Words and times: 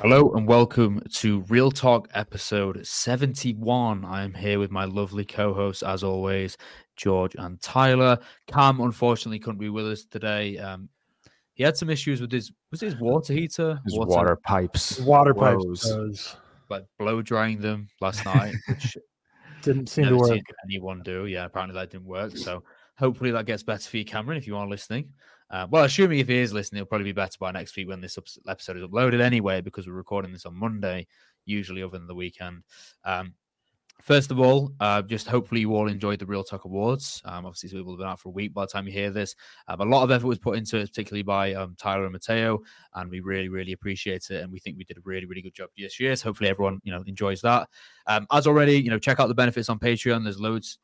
Hello 0.00 0.30
and 0.32 0.46
welcome 0.46 1.02
to 1.12 1.42
ReelTok 1.42 2.06
episode 2.14 2.86
71. 2.86 4.04
I 4.04 4.22
am 4.22 4.32
here 4.32 4.58
with 4.58 4.70
my 4.70 4.84
lovely 4.86 5.24
co 5.26 5.52
hosts, 5.52 5.82
as 5.82 6.02
always, 6.02 6.56
George 6.96 7.34
and 7.38 7.60
Tyler. 7.60 8.18
Cam, 8.46 8.80
unfortunately, 8.80 9.38
couldn't 9.38 9.58
be 9.58 9.68
with 9.68 9.86
us 9.86 10.04
today. 10.04 10.56
Um, 10.56 10.88
he 11.54 11.62
had 11.64 11.76
some 11.76 11.90
issues 11.90 12.20
with 12.22 12.32
his 12.32 12.50
was 12.70 12.82
it 12.82 12.86
his 12.86 12.96
water 12.96 13.34
heater, 13.34 13.78
His 13.84 13.98
water, 13.98 14.36
pipes. 14.36 15.00
water 15.00 15.34
pipes 15.34 15.84
blows. 15.86 16.36
like 16.70 16.84
blow 16.98 17.20
drying 17.20 17.60
them 17.60 17.88
last 18.00 18.24
night, 18.24 18.54
which 18.68 18.96
didn't 19.62 19.88
seem 19.88 20.04
to 20.04 20.10
never 20.12 20.22
work. 20.22 20.30
seen 20.30 20.42
anyone 20.64 21.02
do. 21.02 21.26
Yeah, 21.26 21.44
apparently 21.44 21.74
that 21.78 21.90
didn't 21.90 22.06
work. 22.06 22.36
So 22.38 22.62
hopefully 22.98 23.32
that 23.32 23.44
gets 23.44 23.62
better 23.62 23.88
for 23.88 23.98
you, 23.98 24.04
Cameron, 24.06 24.38
if 24.38 24.46
you 24.46 24.56
are 24.56 24.66
listening. 24.66 25.10
Uh, 25.50 25.66
well, 25.70 25.84
assuming 25.84 26.18
if 26.20 26.28
he 26.28 26.38
is 26.38 26.52
listening, 26.52 26.78
it'll 26.78 26.88
probably 26.88 27.06
be 27.06 27.12
better 27.12 27.36
by 27.40 27.50
next 27.50 27.76
week 27.76 27.88
when 27.88 28.00
this 28.00 28.18
episode 28.48 28.76
is 28.76 28.84
uploaded 28.84 29.20
anyway, 29.20 29.60
because 29.60 29.86
we're 29.86 29.92
recording 29.92 30.32
this 30.32 30.46
on 30.46 30.54
Monday, 30.54 31.06
usually 31.44 31.86
than 31.88 32.06
the 32.06 32.14
weekend. 32.14 32.62
Um, 33.04 33.34
first 34.00 34.30
of 34.30 34.40
all, 34.40 34.72
uh, 34.80 35.02
just 35.02 35.26
hopefully 35.26 35.60
you 35.60 35.74
all 35.74 35.88
enjoyed 35.88 36.18
the 36.18 36.24
ReelTok 36.24 36.64
Awards. 36.64 37.20
Um, 37.24 37.46
obviously, 37.46 37.76
we 37.76 37.82
will 37.82 37.94
have 37.94 37.98
been 37.98 38.08
out 38.08 38.20
for 38.20 38.28
a 38.28 38.32
week 38.32 38.54
by 38.54 38.62
the 38.62 38.68
time 38.68 38.86
you 38.86 38.92
hear 38.92 39.10
this. 39.10 39.34
Um, 39.68 39.80
a 39.80 39.84
lot 39.84 40.04
of 40.04 40.10
effort 40.10 40.26
was 40.26 40.38
put 40.38 40.56
into 40.56 40.78
it, 40.78 40.86
particularly 40.86 41.22
by 41.22 41.54
um, 41.54 41.74
Tyler 41.78 42.04
and 42.04 42.12
Mateo, 42.12 42.60
and 42.94 43.10
we 43.10 43.20
really, 43.20 43.48
really 43.48 43.72
appreciate 43.72 44.30
it. 44.30 44.42
And 44.42 44.52
we 44.52 44.58
think 44.58 44.76
we 44.78 44.84
did 44.84 44.98
a 44.98 45.02
really, 45.04 45.26
really 45.26 45.42
good 45.42 45.54
job 45.54 45.70
this 45.76 45.98
year. 45.98 46.14
So 46.16 46.28
hopefully 46.28 46.50
everyone, 46.50 46.80
you 46.84 46.92
know, 46.92 47.02
enjoys 47.06 47.40
that. 47.42 47.68
Um, 48.06 48.26
as 48.32 48.46
already, 48.46 48.80
you 48.80 48.90
know, 48.90 48.98
check 48.98 49.20
out 49.20 49.28
the 49.28 49.34
benefits 49.34 49.68
on 49.68 49.78
Patreon. 49.78 50.22
There's 50.24 50.40
loads 50.40 50.78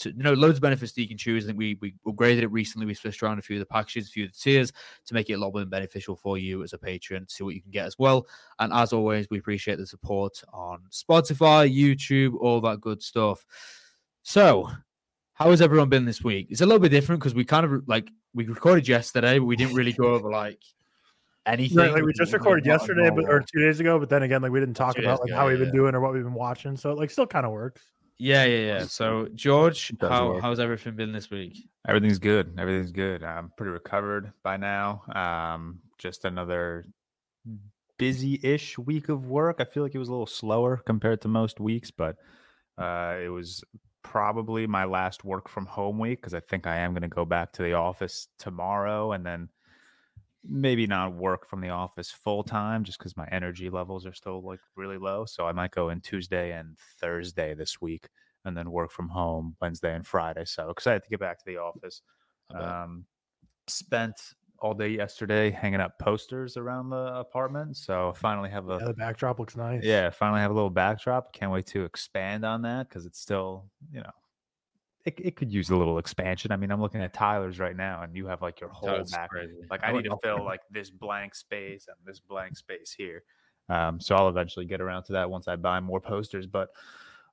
to, 0.00 0.10
you 0.10 0.22
know, 0.22 0.32
loads 0.32 0.58
of 0.58 0.62
benefits 0.62 0.92
that 0.92 1.00
you 1.00 1.08
can 1.08 1.18
choose. 1.18 1.44
I 1.44 1.48
think 1.48 1.58
we 1.58 1.78
we 1.80 1.94
upgraded 2.06 2.42
it 2.42 2.50
recently. 2.50 2.86
We 2.86 2.94
switched 2.94 3.22
around 3.22 3.38
a 3.38 3.42
few 3.42 3.56
of 3.56 3.60
the 3.60 3.66
packages, 3.66 4.08
a 4.08 4.10
few 4.10 4.24
of 4.24 4.32
the 4.32 4.38
tiers 4.38 4.72
to 5.06 5.14
make 5.14 5.30
it 5.30 5.34
a 5.34 5.38
lot 5.38 5.54
more 5.54 5.64
beneficial 5.64 6.16
for 6.16 6.38
you 6.38 6.62
as 6.62 6.72
a 6.72 6.78
patron 6.78 7.26
to 7.26 7.34
see 7.34 7.44
what 7.44 7.54
you 7.54 7.62
can 7.62 7.70
get 7.70 7.86
as 7.86 7.98
well. 7.98 8.26
And 8.58 8.72
as 8.72 8.92
always, 8.92 9.28
we 9.30 9.38
appreciate 9.38 9.78
the 9.78 9.86
support 9.86 10.42
on 10.52 10.80
Spotify, 10.90 11.72
YouTube, 11.74 12.34
all 12.40 12.60
that 12.62 12.80
good 12.80 13.02
stuff. 13.02 13.44
So, 14.22 14.70
how 15.34 15.50
has 15.50 15.62
everyone 15.62 15.88
been 15.88 16.04
this 16.04 16.22
week? 16.22 16.48
It's 16.50 16.60
a 16.60 16.66
little 16.66 16.80
bit 16.80 16.90
different 16.90 17.20
because 17.20 17.34
we 17.34 17.44
kind 17.44 17.64
of 17.64 17.88
like 17.88 18.10
we 18.34 18.46
recorded 18.46 18.88
yesterday, 18.88 19.38
but 19.38 19.46
we 19.46 19.56
didn't 19.56 19.74
really 19.74 19.92
go 19.92 20.14
over 20.14 20.30
like 20.30 20.62
anything. 21.46 21.78
Right, 21.78 21.92
like 21.92 22.04
we 22.04 22.12
just 22.12 22.32
recorded 22.32 22.66
yesterday, 22.66 23.10
but 23.10 23.24
or 23.24 23.40
two 23.40 23.60
days 23.60 23.80
ago. 23.80 23.98
But 23.98 24.08
then 24.08 24.22
again, 24.22 24.42
like 24.42 24.52
we 24.52 24.60
didn't 24.60 24.74
talk 24.74 24.98
about 24.98 25.20
like 25.20 25.30
ago, 25.30 25.36
how 25.36 25.48
we've 25.48 25.58
yeah. 25.58 25.66
been 25.66 25.74
doing 25.74 25.94
or 25.94 26.00
what 26.00 26.12
we've 26.12 26.22
been 26.22 26.34
watching. 26.34 26.76
So 26.76 26.90
it 26.90 26.98
like 26.98 27.10
still 27.10 27.26
kind 27.26 27.46
of 27.46 27.52
works. 27.52 27.82
Yeah, 28.20 28.44
yeah, 28.44 28.66
yeah. 28.66 28.84
So, 28.84 29.28
George, 29.34 29.92
how 30.00 30.32
work. 30.32 30.42
how's 30.42 30.60
everything 30.60 30.94
been 30.94 31.10
this 31.10 31.30
week? 31.30 31.66
Everything's 31.88 32.18
good. 32.18 32.54
Everything's 32.58 32.92
good. 32.92 33.24
I'm 33.24 33.50
pretty 33.56 33.70
recovered 33.70 34.32
by 34.42 34.58
now. 34.58 35.02
Um, 35.14 35.80
just 35.96 36.26
another 36.26 36.84
busy-ish 37.98 38.76
week 38.76 39.08
of 39.08 39.26
work. 39.26 39.56
I 39.60 39.64
feel 39.64 39.82
like 39.82 39.94
it 39.94 39.98
was 39.98 40.08
a 40.08 40.12
little 40.12 40.26
slower 40.26 40.82
compared 40.84 41.22
to 41.22 41.28
most 41.28 41.60
weeks, 41.60 41.90
but 41.90 42.16
uh, 42.76 43.16
it 43.22 43.28
was 43.28 43.64
probably 44.02 44.66
my 44.66 44.84
last 44.84 45.24
work 45.24 45.48
from 45.48 45.64
home 45.64 45.98
week 45.98 46.20
because 46.20 46.34
I 46.34 46.40
think 46.40 46.66
I 46.66 46.76
am 46.76 46.92
going 46.92 47.02
to 47.02 47.08
go 47.08 47.24
back 47.24 47.52
to 47.54 47.62
the 47.62 47.72
office 47.72 48.28
tomorrow 48.38 49.12
and 49.12 49.24
then 49.24 49.48
maybe 50.42 50.86
not 50.86 51.14
work 51.14 51.46
from 51.48 51.60
the 51.60 51.68
office 51.68 52.10
full 52.10 52.42
time 52.42 52.84
just 52.84 52.98
because 52.98 53.16
my 53.16 53.26
energy 53.30 53.68
levels 53.70 54.06
are 54.06 54.12
still 54.14 54.42
like 54.42 54.60
really 54.76 54.98
low. 54.98 55.24
So 55.26 55.46
I 55.46 55.52
might 55.52 55.70
go 55.70 55.90
in 55.90 56.00
Tuesday 56.00 56.52
and 56.52 56.78
Thursday 57.00 57.54
this 57.54 57.80
week 57.80 58.08
and 58.44 58.56
then 58.56 58.70
work 58.70 58.90
from 58.90 59.08
home 59.08 59.56
Wednesday 59.60 59.94
and 59.94 60.06
Friday. 60.06 60.44
So 60.46 60.70
excited 60.70 61.02
to 61.04 61.10
get 61.10 61.20
back 61.20 61.38
to 61.38 61.44
the 61.46 61.58
office. 61.58 62.02
Um, 62.54 63.06
spent 63.68 64.34
all 64.58 64.74
day 64.74 64.88
yesterday 64.88 65.50
hanging 65.50 65.80
up 65.80 65.98
posters 65.98 66.56
around 66.56 66.90
the 66.90 67.14
apartment. 67.16 67.76
So 67.76 68.12
finally 68.14 68.50
have 68.50 68.68
a 68.68 68.80
Yeah, 68.80 68.86
the 68.86 68.94
backdrop 68.94 69.38
looks 69.38 69.56
nice. 69.56 69.84
yeah, 69.84 70.10
finally 70.10 70.40
have 70.40 70.50
a 70.50 70.54
little 70.54 70.70
backdrop. 70.70 71.32
Can't 71.32 71.52
wait 71.52 71.66
to 71.68 71.84
expand 71.84 72.44
on 72.44 72.62
that 72.62 72.88
because 72.88 73.06
it's 73.06 73.18
still, 73.20 73.70
you 73.90 74.00
know, 74.00 74.10
it, 75.04 75.14
it 75.18 75.36
could 75.36 75.52
use 75.52 75.70
a 75.70 75.76
little 75.76 75.98
expansion. 75.98 76.52
I 76.52 76.56
mean, 76.56 76.70
I'm 76.70 76.80
looking 76.80 77.00
at 77.00 77.12
Tyler's 77.12 77.58
right 77.58 77.76
now, 77.76 78.02
and 78.02 78.14
you 78.14 78.26
have 78.26 78.42
like 78.42 78.60
your 78.60 78.70
whole 78.70 78.90
That's 78.90 79.12
back. 79.12 79.30
crazy. 79.30 79.54
Like, 79.70 79.82
I 79.82 79.88
I 79.88 79.92
need 79.92 80.04
to 80.04 80.16
fill 80.22 80.44
like 80.44 80.60
this 80.70 80.90
blank 80.90 81.34
space 81.34 81.86
and 81.88 81.96
this 82.04 82.20
blank 82.20 82.56
space 82.56 82.92
here. 82.96 83.22
Um, 83.68 84.00
so 84.00 84.14
I'll 84.14 84.28
eventually 84.28 84.66
get 84.66 84.80
around 84.80 85.04
to 85.04 85.12
that 85.12 85.30
once 85.30 85.48
I 85.48 85.56
buy 85.56 85.80
more 85.80 86.00
posters. 86.00 86.46
But 86.46 86.70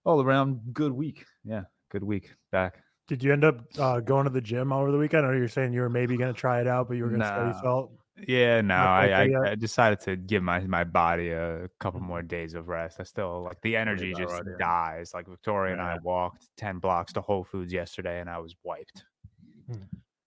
all 0.05 0.21
around, 0.21 0.73
good 0.73 0.93
week. 0.93 1.25
Yeah, 1.43 1.63
good 1.89 2.03
week 2.03 2.33
back. 2.51 2.83
Did 3.07 3.23
you 3.23 3.33
end 3.33 3.43
up 3.43 3.61
uh, 3.79 3.99
going 4.01 4.25
to 4.25 4.29
the 4.29 4.41
gym 4.41 4.71
over 4.71 4.91
the 4.91 4.97
weekend? 4.97 5.25
Or 5.25 5.35
you're 5.35 5.47
saying 5.47 5.73
you 5.73 5.81
were 5.81 5.89
maybe 5.89 6.17
going 6.17 6.33
to 6.33 6.39
try 6.39 6.61
it 6.61 6.67
out, 6.67 6.87
but 6.87 6.97
you 6.97 7.03
were 7.03 7.09
going 7.09 7.21
to 7.21 7.27
see 7.27 7.33
how 7.33 7.41
you 7.41 7.53
Nah. 7.53 7.61
felt? 7.61 7.91
Yeah, 8.25 8.61
no, 8.61 8.75
I, 8.75 9.07
I. 9.07 9.51
I 9.51 9.55
decided 9.55 9.99
to 10.01 10.15
give 10.15 10.41
my 10.41 10.59
my 10.61 10.83
body 10.83 11.29
a 11.29 11.69
couple 11.79 11.99
more 11.99 12.21
days 12.21 12.53
of 12.55 12.67
rest. 12.67 12.99
I 12.99 13.03
still 13.03 13.43
like 13.43 13.61
the 13.61 13.75
energy 13.75 14.13
just 14.13 14.33
right, 14.33 14.43
yeah. 14.45 14.57
dies. 14.57 15.13
Like 15.13 15.27
Victoria 15.27 15.73
and 15.73 15.81
I 15.81 15.97
walked 16.01 16.47
ten 16.57 16.79
blocks 16.79 17.13
to 17.13 17.21
Whole 17.21 17.43
Foods 17.43 17.71
yesterday, 17.71 18.19
and 18.19 18.29
I 18.29 18.39
was 18.39 18.55
wiped. 18.63 19.03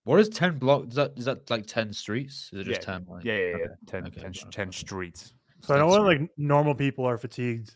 What 0.03 0.19
is 0.19 0.29
10 0.29 0.57
block? 0.57 0.87
Is 0.89 0.95
that, 0.95 1.13
is 1.15 1.25
that 1.25 1.49
like 1.49 1.67
10 1.67 1.93
streets? 1.93 2.49
Is 2.53 2.61
it 2.61 2.63
just 2.63 2.81
Yeah, 2.81 2.93
10? 2.97 3.05
Like, 3.07 3.23
Yeah, 3.23 3.33
yeah, 3.33 3.39
yeah. 3.39 3.55
okay, 3.55 3.65
10, 3.87 4.07
okay, 4.07 4.21
10, 4.21 4.29
okay. 4.29 4.49
10 4.51 4.71
streets. 4.71 5.33
So 5.61 5.75
I 5.75 5.77
know 5.77 5.91
That's 5.91 5.99
when 5.99 6.21
like 6.21 6.29
normal 6.37 6.73
people 6.73 7.05
are 7.05 7.17
fatigued, 7.17 7.75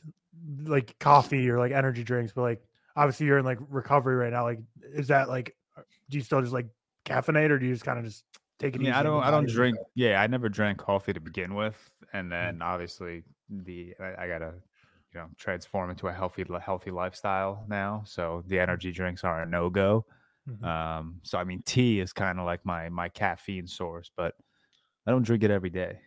like 0.64 0.98
coffee 1.00 1.48
or 1.50 1.60
like 1.60 1.72
energy 1.72 2.04
drinks, 2.04 2.34
but 2.34 2.42
like 2.42 2.64
obviously 2.96 3.28
you're 3.28 3.38
in 3.38 3.46
like 3.46 3.60
recovery 3.70 4.16
right 4.16 4.34
now. 4.34 4.44
Like, 4.44 4.60
is 4.94 5.08
that 5.10 5.30
like, 5.30 5.56
uh, 5.78 5.82
do 6.10 6.18
you 6.18 6.24
still 6.24 6.42
just 6.42 6.54
like 6.54 6.68
caffeinate 7.06 7.52
or 7.52 7.60
do 7.60 7.68
you 7.68 7.74
just 7.74 7.86
kind 7.86 8.00
of 8.00 8.06
just 8.06 8.24
take 8.60 8.76
I 8.76 8.78
mean, 8.78 8.88
easy? 8.88 8.94
I 8.94 9.04
don't, 9.04 9.24
I 9.24 9.32
don't 9.32 9.48
drink. 9.48 9.78
Yeah, 9.96 10.22
I 10.22 10.28
never 10.28 10.50
drank 10.50 10.80
coffee 10.80 11.14
to 11.14 11.20
begin 11.20 11.56
with, 11.56 11.92
and 12.14 12.28
Mm. 12.28 12.32
then 12.32 12.62
obviously 12.62 13.24
the 13.50 13.96
I, 14.00 14.26
I 14.26 14.28
gotta, 14.28 14.56
you 15.14 15.20
know, 15.20 15.30
transform 15.38 15.90
into 15.90 16.08
a 16.08 16.14
healthy, 16.14 16.46
healthy 16.62 16.92
lifestyle 16.92 17.66
now. 17.68 18.04
So 18.06 18.44
the 18.48 18.60
energy 18.60 18.92
drinks 18.92 19.24
are 19.24 19.42
a 19.42 19.46
no 19.46 19.70
go. 19.70 20.06
Mhm. 20.48 20.64
Um, 20.66 21.20
so 21.24 21.38
I 21.38 21.44
mean, 21.44 21.62
tea 21.64 22.00
is 22.00 22.14
kind 22.14 22.40
of 22.40 22.46
like 22.46 22.66
my 22.66 22.90
my 22.90 23.10
caffeine 23.10 23.68
source, 23.68 24.12
but 24.16 24.36
I 25.08 25.12
don't 25.12 25.24
drink 25.24 25.44
it 25.44 25.52
every 25.52 25.70
day. 25.72 26.02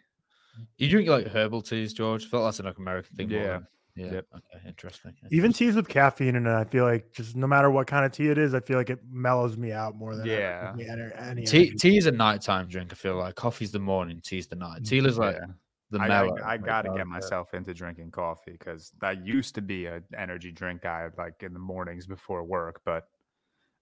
You 0.76 0.88
drink 0.88 1.08
like 1.08 1.26
herbal 1.26 1.62
teas, 1.62 1.92
George? 1.92 2.26
I 2.26 2.28
felt 2.28 2.44
that's 2.44 2.60
an 2.60 2.66
American 2.66 3.16
thing. 3.16 3.28
more 3.30 3.42
Yeah. 3.42 3.60
Than- 3.98 4.06
Yeah. 4.06 4.12
Yep. 4.14 4.26
Okay. 4.36 4.68
Interesting. 4.68 5.14
Even 5.30 5.52
teas 5.52 5.74
with 5.76 5.88
caffeine 5.88 6.36
in 6.36 6.46
it, 6.46 6.50
I 6.52 6.64
feel 6.64 6.84
like 6.84 7.12
just 7.12 7.36
no 7.36 7.46
matter 7.46 7.70
what 7.70 7.86
kind 7.86 8.04
of 8.06 8.12
tea 8.12 8.28
it 8.28 8.38
is, 8.38 8.54
I 8.54 8.60
feel 8.60 8.78
like 8.78 8.90
it 8.90 9.00
mellows 9.10 9.56
me 9.56 9.72
out 9.72 9.94
more 9.96 10.14
than 10.16 10.26
Yeah. 10.26 10.74
gives 10.76 11.12
any 11.18 11.44
Tea, 11.44 11.70
tea 11.72 11.96
is 11.98 12.06
a 12.06 12.10
nighttime 12.12 12.68
drink. 12.68 12.92
I 12.92 12.94
feel 12.94 13.16
like 13.16 13.34
coffee's 13.34 13.72
the 13.72 13.78
morning, 13.78 14.20
tea's 14.22 14.46
the 14.46 14.56
night. 14.56 14.84
Tea 14.84 14.98
is 14.98 15.18
like 15.18 15.36
Yeah. 15.36 15.46
the 15.90 15.98
I, 16.00 16.06
I. 16.06 16.10
I 16.44 16.50
like, 16.52 16.64
gotta 16.64 16.90
uh, 16.90 16.96
get 16.96 17.06
myself 17.06 17.54
into 17.54 17.74
drinking 17.74 18.10
coffee 18.10 18.52
because 18.52 18.92
I 19.02 19.12
used 19.12 19.54
to 19.56 19.62
be 19.62 19.86
an 19.86 20.04
energy 20.16 20.52
drink 20.52 20.82
guy 20.82 21.08
like 21.18 21.42
in 21.42 21.52
the 21.52 21.58
mornings 21.58 22.06
before 22.06 22.44
work, 22.44 22.80
but 22.84 23.08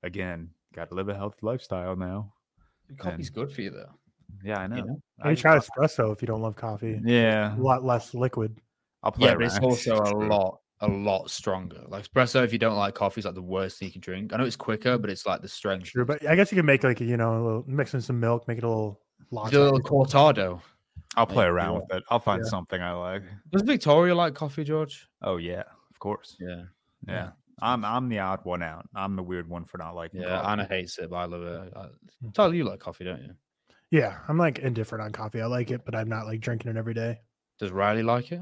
again, 0.02 0.50
gotta 0.74 0.94
live 0.94 1.08
a 1.08 1.14
healthy 1.14 1.38
lifestyle 1.42 1.96
now. 1.96 2.32
Coffee's 2.98 3.28
and- 3.28 3.34
good 3.34 3.52
for 3.52 3.62
you 3.62 3.70
though. 3.70 3.90
Yeah, 4.44 4.58
I 4.60 4.66
know. 4.66 4.76
know? 4.76 5.02
Maybe 5.18 5.30
I- 5.30 5.34
try 5.34 5.56
espresso 5.58 6.12
if 6.12 6.20
you 6.22 6.26
don't 6.26 6.42
love 6.42 6.56
coffee. 6.56 7.00
yeah, 7.04 7.56
A 7.56 7.60
lot 7.60 7.84
less 7.84 8.12
liquid. 8.14 8.60
I'll 9.06 9.12
play 9.12 9.28
Yeah, 9.28 9.34
but 9.36 9.44
it's 9.44 9.58
also 9.62 9.94
a 9.96 10.10
lot, 10.26 10.60
a 10.80 10.88
lot 10.88 11.30
stronger. 11.30 11.82
Like 11.86 12.04
espresso, 12.06 12.44
if 12.44 12.52
you 12.52 12.58
don't 12.58 12.76
like 12.76 12.94
coffee, 12.94 13.20
is 13.20 13.24
like 13.24 13.34
the 13.36 13.42
worst 13.42 13.78
thing 13.78 13.86
you 13.86 13.92
can 13.92 14.00
drink. 14.00 14.32
I 14.32 14.36
know 14.36 14.44
it's 14.44 14.56
quicker, 14.56 14.98
but 14.98 15.08
it's 15.10 15.24
like 15.24 15.40
the 15.42 15.48
strength. 15.48 15.88
Sure, 15.88 16.04
but 16.04 16.26
I 16.28 16.34
guess 16.34 16.50
you 16.50 16.56
can 16.56 16.66
make 16.66 16.82
like 16.84 17.00
you 17.00 17.16
know 17.16 17.32
a 17.32 17.42
little 17.42 17.64
mix 17.68 17.94
in 17.94 18.00
some 18.00 18.18
milk, 18.20 18.46
make 18.48 18.58
it 18.58 18.64
a 18.64 18.68
little 18.68 19.00
Do 19.30 19.36
latte. 19.36 19.56
a 19.56 19.60
little 19.60 19.80
cortado. 19.80 20.60
I'll 21.16 21.26
play 21.26 21.46
around 21.46 21.74
yeah. 21.74 21.78
with 21.78 21.94
it. 21.98 22.02
I'll 22.10 22.18
find 22.18 22.42
Yeah. 22.44 22.50
something 22.50 22.82
I 22.82 22.92
like. 22.92 23.22
Does 23.52 23.62
Victoria 23.62 24.14
like 24.14 24.34
coffee, 24.34 24.64
George? 24.64 25.06
Oh 25.22 25.36
yeah, 25.36 25.62
of 25.90 25.98
course. 26.00 26.36
Yeah. 26.40 26.62
Yeah. 27.06 27.30
I'm 27.62 27.84
I'm 27.84 28.08
the 28.10 28.18
odd 28.18 28.40
one 28.44 28.62
out. 28.62 28.86
I'm 28.94 29.16
the 29.16 29.22
weird 29.22 29.48
one 29.48 29.64
for 29.64 29.78
not 29.78 29.94
liking 29.94 30.20
Yeah. 30.20 30.40
coffee. 30.40 30.48
Anna 30.48 30.64
hates 30.66 30.98
it, 30.98 31.08
but 31.08 31.16
I 31.16 31.24
love 31.26 31.42
it. 31.42 31.72
I, 31.76 31.86
Hmm. 32.20 32.30
Tyler, 32.32 32.54
you 32.54 32.64
like 32.64 32.80
coffee, 32.80 33.04
don't 33.04 33.22
you? 33.22 33.30
Yeah, 33.90 34.18
I'm 34.28 34.36
like 34.36 34.58
indifferent 34.58 35.04
on 35.04 35.12
coffee. 35.12 35.40
I 35.40 35.46
like 35.46 35.70
it, 35.70 35.84
but 35.84 35.94
I'm 35.94 36.08
not 36.08 36.26
like 36.26 36.40
drinking 36.40 36.70
it 36.72 36.76
every 36.76 36.92
day. 36.94 37.20
Does 37.58 37.70
Riley 37.70 38.02
like 38.02 38.32
it? 38.32 38.40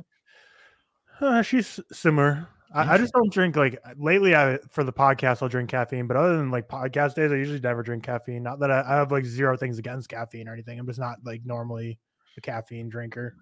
Uh, 1.20 1.43
she's 1.43 1.81
similar. 1.93 2.49
I, 2.75 2.94
I 2.94 2.99
just 2.99 3.12
don't 3.12 3.32
drink 3.32 3.55
like 3.55 3.78
lately. 3.96 4.34
I 4.34 4.58
for 4.69 4.82
the 4.82 4.93
podcast 4.93 5.43
I'll 5.43 5.49
drink 5.49 5.70
caffeine, 5.70 6.08
but 6.08 6.16
other 6.16 6.37
than 6.37 6.50
like 6.50 6.69
podcast 6.69 7.14
days, 7.14 7.31
I 7.31 7.37
usually 7.37 7.61
never 7.61 7.84
drink 7.84 8.02
caffeine. 8.02 8.43
Not 8.43 8.58
that 8.61 8.70
I, 8.70 8.81
I 8.81 8.96
have 8.96 9.12
like 9.12 9.25
zero 9.25 9.56
things 9.56 9.78
against 9.78 10.08
caffeine 10.08 10.49
or 10.49 10.52
anything. 10.52 10.81
I'm 10.81 10.87
just 10.87 10.99
not 10.99 11.19
like 11.25 11.43
normally 11.44 12.00
a 12.37 12.40
caffeine 12.40 12.88
drinker. 12.88 13.37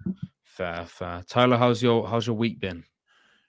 Fair, 0.44 0.84
fair. 0.86 1.22
Tyler, 1.26 1.56
how's 1.56 1.82
your 1.82 2.06
how's 2.06 2.26
your 2.26 2.36
week 2.36 2.60
been? 2.60 2.84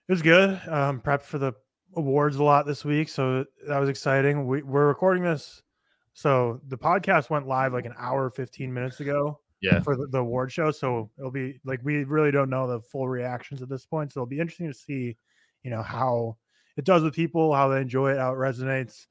It 0.08 0.12
was 0.12 0.22
good. 0.22 0.52
Um, 0.70 1.02
prepped 1.02 1.24
for 1.24 1.38
the 1.38 1.52
awards 1.98 2.38
a 2.38 2.44
lot 2.44 2.66
this 2.66 2.86
week, 2.86 3.10
so 3.10 3.46
that 3.68 3.78
was 3.78 3.90
exciting. 3.90 4.48
We, 4.48 4.62
we're 4.62 4.88
recording 4.88 5.24
this, 5.24 5.62
so 6.14 6.62
the 6.70 6.78
podcast 6.78 7.30
went 7.30 7.46
live 7.46 7.74
like 7.74 7.86
an 7.86 7.96
hour 7.98 8.30
fifteen 8.30 8.74
minutes 8.74 9.02
ago. 9.02 9.42
Yeah. 9.64 9.80
for 9.80 9.96
the, 9.96 10.08
the 10.08 10.20
award 10.20 10.52
show. 10.52 10.70
So 10.72 11.10
it'll 11.18 11.32
be 11.32 11.60
like 11.66 11.80
we 11.84 12.04
really 12.04 12.32
don't 12.32 12.50
know 12.50 12.68
the 12.68 12.82
full 12.82 13.08
reactions 13.08 13.62
at 13.62 13.70
this 13.70 13.86
point. 13.86 14.14
So 14.14 14.20
it'll 14.20 14.28
be 14.28 14.40
interesting 14.40 14.68
to 14.68 14.78
see, 14.78 15.18
you 15.64 15.72
know, 15.72 15.82
how 15.82 16.38
it 16.78 16.86
does 16.86 17.02
with 17.04 17.14
people, 17.16 17.54
how 17.54 17.70
they 17.70 17.82
enjoy 17.82 18.12
it, 18.12 18.18
how 18.20 18.34
it 18.34 18.38
resonates. 18.38 19.08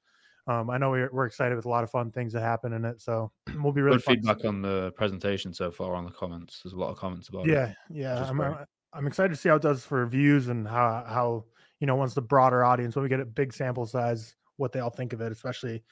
Um, 0.47 0.71
I 0.71 0.79
know 0.79 0.91
we're, 0.91 1.09
we're 1.13 1.27
excited 1.27 1.55
with 1.55 1.67
a 1.67 1.69
lot 1.69 1.85
of 1.85 1.91
fun 1.91 2.11
things 2.11 2.33
that 2.33 2.43
happen 2.43 2.73
in 2.73 2.85
it. 2.85 3.01
So 3.01 3.33
we'll 3.63 3.73
be 3.73 3.81
really 3.81 3.97
Good 3.99 4.05
feedback 4.05 4.45
on 4.45 4.61
the 4.63 4.93
presentation 4.97 5.53
so 5.55 5.71
far 5.71 5.95
on 5.95 6.05
the 6.05 6.11
comments. 6.11 6.61
There's 6.63 6.75
a 6.75 6.79
lot 6.79 6.91
of 6.91 6.97
comments 6.99 7.29
about 7.29 7.49
it. 7.49 7.53
Yeah, 7.53 7.73
yeah. 7.91 8.25
I'm. 8.29 8.41
I'm- 8.41 8.67
I'm 8.93 9.07
excited 9.07 9.31
to 9.31 9.37
see 9.37 9.49
how 9.49 9.57
it 9.57 9.63
does 9.63 9.85
for 9.85 10.05
views 10.07 10.49
and 10.49 10.69
how 10.69 11.05
how 11.07 11.45
you 11.81 11.87
know 11.87 11.97
once 11.97 12.15
the 12.15 12.23
broader 12.23 12.65
audience 12.65 12.95
when 12.95 13.03
we 13.03 13.09
get 13.09 13.21
a 13.21 13.25
big 13.25 13.53
sample 13.53 13.87
size 13.87 14.37
what 14.57 14.73
they 14.73 14.81
all 14.81 14.91
think 14.91 15.13
of 15.13 15.21
it. 15.21 15.33
Especially, 15.33 15.83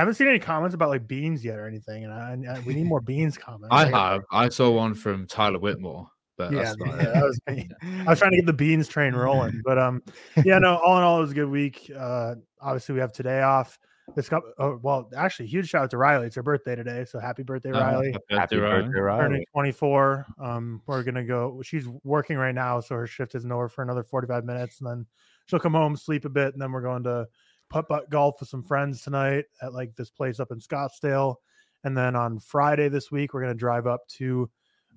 haven't 0.00 0.14
seen 0.14 0.28
any 0.28 0.38
comments 0.38 0.74
about 0.74 0.88
like 0.88 1.06
beans 1.06 1.44
yet 1.44 1.58
or 1.58 1.66
anything, 1.66 2.04
and 2.04 2.12
I, 2.12 2.54
I 2.56 2.58
we 2.60 2.74
need 2.74 2.84
more 2.86 3.00
beans 3.02 3.36
comments. 3.38 3.68
I 3.70 3.84
Like, 3.84 3.94
have. 3.94 4.22
I 4.32 4.48
saw 4.48 4.70
one 4.70 4.94
from 4.94 5.26
Tyler 5.26 5.58
Whitmore, 5.58 6.08
but 6.36 6.52
Yeah, 6.52 6.62
that's 6.62 6.76
yeah, 6.80 6.96
that 6.96 7.22
was 7.24 7.40
me. 7.48 7.68
I 7.82 8.10
was 8.10 8.18
trying 8.18 8.32
to 8.32 8.36
get 8.38 8.46
the 8.46 8.52
beans 8.52 8.88
train 8.88 9.14
rolling, 9.14 9.62
but 9.64 9.78
um, 9.78 10.02
yeah, 10.44 10.58
no. 10.58 10.76
All 10.84 10.96
in 10.98 11.02
all, 11.04 11.18
it 11.18 11.22
was 11.22 11.30
a 11.32 11.34
good 11.34 11.48
week. 11.50 11.90
Uh, 11.96 12.34
obviously 12.60 12.94
we 12.94 13.00
have 13.00 13.12
today 13.12 13.42
off. 13.42 13.78
This 14.16 14.28
cup. 14.28 14.44
Oh, 14.58 14.78
well, 14.82 15.10
actually, 15.16 15.46
huge 15.46 15.68
shout 15.68 15.84
out 15.84 15.90
to 15.90 15.96
Riley. 15.96 16.26
It's 16.26 16.36
her 16.36 16.42
birthday 16.42 16.76
today, 16.76 17.04
so 17.04 17.18
happy 17.18 17.42
birthday, 17.42 17.70
Uh, 17.72 17.80
Riley. 17.80 18.12
happy 18.12 18.24
Happy 18.36 18.56
Ryan. 18.58 18.84
birthday, 18.84 19.00
Riley. 19.00 19.22
Turning 19.22 19.44
24. 19.52 20.26
Um, 20.38 20.82
we're 20.86 21.02
gonna 21.02 21.24
go. 21.24 21.62
She's 21.62 21.88
working 22.04 22.36
right 22.36 22.54
now, 22.54 22.80
so 22.80 22.94
her 22.96 23.06
shift 23.06 23.34
isn't 23.34 23.50
over 23.50 23.68
for 23.68 23.82
another 23.82 24.04
45 24.04 24.44
minutes, 24.44 24.80
and 24.80 24.88
then 24.88 25.06
she'll 25.46 25.58
come 25.58 25.72
home, 25.72 25.96
sleep 25.96 26.24
a 26.26 26.28
bit, 26.28 26.52
and 26.52 26.60
then 26.62 26.70
we're 26.70 26.82
going 26.82 27.02
to 27.04 27.26
putt 27.74 27.88
putt 27.88 28.08
golf 28.08 28.36
with 28.38 28.48
some 28.48 28.62
friends 28.62 29.02
tonight 29.02 29.46
at 29.60 29.74
like 29.74 29.96
this 29.96 30.08
place 30.08 30.38
up 30.38 30.52
in 30.52 30.60
Scottsdale. 30.60 31.34
And 31.82 31.96
then 31.96 32.14
on 32.14 32.38
Friday 32.38 32.88
this 32.88 33.10
week, 33.10 33.34
we're 33.34 33.40
gonna 33.40 33.52
drive 33.52 33.88
up 33.88 34.06
to 34.10 34.48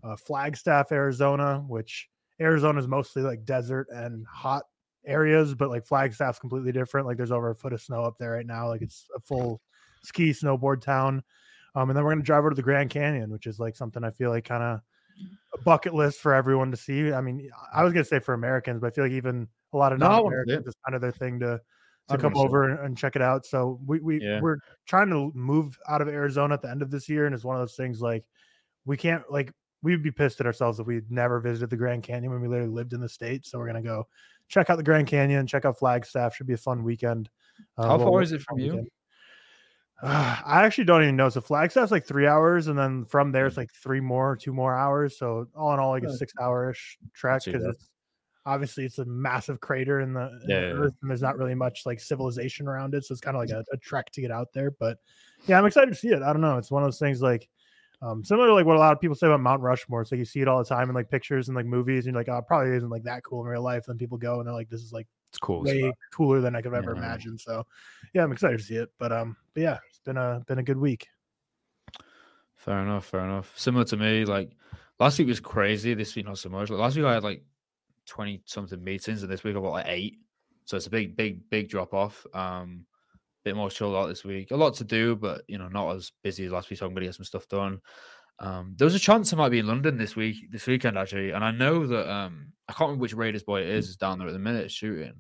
uh, 0.03 0.15
Flagstaff, 0.15 0.91
Arizona, 0.91 1.63
which 1.68 2.07
Arizona 2.39 2.79
is 2.79 2.88
mostly 2.88 3.24
like 3.24 3.44
desert 3.45 3.88
and 3.89 4.27
hot 4.27 4.63
areas, 5.07 5.56
but 5.56 5.69
like 5.69 5.88
Flagstaff's 5.88 6.38
completely 6.38 6.71
different. 6.71 7.07
Like 7.07 7.18
there's 7.18 7.31
over 7.31 7.50
a 7.50 7.56
foot 7.56 7.74
of 7.74 7.81
snow 7.81 8.03
up 8.03 8.19
there 8.19 8.33
right 8.33 8.45
now. 8.45 8.68
Like 8.68 8.83
it's 8.83 9.07
a 9.15 9.19
full 9.21 9.59
ski 10.03 10.30
snowboard 10.30 10.81
town. 10.81 11.23
Um, 11.73 11.89
and 11.89 11.97
then 11.97 12.06
we're 12.06 12.12
gonna 12.12 12.21
drive 12.21 12.39
over 12.39 12.51
to 12.51 12.56
the 12.56 12.62
Grand 12.62 12.91
Canyon, 12.91 13.31
which 13.31 13.47
is 13.47 13.59
like 13.59 13.75
something 13.75 14.03
I 14.03 14.12
feel 14.12 14.30
like 14.30 14.45
kind 14.45 14.62
of 14.62 14.81
a 15.56 15.62
bucket 15.63 15.95
list 15.95 16.19
for 16.19 16.35
everyone 16.35 16.69
to 16.69 16.77
see. 16.77 17.12
I 17.12 17.21
mean, 17.21 17.50
I 17.73 17.83
was 17.83 17.91
gonna 17.91 18.06
say 18.06 18.19
for 18.19 18.35
Americans, 18.35 18.81
but 18.81 18.88
I 18.88 18.89
feel 18.91 19.06
like 19.06 19.13
even 19.13 19.47
a 19.73 19.77
lot 19.77 19.94
of 19.94 20.00
No, 20.00 20.09
wanna 20.09 20.18
see 20.18 20.23
non-Americans 20.23 20.68
it's 20.68 20.75
kind 20.85 20.95
of 20.95 21.01
their 21.01 21.12
thing 21.12 21.39
to 21.39 21.59
to 22.09 22.18
come 22.18 22.33
wanna 22.33 22.36
see 22.36 22.42
it. 22.44 22.48
over 22.48 22.83
and, 22.83 22.98
check 22.98 23.15
it 23.15 23.21
out. 23.21 23.45
So 23.45 23.80
we 23.86 24.00
we 24.00 24.21
Yeah. 24.21 24.39
we're 24.42 24.59
trying 24.86 25.09
to 25.09 25.31
move 25.36 25.77
out 25.89 26.01
of 26.01 26.07
Arizona 26.07 26.54
at 26.54 26.62
the 26.62 26.69
end 26.69 26.81
of 26.81 26.92
this 26.92 27.09
year, 27.09 27.25
and 27.25 27.36
it's 27.36 27.44
one 27.44 27.56
of 27.56 27.62
those 27.62 27.75
things 27.75 28.01
like 28.01 28.24
we 28.86 28.95
can't 28.98 29.24
like 29.31 29.51
we'd 29.83 30.01
be 30.04 30.12
pissed 30.12 30.39
at 30.39 30.45
ourselves 30.45 30.80
if 30.80 30.88
we'd 30.88 31.12
never 31.12 31.39
visited 31.39 31.69
the 31.69 31.77
Grand 31.77 32.04
Canyon 32.04 32.31
when 32.31 32.42
we 32.42 32.48
literally 32.48 32.71
lived 32.71 32.94
in 32.94 33.00
the 33.01 33.09
state. 33.09 33.45
So 33.45 33.57
we're 33.59 33.68
gonna 33.68 33.81
go 33.81 34.07
check 34.48 34.69
out 34.69 34.77
the 34.77 34.83
Grand 34.83 35.07
Canyon, 35.07 35.45
check 35.48 35.65
out 35.65 35.77
Flagstaff. 35.77 36.36
Should 36.36 36.48
be 36.48 36.54
a 36.54 36.57
fun 36.57 36.83
weekend. 36.83 37.30
Uh, 37.77 37.88
How 37.88 37.98
far 37.98 38.21
is 38.21 38.31
it 38.31 38.42
from 38.42 38.59
you? 38.59 38.88
Uh, 40.01 40.38
I 40.45 40.63
actually 40.63 40.86
don't 40.86 41.04
even 41.04 41.15
know. 41.15 41.30
So 41.30 41.42
Flagstaff's 41.42 41.92
like 41.92 42.06
three 42.06 42.27
hours, 42.27 42.68
and 42.68 42.77
then 42.77 43.06
from 43.06 43.31
there 43.31 43.45
Mm. 43.45 43.48
it's 43.50 43.57
like 43.57 43.71
three 43.74 44.00
more, 44.00 44.36
two 44.36 44.54
more 44.54 44.75
hours. 44.75 45.18
So 45.18 45.48
all 45.56 45.74
in 45.74 45.80
all, 45.80 45.92
like 45.92 46.04
a 46.04 46.13
six 46.13 46.33
hour 46.42 46.69
ish 46.71 46.98
trek 47.13 47.42
because 47.45 47.63
it's 47.65 47.89
obviously 48.47 48.85
it's 48.85 48.97
a 48.97 49.05
massive 49.05 49.59
crater 49.59 49.99
in 49.99 50.13
the, 50.13 50.21
in 50.21 50.47
the 50.47 50.47
Yeah, 50.47 50.61
yeah, 50.61 50.73
earth, 50.73 50.94
and 51.01 51.11
there's 51.11 51.21
not 51.21 51.38
really 51.38 51.53
much 51.53 51.85
like 51.85 51.99
civilization 51.99 52.67
around 52.67 52.95
it. 52.95 53.03
So 53.03 53.11
it's 53.11 53.21
kind 53.21 53.35
of 53.35 53.41
like 53.41 53.49
a, 53.51 53.63
a 53.73 53.77
trek 53.77 54.09
to 54.11 54.21
get 54.21 54.31
out 54.31 54.53
there. 54.53 54.71
But 54.71 54.97
yeah, 55.47 55.59
I'm 55.59 55.65
excited 55.65 55.89
to 55.89 55.95
see 55.95 56.07
it. 56.09 56.23
I 56.23 56.31
don't 56.31 56.41
know. 56.41 56.57
It's 56.57 56.71
one 56.71 56.81
of 56.81 56.88
those 56.88 56.97
things 56.97 57.21
like 57.21 57.47
um, 58.01 58.23
similar 58.23 58.47
to 58.47 58.53
like 58.53 58.65
what 58.65 58.77
a 58.77 58.79
lot 58.79 58.94
of 58.94 59.01
people 59.01 59.15
say 59.15 59.27
about 59.27 59.41
Mount 59.41 59.61
Rushmore. 59.61 60.01
It's 60.01 60.11
like 60.11 60.19
you 60.19 60.25
see 60.25 60.39
it 60.39 60.47
all 60.47 60.59
the 60.59 60.69
time 60.69 60.88
in 60.89 60.95
like 60.95 61.09
pictures 61.11 61.49
and 61.49 61.55
like 61.57 61.65
movies, 61.65 62.05
and 62.05 62.13
you're 62.13 62.21
like, 62.21 62.29
oh, 62.29 62.41
probably 62.41 62.75
isn't 62.75 62.89
like 62.89 63.03
that 63.03 63.23
cool 63.23 63.41
in 63.41 63.47
real 63.47 63.61
life. 63.61 63.85
Then 63.85 63.97
people 63.97 64.17
go 64.17 64.39
and 64.39 64.47
they're 64.47 64.55
like, 64.55 64.69
this 64.69 64.81
is 64.81 64.94
like 64.94 65.07
It's 65.29 65.39
cool. 65.39 65.63
way 65.63 65.91
cooler 66.13 66.39
than 66.39 66.55
I 66.55 66.61
could 66.61 66.73
ever 66.73 66.94
Yeah. 66.94 66.99
imagine. 66.99 67.38
So 67.38 67.65
yeah, 68.13 68.23
I'm 68.23 68.31
excited 68.31 68.59
to 68.59 68.63
see 68.63 68.75
it. 68.75 68.89
But 68.97 69.11
um, 69.11 69.35
but 69.53 69.61
yeah, 69.61 69.77
it's 69.89 69.99
been 69.99 70.17
a 70.17 70.41
been 70.47 70.59
a 70.59 70.63
good 70.63 70.77
week. 70.77 71.07
Fair 72.55 72.79
enough. 72.79 73.05
Fair 73.05 73.21
enough. 73.21 73.57
Similar 73.57 73.85
to 73.85 73.97
me, 73.97 74.25
like 74.25 74.51
last 74.99 75.19
week 75.19 75.27
was 75.27 75.39
crazy. 75.39 75.94
This 75.94 76.15
week 76.15 76.25
not 76.25 76.38
so 76.38 76.49
much. 76.49 76.69
Like, 76.69 76.79
last 76.79 76.95
week 76.95 77.05
I 77.05 77.13
had 77.13 77.23
like 77.23 77.44
twenty 78.07 78.42
something 78.45 78.83
meetings, 78.83 79.24
and 79.24 79.31
this 79.31 79.44
week 79.44 79.56
I've 79.56 79.63
got 79.63 79.71
like 79.71 79.88
eight. 79.88 80.19
So 80.65 80.75
it's 80.75 80.88
a 80.88 80.92
big, 80.92 81.15
big, 81.15 81.50
big 81.50 81.69
drop 81.69 81.94
off. 81.94 82.25
Um, 82.33 82.86
bit 83.45 83.56
more 83.56 83.69
chilled 83.69 83.95
out 83.95 84.07
this 84.07 84.25
week. 84.25 84.51
A 84.51 84.57
lot 84.57 84.74
to 84.75 84.83
do, 84.83 85.15
but 85.15 85.44
you 85.48 85.57
know, 85.57 85.69
not 85.69 85.95
as 85.95 86.12
busy 86.24 86.45
as 86.45 86.51
last 86.51 86.69
week. 86.69 86.80
So 86.80 86.86
I'm 86.86 86.94
gonna 86.94 87.06
get 87.06 87.15
some 87.15 87.25
stuff 87.25 87.48
done. 87.48 87.80
Um, 88.39 88.75
there 88.77 88.86
was 88.86 88.95
a 88.95 89.00
chance 89.00 89.33
I 89.33 89.38
might 89.38 89.50
be 89.50 89.59
in 89.59 89.68
London 89.68 89.98
this 89.98 90.15
week, 90.15 90.36
this 90.51 90.68
weekend 90.68 90.98
actually, 90.98 91.31
and 91.31 91.44
I 91.44 91.51
know 91.51 91.88
that 91.88 92.12
um, 92.12 92.54
I 92.68 92.74
can't 92.74 92.89
remember 92.89 93.01
which 93.04 93.13
Raiders 93.13 93.44
boy 93.44 93.62
it 93.62 93.69
is, 93.69 93.89
is 93.89 93.95
down 93.95 94.19
there 94.19 94.27
at 94.27 94.33
the 94.33 94.39
minute 94.39 94.71
shooting. 94.71 95.13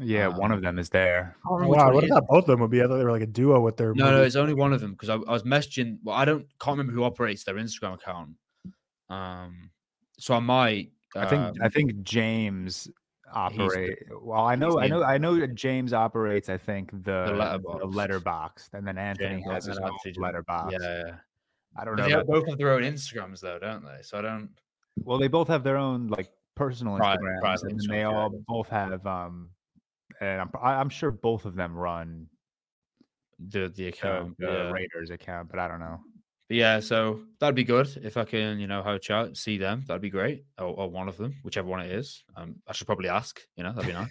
Yeah, 0.00 0.28
one 0.28 0.52
of 0.52 0.62
them 0.62 0.78
is 0.78 0.90
there. 0.90 1.36
I 1.44 1.48
can't 1.48 1.60
remember 1.60 1.70
which 1.70 1.78
Wow, 1.78 1.92
what 1.92 2.04
it 2.04 2.10
I 2.10 2.14
thought 2.14 2.28
both 2.28 2.44
of 2.44 2.46
them 2.46 2.60
would 2.60 2.70
be. 2.70 2.82
I 2.82 2.86
thought 2.86 2.98
they 2.98 3.04
were 3.04 3.10
like 3.10 3.22
a 3.22 3.26
duo 3.26 3.60
with 3.60 3.76
their. 3.76 3.94
No, 3.94 4.10
no, 4.10 4.22
it's 4.22 4.36
only 4.36 4.54
one 4.54 4.72
of 4.72 4.80
them 4.80 4.92
because 4.92 5.08
I, 5.08 5.14
I 5.14 5.32
was 5.32 5.42
messaging. 5.42 5.98
Well, 6.04 6.14
I 6.14 6.24
don't 6.24 6.46
can't 6.60 6.78
remember 6.78 6.92
who 6.92 7.04
operates 7.04 7.44
their 7.44 7.56
Instagram 7.56 7.94
account. 7.94 8.30
Um, 9.08 9.70
so 10.18 10.34
I 10.34 10.40
might. 10.40 10.92
I 11.16 11.26
think 11.26 11.42
um, 11.42 11.54
I 11.62 11.68
think 11.68 12.02
James 12.02 12.88
operate. 13.32 13.98
Well, 14.22 14.40
I 14.44 14.54
know 14.54 14.78
I 14.78 14.88
know 14.88 15.02
I 15.02 15.18
know 15.18 15.38
that 15.38 15.54
James 15.54 15.92
operates. 15.92 16.48
I 16.48 16.56
think 16.58 16.90
the 16.90 17.24
the 17.26 17.34
letterbox. 17.34 17.94
letterbox, 17.94 18.70
and 18.72 18.86
then 18.86 18.98
Anthony 18.98 19.40
James 19.42 19.46
has 19.46 19.64
his 19.66 19.78
own 19.78 19.90
letterbox. 20.16 20.74
yeah, 20.80 21.04
yeah. 21.06 21.14
I 21.76 21.84
don't 21.84 21.96
know. 21.96 22.08
They 22.08 22.22
both 22.22 22.48
have 22.48 22.58
their 22.58 22.72
own 22.72 22.82
Instagrams 22.82 23.40
though, 23.40 23.58
don't 23.58 23.84
they? 23.84 24.02
So 24.02 24.18
I 24.18 24.22
don't. 24.22 24.50
well, 25.04 25.18
they 25.18 25.28
both 25.28 25.48
have 25.48 25.62
their 25.64 25.76
own 25.76 26.08
like 26.08 26.30
personal 26.56 26.96
Private- 26.96 27.20
Instagrams, 27.22 27.40
private 27.40 27.62
and 27.70 27.80
then 27.80 27.86
they 27.88 27.96
Instagrams, 28.02 28.12
yeah. 28.12 28.16
all 28.16 28.44
both 28.48 28.68
have. 28.68 29.06
um 29.06 29.50
And 30.20 30.40
I'm 30.40 30.50
I'm 30.62 30.88
sure 30.88 31.10
both 31.10 31.44
of 31.44 31.54
them 31.54 31.74
run 31.76 32.26
The 33.38 33.60
the 33.60 33.68
the, 33.68 33.88
account. 33.88 34.36
the 34.38 34.46
yeah. 34.46 34.70
Raiders 34.72 35.10
account, 35.10 35.48
but 35.50 35.58
I 35.60 35.68
don't 35.68 35.80
know. 35.80 36.00
But 36.48 36.56
yeah, 36.56 36.80
so 36.80 37.20
that'd 37.40 37.54
be 37.54 37.64
good 37.64 37.88
if 38.02 38.16
I 38.16 38.24
can, 38.24 38.58
you 38.58 38.66
know, 38.66 38.82
have 38.82 38.94
a 38.94 38.98
chat, 38.98 39.36
see 39.36 39.58
them. 39.58 39.84
That'd 39.86 40.00
be 40.00 40.08
great, 40.08 40.44
or, 40.58 40.68
or 40.68 40.90
one 40.90 41.06
of 41.08 41.18
them, 41.18 41.34
whichever 41.42 41.68
one 41.68 41.80
it 41.80 41.92
is. 41.92 42.24
Um, 42.36 42.56
I 42.66 42.72
should 42.72 42.86
probably 42.86 43.10
ask. 43.10 43.38
You 43.56 43.64
know, 43.64 43.72
that'd 43.72 43.86
be 43.86 43.92
nice. 43.92 44.10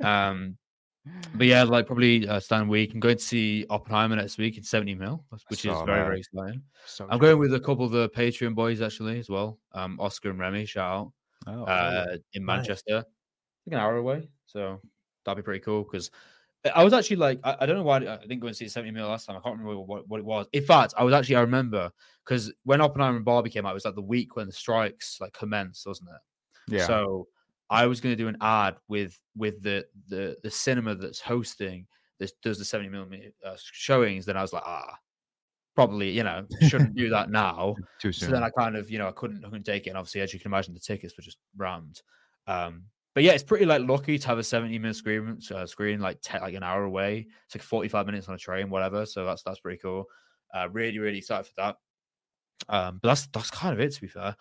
um, 0.04 0.56
but 1.34 1.46
yeah, 1.46 1.64
like 1.64 1.86
probably 1.86 2.28
uh, 2.28 2.38
stand 2.38 2.68
week. 2.68 2.94
I'm 2.94 3.00
going 3.00 3.16
to 3.16 3.22
see 3.22 3.66
Oppenheimer 3.68 4.14
next 4.14 4.38
week 4.38 4.58
in 4.58 4.62
70 4.62 4.94
mil, 4.94 5.24
which 5.48 5.64
is 5.64 5.72
very 5.72 5.78
that. 5.78 5.86
very 5.86 6.20
exciting. 6.20 6.62
So 6.86 7.06
I'm 7.10 7.18
going 7.18 7.38
with 7.38 7.54
a 7.54 7.60
couple 7.60 7.84
of 7.84 7.90
the 7.90 8.08
Patreon 8.10 8.54
boys 8.54 8.80
actually 8.80 9.18
as 9.18 9.28
well. 9.28 9.58
Um, 9.72 9.98
Oscar 9.98 10.30
and 10.30 10.38
Remy, 10.38 10.66
shout 10.66 10.94
out. 10.94 11.12
Oh, 11.46 11.64
uh, 11.64 12.16
in 12.34 12.44
Nice. 12.44 12.58
Manchester, 12.58 12.96
like 13.66 13.72
an 13.72 13.78
hour 13.78 13.96
away. 13.96 14.28
So 14.46 14.80
that'd 15.24 15.42
be 15.42 15.44
pretty 15.44 15.60
cool 15.60 15.82
because 15.82 16.10
I 16.74 16.84
was 16.84 16.92
actually 16.92 17.16
like, 17.16 17.40
I, 17.42 17.56
I 17.60 17.66
don't 17.66 17.76
know 17.76 17.82
why 17.82 17.96
I 17.96 18.18
didn't 18.18 18.40
go 18.40 18.48
and 18.48 18.56
see 18.56 18.68
70 18.68 18.92
mil 18.92 19.08
last 19.08 19.26
time. 19.26 19.36
I 19.36 19.40
can't 19.40 19.58
remember 19.58 19.80
what, 19.80 20.06
what 20.08 20.20
it 20.20 20.26
was. 20.26 20.46
In 20.52 20.62
fact, 20.62 20.94
I 20.96 21.04
was 21.04 21.14
actually, 21.14 21.36
I 21.36 21.40
remember 21.40 21.90
because 22.24 22.52
when 22.64 22.80
Oppenheimer 22.80 23.16
and 23.16 23.24
Barbie 23.24 23.50
came 23.50 23.64
out, 23.64 23.70
it 23.70 23.74
was 23.74 23.84
like 23.84 23.94
the 23.94 24.02
week 24.02 24.36
when 24.36 24.46
the 24.46 24.52
strikes 24.52 25.18
like 25.20 25.32
commenced, 25.32 25.86
wasn't 25.86 26.10
it? 26.10 26.76
yeah. 26.76 26.86
So 26.86 27.28
I 27.70 27.86
was 27.86 28.00
going 28.00 28.12
to 28.12 28.22
do 28.22 28.28
an 28.28 28.36
ad 28.40 28.76
with 28.88 29.18
with 29.36 29.62
the 29.62 29.86
the 30.08 30.36
the 30.42 30.50
cinema 30.50 30.94
that's 30.94 31.20
hosting 31.20 31.86
this 32.20 32.32
does 32.42 32.58
the 32.58 32.64
70 32.64 32.90
millimeter 32.90 33.30
uh, 33.44 33.56
showings. 33.58 34.26
Then 34.26 34.36
I 34.36 34.42
was 34.42 34.52
like, 34.52 34.62
ah, 34.64 34.96
probably 35.74 36.10
you 36.10 36.22
know 36.22 36.46
shouldn't 36.68 36.94
do 36.94 37.08
that 37.08 37.30
now. 37.30 37.74
too 38.00 38.12
soon. 38.12 38.28
So 38.28 38.32
then 38.32 38.44
I 38.44 38.50
kind 38.50 38.76
of, 38.76 38.90
you 38.90 38.98
know, 38.98 39.08
I 39.08 39.12
couldn't, 39.12 39.44
I 39.44 39.48
couldn't 39.48 39.64
take 39.64 39.86
it. 39.86 39.90
And 39.90 39.98
obviously, 39.98 40.20
as 40.20 40.32
you 40.32 40.38
can 40.38 40.50
imagine, 40.50 40.74
the 40.74 40.80
tickets 40.80 41.16
were 41.16 41.22
just 41.22 41.38
rammed. 41.56 42.02
Um, 42.46 42.84
but 43.14 43.22
yeah, 43.22 43.32
it's 43.32 43.42
pretty 43.42 43.66
like 43.66 43.82
lucky 43.82 44.18
to 44.18 44.26
have 44.28 44.38
a 44.38 44.44
70 44.44 44.78
minute 44.78 44.96
screen, 44.96 45.38
uh, 45.54 45.66
screen 45.66 46.00
like 46.00 46.20
te- 46.20 46.38
like 46.38 46.54
an 46.54 46.62
hour 46.62 46.84
away. 46.84 47.26
It's 47.46 47.54
like 47.54 47.62
45 47.62 48.06
minutes 48.06 48.28
on 48.28 48.34
a 48.34 48.38
train, 48.38 48.70
whatever. 48.70 49.04
So 49.06 49.24
that's 49.24 49.42
that's 49.42 49.60
pretty 49.60 49.78
cool. 49.78 50.06
Uh, 50.54 50.68
really, 50.70 50.98
really 50.98 51.18
excited 51.18 51.46
for 51.46 51.52
that. 51.56 51.76
Um, 52.68 53.00
but 53.02 53.08
that's 53.08 53.26
that's 53.28 53.50
kind 53.50 53.72
of 53.72 53.80
it 53.80 53.92
to 53.94 54.00
be 54.00 54.06
fair. 54.06 54.36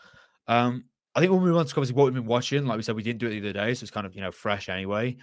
Um, 0.47 0.85
I 1.15 1.19
think 1.19 1.31
we'll 1.31 1.41
move 1.41 1.57
on 1.57 1.65
to 1.65 1.71
obviously 1.71 1.95
what 1.95 2.05
we've 2.05 2.13
been 2.13 2.25
watching. 2.25 2.65
Like 2.65 2.77
we 2.77 2.83
said, 2.83 2.95
we 2.95 3.03
didn't 3.03 3.19
do 3.19 3.27
it 3.27 3.31
the 3.31 3.49
other 3.49 3.53
day, 3.53 3.73
so 3.73 3.83
it's 3.83 3.91
kind 3.91 4.05
of 4.05 4.15
you 4.15 4.21
know 4.21 4.31
fresh 4.31 4.69
anyway. 4.69 5.17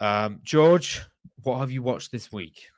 Um, 0.00 0.40
George, 0.42 1.02
what 1.42 1.58
have 1.58 1.70
you 1.70 1.82
watched 1.82 2.12
this 2.12 2.32
week? 2.32 2.68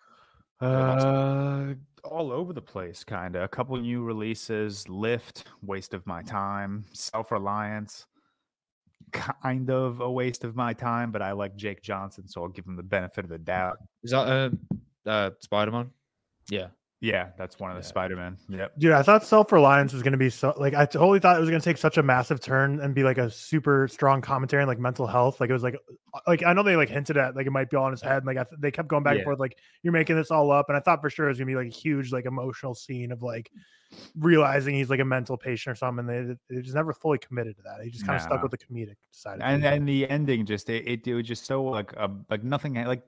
Uh, 0.61 1.75
all 2.05 2.33
over 2.33 2.53
the 2.53 2.63
place, 2.63 3.05
kind 3.05 3.37
of. 3.37 3.43
A 3.43 3.49
couple 3.49 3.77
new 3.77 4.03
releases. 4.03 4.89
Lift, 4.89 5.45
waste 5.63 5.93
of 5.93 6.07
my 6.07 6.23
time. 6.23 6.85
Self 6.93 7.31
reliance, 7.31 8.07
kind 9.17 9.71
of 9.71 10.01
a 10.01 10.11
waste 10.11 10.45
of 10.45 10.57
my 10.57 10.73
time. 10.73 11.11
But 11.11 11.23
I 11.23 11.33
like 11.33 11.57
Jake 11.57 11.83
Johnson, 11.83 12.29
so 12.29 12.43
I'll 12.43 12.49
give 12.49 12.67
him 12.67 12.77
the 12.77 12.83
benefit 12.83 13.25
of 13.25 13.31
the 13.31 13.39
doubt. 13.39 13.79
Is 14.03 14.11
that 14.13 14.27
uh, 15.07 15.09
uh 15.09 15.31
Spider 15.41 15.73
Man? 15.73 15.91
Yeah. 16.51 16.69
Yeah, 17.03 17.29
that's 17.37 17.59
one 17.59 17.71
of 17.71 17.77
the 17.77 17.83
Yeah. 17.83 17.89
Spider 17.89 18.17
Man. 18.17 18.39
Yep. 18.49 18.79
Dude, 18.79 18.93
I 18.93 19.03
thought 19.03 19.23
self 19.23 19.53
reliance 19.53 19.93
was 19.93 20.03
going 20.03 20.13
to 20.13 20.19
be 20.19 20.31
so 20.31 20.55
like 20.57 20.73
I 20.75 20.87
totally 20.87 21.21
thought 21.21 21.37
it 21.37 21.41
was 21.41 21.51
going 21.51 21.61
to 21.61 21.65
take 21.65 21.77
such 21.77 21.99
a 21.99 22.03
massive 22.03 22.41
turn 22.41 22.81
and 22.81 22.95
be 22.95 23.03
like 23.03 23.19
a 23.19 23.29
super 23.31 23.87
strong 23.89 24.23
commentary 24.23 24.63
on 24.63 24.69
like 24.69 24.79
mental 24.79 25.07
health. 25.07 25.39
Like 25.39 25.51
it 25.51 25.53
was 25.53 25.63
like 25.63 25.75
uh, 26.15 26.21
like 26.27 26.43
I 26.43 26.55
know 26.55 26.63
they 26.63 26.75
like 26.75 26.89
hinted 26.89 27.19
at 27.19 27.37
like 27.37 27.47
it 27.47 27.51
might 27.51 27.69
be 27.69 27.77
all 27.77 27.87
in 27.87 27.93
his 27.93 28.01
head. 28.01 28.19
And, 28.19 28.27
like 28.27 28.39
I 28.39 28.45
th- 28.45 28.61
they 28.61 28.71
kept 28.71 28.89
going 28.89 29.03
back 29.03 29.13
Yeah. 29.15 29.19
and 29.19 29.25
forth 29.27 29.39
like 29.39 29.59
you're 29.83 29.93
making 29.93 30.17
this 30.17 30.31
all 30.31 30.51
up. 30.51 30.71
And 30.71 30.77
I 30.77 30.81
thought 30.81 31.03
for 31.03 31.11
sure 31.11 31.27
it 31.27 31.29
was 31.29 31.39
going 31.39 31.49
to 31.49 31.53
be 31.53 31.57
like 31.57 31.67
a 31.73 31.77
huge 31.77 32.13
like 32.13 32.25
emotional 32.25 32.75
scene 32.75 33.13
of 33.13 33.23
like 33.23 33.51
realizing 34.19 34.75
he's 34.75 34.91
like 34.91 35.01
a 35.01 35.05
mental 35.05 35.37
patient 35.37 35.73
or 35.73 35.77
something. 35.77 36.07
They 36.07 36.35
they 36.49 36.63
just 36.63 36.75
never 36.75 36.95
fully 36.95 37.19
committed 37.19 37.57
to 37.57 37.63
that. 37.65 37.85
He 37.85 37.91
just 37.91 38.07
kind 38.07 38.17
of 38.17 38.23
stuck 38.23 38.43
with 38.43 38.53
the 38.53 38.59
comedic 38.59 38.97
side. 39.11 39.35
Of 39.37 39.43
And 39.43 39.63
things. 39.63 39.75
and 39.77 39.87
the 39.89 40.09
ending 40.09 40.47
just 40.47 40.71
it, 40.71 40.87
it, 40.89 41.07
it 41.07 41.15
was 41.15 41.27
just 41.27 41.45
so 41.45 41.63
like 41.65 41.93
uh, 41.97 42.09
like 42.31 42.43
nothing 42.43 42.75
like 42.85 43.03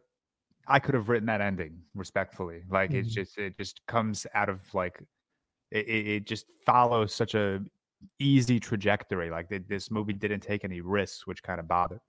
I 0.68 0.78
could 0.78 0.94
have 0.94 1.08
written 1.08 1.26
that 1.26 1.40
ending 1.40 1.80
respectfully. 1.94 2.62
Like 2.70 2.92
it's 2.92 3.08
Mhm. 3.10 3.14
just 3.14 3.38
it 3.38 3.56
just 3.56 3.80
comes 3.87 4.26
out 4.34 4.48
of 4.48 4.60
like 4.75 5.00
it, 5.70 5.87
it, 5.88 6.06
it 6.08 6.25
just 6.26 6.46
follows 6.66 7.14
such 7.14 7.34
a 7.34 7.60
easy 8.18 8.60
trajectory. 8.60 9.30
Like 9.30 9.48
they, 9.48 9.58
this 9.58 9.90
movie 9.90 10.12
didn't 10.12 10.40
take 10.40 10.64
any 10.64 10.80
risks, 10.80 11.26
which 11.26 11.42
kind 11.42 11.58
of 11.60 11.66
bothered 11.68 12.00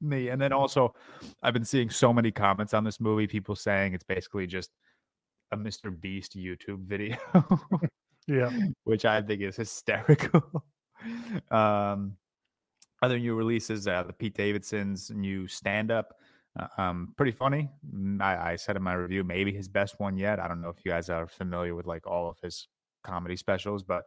me. 0.00 0.28
And 0.28 0.40
then 0.40 0.52
also, 0.52 0.94
I've 1.42 1.54
been 1.54 1.64
seeing 1.64 1.90
so 1.90 2.12
many 2.12 2.30
comments 2.30 2.74
on 2.74 2.84
this 2.84 3.00
movie. 3.00 3.26
People 3.26 3.56
saying 3.56 3.94
it's 3.94 4.04
basically 4.04 4.46
just 4.46 4.70
a 5.52 5.56
Mr. 5.56 5.90
Beast 6.00 6.36
YouTube 6.36 6.86
video, 6.86 7.16
Yeah. 8.26 8.50
which 8.84 9.04
I 9.04 9.20
think 9.22 9.42
is 9.42 9.56
hysterical. 9.56 10.64
um, 11.50 12.16
other 13.02 13.18
new 13.18 13.34
releases, 13.34 13.86
uh, 13.88 14.04
the 14.04 14.12
Pete 14.12 14.34
Davidson's 14.34 15.10
new 15.10 15.46
stand-up. 15.48 16.14
Uh, 16.58 16.66
um, 16.76 17.14
pretty 17.16 17.32
funny. 17.32 17.70
I, 18.20 18.52
I 18.52 18.56
said 18.56 18.76
in 18.76 18.82
my 18.82 18.94
review, 18.94 19.24
maybe 19.24 19.52
his 19.52 19.68
best 19.68 19.98
one 19.98 20.16
yet. 20.16 20.38
I 20.38 20.48
don't 20.48 20.60
know 20.60 20.68
if 20.68 20.84
you 20.84 20.90
guys 20.90 21.08
are 21.08 21.26
familiar 21.26 21.74
with 21.74 21.86
like 21.86 22.06
all 22.06 22.28
of 22.28 22.38
his 22.42 22.68
comedy 23.02 23.36
specials, 23.36 23.82
but 23.82 24.04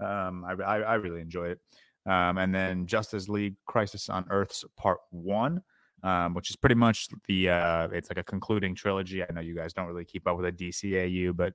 um, 0.00 0.44
I, 0.44 0.52
I, 0.62 0.78
I 0.80 0.94
really 0.94 1.20
enjoy 1.20 1.48
it. 1.48 1.58
Um, 2.06 2.38
and 2.38 2.54
then 2.54 2.86
Justice 2.86 3.28
League 3.28 3.56
Crisis 3.66 4.08
on 4.08 4.24
Earth's 4.30 4.64
Part 4.76 4.98
One, 5.10 5.62
um, 6.02 6.34
which 6.34 6.48
is 6.50 6.56
pretty 6.56 6.74
much 6.74 7.08
the 7.28 7.50
uh, 7.50 7.88
it's 7.92 8.08
like 8.08 8.18
a 8.18 8.24
concluding 8.24 8.74
trilogy. 8.74 9.22
I 9.22 9.32
know 9.32 9.40
you 9.40 9.54
guys 9.54 9.72
don't 9.72 9.86
really 9.86 10.06
keep 10.06 10.26
up 10.26 10.36
with 10.36 10.46
a 10.46 10.52
DCAU, 10.52 11.36
but 11.36 11.52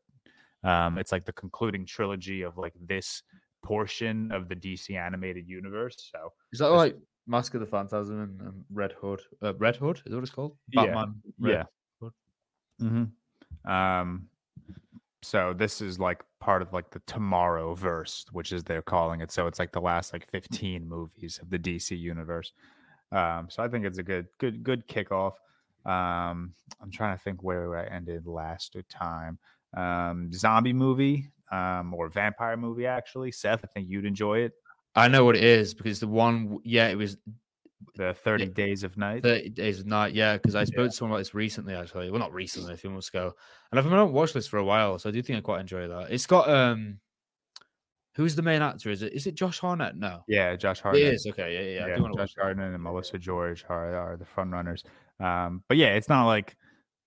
um, 0.63 0.97
it's 0.97 1.11
like 1.11 1.25
the 1.25 1.33
concluding 1.33 1.85
trilogy 1.85 2.43
of 2.43 2.57
like 2.57 2.73
this 2.79 3.23
portion 3.63 4.31
of 4.31 4.47
the 4.47 4.55
DC 4.55 4.95
animated 4.95 5.47
universe. 5.47 6.11
So 6.13 6.31
Is 6.53 6.59
that 6.59 6.69
like 6.69 6.95
Mask 7.27 7.53
of 7.53 7.60
the 7.60 7.65
Phantasm 7.65 8.22
and, 8.22 8.41
and 8.41 8.65
Red 8.72 8.94
Hood? 8.94 9.22
Uh, 9.41 9.53
Red 9.55 9.75
Hood 9.75 9.98
is 9.98 10.03
that 10.12 10.15
what 10.15 10.24
it's 10.24 10.32
called? 10.32 10.55
Yeah, 10.70 10.86
Batman. 10.86 11.15
Red 11.39 11.51
yeah. 11.51 11.63
Mm-hmm. 12.82 13.72
Um, 13.72 14.27
so 15.24 15.53
this 15.58 15.82
is 15.82 16.00
like 16.00 16.24
part 16.39 16.62
of 16.62 16.72
like 16.74 16.91
the 16.91 17.00
Tomorrowverse, 17.01 18.25
which 18.32 18.51
is 18.51 18.63
they're 18.63 18.82
calling 18.82 19.22
it. 19.22 19.32
So 19.32 19.48
it's 19.48 19.60
like 19.60 19.72
the 19.72 19.82
last 19.82 20.13
like 20.13 20.29
15 20.29 20.88
movies 20.88 21.39
of 21.41 21.50
the 21.50 21.58
DC 21.58 21.98
universe. 21.98 22.53
Um, 23.12 23.48
so 23.50 23.63
I 23.63 23.67
think 23.67 23.86
it's 23.86 23.98
a 23.98 24.03
good, 24.03 24.27
good, 24.39 24.63
good 24.63 24.88
kickoff. 24.88 25.34
Um, 25.86 26.53
I'm 26.82 26.91
trying 26.91 27.17
to 27.17 27.24
think 27.24 27.44
where 27.44 27.77
I 27.77 27.86
ended 27.86 28.27
last 28.27 28.75
time. 28.89 29.39
Um, 29.75 30.32
zombie 30.34 30.74
movie, 30.74 31.29
um, 31.51 31.94
or 31.94 32.10
vampire 32.10 32.58
movie 32.58 32.86
actually. 32.86 33.32
Seth, 33.32 33.62
I 33.63 33.67
think 33.67 33.89
you'd 33.89 34.05
enjoy 34.05 34.39
it. 34.39 34.53
I 34.95 35.07
know 35.07 35.25
what 35.25 35.35
it 35.35 35.43
is 35.43 35.73
because 35.73 35.99
the 35.99 36.07
one, 36.07 36.59
yeah, 36.63 36.87
it 36.87 36.95
was 36.95 37.17
The 37.95 38.13
30 38.13 38.47
Days 38.47 38.83
of 38.83 38.97
Night. 38.97 39.23
30 39.23 39.49
Days 39.49 39.79
of 39.79 39.85
Night. 39.85 40.13
Yeah, 40.13 40.37
because 40.37 40.55
I 40.55 40.63
spoke 40.63 40.89
to 40.89 40.95
someone 40.95 41.13
about 41.13 41.19
this 41.19 41.33
recently, 41.33 41.75
actually. 41.75 42.09
Well, 42.09 42.19
not 42.19 42.33
recently, 42.33 42.73
a 42.73 42.77
few 42.77 42.89
months 42.89 43.09
ago. 43.09 43.33
And 43.71 43.79
I've 43.79 43.85
been 43.85 43.93
on 43.93 44.13
watch 44.13 44.35
list 44.35 44.49
for 44.49 44.57
a 44.57 44.63
while, 44.63 44.97
so 44.99 45.09
I 45.09 45.11
do 45.11 45.21
think 45.21 45.37
I 45.37 45.41
quite 45.41 45.61
enjoy 45.61 45.87
that. 45.87 46.11
It's 46.11 46.25
got 46.25 46.49
um, 46.49 46.99
who's 48.15 48.35
the 48.35 48.41
main 48.41 48.61
actor? 48.61 48.89
Is 48.89 49.01
it 49.01 49.13
is 49.13 49.27
it 49.27 49.35
Josh 49.35 49.59
Hartnett? 49.59 49.97
No, 49.97 50.23
yeah, 50.27 50.55
Josh 50.55 50.79
it 50.79 50.83
Hartnett. 50.83 51.13
is. 51.13 51.27
Okay, 51.29 51.53
yeah, 51.53 51.59
yeah. 51.59 51.87
yeah. 51.87 51.93
I 51.93 51.97
do 51.97 52.03
watch 52.03 52.15
Josh 52.17 52.33
that. 52.35 52.41
Hartnett 52.43 52.73
and 52.73 52.83
Melissa 52.83 53.17
George 53.17 53.65
are, 53.69 53.95
are 53.95 54.17
the 54.17 54.25
front 54.25 54.51
runners. 54.51 54.83
Um, 55.19 55.63
but 55.67 55.77
yeah, 55.77 55.95
it's 55.95 56.09
not 56.09 56.25
like 56.25 56.55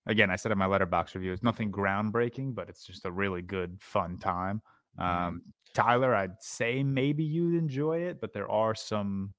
again, 0.05 0.29
I 0.29 0.35
said 0.35 0.51
in 0.51 0.57
my 0.57 0.65
letterbox 0.65 1.15
review, 1.15 1.31
it's 1.31 1.43
nothing 1.43 1.71
groundbreaking, 1.71 2.55
but 2.55 2.67
it's 2.69 2.83
just 2.83 3.05
a 3.05 3.11
really 3.11 3.41
good, 3.41 3.77
fun 3.79 4.17
time. 4.17 4.61
Mm-hmm. 4.99 5.27
Um, 5.27 5.41
Tyler, 5.73 6.15
I'd 6.15 6.41
say 6.41 6.83
maybe 6.83 7.23
you'd 7.23 7.55
enjoy 7.55 7.99
it, 7.99 8.19
but 8.21 8.33
there 8.33 8.49
are 8.49 8.75
some 8.75 9.33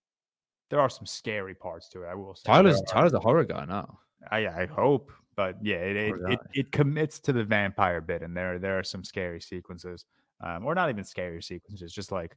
there 0.71 0.81
are 0.81 0.89
some 0.89 1.07
scary 1.07 1.55
parts 1.55 1.89
to 1.91 2.05
it. 2.05 2.07
I 2.07 2.15
will 2.15 2.35
say. 2.35 2.43
Tyler's 2.47 2.81
Tyler's 2.89 3.15
a 3.15 3.21
horror 3.21 3.45
guy 3.45 3.65
now. 3.65 3.99
I, 4.31 4.47
I 4.47 4.67
hope, 4.67 5.13
but 5.37 5.57
yeah, 5.63 5.77
it 5.77 5.97
it, 5.97 6.15
it 6.29 6.41
it 6.55 6.73
commits 6.73 7.19
to 7.21 7.33
the 7.33 7.45
vampire 7.45 8.01
bit, 8.01 8.23
and 8.23 8.37
there 8.37 8.59
there 8.59 8.79
are 8.79 8.85
some 8.85 9.03
scary 9.03 9.41
sequences, 9.41 10.05
um, 10.45 10.65
or 10.65 10.75
not 10.75 10.91
even 10.91 11.05
scary 11.05 11.43
sequences, 11.43 11.93
just 11.93 12.13
like 12.13 12.37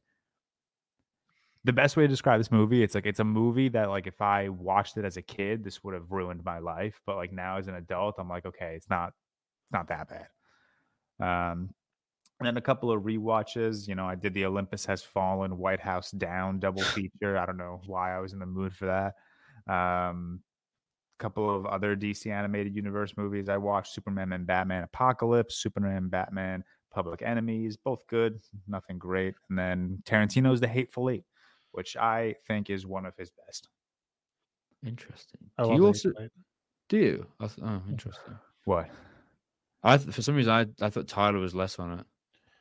the 1.64 1.72
best 1.72 1.96
way 1.96 2.04
to 2.04 2.08
describe 2.08 2.40
this 2.40 2.52
movie. 2.52 2.82
It's 2.82 2.94
like 2.94 3.06
it's 3.06 3.20
a 3.20 3.24
movie 3.24 3.68
that 3.70 3.88
like 3.88 4.06
if 4.06 4.20
I 4.20 4.48
watched 4.48 4.96
it 4.96 5.04
as 5.04 5.16
a 5.16 5.22
kid, 5.22 5.64
this 5.64 5.84
would 5.84 5.94
have 5.94 6.10
ruined 6.10 6.44
my 6.44 6.58
life, 6.58 7.00
but 7.06 7.16
like 7.16 7.32
now 7.32 7.58
as 7.58 7.68
an 7.68 7.74
adult, 7.74 8.16
I'm 8.18 8.28
like, 8.28 8.46
okay, 8.46 8.74
it's 8.76 8.88
not 8.90 9.08
it's 9.08 9.72
not 9.72 9.88
that 9.88 10.08
bad. 10.08 10.28
Um, 11.20 11.70
and 12.40 12.46
then 12.46 12.56
a 12.56 12.60
couple 12.60 12.90
of 12.90 13.02
rewatches. 13.02 13.86
You 13.86 13.94
know, 13.94 14.06
I 14.06 14.14
did 14.14 14.34
the 14.34 14.46
Olympus 14.46 14.84
Has 14.86 15.02
Fallen, 15.02 15.58
White 15.58 15.80
House 15.80 16.10
Down 16.10 16.58
double 16.58 16.82
feature. 16.96 17.38
I 17.38 17.46
don't 17.46 17.56
know 17.56 17.80
why 17.86 18.16
I 18.16 18.20
was 18.20 18.32
in 18.32 18.38
the 18.38 18.46
mood 18.46 18.74
for 18.74 18.86
that. 18.86 19.72
Um, 19.72 20.40
couple 21.18 21.54
of 21.54 21.64
other 21.66 21.96
DC 21.96 22.30
animated 22.30 22.74
universe 22.74 23.14
movies 23.16 23.48
I 23.48 23.56
watched 23.56 23.94
Superman 23.94 24.32
and 24.32 24.46
Batman 24.46 24.82
Apocalypse, 24.82 25.56
Superman 25.56 25.96
and 25.96 26.10
Batman 26.10 26.64
Public 26.92 27.22
Enemies, 27.22 27.76
both 27.76 28.06
good, 28.08 28.40
nothing 28.68 28.98
great. 28.98 29.34
And 29.48 29.58
then 29.58 30.02
Tarantino's 30.04 30.60
The 30.60 30.68
Hateful 30.68 31.10
Eight, 31.10 31.24
which 31.72 31.96
I 31.96 32.34
think 32.46 32.68
is 32.68 32.84
one 32.84 33.06
of 33.06 33.16
his 33.16 33.30
best. 33.46 33.68
Interesting. 34.84 35.40
I 35.56 35.62
do 35.62 35.68
love 35.70 35.78
you 35.78 35.86
also 35.86 36.12
do 36.88 36.98
you? 36.98 37.26
Oh, 37.40 37.82
interesting. 37.88 38.38
What? 38.64 38.90
I 39.82 39.96
th- 39.96 40.14
for 40.14 40.22
some 40.22 40.34
reason 40.34 40.52
I 40.52 40.66
I 40.84 40.90
thought 40.90 41.08
Tyler 41.08 41.38
was 41.38 41.54
less 41.54 41.78
on 41.78 42.00
it. 42.00 42.06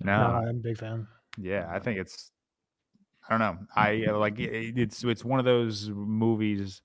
No, 0.03 0.17
No, 0.17 0.33
I'm 0.35 0.47
a 0.49 0.53
big 0.53 0.77
fan. 0.77 1.07
yeah, 1.37 1.69
I 1.71 1.79
think 1.79 1.99
it's. 1.99 2.31
I 3.27 3.31
don't 3.31 3.39
know. 3.39 3.57
I 3.75 4.05
uh, 4.09 4.17
like 4.17 4.39
it, 4.39 4.77
it's 4.77 5.03
it's 5.03 5.23
one 5.23 5.39
of 5.39 5.45
those 5.45 5.89
movies 5.89 6.81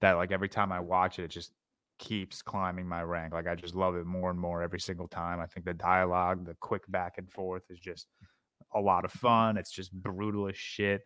that 0.00 0.12
like 0.12 0.30
every 0.30 0.48
time 0.48 0.70
I 0.72 0.80
watch 0.80 1.18
it, 1.18 1.24
it 1.24 1.30
just 1.30 1.52
keeps 1.98 2.42
climbing 2.42 2.86
my 2.86 3.02
rank. 3.02 3.32
Like 3.32 3.46
I 3.48 3.54
just 3.54 3.74
love 3.74 3.96
it 3.96 4.06
more 4.06 4.30
and 4.30 4.38
more 4.38 4.62
every 4.62 4.80
single 4.80 5.08
time. 5.08 5.40
I 5.40 5.46
think 5.46 5.66
the 5.66 5.74
dialogue, 5.74 6.46
the 6.46 6.56
quick 6.60 6.82
back 6.88 7.18
and 7.18 7.30
forth 7.30 7.64
is 7.70 7.78
just 7.78 8.06
a 8.74 8.80
lot 8.80 9.04
of 9.04 9.12
fun. 9.12 9.56
It's 9.56 9.72
just 9.72 9.92
brutal 9.92 10.48
as 10.48 10.56
shit. 10.56 11.02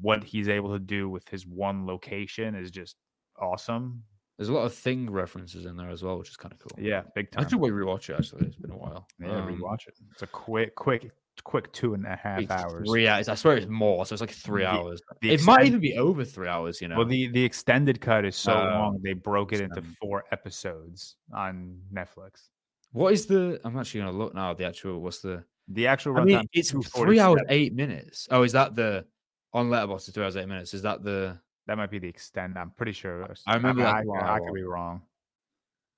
What 0.00 0.24
he's 0.24 0.48
able 0.48 0.72
to 0.72 0.80
do 0.80 1.08
with 1.08 1.28
his 1.28 1.46
one 1.46 1.86
location 1.86 2.54
is 2.54 2.70
just 2.70 2.96
awesome. 3.38 4.02
There's 4.36 4.48
a 4.50 4.52
lot 4.52 4.64
of 4.66 4.74
thing 4.74 5.10
references 5.10 5.64
in 5.64 5.76
there 5.76 5.88
as 5.90 6.02
well, 6.02 6.18
which 6.18 6.28
is 6.28 6.36
kind 6.36 6.52
of 6.52 6.58
cool. 6.58 6.72
Yeah, 6.82 7.02
big 7.14 7.30
time. 7.30 7.44
I 7.44 7.48
should 7.48 7.58
rewatch 7.58 8.10
it. 8.10 8.16
Actually, 8.18 8.46
it's 8.46 8.56
been 8.56 8.70
a 8.70 8.76
while. 8.76 9.08
Yeah, 9.18 9.28
Um, 9.44 9.56
rewatch 9.58 9.86
it. 9.88 9.94
It's 10.12 10.22
a 10.22 10.26
quick, 10.26 10.74
quick, 10.74 11.10
quick 11.42 11.72
two 11.72 11.94
and 11.94 12.04
a 12.06 12.16
half 12.16 12.50
hours. 12.50 12.86
Three 12.88 13.08
hours. 13.08 13.28
I 13.30 13.34
swear 13.34 13.56
it's 13.56 13.66
more. 13.66 14.04
So 14.04 14.12
it's 14.12 14.20
like 14.20 14.30
three 14.30 14.62
The- 14.64 14.68
hours. 14.70 15.00
the 15.22 15.30
it 15.32 15.42
might 15.44 15.64
even 15.66 15.80
be 15.80 15.96
over 15.96 16.22
three 16.22 16.48
hours. 16.48 16.82
You 16.82 16.88
know. 16.88 16.98
Well, 16.98 17.06
the 17.06 17.28
the 17.28 17.42
extended 17.42 18.00
cut 18.02 18.26
is 18.26 18.36
so 18.36 18.52
Oh, 18.52 18.64
long 18.64 19.00
they 19.02 19.14
broke 19.14 19.54
it 19.54 19.62
into 19.62 19.80
four 20.00 20.24
episodes 20.32 21.16
on 21.32 21.80
Netflix. 21.92 22.48
what 22.92 23.12
is 23.14 23.24
the? 23.26 23.58
I'm 23.64 23.78
actually 23.78 24.00
gonna 24.00 24.18
look 24.18 24.34
now. 24.34 24.52
The 24.52 24.66
actual. 24.66 25.00
What's 25.00 25.20
the? 25.20 25.44
The 25.68 25.86
actual 25.86 26.16
I 26.18 26.24
mean, 26.24 26.46
it's 26.52 26.70
three 26.94 27.18
hours 27.18 27.40
eight 27.48 27.74
minutes. 27.74 28.28
Oh, 28.30 28.42
is 28.42 28.52
that 28.52 28.74
the? 28.76 29.06
On 29.54 29.70
Letterboxd, 29.70 30.12
three 30.12 30.22
hours 30.24 30.36
eight 30.36 30.46
minutes. 30.48 30.74
Is 30.74 30.82
that 30.82 31.02
the? 31.02 31.40
That 31.66 31.76
might 31.76 31.90
be 31.90 31.98
the 31.98 32.08
extent. 32.08 32.56
I'm 32.56 32.70
pretty 32.70 32.92
sure. 32.92 33.26
I 33.46 33.54
remember 33.54 33.84
I, 33.84 34.04
that's 34.04 34.08
I, 34.08 34.32
I 34.32 34.36
I 34.36 34.40
could 34.40 34.54
be 34.54 34.62
wrong. 34.62 35.02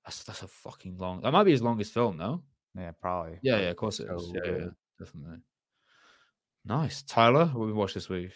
That's, 0.05 0.23
that's 0.23 0.41
a 0.41 0.47
fucking 0.47 0.97
long. 0.97 1.21
That 1.21 1.31
might 1.31 1.43
be 1.43 1.51
his 1.51 1.61
longest 1.61 1.93
film, 1.93 2.17
no? 2.17 2.41
Yeah, 2.75 2.91
probably. 2.99 3.37
Yeah, 3.43 3.59
yeah, 3.59 3.69
of 3.69 3.77
course 3.77 3.99
it 3.99 4.07
is. 4.11 4.23
so 4.23 4.33
Yeah, 4.33 4.51
yeah, 4.51 4.57
yeah, 4.57 4.67
definitely. 4.97 5.37
Nice, 6.65 7.03
Tyler. 7.03 7.45
What 7.45 7.67
we 7.67 7.73
watched 7.73 7.95
this 7.95 8.09
week? 8.09 8.31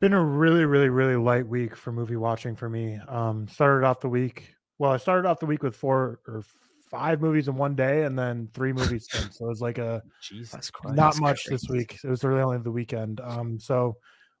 Been 0.00 0.12
a 0.12 0.22
really, 0.22 0.64
really, 0.64 0.88
really 0.88 1.16
light 1.16 1.46
week 1.46 1.74
for 1.74 1.90
movie 1.90 2.16
watching 2.16 2.54
for 2.54 2.68
me. 2.68 2.98
Um, 3.08 3.48
started 3.48 3.86
off 3.86 4.00
the 4.00 4.08
week. 4.08 4.54
Well, 4.78 4.92
I 4.92 4.98
started 4.98 5.26
off 5.28 5.40
the 5.40 5.46
week 5.46 5.62
with 5.62 5.74
four 5.74 6.20
or 6.26 6.42
five 6.90 7.20
movies 7.20 7.48
in 7.48 7.56
one 7.56 7.74
day, 7.74 8.04
and 8.04 8.18
then 8.18 8.48
three 8.52 8.72
movies 8.72 9.06
since. 9.10 9.38
So 9.38 9.46
it 9.46 9.48
was 9.48 9.60
like 9.60 9.78
a 9.78 10.02
Jesus 10.22 10.70
Christ, 10.70 10.96
not 10.96 11.18
much 11.20 11.44
this 11.46 11.68
week. 11.68 11.98
It 12.04 12.08
was 12.08 12.24
really 12.24 12.42
only 12.42 12.58
the 12.58 12.70
weekend. 12.70 13.20
Um, 13.20 13.58
so 13.58 13.96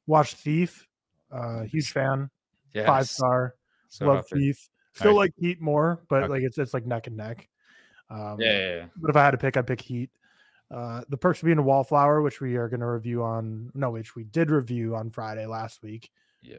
watched 0.06 0.36
Thief. 0.36 0.85
Uh, 1.30 1.62
huge 1.62 1.90
fan. 1.92 2.30
Yeah, 2.72 2.86
Five 2.86 3.08
star. 3.08 3.54
So 3.88 4.06
Love. 4.06 4.26
Thief. 4.32 4.68
Still 4.94 5.14
like 5.14 5.32
Heat 5.38 5.60
more, 5.60 6.02
but 6.08 6.24
Okay. 6.24 6.32
like 6.32 6.42
it's 6.42 6.58
it's 6.58 6.72
like 6.74 6.86
neck 6.86 7.06
and 7.06 7.16
neck. 7.16 7.48
Um, 8.10 8.36
Yeah, 8.40 8.52
yeah, 8.58 8.74
yeah. 8.76 8.86
But 8.96 9.10
if 9.10 9.16
I 9.16 9.24
had 9.24 9.32
to 9.32 9.38
pick, 9.38 9.56
I'd 9.56 9.66
pick 9.66 9.80
Heat. 9.80 10.10
Uh, 10.70 11.02
the 11.08 11.16
Perks 11.16 11.40
of 11.40 11.46
Being 11.46 11.58
a 11.58 11.62
Wallflower, 11.62 12.22
which 12.22 12.40
we 12.40 12.56
are 12.56 12.68
going 12.68 12.80
to 12.80 12.86
review 12.86 13.22
on, 13.22 13.70
no, 13.74 13.90
which 13.90 14.16
we 14.16 14.24
did 14.24 14.50
review 14.50 14.96
on 14.96 15.10
Friday 15.10 15.46
last 15.46 15.82
week. 15.82 16.10
yeah. 16.42 16.56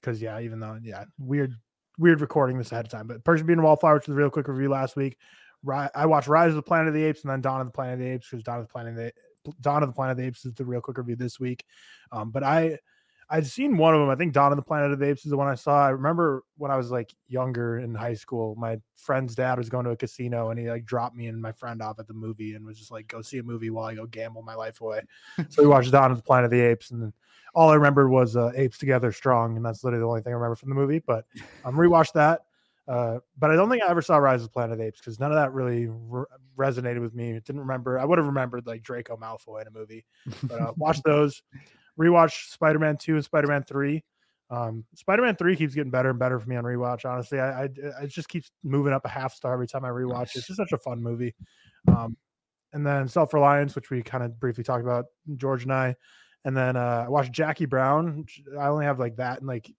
Because 0.00 0.22
yeah, 0.22 0.38
even 0.40 0.60
though 0.60 0.78
yeah, 0.80 1.04
weird, 1.18 1.54
weird 1.98 2.20
recording 2.20 2.56
this 2.56 2.70
ahead 2.70 2.84
of 2.84 2.90
time. 2.92 3.08
But 3.08 3.24
Perks 3.24 3.40
of 3.40 3.48
Being 3.48 3.58
a 3.58 3.62
Wallflower, 3.62 3.94
which 3.94 4.06
was 4.06 4.14
a 4.14 4.16
real 4.18 4.30
quick 4.30 4.46
review 4.46 4.68
last 4.68 4.94
week. 4.94 5.16
Ri- 5.64 5.88
I 5.92 6.06
watched 6.06 6.28
Rise 6.28 6.50
of 6.50 6.54
the 6.56 6.62
Planet 6.62 6.86
of 6.86 6.94
the 6.94 7.02
Apes 7.02 7.22
and 7.22 7.30
then 7.32 7.40
Dawn 7.40 7.60
of 7.60 7.66
the 7.66 7.72
Planet 7.72 7.94
of 7.94 7.98
the 8.00 8.06
Apes 8.12 8.28
because 8.30 8.44
Dawn 8.44 8.60
of 8.60 8.68
the 8.68 8.72
Planet 8.72 8.90
of 8.92 8.96
the 8.96 9.52
Dawn 9.60 9.82
of 9.82 9.88
the 9.88 9.92
Planet 9.92 10.12
of 10.12 10.18
the 10.18 10.24
Apes 10.24 10.44
is 10.44 10.52
the 10.54 10.64
real 10.64 10.80
quick 10.80 10.98
review 10.98 11.16
this 11.16 11.40
week. 11.40 11.64
Um, 12.12 12.30
but 12.30 12.44
I 12.44 12.78
I'd 13.30 13.46
seen 13.46 13.76
one 13.76 13.94
of 13.94 14.00
them. 14.00 14.08
I 14.08 14.14
think 14.14 14.32
Dawn 14.32 14.52
of 14.52 14.56
the 14.56 14.62
Planet 14.62 14.90
of 14.90 14.98
the 14.98 15.06
Apes 15.06 15.24
is 15.24 15.30
the 15.30 15.36
one 15.36 15.48
I 15.48 15.54
saw. 15.54 15.86
I 15.86 15.90
remember 15.90 16.44
when 16.56 16.70
I 16.70 16.76
was 16.76 16.90
like 16.90 17.14
younger 17.26 17.78
in 17.78 17.94
high 17.94 18.14
school, 18.14 18.54
my 18.56 18.80
friend's 18.96 19.34
dad 19.34 19.58
was 19.58 19.68
going 19.68 19.84
to 19.84 19.90
a 19.90 19.96
casino 19.96 20.48
and 20.48 20.58
he 20.58 20.70
like 20.70 20.86
dropped 20.86 21.14
me 21.14 21.26
and 21.26 21.40
my 21.40 21.52
friend 21.52 21.82
off 21.82 21.98
at 21.98 22.08
the 22.08 22.14
movie 22.14 22.54
and 22.54 22.64
was 22.64 22.78
just 22.78 22.90
like, 22.90 23.06
go 23.06 23.20
see 23.20 23.38
a 23.38 23.42
movie 23.42 23.68
while 23.68 23.84
I 23.84 23.94
go 23.94 24.06
gamble 24.06 24.42
my 24.42 24.54
life 24.54 24.80
away. 24.80 25.02
so 25.50 25.62
we 25.62 25.68
watched 25.68 25.92
Dawn 25.92 26.10
of 26.10 26.16
the 26.16 26.22
Planet 26.22 26.46
of 26.46 26.50
the 26.50 26.60
Apes 26.60 26.90
and 26.90 27.02
then 27.02 27.12
all 27.54 27.68
I 27.68 27.74
remember 27.74 28.08
was 28.08 28.36
uh, 28.36 28.50
Apes 28.54 28.78
Together 28.78 29.12
Strong. 29.12 29.56
And 29.56 29.64
that's 29.64 29.84
literally 29.84 30.02
the 30.02 30.08
only 30.08 30.22
thing 30.22 30.32
I 30.32 30.36
remember 30.36 30.56
from 30.56 30.70
the 30.70 30.74
movie. 30.74 31.00
But 31.00 31.26
I 31.64 31.68
um, 31.68 31.76
rewatched 31.76 32.12
that. 32.14 32.42
Uh, 32.86 33.18
but 33.38 33.50
I 33.50 33.56
don't 33.56 33.68
think 33.68 33.82
I 33.82 33.88
ever 33.88 34.00
saw 34.00 34.16
Rise 34.16 34.40
of 34.40 34.46
the 34.46 34.52
Planet 34.52 34.72
of 34.72 34.78
the 34.78 34.84
Apes 34.86 35.00
because 35.00 35.20
none 35.20 35.30
of 35.30 35.36
that 35.36 35.52
really 35.52 35.88
re- 35.88 36.24
resonated 36.56 37.02
with 37.02 37.14
me. 37.14 37.32
Didn't 37.32 37.60
remember. 37.60 37.98
I 37.98 38.04
would 38.06 38.16
have 38.16 38.26
remembered 38.26 38.66
like 38.66 38.82
Draco 38.82 39.16
Malfoy 39.18 39.60
in 39.60 39.66
a 39.66 39.70
movie. 39.70 40.06
But 40.44 40.60
uh, 40.60 40.72
watch 40.76 41.02
those. 41.02 41.42
Rewatch 41.98 42.50
Spider 42.50 42.78
Man 42.78 42.96
Two 42.96 43.14
and 43.14 43.24
Spider 43.24 43.48
Man 43.48 43.64
Three. 43.64 44.04
Um, 44.50 44.84
Spider 44.94 45.22
Man 45.22 45.36
Three 45.36 45.56
keeps 45.56 45.74
getting 45.74 45.90
better 45.90 46.10
and 46.10 46.18
better 46.18 46.38
for 46.40 46.48
me 46.48 46.56
on 46.56 46.64
rewatch. 46.64 47.04
Honestly, 47.04 47.38
I, 47.38 47.64
I 47.64 47.68
it 48.02 48.08
just 48.08 48.28
keeps 48.28 48.50
moving 48.62 48.92
up 48.92 49.04
a 49.04 49.08
half 49.08 49.34
star 49.34 49.52
every 49.52 49.66
time 49.66 49.84
I 49.84 49.88
rewatch. 49.88 50.36
It's 50.36 50.46
just 50.46 50.56
such 50.56 50.72
a 50.72 50.78
fun 50.78 51.02
movie. 51.02 51.34
Um, 51.88 52.16
and 52.72 52.86
then 52.86 53.08
Self 53.08 53.34
Reliance, 53.34 53.74
which 53.74 53.90
we 53.90 54.02
kind 54.02 54.24
of 54.24 54.38
briefly 54.38 54.64
talked 54.64 54.82
about, 54.82 55.06
George 55.36 55.64
and 55.64 55.72
I. 55.72 55.96
And 56.44 56.56
then 56.56 56.76
uh, 56.76 57.04
I 57.06 57.08
watched 57.08 57.32
Jackie 57.32 57.66
Brown. 57.66 58.24
I 58.58 58.68
only 58.68 58.84
have 58.84 58.98
like 58.98 59.16
that 59.16 59.38
and 59.38 59.48
like 59.48 59.70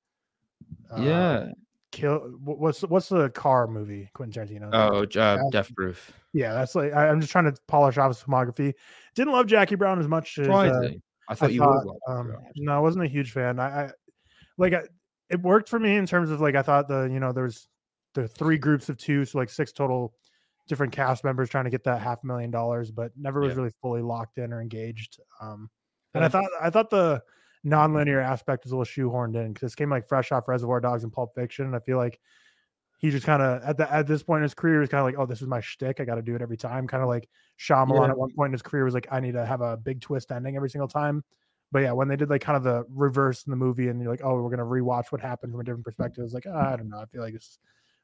uh, 0.92 1.02
yeah. 1.02 1.48
kill. 1.92 2.20
What's 2.44 2.82
what's 2.82 3.10
the 3.10 3.30
car 3.30 3.68
movie? 3.68 4.10
Quentin 4.14 4.48
Tarantino. 4.48 4.70
Oh, 4.74 5.20
uh, 5.20 5.40
Death 5.52 5.74
Proof. 5.76 6.12
yeah, 6.34 6.54
that's 6.54 6.76
like 6.76 6.94
I, 6.94 7.08
I'm 7.08 7.22
just 7.22 7.32
trying 7.32 7.46
to 7.46 7.56
polish 7.68 7.98
off 7.98 8.10
his 8.10 8.24
filmography. 8.24 8.74
Didn't 9.16 9.34
love 9.34 9.48
Jackie 9.48 9.76
Brown 9.76 10.00
as 10.00 10.08
much 10.08 10.38
as 10.38 10.48
uh, 10.48 10.52
Surprising. 10.52 11.02
I 11.30 11.36
thought 11.36 11.50
I 11.50 11.54
you 11.54 11.60
thought, 11.62 11.86
would. 11.86 11.98
um, 12.08 12.38
no, 12.56 12.74
I 12.76 12.80
wasn't 12.80 13.06
a 13.06 13.08
huge 13.08 13.32
fan. 13.32 13.60
I, 13.60 13.86
I 13.86 13.92
like 14.58 14.74
I, 14.74 14.82
it 15.30 15.42
worked 15.42 15.70
for 15.70 15.80
me 15.80 15.96
in 15.96 16.06
terms 16.06 16.32
of 16.32 16.42
like 16.42 16.56
I 16.56 16.62
thought 16.62 16.88
the 16.88 17.04
you 17.12 17.20
know 17.20 17.32
there 17.32 17.44
was 17.44 17.68
the 18.16 18.28
three 18.28 18.58
groups 18.58 18.90
of 18.90 18.98
two, 18.98 19.24
so 19.26 19.38
like 19.38 19.50
six 19.50 19.72
total 19.72 20.14
different 20.68 20.92
cast 20.94 21.24
members 21.24 21.50
trying 21.50 21.64
to 21.66 21.70
get 21.70 21.84
that 21.84 22.02
half 22.02 22.24
million 22.24 22.52
dollars, 22.52 22.92
but 22.92 23.12
never 23.16 23.40
was 23.40 23.52
Yeah. 23.54 23.58
really 23.58 23.74
fully 23.82 24.02
locked 24.02 24.38
in 24.38 24.52
or 24.54 24.62
engaged. 24.62 25.20
Um, 25.42 25.70
and 26.14 26.24
I 26.24 26.28
thought 26.30 26.50
I 26.62 26.70
thought 26.70 26.90
the 26.90 27.22
non-linear 27.64 28.20
aspect 28.20 28.64
was 28.66 28.72
a 28.72 28.78
little 28.78 28.92
shoehorned 28.92 29.36
in 29.36 29.54
because 29.54 29.68
this 29.68 29.76
came 29.76 29.90
like 29.90 30.08
fresh 30.08 30.32
off 30.32 30.48
Reservoir 30.48 30.80
Dogs 30.80 31.04
and 31.04 31.14
Pulp 31.14 31.36
Fiction. 31.36 31.66
And 31.66 31.76
I 31.76 31.80
feel 31.80 31.98
like 31.98 32.20
he 33.00 33.10
just 33.12 33.26
kind 33.26 33.42
of 33.42 33.64
at 33.64 33.78
the 33.78 33.92
at 33.92 34.06
this 34.08 34.22
point 34.24 34.40
in 34.40 34.44
his 34.44 34.54
career 34.54 34.82
is 34.82 34.90
kind 34.90 35.00
of 35.00 35.06
like, 35.06 35.16
oh, 35.18 35.26
this 35.26 35.42
is 35.42 35.48
my 35.48 35.60
shtick. 35.62 36.00
I 36.00 36.06
got 36.06 36.16
to 36.16 36.22
do 36.22 36.36
it 36.36 36.42
every 36.42 36.58
time. 36.58 36.86
Kind 36.88 37.02
of 37.02 37.10
like 37.10 37.28
Shyamalan 37.60 38.06
Yeah. 38.06 38.12
at 38.12 38.18
one 38.18 38.32
point 38.36 38.50
in 38.50 38.54
his 38.54 38.62
career 38.62 38.84
was 38.86 38.94
like, 38.94 39.08
I 39.12 39.20
need 39.20 39.34
to 39.34 39.46
have 39.46 39.62
a 39.62 39.76
big 39.78 40.02
twist 40.02 40.32
ending 40.32 40.56
every 40.56 40.70
single 40.70 40.88
time. 40.88 41.24
But 41.72 41.80
yeah, 41.80 41.92
when 41.94 42.08
they 42.08 42.16
did 42.16 42.30
like 42.30 42.42
kind 42.42 42.58
of 42.58 42.64
the 42.64 42.84
reverse 42.94 43.44
in 43.46 43.52
the 43.52 43.56
movie, 43.58 43.88
and 43.90 44.02
you're 44.02 44.12
like, 44.12 44.22
oh, 44.24 44.42
we're 44.42 44.50
gonna 44.50 44.64
rewatch 44.64 45.12
what 45.12 45.22
happened 45.22 45.52
from 45.54 45.62
a 45.62 45.64
different 45.64 45.86
perspective. 45.86 46.24
It's 46.24 46.34
like 46.34 46.46
ah, 46.48 46.74
I 46.74 46.76
don't 46.78 46.90
know. 46.90 47.00
I 47.00 47.06
feel 47.06 47.22
like 47.22 47.34
this 47.34 47.58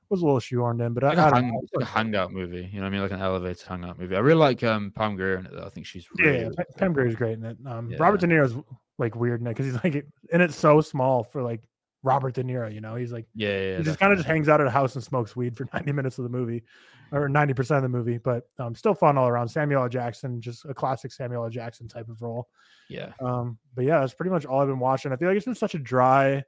was 0.09 0.21
a 0.21 0.25
little 0.25 0.39
shoehorned 0.39 0.85
in, 0.85 0.93
but 0.93 1.03
I, 1.03 1.09
Like 1.09 1.17
I 1.17 1.27
a, 1.27 1.31
don't 1.31 1.43
hang, 1.45 1.53
know. 1.53 1.61
like 1.73 1.83
a 1.83 1.89
hangout 1.89 2.31
movie. 2.31 2.69
You 2.71 2.77
know 2.79 2.83
what 2.83 2.87
I 2.87 2.89
mean? 2.91 3.01
Like 3.01 3.11
an 3.11 3.21
elevated 3.21 3.61
hangout 3.63 3.97
movie. 3.99 4.15
I 4.15 4.19
really 4.19 4.39
like 4.39 4.63
um 4.63 4.91
Pam 4.95 5.15
Grier 5.15 5.37
in 5.39 5.47
it. 5.47 5.51
Though. 5.51 5.63
I 5.65 5.69
think 5.69 5.87
she's 5.87 6.05
Yeah, 6.19 6.25
really. 6.27 6.39
yeah, 6.43 6.49
Pam- 6.55 6.65
Pam 6.77 6.93
Grier's 6.93 7.15
great 7.15 7.39
in 7.39 7.43
it. 7.43 7.57
Um, 7.65 7.89
Yeah. 7.89 7.97
Robert 7.99 8.19
De 8.21 8.27
Niro's 8.27 8.55
like 8.99 9.15
weird 9.15 9.41
in 9.41 9.47
it 9.47 9.49
because 9.57 9.65
he's 9.65 9.83
like 9.83 10.05
in 10.31 10.41
it 10.41 10.53
so 10.53 10.79
small 10.79 11.23
for 11.23 11.41
like 11.41 11.61
Robert 12.05 12.35
De 12.35 12.43
Niro. 12.43 12.71
You 12.73 12.79
know, 12.79 12.95
he's 12.95 13.11
like 13.11 13.25
yeah, 13.33 13.59
yeah, 13.59 13.77
he 13.79 13.83
just 13.83 13.99
kind 13.99 14.13
of 14.13 14.19
just 14.19 14.27
hangs 14.27 14.47
out 14.47 14.61
at 14.61 14.67
a 14.67 14.71
house 14.71 14.93
and 14.95 15.03
smokes 15.03 15.35
weed 15.35 15.57
for 15.57 15.67
90 15.73 15.91
minutes 15.91 16.17
of 16.19 16.23
the 16.23 16.29
movie 16.29 16.63
or 17.11 17.27
90% 17.27 17.77
of 17.77 17.83
the 17.83 17.89
movie 17.89 18.17
but 18.17 18.47
um 18.59 18.75
still 18.75 18.93
fun 18.93 19.17
all 19.17 19.27
around. 19.27 19.47
Samuel 19.49 19.83
l. 19.83 19.89
Jackson 19.89 20.39
just 20.39 20.65
a 20.65 20.73
classic 20.73 21.11
samuel 21.11 21.43
l. 21.43 21.49
Jackson 21.49 21.87
type 21.87 22.07
of 22.07 22.21
role. 22.21 22.47
Yeah. 22.89 23.11
um 23.19 23.57
but 23.73 23.83
yeah 23.85 23.99
that's 23.99 24.13
pretty 24.13 24.29
much 24.29 24.45
all 24.45 24.61
i've 24.61 24.67
been 24.67 24.79
watching. 24.79 25.11
I 25.11 25.15
feel 25.17 25.27
like 25.27 25.37
it's 25.37 25.45
been 25.45 25.55
such 25.55 25.75
a 25.75 25.79
dry 25.79 26.43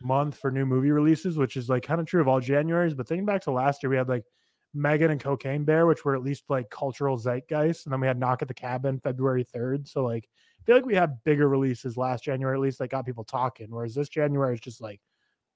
month 0.00 0.38
for 0.38 0.50
new 0.50 0.64
movie 0.66 0.90
releases 0.92 1.36
which 1.36 1.56
is 1.56 1.68
like 1.68 1.82
kind 1.82 2.00
of 2.00 2.06
true 2.06 2.20
of 2.20 2.28
all 2.28 2.40
januaries 2.40 2.96
but 2.96 3.08
thinking 3.08 3.26
back 3.26 3.42
to 3.42 3.50
last 3.50 3.82
year 3.82 3.90
we 3.90 3.96
had 3.96 4.08
like 4.08 4.24
megan 4.72 5.10
and 5.10 5.20
cocaine 5.20 5.64
bear 5.64 5.86
which 5.86 6.04
were 6.04 6.14
at 6.14 6.22
least 6.22 6.44
like 6.48 6.70
cultural 6.70 7.16
zeitgeist 7.16 7.84
and 7.84 7.92
then 7.92 8.00
we 8.00 8.06
had 8.06 8.16
knock 8.18 8.40
at 8.40 8.46
the 8.46 8.54
cabin 8.54 9.00
february 9.00 9.44
3rd 9.44 9.88
so 9.88 10.04
like 10.04 10.28
feel 10.68 10.76
like 10.76 10.86
we 10.86 10.94
had 10.94 11.16
bigger 11.24 11.48
releases 11.48 11.96
last 11.96 12.22
january 12.22 12.54
at 12.56 12.60
least 12.60 12.78
that 12.78 12.88
got 12.88 13.04
people 13.06 13.24
talking 13.24 13.66
whereas 13.70 13.94
this 13.94 14.08
january 14.08 14.54
is 14.54 14.60
just 14.60 14.80
like 14.80 15.00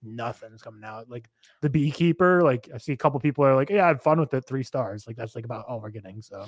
nothing's 0.04 0.62
coming 0.62 0.82
out. 0.82 1.08
Like 1.08 1.28
the 1.60 1.70
beekeeper, 1.70 2.42
like 2.42 2.68
I 2.74 2.78
see 2.78 2.92
a 2.92 2.96
couple 2.96 3.20
people 3.20 3.44
are 3.44 3.54
like, 3.54 3.70
yeah, 3.70 3.84
I 3.84 3.86
had 3.86 4.02
fun 4.02 4.18
with 4.18 4.34
it, 4.34 4.44
three 4.44 4.64
stars. 4.64 5.06
Like 5.06 5.14
that's 5.14 5.36
like 5.36 5.44
about 5.44 5.64
all 5.68 5.80
we're 5.80 5.90
getting. 5.90 6.20
So 6.20 6.44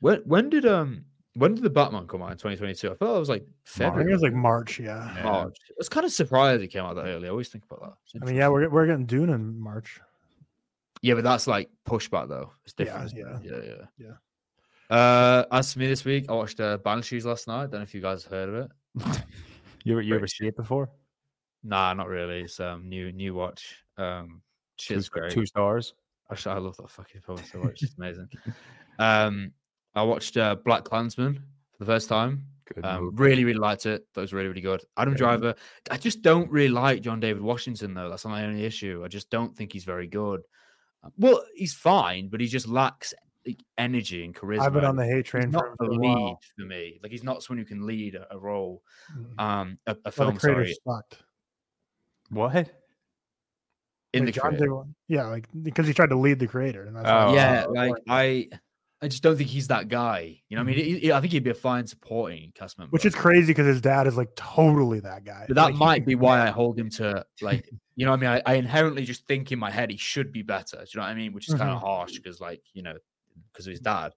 When 0.00 0.20
when 0.26 0.50
did 0.50 0.66
um 0.66 1.06
when 1.34 1.54
did 1.54 1.64
the 1.64 1.70
Batman 1.70 2.06
come 2.06 2.20
out 2.20 2.32
in 2.32 2.36
2022? 2.36 2.90
I 2.90 2.94
thought 2.94 3.16
it 3.16 3.18
was 3.18 3.30
like 3.30 3.40
I 3.40 3.44
think 3.44 3.94
February. 3.94 4.10
it 4.10 4.12
was 4.12 4.20
like 4.22 4.34
March. 4.34 4.78
Yeah. 4.78 5.10
Yeah. 5.16 5.22
March. 5.22 5.56
I 5.70 5.74
was 5.78 5.88
kind 5.88 6.04
of 6.04 6.12
surprised 6.12 6.62
it 6.62 6.68
came 6.68 6.84
out 6.84 6.94
that 6.96 7.06
early. 7.06 7.28
I 7.28 7.30
always 7.30 7.48
think 7.48 7.64
about 7.64 7.96
that. 8.12 8.20
I 8.20 8.26
mean, 8.26 8.34
yeah, 8.36 8.48
we're 8.48 8.68
we're 8.68 8.86
getting 8.86 9.06
Dune 9.06 9.30
in 9.30 9.58
March. 9.58 9.98
yeah, 11.00 11.14
but 11.14 11.24
that's 11.24 11.46
like 11.46 11.70
pushback 11.88 12.28
though. 12.28 12.52
It's 12.66 12.74
Yeah, 12.78 12.84
different. 12.84 13.14
yeah. 13.14 13.38
yeah, 13.42 13.62
yeah, 13.64 13.84
Yeah. 13.96 14.12
Uh, 14.92 15.44
as 15.50 15.72
for 15.72 15.78
me 15.78 15.86
this 15.86 16.04
week, 16.04 16.26
I 16.28 16.32
watched 16.34 16.60
uh, 16.60 16.76
Banshees 16.76 17.24
last 17.24 17.48
night. 17.48 17.70
Don't 17.70 17.80
know 17.80 17.82
if 17.82 17.94
you 17.94 18.02
guys 18.02 18.24
have 18.24 18.32
heard 18.32 18.48
of 18.48 18.54
it. 18.56 19.22
You 19.84 19.94
ever, 19.94 20.02
you 20.02 20.14
ever 20.14 20.28
see 20.28 20.46
it 20.46 20.54
before? 20.56 20.90
Nah, 21.64 21.92
not 21.92 22.06
really. 22.06 22.42
It's 22.42 22.60
um 22.60 22.88
new 22.88 23.10
new 23.10 23.34
watch. 23.34 23.82
Um, 23.98 24.42
Two, 24.78 25.02
great. 25.10 25.32
two 25.32 25.44
stars. 25.44 25.94
Actually, 26.30 26.54
I 26.54 26.58
love 26.58 26.76
that 26.76 26.88
fucking 26.88 27.20
film 27.20 27.38
so 27.50 27.58
much. 27.58 27.82
It's 27.82 27.94
amazing. 27.98 28.28
Um, 29.00 29.50
I 29.96 30.04
watched 30.04 30.36
uh, 30.36 30.54
BlacKkKlansman 30.64 31.34
for 31.36 31.78
the 31.80 31.84
first 31.84 32.08
time. 32.08 32.46
Good. 32.72 32.84
Um, 32.84 33.10
really, 33.16 33.42
really 33.44 33.58
liked 33.58 33.86
it. 33.86 34.06
That 34.14 34.20
was 34.20 34.32
really, 34.32 34.46
really 34.46 34.60
good. 34.60 34.84
Adam 34.96 35.14
Yeah. 35.14 35.18
Driver. 35.18 35.54
I 35.90 35.96
just 35.96 36.22
don't 36.22 36.48
really 36.48 36.68
like 36.68 37.02
John 37.02 37.18
David 37.18 37.42
Washington 37.42 37.92
though. 37.92 38.08
That's 38.08 38.24
not 38.24 38.30
my 38.30 38.44
only 38.44 38.64
issue. 38.64 39.02
I 39.04 39.08
just 39.08 39.30
don't 39.30 39.56
think 39.56 39.72
he's 39.72 39.84
very 39.84 40.06
good. 40.06 40.42
Well, 41.18 41.42
he's 41.56 41.74
fine, 41.74 42.28
but 42.28 42.40
he 42.40 42.46
just 42.46 42.68
lacks 42.68 43.12
like, 43.46 43.60
energy 43.78 44.24
and 44.24 44.34
charisma. 44.34 44.60
I've 44.60 44.72
been 44.72 44.84
on 44.84 44.96
the 44.96 45.04
hate 45.04 45.16
He's 45.16 45.26
train 45.26 45.50
not 45.50 45.60
for, 45.60 45.66
him 45.68 45.76
the 45.78 45.84
for 45.86 45.90
a 45.90 45.94
lead 45.94 46.14
while. 46.20 46.40
for 46.56 46.62
me. 46.64 47.00
Like 47.02 47.12
he's 47.12 47.24
not 47.24 47.42
someone 47.42 47.58
who 47.58 47.68
can 47.68 47.86
lead 47.86 48.14
a, 48.14 48.26
a 48.34 48.38
role. 48.38 48.82
Mhm. 49.16 49.40
Um, 49.42 49.78
a, 49.86 49.96
a 50.04 50.12
film. 50.12 50.34
the 50.34 50.40
creator 50.40 50.64
Sorry, 50.66 50.76
sucked. 50.86 51.18
What? 52.30 52.70
in 54.14 54.24
Like, 54.26 54.34
the 54.34 54.40
John 54.40 54.48
creator. 54.50 54.66
David- 54.66 54.94
yeah, 55.08 55.26
like 55.26 55.46
because 55.62 55.86
he 55.86 55.94
tried 55.94 56.10
to 56.10 56.18
lead 56.18 56.38
the 56.38 56.46
creator, 56.46 56.84
and 56.84 56.94
that's 56.96 57.08
Oh, 57.08 57.34
yeah, 57.34 57.64
like 57.66 57.94
I, 58.08 58.46
I 59.00 59.08
just 59.08 59.22
don't 59.22 59.36
think 59.36 59.48
he's 59.48 59.68
that 59.68 59.88
guy. 59.88 60.42
You 60.48 60.56
know, 60.56 60.62
what 60.62 60.72
I 60.72 60.76
mean, 60.76 60.84
he- 60.84 60.98
he- 60.98 61.12
I 61.12 61.20
think 61.20 61.32
he'd 61.32 61.42
be 61.44 61.50
a 61.50 61.54
fine 61.54 61.86
supporting 61.86 62.52
cast 62.54 62.78
member. 62.78 62.88
Mm-hmm. 62.88 62.92
which 62.94 63.06
is 63.06 63.14
crazy 63.14 63.46
because 63.48 63.66
his 63.66 63.80
dad 63.80 64.06
is 64.06 64.16
like 64.16 64.28
totally 64.36 65.00
that 65.00 65.24
guy. 65.24 65.46
But 65.48 65.54
that 65.56 65.64
Like, 65.64 65.74
might 65.76 66.06
be 66.06 66.14
why 66.14 66.40
I 66.46 66.50
hold 66.50 66.78
him 66.78 66.90
to 66.90 67.24
like, 67.40 67.68
you 67.96 68.04
know, 68.04 68.12
what 68.12 68.18
I 68.22 68.36
mean, 68.36 68.42
I, 68.46 68.52
I 68.52 68.54
inherently 68.56 69.04
just 69.06 69.26
think 69.26 69.50
in 69.50 69.58
my 69.58 69.70
head 69.70 69.90
he 69.90 69.96
should 69.96 70.30
be 70.30 70.42
better. 70.42 70.76
Do 70.76 70.84
you 70.92 71.00
know 71.00 71.02
what 71.06 71.10
I 71.10 71.14
mean? 71.14 71.32
Which 71.32 71.48
is 71.48 71.54
kind 71.54 71.70
of 71.70 71.80
harsh 71.80 72.12
because, 72.12 72.38
like, 72.40 72.62
you 72.74 72.82
know, 72.82 72.94
because 73.52 73.66
of 73.66 73.70
his 73.72 73.80
dad. 73.80 74.12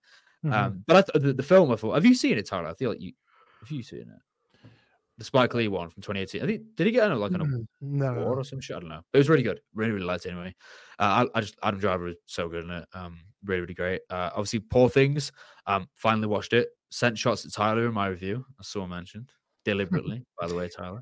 Mhm. 0.45 0.53
Um, 0.53 0.83
but 0.87 0.95
I 0.97 1.01
th- 1.01 1.23
the, 1.25 1.33
the 1.33 1.43
film, 1.43 1.71
I 1.71 1.75
thought, 1.75 1.93
have 1.95 2.05
you 2.05 2.13
seen 2.15 2.37
it, 2.37 2.47
Tyler? 2.47 2.67
I 2.69 2.73
feel 2.75 2.89
like 2.91 3.01
you, 3.01 3.13
have 3.61 3.71
you 3.71 3.83
seen 3.83 4.01
it? 4.01 4.69
The 5.17 5.23
Spike 5.23 5.53
Lee 5.53 5.69
one 5.69 5.89
from 5.89 6.01
2018. 6.03 6.43
I 6.43 6.45
think 6.45 6.75
did 6.75 6.87
he 6.87 6.91
get 6.91 7.09
an, 7.09 7.17
like 7.19 7.31
an 7.31 7.39
Mhm. 7.41 7.67
no, 7.81 8.05
award 8.07 8.17
no. 8.35 8.41
or 8.41 8.43
some 8.43 8.59
shit? 8.59 8.75
I 8.75 8.79
don't 8.81 8.89
know. 8.89 9.01
But 9.11 9.17
it 9.17 9.21
was 9.21 9.29
really 9.29 9.43
good. 9.43 9.61
Really, 9.73 9.91
really 9.93 10.05
liked 10.05 10.25
it 10.25 10.31
anyway. 10.31 10.53
Uh, 10.99 11.25
I, 11.33 11.37
I 11.37 11.41
just 11.41 11.55
Adam 11.63 11.79
Driver 11.79 12.09
is 12.09 12.17
so 12.25 12.49
good 12.49 12.65
in 12.65 12.69
it. 12.71 12.85
Um, 12.93 13.19
really, 13.45 13.61
really 13.61 13.73
great. 13.73 14.01
Uh, 14.09 14.31
obviously, 14.33 14.59
Poor 14.59 14.89
Things. 14.89 15.31
Um, 15.67 15.87
finally 15.95 16.27
watched 16.27 16.51
it. 16.53 16.67
Sent 16.91 17.17
shots 17.17 17.45
at 17.45 17.53
Tyler 17.53 17.87
in 17.87 17.93
my 17.93 18.07
review. 18.07 18.45
I 18.59 18.63
saw 18.63 18.85
mentioned 18.85 19.31
deliberately, 19.65 20.25
by 20.39 20.47
the 20.47 20.55
way, 20.55 20.67
Tyler. 20.67 21.01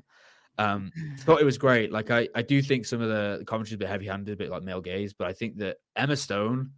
Um, 0.58 0.92
thought 1.18 1.40
it 1.40 1.44
was 1.44 1.58
great. 1.58 1.90
Like 1.90 2.12
I, 2.12 2.28
I 2.36 2.42
do 2.42 2.62
think 2.62 2.86
some 2.86 3.00
of 3.00 3.08
the, 3.08 3.38
the 3.40 3.44
commentary 3.44 3.70
is 3.72 3.74
a 3.74 3.78
bit 3.78 3.88
heavy-handed, 3.88 4.32
a 4.32 4.36
bit 4.36 4.50
like 4.50 4.62
male 4.62 4.80
gaze, 4.80 5.12
but 5.12 5.26
I 5.26 5.32
think 5.32 5.56
that 5.58 5.78
Emma 5.96 6.16
Stone 6.16 6.70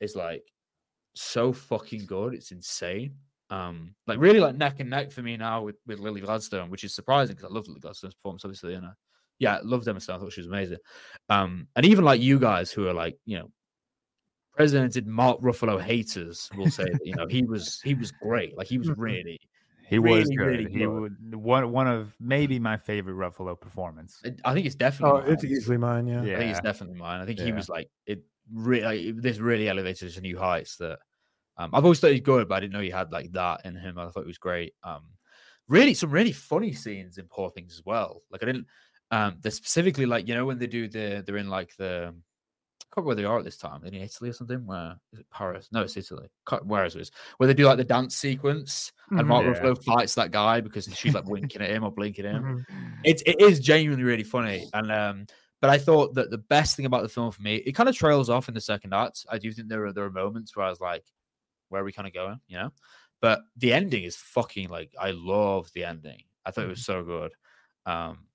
is 0.00 0.16
like 0.16 0.42
so 1.14 1.52
fucking 1.52 2.06
good. 2.06 2.34
It's 2.34 2.52
insane. 2.52 3.16
Um, 3.50 3.94
like 4.06 4.18
really 4.18 4.40
like 4.40 4.56
neck 4.56 4.80
and 4.80 4.88
neck 4.88 5.12
for 5.12 5.20
me 5.22 5.36
now 5.36 5.62
with, 5.62 5.76
with 5.86 5.98
Lily 5.98 6.22
Gladstone, 6.22 6.70
which 6.70 6.84
is 6.84 6.94
surprising 6.94 7.36
because 7.36 7.50
I 7.50 7.54
love 7.54 7.68
Lily 7.68 7.80
Gladstone's 7.80 8.14
performance, 8.14 8.44
obviously, 8.44 8.74
and 8.74 8.86
uh, 8.86 8.92
yeah, 9.38 9.58
loved 9.62 9.86
Emma 9.88 10.00
Stone. 10.00 10.16
I 10.16 10.18
thought 10.20 10.32
she 10.32 10.40
was 10.40 10.46
amazing. 10.46 10.78
Um, 11.28 11.68
and 11.76 11.84
even 11.84 12.04
like 12.04 12.20
you 12.20 12.38
guys 12.38 12.72
who 12.72 12.86
are 12.88 12.94
like, 12.94 13.18
you 13.26 13.38
know, 13.38 13.50
presidented 14.54 15.06
Mark 15.06 15.40
Ruffalo 15.40 15.80
haters 15.80 16.48
will 16.56 16.70
say 16.70 16.84
that 16.84 17.00
you 17.04 17.14
know 17.14 17.26
he 17.26 17.42
was 17.42 17.80
he 17.82 17.94
was 17.94 18.10
great. 18.10 18.56
Like 18.56 18.66
he 18.66 18.78
was 18.78 18.88
really. 18.96 19.40
He 19.84 19.98
was 19.98 20.24
really, 20.24 20.36
good. 20.36 20.46
really 20.46 20.72
he 20.72 20.78
good. 20.78 20.88
would 20.88 21.34
one 21.34 21.70
one 21.70 21.86
of 21.86 22.14
maybe 22.18 22.58
my 22.58 22.78
favorite 22.78 23.14
Ruffalo 23.14 23.60
performance. 23.60 24.22
I 24.44 24.54
think 24.54 24.64
it's 24.64 24.74
definitely. 24.74 25.10
Oh, 25.10 25.20
definitely. 25.20 25.34
it's 25.34 25.42
mine. 25.44 25.52
easily 25.52 25.76
mine. 25.76 26.06
Yeah. 26.06 26.22
Yeah. 26.22 26.34
I 26.34 26.38
think 26.38 26.50
it's 26.52 26.60
definitely 26.60 26.98
mine. 26.98 27.20
I 27.20 27.26
think 27.26 27.40
he 27.40 27.52
was 27.52 27.68
like 27.68 27.90
it. 28.06 28.22
Really, 28.52 29.12
this 29.12 29.38
really 29.38 29.68
elevated 29.68 30.12
to 30.12 30.20
new 30.20 30.38
heights. 30.38 30.76
That 30.76 30.98
um, 31.56 31.70
I've 31.72 31.84
always 31.84 32.00
thought 32.00 32.12
he's 32.12 32.20
good, 32.20 32.48
but 32.48 32.56
I 32.56 32.60
didn't 32.60 32.72
know 32.72 32.80
he 32.80 32.90
had 32.90 33.12
like 33.12 33.32
that 33.32 33.62
in 33.64 33.74
him. 33.74 33.98
I 33.98 34.10
thought 34.10 34.24
it 34.24 34.26
was 34.26 34.38
great. 34.38 34.74
Um, 34.82 35.04
really, 35.68 35.94
some 35.94 36.10
really 36.10 36.32
funny 36.32 36.72
scenes 36.72 37.18
in 37.18 37.26
Poor 37.28 37.50
Things 37.50 37.72
as 37.74 37.84
well. 37.84 38.22
Like 38.30 38.42
I 38.42 38.46
didn't. 38.46 38.66
Um, 39.10 39.36
they're 39.40 39.50
specifically 39.52 40.06
like 40.06 40.26
you 40.28 40.34
know 40.34 40.44
when 40.46 40.58
they 40.58 40.66
do 40.66 40.88
the 40.88 41.22
they're 41.26 41.36
in 41.38 41.48
like 41.48 41.74
the. 41.76 42.14
I 42.14 42.94
can't 42.96 43.06
remember 43.06 43.06
where 43.06 43.14
they 43.16 43.24
are 43.24 43.38
at 43.38 43.44
this 43.46 43.56
time. 43.56 43.80
They're 43.82 43.90
in 43.92 44.02
Italy 44.02 44.28
or 44.28 44.32
something. 44.34 44.66
Where 44.66 44.96
is 45.14 45.20
it? 45.20 45.26
Paris? 45.30 45.68
No, 45.72 45.80
it's 45.80 45.96
Italy. 45.96 46.28
Where 46.64 46.84
is 46.84 46.94
it? 46.94 47.10
Where 47.38 47.46
they 47.46 47.54
do 47.54 47.64
like 47.64 47.78
the 47.78 47.84
dance 47.84 48.14
sequence, 48.16 48.92
and 49.10 49.20
Mhm. 49.20 49.26
Mark 49.28 49.44
Yeah. 49.46 49.52
Ruffalo 49.62 49.82
fights 49.82 50.14
that 50.16 50.30
guy 50.30 50.60
because 50.60 50.90
she's 50.94 51.14
like 51.14 51.24
winking 51.24 51.62
at 51.62 51.70
him 51.70 51.84
or 51.84 51.90
blinking 51.90 52.26
at 52.26 52.34
him 52.34 52.66
Mhm. 52.70 52.92
it's 53.04 53.22
it 53.24 53.40
is 53.40 53.60
genuinely 53.60 54.04
really 54.04 54.22
funny 54.24 54.68
and 54.74 54.92
um 54.92 55.26
but 55.62 55.70
i 55.70 55.78
thought 55.78 56.12
that 56.14 56.30
the 56.30 56.36
best 56.38 56.76
thing 56.76 56.84
about 56.84 57.02
the 57.02 57.08
film 57.08 57.30
for 57.32 57.40
me 57.40 57.56
it 57.56 57.72
kind 57.72 57.88
of 57.88 57.96
trails 57.96 58.28
off 58.28 58.48
in 58.48 58.54
the 58.54 58.60
second 58.60 58.92
act. 58.92 59.24
I 59.30 59.38
do 59.38 59.50
think 59.50 59.68
there 59.68 59.86
are 59.86 59.92
there 59.94 60.04
are 60.04 60.10
moments 60.10 60.54
where 60.54 60.66
i 60.66 60.70
was 60.70 60.80
like 60.80 61.04
where 61.70 61.80
are 61.80 61.84
we 61.84 61.92
kind 61.92 62.06
of 62.06 62.12
going? 62.12 62.38
You 62.48 62.58
know? 62.58 62.70
But 63.22 63.40
the 63.56 63.72
ending 63.72 64.04
is 64.04 64.16
fucking 64.16 64.68
like 64.68 64.92
i 65.00 65.12
love 65.12 65.70
the 65.72 65.84
ending. 65.84 66.24
I 66.44 66.50
thought 66.50 66.64
it 66.64 66.68
was 66.76 66.84
so 66.84 67.02
good. 67.02 67.32
Um 67.86 68.26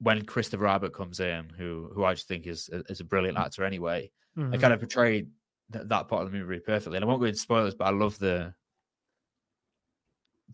when 0.00 0.24
Christopher 0.24 0.66
Abbott 0.66 0.92
comes 0.94 1.20
in, 1.20 1.48
who 1.50 1.90
who 1.94 2.02
I 2.04 2.14
just 2.14 2.26
think 2.26 2.46
is 2.48 2.68
is 2.88 2.98
a 3.00 3.04
brilliant 3.04 3.38
actor 3.38 3.62
anyway, 3.64 4.10
Mhm. 4.36 4.50
they 4.50 4.58
kind 4.58 4.72
of 4.72 4.80
portrayed 4.80 5.30
th- 5.72 5.86
that 5.86 6.08
part 6.08 6.22
of 6.22 6.32
the 6.32 6.36
movie 6.36 6.48
really 6.48 6.60
perfectly. 6.60 6.96
And 6.96 7.04
I 7.04 7.08
won't 7.08 7.20
go 7.20 7.26
into 7.26 7.38
spoilers, 7.38 7.74
but 7.76 7.84
I 7.84 7.90
love 7.90 8.18
the 8.18 8.52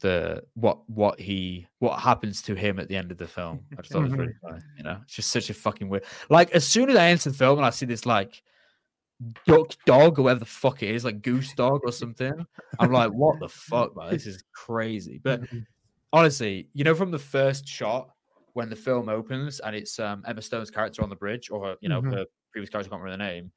the 0.01 0.43
what 0.55 0.89
what 0.89 1.19
he 1.21 1.67
what 1.79 1.99
happens 2.01 2.43
to 2.43 2.55
him 2.55 2.79
at 2.79 2.89
the 2.89 2.97
end 2.97 3.11
of 3.11 3.19
the 3.19 3.27
film. 3.27 3.65
I 3.73 3.83
just 3.83 3.93
thought 3.93 4.01
it 4.01 4.05
was 4.05 4.13
really 4.15 4.33
funny. 4.43 4.61
You 4.77 4.85
know, 4.85 4.99
it's 5.03 5.15
just 5.15 5.31
such 5.31 5.51
a 5.51 5.55
fucking 5.55 5.89
weird. 5.89 6.05
Like 6.31 6.51
as 6.53 6.67
soon 6.67 6.91
as 6.91 6.97
I 6.97 7.09
enter 7.09 7.31
the 7.31 7.37
film 7.37 7.59
and 7.59 7.67
I 7.67 7.71
see 7.71 7.87
this 7.87 8.07
like 8.07 8.43
duck 9.47 9.73
dog 9.85 10.19
or 10.19 10.23
whatever 10.23 10.41
the 10.41 10.47
fuck 10.47 10.83
it 10.83 10.95
is, 10.95 11.05
like 11.05 11.23
goose 11.23 11.53
dog 11.55 11.81
or 11.85 11.93
something, 11.93 12.47
I'm 12.79 12.93
like, 12.93 13.11
what 13.11 13.41
the 13.41 13.49
fuck, 13.49 13.97
man? 13.97 14.11
This 14.11 14.27
is 14.27 14.43
crazy. 14.53 15.21
But 15.25 15.41
Mhm. 15.43 15.67
honestly, 16.13 16.69
you 16.75 16.85
know, 16.85 16.95
from 16.95 17.11
the 17.11 17.19
first 17.19 17.67
shot 17.67 18.11
when 18.55 18.71
the 18.71 18.77
film 18.77 19.09
opens 19.09 19.61
and 19.61 19.75
it's 19.77 19.99
um, 19.99 20.23
Emma 20.27 20.43
Stone's 20.43 20.71
character 20.71 21.03
on 21.03 21.09
the 21.11 21.17
bridge, 21.17 21.51
or 21.51 21.77
you 21.81 21.89
know, 21.89 22.03
Mhm. 22.03 22.13
her 22.13 22.25
previous 22.53 22.71
character, 22.71 22.89
I 22.91 22.93
can't 22.95 23.03
remember 23.03 23.25
the 23.25 23.31
name. 23.31 23.53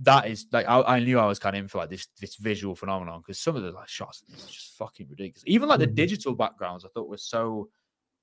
That 0.00 0.28
is 0.28 0.46
like 0.52 0.66
I, 0.68 0.80
I 0.82 1.00
knew 1.00 1.18
I 1.18 1.26
was 1.26 1.38
kind 1.40 1.56
of 1.56 1.62
in 1.62 1.68
for 1.68 1.78
like 1.78 1.90
this 1.90 2.06
this 2.20 2.36
visual 2.36 2.76
phenomenon 2.76 3.20
because 3.20 3.40
some 3.40 3.56
of 3.56 3.62
the 3.62 3.72
like 3.72 3.88
shots 3.88 4.22
is 4.28 4.44
just 4.46 4.76
fucking 4.76 5.08
ridiculous. 5.08 5.42
Even 5.46 5.68
like 5.68 5.80
the 5.80 5.88
Mhm. 5.88 5.94
digital 5.96 6.34
backgrounds, 6.34 6.84
I 6.84 6.88
thought 6.88 7.08
were 7.08 7.16
so 7.16 7.68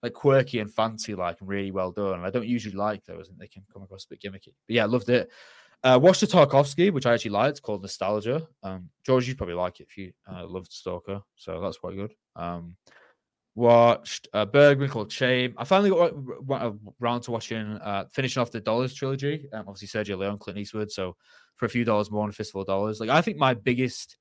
like 0.01 0.13
quirky 0.13 0.59
and 0.59 0.73
fancy, 0.73 1.15
like 1.15 1.41
and 1.41 1.49
really 1.49 1.71
well 1.71 1.91
done. 1.91 2.15
And 2.19 2.25
I 2.25 2.29
don't 2.29 2.47
usually 2.47 2.75
like 2.75 3.03
those, 3.05 3.27
and 3.29 3.38
they 3.39 3.47
can 3.47 3.63
come 3.73 3.81
across 3.83 4.05
a 4.05 4.09
bit 4.09 4.21
gimmicky. 4.21 4.53
But 4.67 4.75
yeah, 4.75 4.83
I 4.83 4.88
loved 4.88 5.09
it. 5.09 5.29
Uh, 5.83 5.99
watched 6.01 6.21
the 6.21 6.27
Tarkovsky, 6.27 6.91
which 6.91 7.05
I 7.05 7.13
actually 7.13 7.31
liked, 7.31 7.61
called 7.61 7.81
Nostalgia. 7.81 8.47
Um, 8.63 8.89
George, 9.05 9.27
you'd 9.27 9.38
probably 9.38 9.55
like 9.55 9.79
it 9.81 9.88
if 9.89 9.97
you 9.97 10.13
uh, 10.31 10.45
loved 10.47 10.71
Stalker, 10.71 11.21
so 11.35 11.59
that's 11.59 11.77
quite 11.77 11.95
good. 11.95 12.13
Um, 12.35 12.75
watched 13.55 14.27
uh, 14.33 14.45
Bergman 14.45 14.89
called 14.89 15.11
Shame. 15.11 15.55
I 15.57 15.63
finally 15.63 15.89
got 15.89 16.13
around 17.01 17.21
to 17.21 17.31
watching, 17.31 17.77
uh, 17.77 18.05
finishing 18.11 18.41
off 18.41 18.51
the 18.51 18.59
Dollars 18.59 18.93
trilogy. 18.93 19.47
Um, 19.53 19.65
obviously, 19.67 19.87
Sergio 19.87 20.17
Leone, 20.17 20.37
Clint 20.37 20.59
Eastwood. 20.59 20.91
So 20.91 21.15
for 21.55 21.65
a 21.65 21.69
few 21.69 21.85
dollars 21.85 22.11
more, 22.11 22.23
and 22.23 22.33
a 22.33 22.35
fistful 22.35 22.61
of 22.61 22.67
dollars. 22.67 22.99
Like 22.99 23.09
I 23.09 23.21
think 23.21 23.37
my 23.37 23.53
biggest 23.53 24.17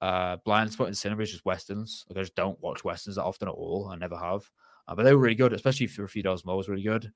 uh, 0.00 0.36
blind 0.44 0.72
spot 0.72 0.88
in 0.88 0.94
cinema 0.94 1.22
is 1.22 1.30
just 1.30 1.44
westerns. 1.44 2.04
Like 2.08 2.18
I 2.18 2.22
just 2.22 2.34
don't 2.34 2.60
watch 2.60 2.84
westerns 2.84 3.16
that 3.16 3.24
often 3.24 3.48
at 3.48 3.54
all. 3.54 3.88
I 3.90 3.96
never 3.96 4.16
have. 4.16 4.48
Uh, 4.88 4.94
but 4.94 5.04
they 5.04 5.14
were 5.14 5.20
really 5.20 5.36
good, 5.36 5.52
especially 5.52 5.86
for 5.86 6.04
a 6.04 6.08
few 6.08 6.22
dollars 6.22 6.44
more. 6.44 6.56
Was 6.56 6.68
really 6.68 6.82
good. 6.82 7.12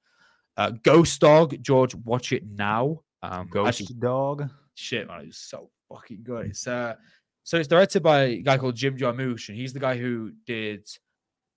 Uh, 0.57 0.70
Ghost 0.70 1.20
Dog, 1.20 1.61
George, 1.62 1.94
watch 1.94 2.33
it 2.33 2.44
now. 2.46 3.02
Um, 3.22 3.48
Ghost 3.50 3.81
actually, 3.81 3.96
dog. 3.98 4.48
shit, 4.74 5.07
man, 5.09 5.22
it 5.22 5.26
was 5.26 5.38
so 5.38 5.70
fucking 5.88 6.20
good. 6.22 6.46
It's 6.46 6.66
uh, 6.66 6.94
so 7.42 7.59
it's 7.59 7.68
directed 7.68 8.02
by 8.02 8.20
a 8.22 8.42
guy 8.42 8.57
called 8.57 8.76
Jim 8.76 8.96
Jarmusch, 8.96 9.48
and 9.48 9.59
he's 9.59 9.72
the 9.72 9.81
guy 9.81 9.96
who 9.96 10.33
did. 10.46 10.87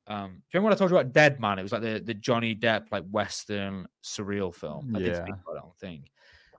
Um, 0.10 0.30
do 0.32 0.36
you 0.36 0.42
remember 0.60 0.70
what 0.70 0.74
I 0.74 0.78
told 0.80 0.92
you 0.92 0.98
about 0.98 1.14
Dead 1.14 1.40
Man? 1.40 1.60
It 1.60 1.64
was 1.64 1.72
like 1.72 1.84
the, 1.84 2.02
the 2.04 2.16
Johnny 2.16 2.56
Depp 2.56 2.88
like 2.92 3.04
Western 3.10 3.88
surreal 4.04 4.54
film. 4.54 4.92
I 4.96 5.00
did 5.00 5.16
speak 5.16 5.28
Yeah. 5.28 5.52
about 5.52 5.62
don't 5.62 5.78
think. 5.78 6.12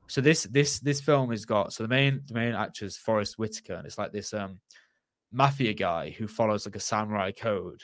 So 0.07 0.21
this 0.21 0.45
this 0.45 0.81
this 0.81 1.01
film 1.01 1.31
has 1.31 1.45
got 1.45 1.73
so 1.73 1.83
the 1.85 1.89
main 1.89 2.23
the 2.27 2.35
main 2.35 2.55
actor 2.55 2.85
is 2.85 2.97
Forest 2.97 3.39
Whitaker, 3.39 3.75
and 3.75 3.87
it's 3.87 3.99
like 3.99 4.13
this 4.13 4.33
um 4.35 4.61
mafia 5.33 5.73
guy 5.73 6.11
who 6.11 6.27
follows 6.27 6.67
like 6.67 6.77
a 6.77 6.81
samurai 6.81 7.31
code, 7.31 7.83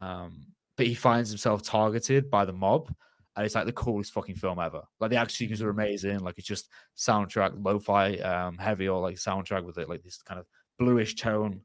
um, 0.00 0.46
but 0.76 0.86
he 0.86 0.94
finds 0.94 1.28
himself 1.30 1.62
targeted 1.62 2.30
by 2.30 2.44
the 2.46 2.52
mob, 2.52 2.90
and 3.36 3.44
it's 3.44 3.54
like 3.54 3.66
the 3.66 3.72
coolest 3.72 4.12
fucking 4.12 4.36
film 4.36 4.58
ever. 4.58 4.82
Like 5.00 5.10
the 5.10 5.16
action 5.16 5.36
sequences 5.36 5.62
are 5.62 5.70
amazing. 5.70 6.20
Like 6.20 6.38
it's 6.38 6.46
just 6.46 6.70
soundtrack, 6.96 7.52
lo-fi, 7.62 8.16
um, 8.18 8.56
heavy 8.56 8.88
or 8.88 9.00
like 9.02 9.16
soundtrack 9.16 9.64
with 9.64 9.76
it, 9.78 9.88
like 9.88 10.02
this 10.02 10.22
kind 10.22 10.40
of 10.40 10.46
bluish 10.78 11.16
tone. 11.16 11.60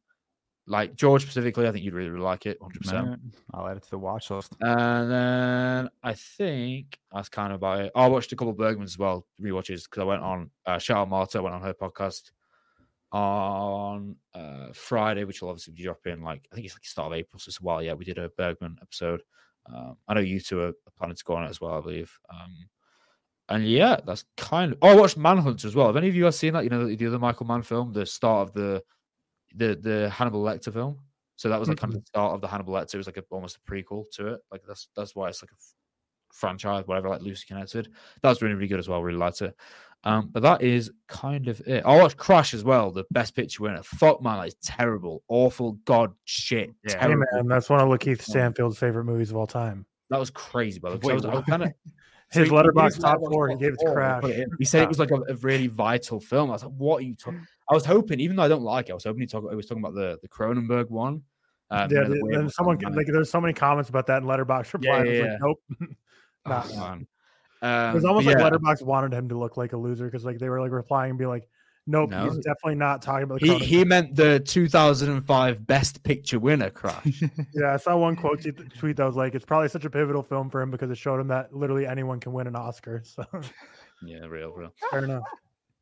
Like 0.65 0.95
George 0.95 1.23
specifically, 1.23 1.67
I 1.67 1.73
think 1.73 1.83
you'd 1.83 1.93
really, 1.93 2.09
really 2.09 2.23
like 2.23 2.45
it, 2.45 2.57
hundred 2.61 2.83
percent. 2.83 3.05
Alright, 3.05 3.19
I'll 3.53 3.67
add 3.67 3.77
it 3.77 3.83
to 3.83 3.89
the 3.89 3.97
watch 3.97 4.31
list. 4.31 4.53
And 4.61 5.11
then 5.11 5.89
I 6.01 6.13
think 6.13 6.97
that's 7.11 7.27
kind 7.27 7.51
of 7.51 7.57
about 7.57 7.81
it. 7.81 7.91
I 7.93 8.07
watched 8.07 8.31
a 8.31 8.37
couple 8.37 8.51
of 8.53 8.57
Bergmans 8.57 8.85
as 8.85 8.97
well, 8.97 9.27
rewatches, 9.41 9.83
because 9.83 10.01
I 10.01 10.05
went 10.05 10.21
on 10.21 10.51
uh 10.65 10.77
shout 10.77 10.99
out 10.99 11.09
Marta, 11.09 11.41
went 11.41 11.53
on 11.53 11.61
her 11.63 11.73
podcast 11.73 12.31
on 13.11 14.15
uh 14.33 14.67
Friday, 14.71 15.25
which 15.25 15.41
will 15.41 15.49
obviously 15.49 15.73
be 15.73 15.83
dropping 15.83 16.23
like 16.23 16.47
I 16.49 16.55
think 16.55 16.65
it's 16.65 16.75
like 16.75 16.85
start 16.85 17.11
of 17.11 17.17
April, 17.17 17.39
so 17.39 17.49
it's 17.49 17.59
a 17.59 17.63
while. 17.63 17.83
Yeah, 17.83 17.93
we 17.93 18.05
did 18.05 18.17
a 18.17 18.29
Bergman 18.29 18.77
episode. 18.81 19.21
Um, 19.65 19.97
I 20.07 20.13
know 20.13 20.21
you 20.21 20.39
two 20.39 20.61
are 20.61 20.73
planning 20.97 21.17
to 21.17 21.23
go 21.25 21.35
on 21.35 21.43
it 21.43 21.49
as 21.49 21.59
well, 21.59 21.73
I 21.73 21.81
believe. 21.81 22.17
Um 22.29 22.55
and 23.49 23.67
yeah, 23.67 23.97
that's 24.05 24.23
kind 24.37 24.71
of 24.71 24.77
oh 24.81 24.87
I 24.87 24.95
watched 24.95 25.17
Manhunter 25.17 25.67
as 25.67 25.75
well. 25.75 25.87
Have 25.87 25.97
any 25.97 26.07
of 26.07 26.15
you 26.15 26.23
guys 26.23 26.39
seen 26.39 26.53
that? 26.53 26.63
You 26.63 26.69
know, 26.69 26.95
the 26.95 27.07
other 27.07 27.19
Michael 27.19 27.47
Mann 27.47 27.63
film, 27.63 27.91
the 27.91 28.05
start 28.05 28.47
of 28.47 28.53
the 28.53 28.81
the 29.53 29.75
the 29.75 30.09
Hannibal 30.09 30.43
Lecter 30.43 30.71
film. 30.73 30.99
So 31.35 31.49
that 31.49 31.59
was 31.59 31.67
like 31.67 31.79
kind 31.79 31.93
of 31.93 31.99
the 32.01 32.05
start 32.05 32.33
of 32.33 32.41
the 32.41 32.47
Hannibal 32.47 32.73
Lecter. 32.73 32.95
It 32.95 32.97
was 32.97 33.07
like 33.07 33.17
a, 33.17 33.23
almost 33.31 33.57
a 33.57 33.71
prequel 33.71 34.05
to 34.13 34.27
it. 34.33 34.41
Like 34.51 34.61
that's 34.67 34.87
that's 34.95 35.15
why 35.15 35.29
it's 35.29 35.41
like 35.41 35.51
a 35.51 35.55
f- 35.55 35.73
franchise, 36.31 36.85
whatever, 36.85 37.09
like 37.09 37.21
loosely 37.21 37.45
connected. 37.47 37.89
That 38.21 38.29
was 38.29 38.41
really 38.41 38.55
really 38.55 38.67
good 38.67 38.79
as 38.79 38.87
well. 38.87 39.01
Really 39.01 39.17
liked 39.17 39.41
it. 39.41 39.55
Um, 40.05 40.29
but 40.31 40.43
that 40.43 40.61
is 40.61 40.91
kind 41.07 41.47
of 41.47 41.61
it. 41.61 41.83
I 41.85 41.95
watched 42.01 42.17
Crash 42.17 42.53
as 42.53 42.63
well, 42.63 42.91
the 42.91 43.05
best 43.11 43.35
picture 43.35 43.63
winner. 43.63 43.83
Fuck 43.83 44.21
man, 44.21 44.37
that 44.39 44.47
is 44.47 44.55
terrible, 44.61 45.23
awful, 45.29 45.73
god 45.85 46.13
shit. 46.25 46.71
Yeah. 46.87 46.99
Hey 46.99 47.15
man, 47.15 47.47
that's 47.47 47.69
one 47.69 47.79
of 47.79 47.87
Lakeith 47.87 48.21
Stanfield's 48.21 48.77
favorite 48.77 49.05
movies 49.05 49.31
of 49.31 49.37
all 49.37 49.47
time. 49.47 49.85
That 50.09 50.19
was 50.19 50.29
crazy, 50.29 50.79
by 50.79 50.91
the 50.91 50.97
way. 50.97 51.13
I 51.13 51.15
was, 51.15 51.25
I 51.25 51.29
was 51.29 51.35
what? 51.37 51.47
kind 51.47 51.63
of 51.63 51.73
His 52.31 52.49
he- 52.49 52.55
letterbox 52.55 52.97
top 52.97 53.19
Letterboxd 53.19 53.31
four, 53.31 53.49
he 53.49 53.55
gave 53.57 53.73
it 53.73 53.79
to 53.79 53.85
four, 53.85 53.93
Crash. 53.93 54.23
it. 54.25 54.49
He 54.59 54.65
said 54.65 54.83
it 54.83 54.89
was 54.89 54.99
like 54.99 55.11
a, 55.11 55.21
a 55.29 55.35
really 55.35 55.67
vital 55.67 56.19
film. 56.19 56.49
I 56.49 56.53
was 56.53 56.63
like, 56.63 56.73
"What 56.73 56.97
are 56.97 57.05
you 57.05 57.15
talking?" 57.15 57.47
I 57.69 57.73
was 57.73 57.85
hoping, 57.85 58.19
even 58.19 58.35
though 58.35 58.43
I 58.43 58.47
don't 58.47 58.63
like 58.63 58.89
it, 58.89 58.91
I 58.91 58.95
was 58.95 59.03
hoping 59.03 59.21
he 59.21 59.27
talk. 59.27 59.45
I 59.49 59.55
was 59.55 59.65
talking 59.65 59.83
about 59.83 59.95
the 59.95 60.19
the 60.21 60.27
Cronenberg 60.27 60.89
one. 60.89 61.23
Um, 61.71 61.89
you 61.89 61.95
yeah, 61.95 62.03
know, 62.03 62.09
the 62.09 62.13
th- 62.13 62.23
weird 62.23 62.35
then 62.35 62.43
one 62.43 62.49
someone 62.51 62.77
can, 62.77 62.93
like 62.93 63.07
there's 63.07 63.29
so 63.31 63.41
many 63.41 63.53
comments 63.53 63.89
about 63.89 64.07
that 64.07 64.21
in 64.21 64.27
Letterbox 64.27 64.73
reply. 64.73 64.89
Yeah, 64.89 64.95
I 64.95 65.03
was 65.03 65.17
yeah, 65.17 65.23
like, 65.23 65.39
nope. 65.41 65.57
Oh, 66.45 66.49
Nah. 66.49 66.63
man. 66.75 67.07
Um, 67.61 67.91
it 67.91 67.93
was 67.95 68.05
almost 68.05 68.27
like 68.27 68.35
yeah, 68.37 68.43
Letterbox 68.43 68.81
wanted 68.81 69.13
him 69.13 69.29
to 69.29 69.37
look 69.37 69.55
like 69.55 69.71
a 69.71 69.77
loser 69.77 70.05
because 70.05 70.25
like 70.25 70.39
they 70.39 70.49
were 70.49 70.59
like 70.59 70.71
replying 70.71 71.11
and 71.11 71.17
be 71.17 71.25
like, 71.25 71.47
nope, 71.87 72.09
No. 72.09 72.25
he's 72.25 72.35
definitely 72.39 72.75
not 72.75 73.01
talking 73.01 73.23
about 73.23 73.39
the 73.39 73.53
He 73.57 73.77
he 73.77 73.85
meant 73.85 74.13
the 74.15 74.41
2005 74.41 75.65
Best 75.65 76.03
Picture 76.03 76.39
winner, 76.39 76.69
Crash. 76.69 77.23
Yeah, 77.53 77.73
I 77.73 77.77
saw 77.77 77.95
one 77.95 78.17
quote 78.17 78.45
tweet 78.77 78.97
that 78.97 79.05
was 79.05 79.15
like, 79.15 79.35
"It's 79.35 79.45
probably 79.45 79.69
such 79.69 79.85
a 79.85 79.89
pivotal 79.89 80.23
film 80.23 80.49
for 80.49 80.61
him 80.61 80.71
because 80.71 80.91
it 80.91 80.97
showed 80.97 81.19
him 81.19 81.29
that 81.29 81.55
literally 81.55 81.87
anyone 81.87 82.19
can 82.19 82.33
win 82.33 82.47
an 82.47 82.55
Oscar." 82.55 83.03
So 83.15 83.25
yeah, 84.03 84.25
real, 84.25 84.51
real. 84.51 84.73
fair 84.91 85.05
enough. 85.05 85.23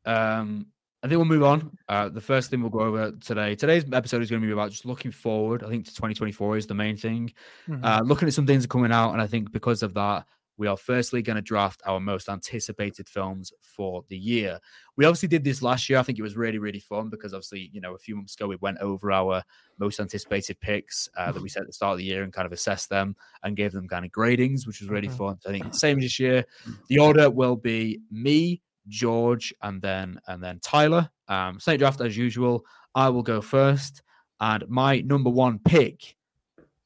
Um, 0.04 0.66
I 1.02 1.08
think 1.08 1.16
we'll 1.18 1.24
move 1.24 1.42
on. 1.42 1.76
Uh, 1.88 2.08
the 2.08 2.20
first 2.20 2.48
thing 2.50 2.60
we'll 2.60 2.70
go 2.70 2.80
over 2.80 3.10
today. 3.12 3.56
Today's 3.56 3.84
episode 3.92 4.22
is 4.22 4.30
going 4.30 4.40
to 4.40 4.46
be 4.46 4.52
about 4.52 4.70
just 4.70 4.86
looking 4.86 5.10
forward. 5.10 5.64
I 5.64 5.68
think 5.68 5.84
to 5.86 5.90
2024 5.90 6.58
is 6.58 6.66
the 6.68 6.74
main 6.74 6.96
thing. 6.96 7.32
Mhm. 7.68 7.84
Uh, 7.84 8.02
looking 8.04 8.28
at 8.28 8.34
some 8.34 8.46
things 8.46 8.62
that 8.62 8.68
are 8.68 8.76
coming 8.78 8.92
out, 8.92 9.12
and 9.12 9.20
I 9.20 9.26
think 9.26 9.50
because 9.50 9.82
of 9.82 9.94
that, 9.94 10.26
we 10.58 10.68
are 10.68 10.76
firstly 10.76 11.20
going 11.22 11.34
to 11.36 11.42
draft 11.42 11.82
our 11.86 11.98
most 11.98 12.28
anticipated 12.28 13.08
films 13.08 13.52
for 13.62 14.04
the 14.10 14.16
year. 14.16 14.60
We 14.96 15.04
obviously 15.06 15.26
did 15.26 15.42
this 15.42 15.60
last 15.60 15.88
year. 15.90 15.98
I 15.98 16.02
think 16.04 16.20
it 16.20 16.22
was 16.22 16.36
really, 16.36 16.58
really 16.58 16.78
fun 16.78 17.08
because 17.08 17.34
obviously, 17.34 17.70
you 17.72 17.80
know, 17.80 17.94
a 17.94 17.98
few 17.98 18.14
months 18.14 18.34
ago 18.36 18.46
we 18.46 18.56
went 18.56 18.78
over 18.78 19.10
our 19.10 19.42
most 19.80 19.98
anticipated 19.98 20.60
picks 20.60 21.08
uh, 21.16 21.32
that 21.32 21.42
we 21.42 21.48
set 21.48 21.62
at 21.62 21.66
the 21.66 21.72
start 21.72 21.92
of 21.92 21.98
the 21.98 22.04
year 22.04 22.22
and 22.22 22.32
kind 22.32 22.46
of 22.46 22.52
assessed 22.52 22.90
them 22.90 23.16
and 23.42 23.56
gave 23.56 23.72
them 23.72 23.88
kind 23.88 24.04
of 24.04 24.12
gradings, 24.12 24.64
which 24.66 24.78
was 24.80 24.88
really 24.90 25.08
Mhm. 25.08 25.16
fun. 25.18 25.40
So 25.40 25.50
I 25.50 25.58
think 25.58 25.74
same 25.74 25.98
this 25.98 26.20
year. 26.20 26.44
The 26.88 26.98
order 26.98 27.28
will 27.28 27.56
be 27.56 28.00
me, 28.10 28.60
George, 28.88 29.52
and 29.62 29.80
then 29.80 30.18
and 30.26 30.42
then 30.42 30.58
Tyler. 30.60 31.08
Um, 31.28 31.58
same 31.60 31.78
draft 31.78 32.00
as 32.00 32.16
usual. 32.16 32.64
I 32.94 33.08
will 33.08 33.22
go 33.22 33.40
first, 33.40 34.02
and 34.40 34.64
my 34.68 35.00
number 35.00 35.30
one 35.30 35.58
pick 35.58 36.14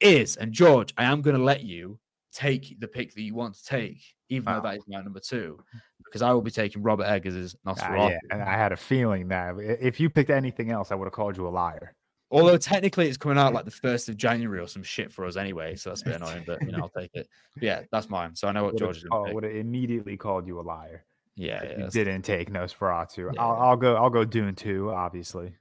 is, 0.01 0.37
and 0.37 0.53
George, 0.53 0.93
I 0.97 1.05
am 1.05 1.23
going 1.23 1.37
to 1.37 1.43
let 1.43 1.65
you 1.65 1.99
take 2.33 2.79
the 2.81 2.87
pick 2.89 3.15
that 3.15 3.23
you 3.23 3.35
want 3.35 3.55
to 3.55 3.65
take, 3.65 4.01
even 4.29 4.45
Wow. 4.47 4.61
though 4.61 4.69
that 4.69 4.77
is 4.77 4.85
my 4.87 5.01
number 5.01 5.21
two, 5.21 5.59
because 6.05 6.21
I 6.23 6.33
will 6.33 6.43
be 6.43 6.51
taking 6.51 6.83
Robert 6.83 7.05
Eggers' 7.07 7.57
Ah, 7.67 7.73
Nosferatu. 7.75 8.11
yeah, 8.11 8.19
and 8.31 8.43
I 8.43 8.53
had 8.53 8.73
a 8.73 8.77
feeling 8.77 9.29
that 9.29 9.55
if 9.59 9.99
you 9.99 10.11
picked 10.11 10.31
anything 10.31 10.71
else, 10.71 10.93
I 10.93 10.95
would 10.97 11.07
have 11.07 11.15
called 11.15 11.37
you 11.37 11.49
a 11.49 11.51
liar. 11.51 11.95
Although 12.31 12.59
technically 12.59 13.07
it's 13.09 13.17
coming 13.17 13.39
out 13.39 13.55
like 13.55 13.65
the 13.65 13.71
first 13.71 14.09
of 14.09 14.17
January 14.17 14.61
or 14.61 14.67
some 14.67 14.83
shit 14.83 15.13
for 15.13 15.25
us 15.25 15.37
anyway, 15.37 15.77
so 15.77 15.91
that's 15.91 16.03
a 16.03 16.05
bit 16.07 16.17
annoying. 16.17 16.43
But 16.47 16.61
you 16.67 16.73
know, 16.73 16.79
I'll 16.83 16.89
take 16.89 17.11
it. 17.15 17.29
But 17.55 17.63
yeah, 17.63 17.83
that's 17.93 18.11
mine. 18.11 18.35
So 18.35 18.49
I 18.49 18.53
know 18.53 18.65
what 18.65 18.77
George 18.77 18.97
is 18.99 19.05
pick. 19.05 19.33
would 19.33 19.45
have 19.45 19.55
immediately 19.55 20.17
called 20.17 20.47
you 20.47 20.59
a 20.59 20.63
liar. 20.63 21.05
Yeah, 21.37 21.63
yeah, 21.63 21.79
you 21.85 21.91
didn't 21.91 22.23
take 22.23 22.51
Nosferatu. 22.51 23.33
Yeah. 23.35 23.43
I'll, 23.43 23.57
I'll 23.57 23.77
go. 23.77 23.95
I'll 23.97 24.11
go 24.11 24.25
Dune 24.25 24.55
two, 24.55 24.91
obviously. 24.91 25.55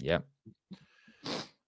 yeah. 0.00 0.18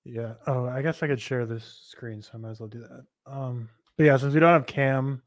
Yeah. 0.05 0.35
Oh, 0.48 0.66
I 0.66 0.83
guess 0.83 1.03
I 1.03 1.07
could 1.07 1.20
share 1.20 1.46
this 1.46 1.81
screen, 1.88 2.22
so 2.22 2.31
I 2.35 2.38
might 2.38 2.51
as 2.51 2.61
well 2.61 2.68
do 2.68 2.81
that. 2.81 3.05
Um, 3.33 3.68
but 3.96 4.05
yeah, 4.05 4.16
since 4.16 4.35
we 4.35 4.40
don't 4.40 4.53
have 4.53 4.66
Cam, 4.66 5.22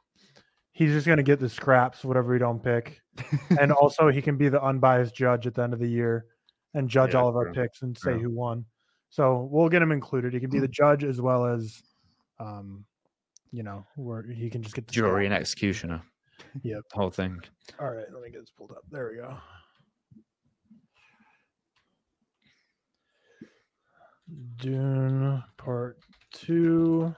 he's 0.73 0.91
just 0.91 1.07
gonna 1.07 1.23
get 1.23 1.39
the 1.39 1.47
scraps, 1.47 2.03
whatever 2.03 2.33
we 2.33 2.39
don't 2.39 2.61
pick, 2.61 3.01
and 3.57 3.71
also 3.81 4.09
he 4.09 4.21
can 4.21 4.35
be 4.35 4.49
the 4.49 4.61
unbiased 4.61 5.15
judge 5.15 5.47
at 5.47 5.53
the 5.55 5.61
end 5.63 5.73
of 5.73 5.79
the 5.79 5.87
year 5.87 6.25
and 6.73 6.89
judge 6.89 7.13
Yeah, 7.13 7.21
all 7.21 7.29
of 7.29 7.37
our 7.37 7.45
true, 7.45 7.63
picks 7.63 7.83
and 7.83 7.97
say 7.97 8.11
true. 8.11 8.19
who 8.23 8.31
won. 8.31 8.65
So 9.09 9.47
we'll 9.49 9.69
get 9.69 9.81
him 9.81 9.93
included. 9.93 10.33
He 10.33 10.41
can 10.41 10.49
be 10.49 10.59
the 10.59 10.67
judge 10.81 11.05
as 11.05 11.21
well 11.21 11.45
as, 11.45 11.81
um, 12.37 12.83
you 13.53 13.63
know, 13.63 13.85
where 13.95 14.23
he 14.23 14.49
can 14.49 14.61
just 14.61 14.75
get 14.75 14.87
the 14.87 14.91
Jury 14.91 15.23
and 15.25 15.33
executioner. 15.33 16.01
Yep. 16.63 16.81
The 16.91 16.97
whole 16.97 17.09
thing. 17.11 17.39
All 17.79 17.89
right, 17.89 18.05
let 18.11 18.21
me 18.21 18.29
get 18.29 18.41
this 18.41 18.51
pulled 18.51 18.71
up. 18.71 18.83
There 18.91 19.09
we 19.11 19.17
go. 19.17 19.37
Dune 24.57 25.43
Part 25.57 25.97
Two. 26.31 27.15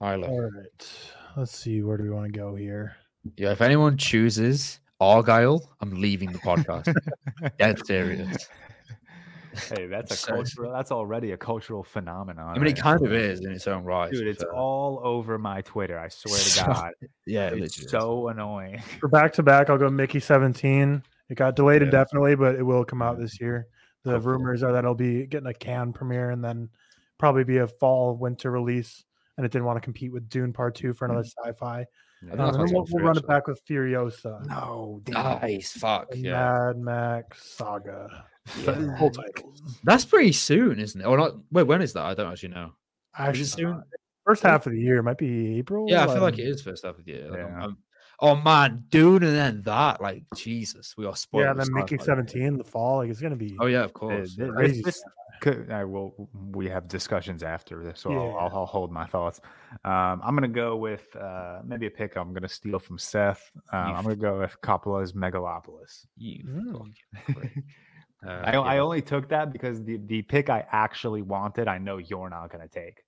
Tyler. 0.00 0.28
All 0.28 0.40
right. 0.40 0.90
let's 1.36 1.56
see. 1.56 1.82
Where 1.82 1.96
do 1.96 2.04
we 2.04 2.10
want 2.10 2.32
to 2.32 2.38
go 2.38 2.54
here? 2.54 2.96
Yeah, 3.36 3.52
if 3.52 3.60
anyone 3.60 3.96
chooses 3.96 4.80
Argylle, 5.00 5.60
I'm 5.80 6.00
leaving 6.00 6.32
the 6.32 6.38
podcast. 6.38 6.94
That's 7.58 7.86
serious. 7.86 8.48
Hey, 9.54 9.86
that's 9.86 10.12
a 10.12 10.16
So- 10.16 10.34
cultural. 10.34 10.72
That's 10.72 10.92
already 10.92 11.32
a 11.32 11.36
cultural 11.36 11.82
phenomenon. 11.82 12.56
I 12.56 12.58
mean, 12.58 12.68
it 12.68 12.76
kind 12.78 13.04
of 13.04 13.12
is 13.12 13.40
in 13.40 13.50
its 13.52 13.66
own 13.66 13.84
right. 13.84 14.10
Dude, 14.10 14.26
it's 14.26 14.42
fair. 14.42 14.52
all 14.54 15.00
over 15.04 15.38
my 15.38 15.62
Twitter. 15.62 15.98
I 15.98 16.08
swear 16.08 16.38
to 16.38 16.64
God, 16.64 16.92
yeah, 17.26 17.46
it's 17.46 17.52
literally 17.52 17.64
is. 17.66 17.90
so 17.90 18.28
annoying. 18.28 18.80
For 19.00 19.08
back 19.08 19.32
to 19.34 19.42
back, 19.42 19.70
I'll 19.70 19.78
go 19.78 19.88
Mickey 19.90 20.20
17. 20.20 21.02
It 21.28 21.34
got 21.34 21.56
delayed 21.56 21.80
Yeah. 21.82 21.86
indefinitely, 21.86 22.34
but 22.36 22.54
it 22.56 22.62
will 22.62 22.84
come 22.84 23.02
out 23.02 23.18
this 23.18 23.40
year. 23.40 23.66
The 24.04 24.12
Hopefully. 24.12 24.32
rumors 24.34 24.62
are 24.62 24.72
that 24.72 24.78
it'll 24.80 24.94
be 24.94 25.26
getting 25.26 25.46
a 25.48 25.54
Cannes 25.54 25.92
premiere 25.92 26.30
and 26.30 26.42
then 26.44 26.68
probably 27.18 27.44
be 27.44 27.58
a 27.58 27.66
fall 27.66 28.16
winter 28.16 28.50
release. 28.50 29.04
And 29.36 29.44
it 29.46 29.52
didn't 29.52 29.64
want 29.64 29.76
to 29.76 29.80
compete 29.80 30.12
with 30.12 30.28
Dune 30.28 30.52
Part 30.52 30.74
Two 30.74 30.92
for 30.92 31.04
another 31.06 31.24
sci-fi. 31.24 31.86
Yeah. 32.22 32.30
think 32.30 32.32
Um, 32.32 32.38
that's 32.46 32.56
and 32.56 32.66
then 32.68 32.74
we'll, 32.74 32.84
sounds 32.86 32.92
we'll 32.92 33.04
run 33.04 33.16
it 33.16 33.26
back 33.26 33.46
with 33.46 33.64
Furiosa, 33.66 34.44
No, 34.46 35.00
damn. 35.04 35.14
Nice, 35.40 35.72
fuck 35.72 36.08
yeah. 36.14 36.32
Mad 36.32 36.78
Max 36.78 37.42
Saga. 37.56 38.26
Yeah. 38.64 38.98
Full 38.98 39.10
titles. 39.10 39.62
That's 39.84 40.04
pretty 40.04 40.32
soon, 40.32 40.78
isn't 40.80 41.00
it? 41.00 41.04
Or 41.04 41.16
not? 41.16 41.34
Wait, 41.50 41.64
when 41.64 41.82
is 41.82 41.92
that? 41.94 42.04
I 42.04 42.14
don't 42.14 42.30
actually 42.30 42.50
know. 42.50 42.72
Actually, 43.16 43.40
Is 43.42 43.48
it 43.52 43.56
soon? 43.56 43.72
uh, 43.74 43.80
first 44.24 44.42
half 44.42 44.66
of 44.66 44.72
the 44.72 44.80
year 44.80 45.02
might 45.02 45.18
be 45.18 45.58
April. 45.58 45.86
Yeah, 45.88 46.04
I 46.04 46.06
feel 46.06 46.22
like 46.22 46.38
it 46.38 46.46
is 46.46 46.62
first 46.62 46.84
half 46.84 46.98
of 46.98 47.04
the 47.04 47.12
year. 47.12 47.28
Like, 47.30 47.38
Yeah. 47.40 47.60
I'm- 47.60 47.78
oh 48.20 48.36
man, 48.36 48.84
dude, 48.90 49.22
and 49.24 49.34
then 49.34 49.62
that, 49.62 50.00
like 50.00 50.24
Jesus, 50.36 50.94
we 50.96 51.06
are 51.06 51.16
spoiled. 51.16 51.44
Yeah, 51.44 51.52
with 51.52 51.66
then 51.66 51.74
Mickey 51.74 51.96
sci-fi. 51.96 52.04
17, 52.06 52.58
the 52.58 52.64
fall. 52.64 52.98
Like 52.98 53.10
it's 53.10 53.20
gonna 53.20 53.36
be 53.36 53.56
Oh 53.60 53.66
yeah, 53.66 53.84
of 53.84 53.90
Uh, 53.90 53.92
course. 53.94 54.36
th- 54.36 54.48
yeah. 54.48 54.54
crazy. 54.54 54.82
this- 54.82 55.02
could, 55.40 55.70
I 55.70 55.84
will. 55.86 56.28
We 56.52 56.68
have 56.68 56.86
discussions 56.86 57.42
after 57.42 57.82
this, 57.82 58.00
so 58.00 58.12
I'll, 58.12 58.36
I'll, 58.36 58.56
I'll 58.58 58.66
hold 58.66 58.92
my 58.92 59.06
thoughts. 59.06 59.40
Um, 59.86 60.20
I'm 60.22 60.34
gonna 60.34 60.48
go 60.48 60.76
with 60.76 61.16
uh, 61.16 61.62
maybe 61.64 61.86
a 61.86 61.90
pick. 61.90 62.16
I'm 62.16 62.34
gonna 62.34 62.46
steal 62.46 62.78
from 62.78 62.98
Seth. 62.98 63.50
Um, 63.72 63.88
You 63.88 63.94
I'm 63.94 64.02
gonna 64.02 64.16
go 64.16 64.38
with 64.38 64.54
Coppola's 64.60 65.14
Megalopolis. 65.14 66.04
You 66.18 66.44
Mm. 66.44 66.72
fucking 66.72 67.34
prick. 67.34 67.52
Uh, 68.26 68.30
I, 68.30 68.52
I 68.52 68.78
only 68.78 69.00
took 69.00 69.28
that 69.30 69.52
because 69.52 69.82
the 69.82 69.98
the 70.06 70.22
pick 70.22 70.50
I 70.50 70.66
actually 70.72 71.22
wanted, 71.22 71.68
I 71.68 71.78
know 71.78 71.98
you're 71.98 72.28
not 72.28 72.50
gonna 72.50 72.68
take. 72.68 73.02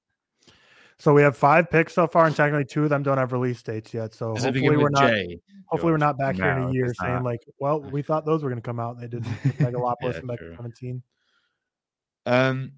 So 0.98 1.12
we 1.12 1.22
have 1.22 1.36
five 1.36 1.68
picks 1.68 1.94
so 1.94 2.06
far, 2.06 2.26
and 2.26 2.36
technically 2.36 2.64
two 2.64 2.84
of 2.84 2.90
them 2.90 3.02
don't 3.02 3.18
have 3.18 3.32
release 3.32 3.60
dates 3.60 3.92
yet. 3.92 4.14
So 4.14 4.34
Does 4.34 4.44
hopefully 4.44 4.76
we're 4.76 4.88
not 4.88 5.10
J? 5.10 5.40
hopefully 5.66 5.90
we're 5.90 5.98
not 5.98 6.16
back 6.16 6.36
here 6.36 6.50
in 6.50 6.62
a 6.62 6.72
year 6.72 6.86
does 6.86 6.98
saying 7.00 7.14
not. 7.14 7.24
like, 7.24 7.40
well, 7.58 7.80
we 7.92 8.02
thought 8.02 8.24
those 8.24 8.44
were 8.44 8.50
going 8.50 8.62
to 8.62 8.64
come 8.64 8.78
out. 8.78 8.96
and 8.96 9.02
They 9.02 9.08
didn't. 9.08 9.26
with 9.44 9.58
Megalopolis 9.58 10.12
Yeah, 10.12 10.18
and 10.18 10.26
Mega 10.26 10.54
17. 10.56 11.02
Um, 12.26 12.72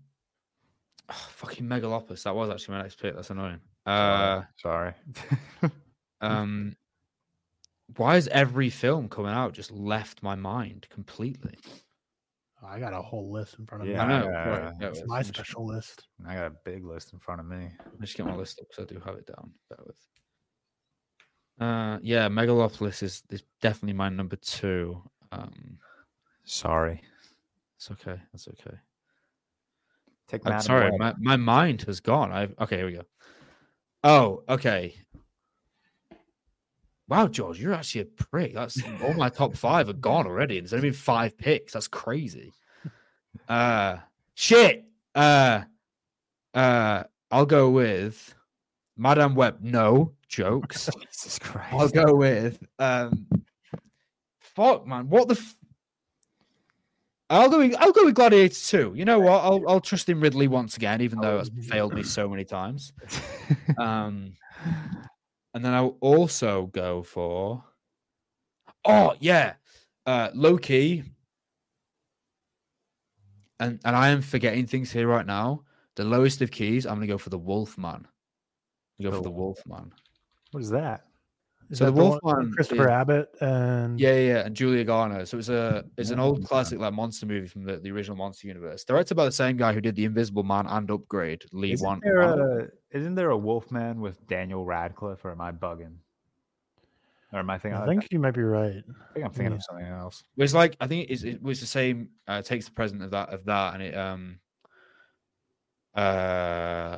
oh, 1.11 1.29
fucking 1.33 1.67
Megalopolis. 1.67 2.23
That 2.23 2.35
was 2.35 2.49
actually 2.49 2.77
my 2.77 2.83
next 2.83 2.99
pick. 2.99 3.15
That's 3.15 3.29
annoying. 3.29 3.61
Uh, 3.85 4.43
Sorry. 4.57 4.95
um, 6.23 6.77
why 7.97 8.17
is 8.17 8.29
every 8.29 8.71
film 8.71 9.09
coming 9.09 9.33
out 9.33 9.53
just 9.53 9.71
left 9.71 10.23
my 10.23 10.35
mind 10.35 10.87
completely? 10.89 11.59
I 12.67 12.79
got 12.79 12.93
a 12.93 13.01
whole 13.03 13.31
list 13.31 13.59
in 13.59 13.67
front 13.67 13.83
of 13.85 13.89
Yeah, 13.89 14.07
me. 14.07 14.15
I 14.15 14.21
know. 14.21 14.29
right, 14.29 14.73
yeah, 14.81 14.89
It's 14.89 15.03
my 15.07 15.23
special 15.23 15.67
list. 15.67 16.09
I 16.27 16.35
got 16.35 16.47
a 16.47 16.55
big 16.65 16.85
list 16.85 17.13
in 17.13 17.19
front 17.19 17.41
of 17.41 17.47
me. 17.47 17.69
Let 17.85 18.01
me 18.01 18.07
just 18.07 18.17
get 18.17 18.27
my 18.27 18.35
list 18.37 18.61
up 18.61 18.67
because 18.69 18.85
I 18.85 18.95
do 18.95 19.01
have 19.05 19.17
it 19.17 19.27
down. 19.27 19.53
Bear 19.69 19.79
with. 19.87 19.97
Uh, 21.61 21.99
yeah, 22.03 22.29
Megalopolis 22.29 23.03
is, 23.03 23.23
is 23.31 23.43
definitely 23.61 23.93
my 23.93 24.09
number 24.09 24.37
two. 24.37 25.03
Um, 25.31 25.79
Sorry. 26.45 27.01
it's 27.77 27.91
okay. 27.91 28.21
That's 28.33 28.49
okay. 28.49 28.77
Take 30.27 30.47
I'm 30.47 30.61
sorry, 30.61 30.91
Web. 30.91 31.01
my, 31.01 31.15
my 31.19 31.37
mind 31.37 31.83
has 31.83 32.01
gone. 32.01 32.33
I 32.33 32.49
okay, 32.61 32.79
here 32.79 32.87
we 32.87 32.93
go. 32.93 33.03
Oh, 34.03 34.43
okay. 34.49 34.95
Wow, 37.09 37.29
George, 37.29 37.61
you're 37.61 37.75
actually 37.75 38.03
a 38.03 38.07
prick. 38.07 38.55
That's 38.55 38.83
all 39.03 39.15
my 39.15 39.29
top 39.29 39.57
five 39.57 39.89
are 39.89 39.95
gone 39.95 40.27
already. 40.27 40.59
There's 40.59 40.73
only 40.73 40.89
been 40.89 40.95
five 40.95 41.37
picks. 41.37 41.75
That's 41.75 41.89
crazy. 41.89 42.53
Uh 43.49 43.99
shit. 44.35 44.85
Uh 45.15 45.63
uh 46.55 47.05
I'll 47.31 47.47
go 47.47 47.69
with 47.71 48.35
Madame 48.97 49.35
Web. 49.35 49.59
No 49.61 50.13
jokes. 50.29 50.89
Jesus 51.13 51.39
Christ. 51.39 51.75
I'll 51.75 51.89
go 51.89 52.15
with 52.15 52.63
um 52.79 53.27
fuck 54.41 54.87
man. 54.87 55.09
What 55.11 55.29
the 55.29 55.35
f- 55.35 55.57
I'll 57.29 57.51
go 57.51 57.59
with, 57.59 57.75
I'll 57.79 57.93
go 57.93 58.05
with 58.05 58.15
Gladiator 58.15 58.55
2. 58.55 58.93
You 58.97 59.05
know 59.05 59.19
what? 59.19 59.43
I'll 59.45 59.63
I'll 59.69 59.81
trust 59.81 60.09
in 60.09 60.21
Ridley 60.21 60.49
once 60.49 60.77
again, 60.77 61.03
even 61.03 61.21
though 61.21 61.39
it's 61.41 61.51
failed 61.69 61.93
me 61.95 62.03
so 62.03 62.29
many 62.29 62.45
times. 62.45 62.95
Um 63.79 64.35
and 65.55 65.65
then 65.65 65.73
I'll 65.73 65.97
also 66.01 66.67
go 66.67 67.03
for 67.03 67.65
Oh 68.85 69.15
yeah. 69.21 69.55
Uh 70.07 70.31
low 70.35 70.59
key. 70.59 71.05
And 73.61 73.81
and 73.85 73.97
I 73.97 74.09
am 74.09 74.21
forgetting 74.23 74.67
things 74.67 74.91
here 74.91 75.07
right 75.09 75.27
now. 75.27 75.63
The 75.97 76.05
lowest 76.05 76.43
of 76.43 76.51
keys, 76.51 76.87
I'm 76.87 76.95
gonna 76.97 77.07
go 77.07 77.19
for 77.19 77.31
the 77.31 77.39
Wolfman. 77.39 78.07
Go 79.01 79.11
for 79.13 79.23
The 79.23 79.31
Wolfman. 79.31 79.93
what 80.53 80.63
is 80.63 80.71
that? 80.71 81.05
Is 81.71 81.79
So 81.79 81.87
that 81.87 81.95
the 81.95 82.05
one 82.05 82.19
Wolfman 82.23 82.53
Christopher 82.53 82.85
is- 82.85 82.91
Abbott 82.91 83.29
and 83.41 83.99
Yeah, 83.99 84.13
yeah, 84.13 84.27
yeah, 84.35 84.47
and 84.47 84.55
Julia 84.55 84.85
Garner. 84.85 85.25
So 85.25 85.39
it's 85.39 85.49
a 85.49 85.85
it's 85.97 86.11
an 86.11 86.19
Oh, 86.21 86.25
old 86.25 86.45
classic 86.45 86.79
like 86.79 86.93
monster 86.93 87.27
movie 87.27 87.47
from 87.47 87.65
the, 87.65 87.79
the 87.79 87.91
original 87.91 88.17
Monster 88.17 88.49
Universe. 88.49 88.85
Directed 88.85 89.15
by 89.15 89.25
the 89.25 89.33
same 89.33 89.57
guy 89.57 89.73
who 89.73 89.81
did 89.81 89.95
The 89.97 90.05
Invisible 90.05 90.43
Man 90.43 90.67
and 90.67 90.91
Upgrade, 90.91 91.45
Lee 91.53 91.73
Isn't 91.73 91.87
Wan. 91.87 92.01
there, 92.03 92.21
a, 92.21 92.69
isn't 92.95 93.15
there 93.17 93.31
a 93.31 93.37
Wolfman 93.37 94.01
with 94.01 94.27
Daniel 94.27 94.65
Radcliffe, 94.65 95.25
or 95.25 95.33
am 95.33 95.41
I 95.41 95.53
bugging? 95.53 95.97
Or 97.33 97.41
am 97.41 97.51
I 97.51 97.59
thinking? 97.59 97.81
I 97.81 97.85
think 97.85 98.09
you 98.11 98.21
might 98.21 98.35
be 98.35 98.43
right. 98.43 98.77
I 98.77 99.13
think 99.13 99.27
I'm 99.27 99.33
thinking 99.33 99.53
yeah. 99.53 99.57
of 99.57 99.65
something 99.65 99.87
else. 99.87 100.25
It 100.37 100.43
was 100.43 100.55
like 100.55 100.77
I 100.81 100.87
think 100.87 101.11
it's, 101.11 101.25
it 101.25 101.43
was 101.43 101.61
the 101.61 101.67
same. 101.67 102.11
Uh, 102.27 102.41
takes 102.41 102.67
the 102.67 102.73
present 102.73 103.03
of 103.03 103.11
that 103.11 103.29
of 103.31 103.45
that, 103.45 103.75
and 103.75 103.83
it 103.83 103.95
um 103.95 104.39
uh. 105.95 106.97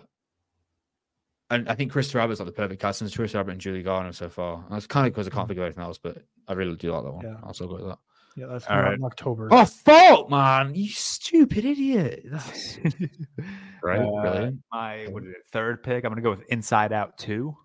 And 1.48 1.68
I 1.68 1.76
think 1.76 1.92
Christopher 1.92 2.18
Abbott's 2.18 2.40
like 2.40 2.46
the 2.46 2.52
perfect 2.52 2.82
cast. 2.82 3.00
And 3.00 3.06
it's 3.06 3.16
Christopher 3.16 3.38
Abbott 3.38 3.52
and 3.52 3.60
Julie 3.60 3.84
Garner 3.84 4.12
so 4.12 4.28
far. 4.28 4.64
And 4.64 4.74
that's 4.74 4.88
kind 4.88 5.06
of 5.06 5.12
because 5.12 5.28
I 5.28 5.30
can't 5.30 5.46
think 5.46 5.58
of 5.58 5.64
anything 5.64 5.84
else, 5.84 5.96
but 5.96 6.18
I 6.48 6.54
really 6.54 6.74
do 6.74 6.90
like 6.90 7.04
that 7.04 7.12
one. 7.12 7.24
Yeah. 7.24 7.36
I'll 7.44 7.54
still 7.54 7.68
go 7.68 7.74
with 7.74 7.84
that. 7.84 7.98
Yeah, 8.36 8.46
that's 8.48 8.66
All 8.66 8.70
coming 8.74 8.84
right. 8.84 8.98
in 8.98 9.04
October. 9.04 9.48
Oh 9.50 9.64
fuck, 9.64 10.28
man! 10.30 10.74
You 10.74 10.88
stupid 10.90 11.64
idiot! 11.64 12.22
That's 12.26 12.78
right, 13.82 14.00
Uh, 14.00 14.20
brilliant. 14.20 14.60
My 14.70 15.06
what 15.10 15.22
is 15.24 15.30
it? 15.30 15.36
Third 15.52 15.82
pick. 15.82 16.04
I'm 16.04 16.10
gonna 16.10 16.20
go 16.20 16.30
with 16.30 16.42
Inside 16.50 16.92
Out 16.92 17.16
Two. 17.16 17.56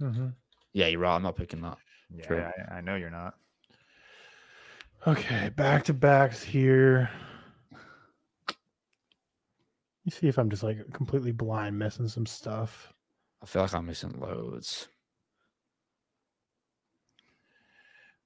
Mhm. 0.00 0.34
Yeah, 0.72 0.86
you're 0.86 1.00
right. 1.00 1.16
I'm 1.16 1.22
not 1.22 1.34
picking 1.36 1.62
that. 1.62 1.78
Yeah, 2.14 2.24
True. 2.26 2.40
I, 2.70 2.76
I 2.76 2.80
know 2.80 2.94
you're 2.94 3.10
not. 3.10 3.34
Okay, 5.06 5.48
back 5.56 5.84
to 5.84 5.94
backs 5.94 6.42
here. 6.42 7.10
Let 8.48 8.56
me 10.04 10.10
see 10.12 10.28
if 10.28 10.38
I'm 10.38 10.48
just 10.50 10.62
like 10.62 10.78
completely 10.92 11.32
blind 11.32 11.76
missing 11.78 12.06
some 12.08 12.24
stuff. 12.26 12.92
I 13.42 13.46
feel 13.46 13.62
like 13.62 13.74
I'm 13.74 13.86
missing 13.86 14.18
loads. 14.20 14.88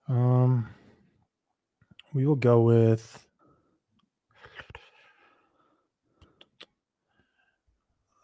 Um, 0.09 0.69
we 2.15 2.27
will 2.27 2.37
go 2.37 2.61
with. 2.63 3.27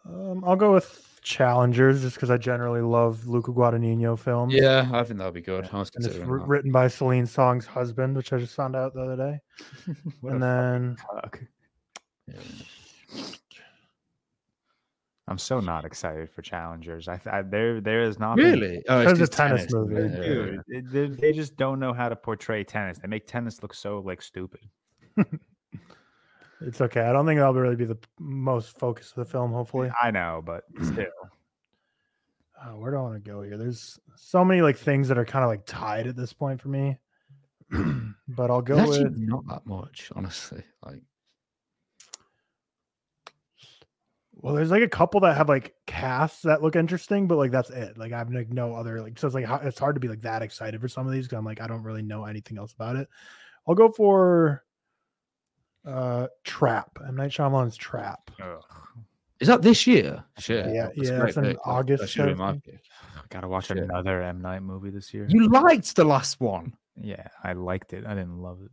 Um, 0.05 0.43
I'll 0.45 0.55
go 0.55 0.73
with 0.73 1.05
Challengers 1.21 2.01
just 2.01 2.15
because 2.15 2.31
I 2.31 2.37
generally 2.37 2.81
love 2.81 3.27
Luca 3.27 3.51
Guadagnino 3.51 4.17
films. 4.17 4.53
Yeah, 4.53 4.89
I 4.91 5.03
think 5.03 5.17
that'll 5.17 5.33
be 5.33 5.41
good. 5.41 5.69
I 5.71 5.79
was 5.79 5.91
and 5.95 6.03
it's 6.03 6.13
considering 6.15 6.29
wr- 6.29 6.39
that. 6.39 6.47
written 6.47 6.71
by 6.71 6.87
Celine 6.87 7.27
Song's 7.27 7.65
husband, 7.65 8.15
which 8.15 8.33
I 8.33 8.37
just 8.37 8.55
found 8.55 8.75
out 8.75 8.93
the 8.93 9.01
other 9.01 9.15
day. 9.15 9.39
What 10.21 10.33
and 10.33 10.41
then. 10.43 10.97
Yeah. 12.27 12.35
I'm 15.29 15.37
so 15.37 15.59
not 15.59 15.85
excited 15.85 16.29
for 16.31 16.41
challengers. 16.41 17.07
I, 17.07 17.21
I 17.31 17.43
there 17.43 17.79
there 17.79 18.01
is 18.01 18.19
not 18.19 18.37
Really? 18.37 18.83
Oh, 18.89 18.99
Because 18.99 19.21
it's 19.21 19.29
it's 19.29 19.35
a 19.35 19.37
tennis 19.37 19.65
isn't 19.65 19.89
movie. 19.89 19.95
it? 20.01 20.11
Yeah, 20.11 20.17
yeah, 20.17 20.33
Dude, 20.33 20.61
it- 20.67 20.91
they, 20.91 21.07
they 21.27 21.31
just 21.33 21.55
don't 21.55 21.79
know 21.79 21.93
how 21.93 22.09
to 22.09 22.15
portray 22.15 22.63
tennis. 22.63 22.97
They 22.97 23.07
make 23.07 23.27
tennis 23.27 23.61
look 23.61 23.73
so 23.75 23.99
like 23.99 24.21
stupid. 24.21 24.61
it's 26.61 26.81
okay. 26.81 27.01
I 27.01 27.13
don't 27.13 27.25
think 27.25 27.39
that'll 27.39 27.53
really 27.53 27.75
be 27.75 27.85
the 27.85 27.97
most 28.19 28.77
focus 28.79 29.09
of 29.09 29.15
the 29.15 29.25
film. 29.25 29.51
Hopefully, 29.53 29.91
I 30.01 30.11
know, 30.11 30.41
but 30.45 30.63
still. 30.83 31.05
uh, 32.61 32.71
where 32.71 32.91
do 32.91 32.97
I 32.97 33.01
want 33.01 33.23
to 33.23 33.29
go 33.31 33.41
here? 33.41 33.57
There's 33.57 33.99
so 34.15 34.43
many 34.43 34.61
like 34.61 34.77
things 34.77 35.07
that 35.07 35.17
are 35.17 35.25
kind 35.25 35.43
of 35.43 35.49
like 35.49 35.65
tied 35.65 36.07
at 36.07 36.15
this 36.15 36.33
point 36.33 36.59
for 36.61 36.69
me. 36.69 36.97
but 38.29 38.49
I'll 38.49 38.61
go 38.63 38.87
with 38.89 39.15
not 39.17 39.45
that 39.47 39.65
much, 39.67 40.11
honestly. 40.15 40.63
Like, 40.83 41.03
well, 44.41 44.55
there's 44.55 44.71
like 44.71 44.83
a 44.83 44.87
couple 44.87 45.19
that 45.21 45.35
have 45.35 45.49
like 45.49 45.75
casts 45.85 46.43
that 46.43 46.61
look 46.61 46.75
interesting, 46.75 47.27
but 47.27 47.37
like 47.37 47.51
that's 47.51 47.69
it. 47.69 47.97
Like 47.97 48.13
I 48.13 48.17
have 48.19 48.31
like 48.31 48.49
no 48.49 48.73
other 48.73 49.01
like 49.01 49.19
so 49.19 49.27
it's 49.27 49.33
like 49.35 49.45
it's 49.63 49.79
hard 49.79 49.95
to 49.95 49.99
be 49.99 50.07
like 50.07 50.21
that 50.21 50.41
excited 50.41 50.79
for 50.79 50.87
some 50.87 51.05
of 51.05 51.11
these 51.13 51.25
because 51.25 51.37
I'm 51.37 51.45
like 51.45 51.59
I 51.61 51.67
don't 51.67 51.83
really 51.83 52.01
know 52.01 52.25
anything 52.25 52.57
else 52.57 52.71
about 52.73 52.95
it. 52.95 53.09
I'll 53.67 53.75
go 53.75 53.91
for 53.91 54.63
uh 55.85 56.27
Trap. 56.45 56.99
M 57.05 57.15
Night 57.17 57.31
Shyamalan's 57.31 57.75
Trap. 57.75 58.31
Ugh. 58.41 58.63
Is 59.41 59.47
that 59.47 59.61
this 59.61 59.85
year? 59.87 60.23
Shit. 60.37 60.67
Yeah, 60.73 60.87
that's 60.95 61.09
a 61.09 61.11
yeah, 61.13 61.19
great 61.19 61.27
it's 61.29 61.37
in 61.37 61.43
pick. 61.43 61.57
August, 61.67 62.01
That 62.01 62.07
should 62.09 62.27
have 62.29 62.39
I 62.41 62.45
my 62.45 62.51
think. 62.53 62.63
pick. 62.65 62.81
Gotta 63.29 63.47
watch 63.47 63.67
Shit. 63.67 63.77
another 63.77 64.21
M 64.21 64.41
Night 64.41 64.63
movie 64.63 64.89
this 64.89 65.13
year. 65.13 65.25
You 65.29 65.47
liked 65.49 65.95
the 65.95 66.03
last 66.05 66.39
one. 66.39 66.73
Yeah, 66.95 67.27
I 67.43 67.53
liked 67.53 67.93
it. 67.93 68.05
I 68.05 68.13
didn't 68.15 68.41
love 68.41 68.59
it. 68.63 68.71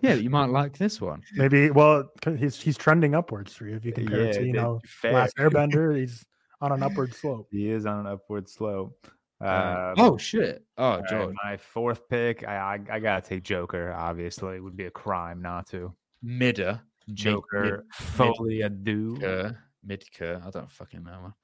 Yeah, 0.00 0.14
you 0.14 0.30
might 0.30 0.50
like 0.50 0.76
this 0.78 1.00
one. 1.00 1.22
Maybe 1.34 1.70
Well, 1.70 2.10
he's 2.36 2.60
he's 2.60 2.76
trending 2.76 3.14
upwards 3.14 3.54
for 3.54 3.66
you 3.66 3.76
if 3.76 3.84
you 3.84 3.92
compare 3.92 4.22
it 4.22 4.32
to 4.34 4.44
you 4.44 4.52
know 4.52 4.80
fair. 4.86 5.12
Last 5.12 5.36
Airbender. 5.38 5.96
He's 5.96 6.24
on 6.60 6.72
an 6.72 6.82
upward 6.82 7.14
slope. 7.14 7.48
He 7.50 7.70
is 7.70 7.86
on 7.86 8.00
an 8.00 8.06
upward 8.06 8.48
slope. 8.48 9.06
Uh, 9.40 9.94
Um, 9.96 10.04
oh 10.04 10.16
shit! 10.18 10.64
Oh, 10.78 10.84
all 10.84 10.98
right, 11.00 11.08
George. 11.08 11.34
my 11.44 11.56
fourth 11.56 12.08
pick. 12.08 12.46
I, 12.46 12.56
I 12.90 12.94
I 12.96 12.98
gotta 13.00 13.26
take 13.26 13.42
Joker. 13.42 13.92
Obviously, 13.92 14.56
it 14.56 14.60
would 14.60 14.76
be 14.76 14.86
a 14.86 14.90
crime 14.90 15.42
not 15.42 15.68
to. 15.70 15.92
Midder. 16.24 16.80
Joker, 17.12 17.84
fully 17.92 18.62
ado. 18.62 19.16
Midker. 19.16 19.56
Midker. 19.86 20.46
I 20.46 20.50
don't 20.50 20.70
fucking 20.70 21.02
know. 21.02 21.34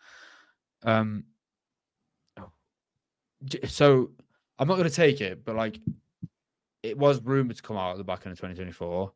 Um. 0.84 1.24
So 3.66 4.10
I'm 4.58 4.66
not 4.68 4.76
going 4.76 4.88
to 4.88 4.94
take 4.94 5.20
it, 5.20 5.44
but 5.44 5.54
like, 5.54 5.78
it 6.82 6.96
was 6.96 7.20
rumored 7.22 7.56
to 7.56 7.62
come 7.62 7.76
out 7.76 7.92
at 7.92 7.98
the 7.98 8.04
back 8.04 8.26
end 8.26 8.32
of 8.32 8.38
2024. 8.38 9.12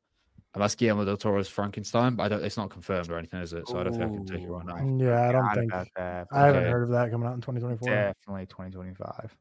And 0.55 0.63
that's 0.63 0.75
Guillermo 0.75 1.07
del 1.07 1.17
Toro's 1.17 1.49
Frankenstein, 1.49 2.15
but 2.15 2.25
I 2.25 2.29
don't. 2.29 2.45
It's 2.45 2.59
not 2.59 2.69
confirmed 2.69 3.11
or 3.11 3.17
anything, 3.17 3.41
is 3.41 3.55
it? 3.55 3.67
So 3.69 3.79
I 3.79 3.85
don't 3.85 3.93
think 3.95 4.05
I 4.05 4.09
can 4.09 4.27
take 4.27 4.43
it 4.43 4.49
right 4.51 4.67
now. 4.67 4.77
Yeah, 5.07 5.29
I 5.29 5.33
don't 5.33 5.55
think 5.55 5.73
about 5.73 5.87
that. 5.97 6.27
I 6.31 6.41
haven't 6.47 6.63
Okay. 6.65 6.71
heard 6.71 6.83
of 6.83 6.91
that 6.91 7.11
coming 7.11 7.27
out 7.27 7.35
in 7.35 7.41
2024. 7.41 7.89
Definitely 7.89 8.47
2025. 8.47 9.35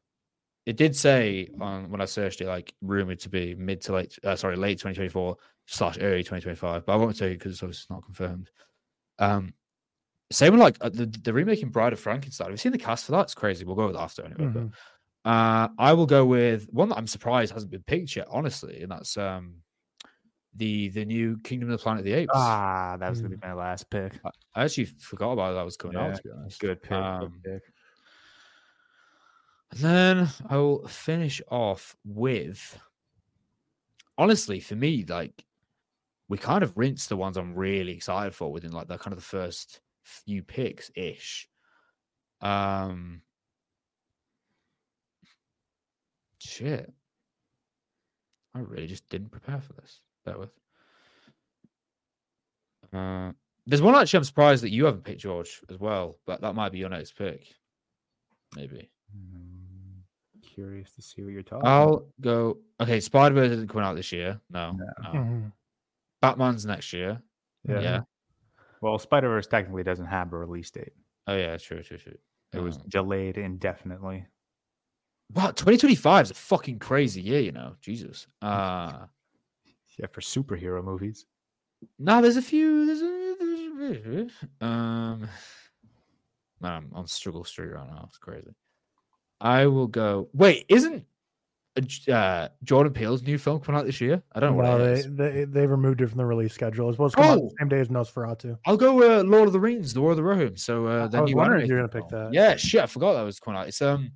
It 0.64 0.76
did 0.76 0.96
say 0.96 1.48
on 1.60 1.90
when 1.90 2.00
I 2.00 2.06
searched 2.06 2.40
it, 2.40 2.46
like 2.46 2.72
rumored 2.80 3.20
to 3.20 3.28
be 3.28 3.54
mid 3.54 3.82
to 3.82 3.92
late, 3.94 4.18
uh, 4.24 4.36
sorry, 4.36 4.56
late 4.56 4.78
2024 4.78 5.36
slash 5.66 5.98
early 6.00 6.22
2025. 6.22 6.86
But 6.86 6.92
I 6.92 6.96
won't 6.96 7.16
take 7.18 7.32
it 7.32 7.38
because 7.40 7.52
it's 7.52 7.62
obviously 7.62 7.94
not 7.94 8.04
confirmed. 8.06 8.50
Um, 9.18 9.52
same 10.30 10.52
with 10.52 10.62
like 10.62 10.78
uh, 10.80 10.88
the, 10.88 11.04
the 11.04 11.32
remaking 11.34 11.68
Bride 11.68 11.92
of 11.92 12.00
Frankenstein. 12.00 12.46
Have 12.46 12.52
you 12.52 12.56
seen 12.56 12.72
the 12.72 12.78
cast 12.78 13.04
for 13.04 13.12
that? 13.12 13.22
It's 13.24 13.34
crazy. 13.34 13.66
We'll 13.66 13.76
go 13.76 13.86
with 13.86 13.96
that 13.96 14.02
after 14.02 14.24
anyway. 14.24 14.46
but- 14.46 14.62
Mhm. 14.62 14.72
Uh, 15.24 15.68
I 15.78 15.92
will 15.92 16.06
go 16.06 16.26
with 16.26 16.68
one 16.72 16.88
that 16.88 16.96
I'm 16.98 17.06
surprised 17.06 17.52
hasn't 17.52 17.70
been 17.70 17.84
picked 17.84 18.16
yet, 18.16 18.26
honestly, 18.30 18.82
and 18.82 18.90
that's 18.90 19.16
um 19.16 19.62
the 20.54 20.88
the 20.90 21.04
new 21.06 21.38
Kingdom 21.40 21.70
of 21.70 21.78
the 21.78 21.82
Planet 21.82 22.00
of 22.00 22.06
the 22.06 22.14
Apes. 22.14 22.58
Ah, 22.58 22.96
that 22.98 23.08
was 23.08 23.20
gonna 23.20 23.36
be 23.36 23.46
my 23.46 23.52
last 23.52 23.88
pick. 23.90 24.20
I 24.54 24.64
actually 24.64 24.86
forgot 24.86 25.32
about 25.32 25.54
that 25.54 25.62
was 25.62 25.76
coming 25.76 25.96
Yeah, 25.96 26.02
out. 26.02 26.14
To 26.14 26.22
be 26.22 26.30
honest, 26.30 26.60
Good 26.60 26.82
pick. 26.82 27.16
good 27.18 27.30
Um, 27.30 27.44
pick. 27.44 27.62
And 29.70 29.80
then 29.80 30.28
I 30.48 30.56
will 30.56 30.86
finish 30.88 31.40
off 31.48 31.96
with 32.04 32.78
honestly, 34.18 34.60
for 34.60 34.76
me, 34.76 35.04
like 35.04 35.44
we 36.28 36.38
kind 36.38 36.64
of 36.64 36.78
rinsed 36.78 37.10
the 37.10 37.16
ones 37.16 37.36
I'm 37.38 37.54
really 37.54 37.92
excited 37.92 38.34
for 38.34 38.52
within 38.52 38.72
like 38.72 38.88
the 38.88 38.98
kind 38.98 39.12
of 39.12 39.18
the 39.20 39.24
first 39.26 39.82
few 40.04 40.42
picks 40.42 40.90
ish. 40.96 41.48
Um 42.40 43.22
shit. 46.42 46.92
I 48.54 48.58
really 48.60 48.86
just 48.86 49.08
didn't 49.08 49.30
prepare 49.30 49.60
for 49.60 49.72
this. 49.74 50.00
Bear 50.24 50.38
with. 50.38 50.50
Uh 52.92 53.32
there's 53.66 53.80
one 53.80 53.94
actually 53.94 54.18
I'm 54.18 54.24
surprised 54.24 54.62
that 54.64 54.70
you 54.72 54.84
haven't 54.86 55.04
picked 55.04 55.20
George 55.20 55.62
as 55.70 55.78
well, 55.78 56.18
but 56.26 56.40
that 56.40 56.54
might 56.54 56.72
be 56.72 56.78
your 56.78 56.88
next 56.88 57.12
pick. 57.16 57.46
Maybe. 58.56 58.90
Mm, 59.16 60.00
Curious 60.42 60.92
to 60.96 61.02
see 61.02 61.22
what 61.22 61.32
you're 61.32 61.42
talking. 61.44 61.66
I'll 61.66 62.06
go. 62.20 62.58
Okay, 62.80 62.98
Spider 63.00 63.34
Verse 63.36 63.52
isn't 63.52 63.68
coming 63.68 63.84
out 63.86 63.94
this 63.94 64.10
year. 64.12 64.40
No, 64.50 64.72
No. 65.02 65.12
no. 65.12 65.42
Batman's 66.20 66.66
next 66.66 66.92
year. 66.92 67.22
about. 67.64 67.82
Yeah. 67.82 68.00
Well, 68.80 68.98
Spider 68.98 69.28
Verse 69.28 69.46
technically 69.46 69.84
doesn't 69.84 70.06
have 70.06 70.32
a 70.32 70.36
release 70.38 70.70
date. 70.70 70.92
Oh 71.28 71.36
yeah, 71.36 71.56
true, 71.56 71.82
true, 71.82 71.98
true. 71.98 72.18
It 72.52 72.58
was 72.60 72.76
Um, 72.76 72.82
delayed 72.88 73.38
indefinitely. 73.38 74.26
What 75.34 75.56
2025 75.56 76.26
is 76.26 76.30
a 76.30 76.34
fucking 76.34 76.78
crazy 76.78 77.20
year, 77.22 77.40
you 77.40 77.52
know. 77.52 77.74
Jesus. 77.80 78.26
Uh 78.42 79.06
Yeah, 79.98 80.06
for 80.10 80.20
superhero 80.20 80.82
movies. 80.84 81.26
no, 81.98 82.20
there's 82.22 82.36
a 82.36 82.42
few. 82.42 82.86
There's 82.86 83.02
a, 84.60 84.64
um. 84.64 85.28
Man, 86.60 86.72
I'm 86.74 86.90
on 86.94 87.06
struggle 87.08 87.42
street 87.44 87.72
right 87.72 87.88
now. 87.88 88.04
It's 88.08 88.18
crazy. 88.18 88.54
I 89.40 89.66
will 89.66 89.88
go. 89.88 90.28
Wait, 90.32 90.64
isn't 90.68 91.04
uh, 92.08 92.12
uh, 92.12 92.48
Jordan 92.62 92.92
Peele's 92.92 93.24
new 93.24 93.36
film 93.38 93.58
coming 93.58 93.80
out 93.80 93.86
this 93.86 94.00
year? 94.00 94.22
I 94.32 94.38
don't 94.38 94.56
know 94.56 94.62
No, 94.62 94.72
what 94.78 94.84
they, 94.84 94.92
is. 94.92 95.16
they 95.16 95.44
they 95.44 95.66
removed 95.66 96.00
it 96.02 96.06
from 96.08 96.18
the 96.18 96.24
release 96.24 96.52
schedule. 96.54 96.88
It's 96.88 96.94
supposed 96.96 97.16
to 97.16 97.22
come 97.22 97.30
out 97.32 97.38
Oh! 97.38 97.48
the 97.48 97.54
same 97.58 97.68
day 97.68 97.80
as 97.80 97.88
Nosferatu. 97.88 98.56
I'll 98.66 98.76
go 98.76 99.18
uh, 99.18 99.24
Lord 99.24 99.48
of 99.48 99.52
the 99.52 99.58
Rings, 99.58 99.92
The 99.92 100.00
War 100.00 100.12
of 100.12 100.16
the 100.18 100.22
Rohirrim. 100.22 100.56
So 100.58 100.86
uh, 100.86 101.08
I 101.12 101.20
was 101.20 101.30
new 101.30 101.36
wondering 101.36 101.62
if 101.62 101.68
you 101.68 101.74
were 101.74 101.80
animated 101.80 101.92
gonna 101.92 102.04
pick 102.04 102.10
film. 102.10 102.26
that. 102.26 102.32
Yeah, 102.34 102.54
shit, 102.56 102.80
I 102.82 102.86
forgot 102.86 103.14
that 103.14 103.22
was 103.22 103.40
coming 103.40 103.58
out. 103.58 103.66
It's 103.66 103.82
um, 103.82 104.12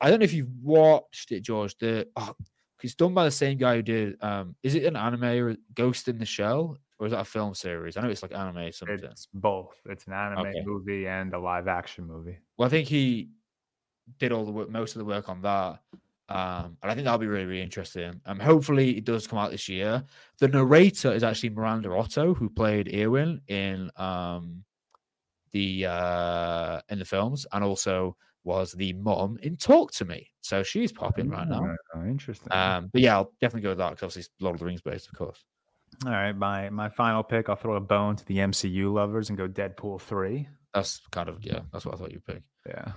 I 0.00 0.10
don't 0.10 0.20
know 0.20 0.24
if 0.24 0.32
you've 0.32 0.52
watched 0.62 1.32
it, 1.32 1.40
George. 1.40 1.76
The 1.78 2.08
oh, 2.16 2.34
it's 2.82 2.94
done 2.94 3.14
by 3.14 3.24
the 3.24 3.30
same 3.30 3.56
guy 3.58 3.76
who 3.76 3.82
did 3.82 4.22
um, 4.22 4.56
is 4.62 4.74
it 4.74 4.84
an 4.84 4.96
anime 4.96 5.24
or 5.24 5.56
Ghost 5.74 6.08
in 6.08 6.18
the 6.18 6.26
Shell 6.26 6.76
or 6.98 7.06
is 7.06 7.12
that 7.12 7.20
a 7.20 7.24
film 7.24 7.54
series? 7.54 7.96
I 7.96 8.02
know 8.02 8.08
it's 8.08 8.22
like 8.22 8.34
anime 8.34 8.72
something. 8.72 8.98
It's 9.02 9.28
both. 9.32 9.80
It's 9.86 10.06
an 10.06 10.12
anime 10.12 10.46
Okay. 10.46 10.62
movie 10.64 11.06
and 11.06 11.32
a 11.34 11.38
live 11.38 11.66
action 11.68 12.06
movie. 12.06 12.38
Well, 12.56 12.66
I 12.66 12.70
think 12.70 12.88
he 12.88 13.30
did 14.18 14.32
all 14.32 14.44
the 14.44 14.52
work, 14.52 14.70
most 14.70 14.94
of 14.94 14.98
the 14.98 15.04
work 15.04 15.28
on 15.28 15.40
that. 15.42 15.80
Um, 16.28 16.78
and 16.82 16.90
I 16.90 16.94
think 16.94 17.04
that'll 17.04 17.18
be 17.18 17.26
really, 17.26 17.44
really 17.44 17.62
interesting. 17.62 18.20
Um, 18.24 18.40
hopefully 18.40 18.96
it 18.96 19.04
does 19.04 19.26
come 19.26 19.38
out 19.38 19.50
this 19.50 19.68
year. 19.68 20.02
The 20.38 20.48
narrator 20.48 21.12
is 21.12 21.22
actually 21.22 21.50
Miranda 21.50 21.90
Otto, 21.90 22.32
who 22.34 22.48
played 22.48 22.86
Éowyn 22.86 23.40
in 23.48 23.90
um 23.96 24.64
the 25.52 25.86
uh 25.86 26.80
in 26.88 26.98
the 26.98 27.04
films, 27.04 27.46
and 27.52 27.62
also 27.62 28.16
was 28.44 28.72
the 28.72 28.92
mom 28.92 29.38
in 29.42 29.56
Talk 29.56 29.92
to 29.92 30.04
Me. 30.04 30.30
So 30.42 30.62
she's 30.62 30.92
popping 30.92 31.30
right 31.30 31.48
now. 31.48 31.74
Oh, 31.94 32.04
interesting. 32.04 32.52
Um, 32.52 32.90
but 32.92 33.00
yeah, 33.00 33.14
I'll 33.14 33.32
definitely 33.40 33.62
go 33.62 33.70
with 33.70 33.78
that 33.78 33.90
because 33.90 34.02
obviously 34.02 34.20
it's 34.20 34.30
Lord 34.40 34.54
of 34.54 34.60
the 34.60 34.66
Rings 34.66 34.82
based, 34.82 35.08
of 35.08 35.14
course. 35.16 35.42
All 36.04 36.12
right, 36.12 36.32
my 36.32 36.68
my 36.70 36.88
final 36.88 37.22
pick. 37.22 37.48
I'll 37.48 37.56
throw 37.56 37.76
a 37.76 37.80
bone 37.80 38.16
to 38.16 38.24
the 38.26 38.38
MCU 38.38 38.92
lovers 38.92 39.28
and 39.30 39.38
go 39.38 39.48
Deadpool 39.48 40.00
three. 40.00 40.48
That's 40.74 41.00
kind 41.10 41.28
of 41.28 41.44
yeah, 41.44 41.60
that's 41.72 41.86
what 41.86 41.94
I 41.94 41.98
thought 41.98 42.12
you'd 42.12 42.26
pick. 42.26 42.42
Yeah. 42.66 42.92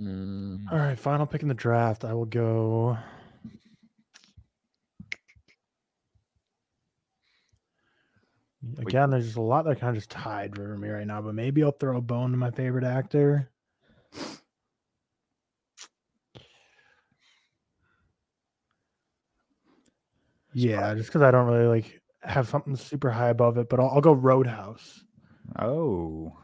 Mm, 0.00 0.70
All 0.70 0.78
right, 0.78 0.98
final 0.98 1.26
pick 1.26 1.42
in 1.42 1.48
the 1.48 1.54
draft. 1.54 2.04
I 2.04 2.14
will 2.14 2.26
go. 2.26 2.96
Again, 8.78 9.10
there's 9.10 9.24
just 9.24 9.36
a 9.38 9.42
lot 9.42 9.64
that 9.64 9.80
kind 9.80 9.90
of 9.90 9.96
just 9.96 10.10
tied 10.10 10.54
for 10.54 10.76
me 10.76 10.88
right 10.88 11.06
now, 11.06 11.22
but 11.22 11.34
maybe 11.34 11.62
I'll 11.64 11.72
throw 11.72 11.96
a 11.96 12.00
bone 12.02 12.30
to 12.30 12.36
my 12.36 12.50
favorite 12.50 12.84
actor. 12.84 13.49
Yeah, 20.52 20.94
just 20.94 21.08
because 21.08 21.22
I 21.22 21.30
don't 21.30 21.46
really 21.46 21.66
like 21.66 22.00
have 22.22 22.48
something 22.48 22.76
super 22.76 23.10
high 23.10 23.28
above 23.28 23.58
it, 23.58 23.68
but 23.68 23.80
I'll, 23.80 23.90
I'll 23.90 24.00
go 24.00 24.12
Roadhouse. 24.12 25.04
Oh. 25.58 26.36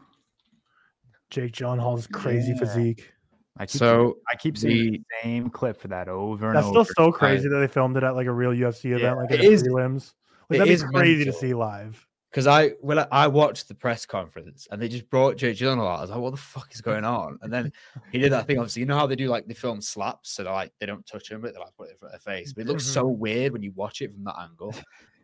Jake 1.29 1.51
Gyllenhaal's 1.51 2.07
crazy 2.07 2.53
Yeah. 2.53 2.59
physique. 2.59 3.11
I 3.57 3.65
keep 3.65 3.79
So 3.79 4.17
I 4.31 4.35
keep 4.35 4.57
seeing 4.57 4.91
the 4.91 5.01
same 5.23 5.49
clip 5.49 5.81
for 5.81 5.87
that 5.89 6.07
over 6.07 6.47
and 6.47 6.55
That's 6.55 6.67
over. 6.67 6.83
still 6.85 7.05
so 7.05 7.11
crazy 7.11 7.49
that 7.49 7.57
they 7.59 7.67
filmed 7.67 7.97
it 7.97 8.03
at 8.03 8.15
like 8.15 8.27
a 8.27 8.31
real 8.31 8.51
UFC 8.51 8.85
event, 8.85 9.01
Yeah, 9.01 9.13
like 9.13 9.31
it 9.31 9.41
in 9.41 9.53
prelims. 9.53 10.13
Like, 10.49 10.59
it 10.61 10.65
that'd 10.65 10.79
be 10.79 10.97
crazy 10.97 11.25
to 11.25 11.33
see 11.33 11.53
live. 11.53 12.06
Because 12.37 12.45
I 12.45 12.73
well 12.81 13.07
I 13.11 13.25
watched 13.25 13.67
the 13.67 13.73
press 13.73 14.05
conference 14.05 14.67
and 14.69 14.79
they 14.79 14.87
just 14.87 15.09
brought 15.09 15.37
Jake 15.37 15.57
Gyllenhaal. 15.57 15.91
out. 15.91 15.97
I 15.97 16.01
was 16.01 16.09
like, 16.11 16.19
what 16.19 16.29
the 16.29 16.37
fuck 16.37 16.71
is 16.71 16.81
going 16.81 17.03
on? 17.03 17.39
And 17.41 17.51
then 17.51 17.73
he 18.11 18.19
did 18.19 18.31
that 18.31 18.45
thing. 18.45 18.59
Obviously, 18.59 18.81
you 18.81 18.85
know 18.85 18.95
how 18.95 19.07
they 19.07 19.15
do 19.15 19.27
like 19.27 19.47
the 19.47 19.55
film 19.55 19.81
slaps, 19.81 20.33
so 20.33 20.43
like 20.43 20.71
they 20.79 20.85
don't 20.85 21.03
touch 21.07 21.31
him, 21.31 21.41
but 21.41 21.55
they 21.55 21.59
like 21.59 21.75
put 21.75 21.87
it 21.87 21.93
in 21.93 21.97
front 21.97 22.13
of 22.13 22.23
their 22.23 22.35
face. 22.35 22.53
But 22.53 22.61
it 22.61 22.67
looks 22.67 22.85
so 22.85 23.07
weird 23.07 23.53
when 23.53 23.63
you 23.63 23.71
watch 23.73 24.03
it 24.03 24.13
from 24.13 24.23
that 24.25 24.35
angle. 24.39 24.75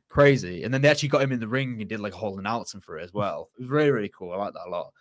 Crazy. 0.09 0.63
And 0.63 0.73
then 0.73 0.81
they 0.81 0.87
actually 0.87 1.09
got 1.09 1.21
him 1.21 1.31
in 1.31 1.39
the 1.39 1.47
ring 1.47 1.79
and 1.79 1.87
did 1.87 1.99
like 1.99 2.15
a 2.15 2.17
whole 2.17 2.39
announcement 2.39 2.83
for 2.83 2.97
it 2.97 3.03
as 3.03 3.13
well. 3.13 3.51
It 3.59 3.61
was 3.61 3.69
really 3.69 3.91
really 3.91 4.11
cool. 4.17 4.31
I 4.31 4.37
like 4.37 4.53
that 4.53 4.65
a 4.65 4.71
lot. 4.71 4.91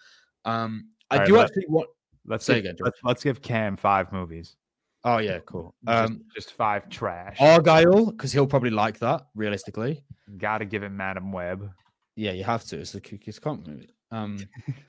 Um, 0.45 0.89
I 1.11 1.25
do 1.25 1.39
actually 1.41 1.65
want. 1.69 1.89
Let's 2.27 2.45
Say 2.45 2.57
give, 2.57 2.73
again, 2.73 2.77
let's, 2.81 2.99
let's 3.03 3.25
give 3.25 3.41
Cam 3.41 3.75
five 3.79 4.13
movies. 4.13 4.57
Oh 5.03 5.17
yeah, 5.17 5.39
cool. 5.47 5.75
Just, 5.87 6.11
Um, 6.11 6.25
just 6.35 6.53
five 6.53 6.91
trash. 6.91 7.39
Argylle 7.39 8.11
because 8.11 8.35
he'll 8.35 8.47
probably 8.47 8.69
like 8.69 8.99
that. 8.99 9.29
Realistically, 9.35 10.05
Got 10.37 10.59
to 10.59 10.67
give 10.67 10.83
him 10.83 10.95
Madame 10.95 11.33
Web. 11.33 11.71
Yeah, 12.17 12.33
you 12.33 12.45
have 12.45 12.65
to. 12.67 12.79
It's 12.79 12.95
a 12.95 13.01
it's 13.27 13.39
a 13.39 13.41
comp 13.41 13.67
movie. 13.67 13.95
Um, 14.11 14.39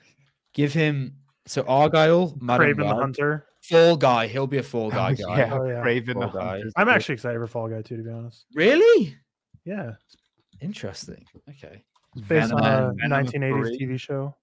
give 0.54 0.72
him 0.72 1.16
so 1.46 1.62
Argylle, 1.64 2.40
Madam 2.40 2.66
Kraven 2.68 2.88
the 2.88 2.94
Hunter. 2.94 3.46
Fall 3.62 3.96
Guy. 3.96 4.26
He'll 4.26 4.46
be 4.46 4.58
a 4.58 4.62
Fall 4.62 4.90
Guy 5.00 5.14
guy. 5.14 5.38
yeah, 5.38 5.54
Oh, 5.54 5.64
yeah. 5.66 5.82
Kraven 5.82 6.06
the 6.06 6.14
Poor 6.14 6.28
guy. 6.28 6.48
Hunter's 6.56 6.72
I'm 6.76 6.88
actually 6.88 7.14
excited 7.14 7.38
for 7.38 7.46
Fall 7.46 7.68
Guy 7.68 7.80
too, 7.82 7.96
to 7.96 8.02
be 8.02 8.10
honest. 8.10 8.44
Really 8.54 9.16
Yeah, 9.64 9.92
interesting. 10.60 11.24
Okay, 11.48 11.82
it's 12.16 12.26
based 12.28 12.50
Venom- 12.50 12.58
on 12.64 12.64
a 12.64 12.92
Venom 13.00 13.26
1980s 13.26 13.78
3. 13.78 13.78
TV 13.78 13.98
show. 14.00 14.36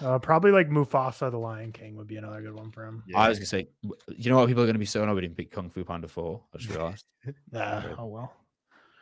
Uh, 0.00 0.18
probably 0.18 0.50
like 0.50 0.68
Mufasa, 0.70 1.30
the 1.30 1.36
Lion 1.38 1.72
King, 1.72 1.94
would 1.96 2.06
be 2.06 2.16
another 2.16 2.40
good 2.40 2.54
one 2.54 2.70
for 2.70 2.86
him. 2.86 3.02
Yeah. 3.06 3.18
I 3.18 3.28
was 3.28 3.38
gonna 3.38 3.46
say, 3.46 3.68
you 4.08 4.30
know 4.30 4.36
what? 4.38 4.46
People 4.48 4.62
are 4.62 4.66
gonna 4.66 4.78
be 4.78 4.86
so 4.86 5.02
annoyed 5.02 5.14
we 5.16 5.20
didn't 5.22 5.36
pick 5.36 5.50
Kung 5.50 5.68
Fu 5.68 5.84
Panda 5.84 6.08
Four. 6.08 6.42
I 6.54 6.58
just 6.58 6.70
realized. 6.74 7.04
Yeah. 7.52 7.94
Oh 7.98 8.06
well. 8.06 8.32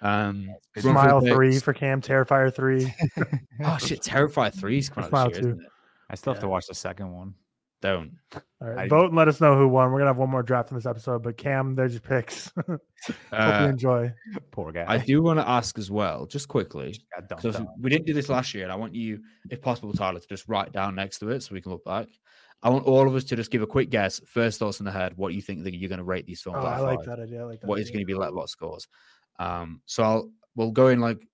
Um, 0.03 0.49
Good 0.75 0.85
Run 0.85 0.95
for 0.95 1.03
the 1.03 1.09
Smile 1.09 1.21
three 1.21 1.51
Picks. 1.53 1.63
for 1.63 1.73
Cam, 1.73 2.01
Terrifier 2.01 2.55
three. 2.55 2.93
Oh 3.65 3.77
shit, 3.79 4.01
Terrifier 4.03 4.55
three's 4.55 4.89
coming 4.89 5.07
out 5.07 5.11
Smile 5.11 5.29
this 5.31 5.37
year, 5.39 5.43
two. 5.43 5.49
isn't 5.51 5.63
it? 5.65 5.71
I 6.11 6.15
still 6.15 6.33
have 6.33 6.41
to 6.43 6.49
watch 6.49 6.67
the 6.67 6.75
second 6.75 7.13
one. 7.13 7.35
Don't. 7.81 8.13
All 8.35 8.69
right, 8.69 8.79
I- 8.79 8.89
vote 8.89 9.07
and 9.07 9.17
let 9.17 9.29
us 9.29 9.41
know 9.41 9.57
who 9.57 9.69
won. 9.69 9.91
We're 9.93 9.99
gonna 9.99 10.11
have 10.11 10.17
one 10.17 10.31
more 10.31 10.43
draft 10.43 10.71
in 10.71 10.77
this 10.77 10.87
episode, 10.87 11.23
but 11.23 11.37
Cam, 11.37 11.75
there's 11.75 11.93
your 11.93 12.01
picks. 12.01 12.51
Hope 12.67 12.81
you 13.09 13.15
Uh, 13.39 13.67
enjoy. 13.71 14.13
Poor 14.51 14.73
guy. 14.73 14.85
I 14.89 14.99
do 14.99 15.23
want 15.23 15.39
to 15.39 15.49
ask 15.49 15.79
as 15.79 15.91
well, 15.91 16.27
just 16.27 16.49
quickly, 16.49 16.99
got 17.15 17.29
dumped 17.29 17.43
because 17.45 17.61
on. 17.61 17.69
we 17.81 17.91
didn't 17.91 18.07
do 18.07 18.15
this 18.15 18.29
last 18.29 18.53
year, 18.55 18.65
and 18.65 18.73
I 18.73 18.77
want 18.77 18.95
you, 18.95 19.21
if 19.51 19.61
possible, 19.63 19.93
Tyler, 19.93 20.19
to 20.21 20.27
just 20.29 20.49
write 20.49 20.73
down 20.73 20.95
next 20.97 21.19
to 21.21 21.31
it 21.31 21.43
so 21.43 21.55
we 21.55 21.61
can 21.61 21.71
look 21.73 21.85
back. 21.85 22.07
I 22.61 22.71
want 22.71 22.87
all 22.87 23.07
of 23.07 23.15
us 23.15 23.23
to 23.25 23.37
just 23.37 23.53
give 23.53 23.63
a 23.63 23.67
quick 23.69 23.89
guess, 23.91 24.21
first 24.27 24.59
thoughts 24.59 24.81
in 24.81 24.85
the 24.85 24.91
head, 24.91 25.13
what 25.15 25.33
you 25.33 25.41
think 25.41 25.63
that 25.63 25.77
you're 25.77 25.89
going 25.89 25.99
to 26.01 26.05
rate 26.05 26.27
these 26.27 26.41
films. 26.43 26.59
Oh, 26.61 26.67
I 26.67 26.81
like 26.81 26.99
five. 26.99 27.07
that 27.07 27.21
idea. 27.21 27.43
I 27.43 27.45
like 27.45 27.61
that. 27.61 27.69
What 27.69 27.79
is 27.79 27.87
idea. 27.87 27.93
going 27.99 28.03
to 28.03 28.07
be 28.07 28.15
let 28.15 28.35
lot 28.35 28.49
scores? 28.51 28.89
Um, 29.39 29.81
so 29.87 30.03
I'll 30.03 30.31
we'll 30.57 30.71
go 30.73 30.89
in 30.89 31.01
like. 31.01 31.19
Do 31.21 31.25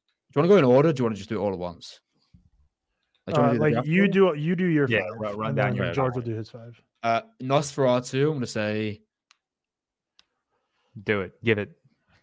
you 0.41 0.41
want 0.41 0.51
to 0.51 0.55
go 0.55 0.59
in 0.59 0.65
order? 0.65 0.93
Do 0.93 1.01
you 1.01 1.05
want 1.05 1.15
to 1.15 1.19
just 1.19 1.29
do 1.31 1.37
it 1.37 1.41
all 1.43 1.53
at 1.53 1.59
once? 1.59 2.01
Like, 3.27 3.37
do 3.37 3.41
you 3.43 3.47
Uh, 3.47 3.53
do 3.53 3.59
like 3.59 3.87
you 3.87 4.09
do 4.09 4.35
you 4.37 4.57
do 4.57 4.67
your 4.67 4.89
Yeah, 4.89 5.01
five. 5.11 5.19
run- 5.21 5.37
run 5.39 5.55
down 5.55 5.77
then 5.77 5.77
your 5.87 5.95
George 5.95 6.15
will 6.15 6.23
do 6.23 6.35
his 6.35 6.51
five. 6.51 6.81
Uh, 7.03 7.23
Nosferatu. 7.43 8.23
I'm 8.23 8.29
going 8.29 8.41
to 8.41 8.47
say. 8.47 9.01
Do 11.03 11.23
it. 11.23 11.33
Give 11.43 11.59
it. 11.59 11.73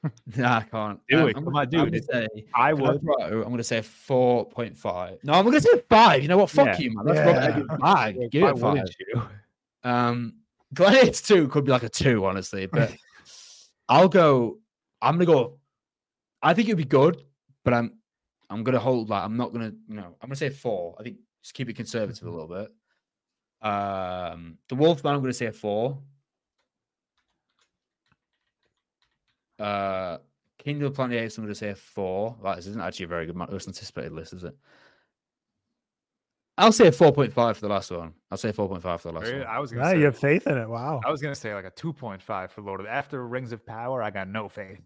Nah, 0.36 0.58
I 0.58 0.62
can't. 0.64 1.00
Do 1.10 1.20
Um, 1.20 1.30
it. 1.30 1.38
I'm 1.38 1.44
Come 1.44 1.54
gonna- 1.54 1.60
on, 1.60 1.70
do 1.70 1.80
I'm 1.82 1.88
it. 1.94 2.08
gonna 2.08 2.28
say. 2.34 2.46
I 2.56 2.74
would. 2.74 3.02
Nosferatu, 3.02 3.32
I'm 3.34 3.44
going 3.44 3.58
to 3.58 3.64
say 3.64 3.82
four 3.82 4.50
point 4.50 4.76
five. 4.76 5.20
No, 5.24 5.34
I'm 5.34 5.44
going 5.46 5.56
to 5.56 5.62
say 5.62 5.84
five. 5.90 6.22
You 6.24 6.28
know 6.28 6.38
what? 6.38 6.50
Fuck 6.50 6.66
Yeah. 6.68 6.78
you, 6.80 6.96
man. 6.96 7.06
That's 7.06 7.18
Yeah. 7.18 7.26
Robert 7.26 7.42
Eggers' 7.44 7.68
bag. 7.80 8.32
Give 8.32 8.44
it 8.44 8.58
five. 8.58 8.88
you? 9.14 9.22
Um, 9.84 10.34
Gladiator 10.74 11.12
two 11.24 11.48
could 11.50 11.66
be 11.66 11.72
like 11.72 11.84
a 11.84 11.90
two, 11.90 12.26
honestly, 12.26 12.66
but 12.66 12.92
I'll 13.90 14.10
go. 14.10 14.58
I'm 15.02 15.16
gonna 15.16 15.26
go. 15.26 15.60
I 16.42 16.54
think 16.54 16.68
it'd 16.68 16.78
be 16.78 16.84
good, 16.86 17.24
but 17.64 17.74
I'm 17.74 17.98
I'm 18.50 18.64
gonna 18.64 18.80
hold 18.80 19.10
like 19.10 19.24
I'm 19.24 19.38
not 19.38 19.54
gonna 19.54 19.72
you 19.88 19.96
know 19.96 20.16
I'm 20.22 20.28
gonna 20.30 20.36
say 20.36 20.50
four. 20.50 20.96
I 21.00 21.04
think 21.04 21.18
just 21.42 21.54
keep 21.54 21.70
it 21.70 21.76
conservative 21.76 22.28
a 22.28 22.32
little 22.32 22.48
bit. 22.48 22.72
Um, 23.68 24.58
the 24.70 24.76
Wolfman, 24.76 25.14
I'm 25.14 25.22
gonna 25.22 25.34
say 25.34 25.46
a 25.48 25.52
four. 25.52 26.02
Uh, 29.60 30.18
Kingdom 30.58 30.88
of 30.88 30.94
the 30.94 30.96
Planet 30.96 31.18
the 31.18 31.24
Apes, 31.24 31.38
I'm 31.38 31.44
gonna 31.44 31.56
say 31.56 31.70
a 31.70 31.76
four. 31.76 32.36
Like, 32.42 32.58
this 32.58 32.68
isn't 32.68 32.82
actually 32.82 33.06
a 33.06 33.10
very 33.10 33.26
good 33.26 33.36
most 33.36 33.68
anticipated 33.68 34.12
list, 34.14 34.34
is 34.34 34.44
it? 34.44 34.56
I'll 36.58 36.72
say 36.72 36.88
a 36.88 36.92
4.5 36.92 37.34
for 37.56 37.62
the 37.62 37.70
last 37.70 37.90
one. 37.90 38.14
I'll 38.30 38.38
say 38.38 38.52
4.5 38.52 38.82
for 39.02 39.08
the 39.12 39.14
last 39.18 39.28
Really? 39.28 39.40
one. 39.40 39.48
I 39.48 39.60
was 39.60 39.72
gonna 39.72 39.86
Yeah, 39.86 39.92
say. 39.94 39.98
you 40.00 40.06
have 40.06 40.18
faith 40.18 40.46
in 40.48 40.58
it. 40.58 40.68
Wow. 40.70 41.02
I 41.04 41.10
was 41.10 41.22
gonna 41.22 41.34
say 41.34 41.54
like 41.56 41.66
a 41.66 41.72
two 41.72 41.94
point 41.94 42.22
five 42.22 42.52
for 42.52 42.62
Lord 42.62 42.80
of 42.82 42.86
after 42.86 43.26
Rings 43.28 43.52
of 43.52 43.66
Power. 43.66 44.04
I 44.04 44.12
got 44.12 44.28
no 44.28 44.48
faith. 44.50 44.82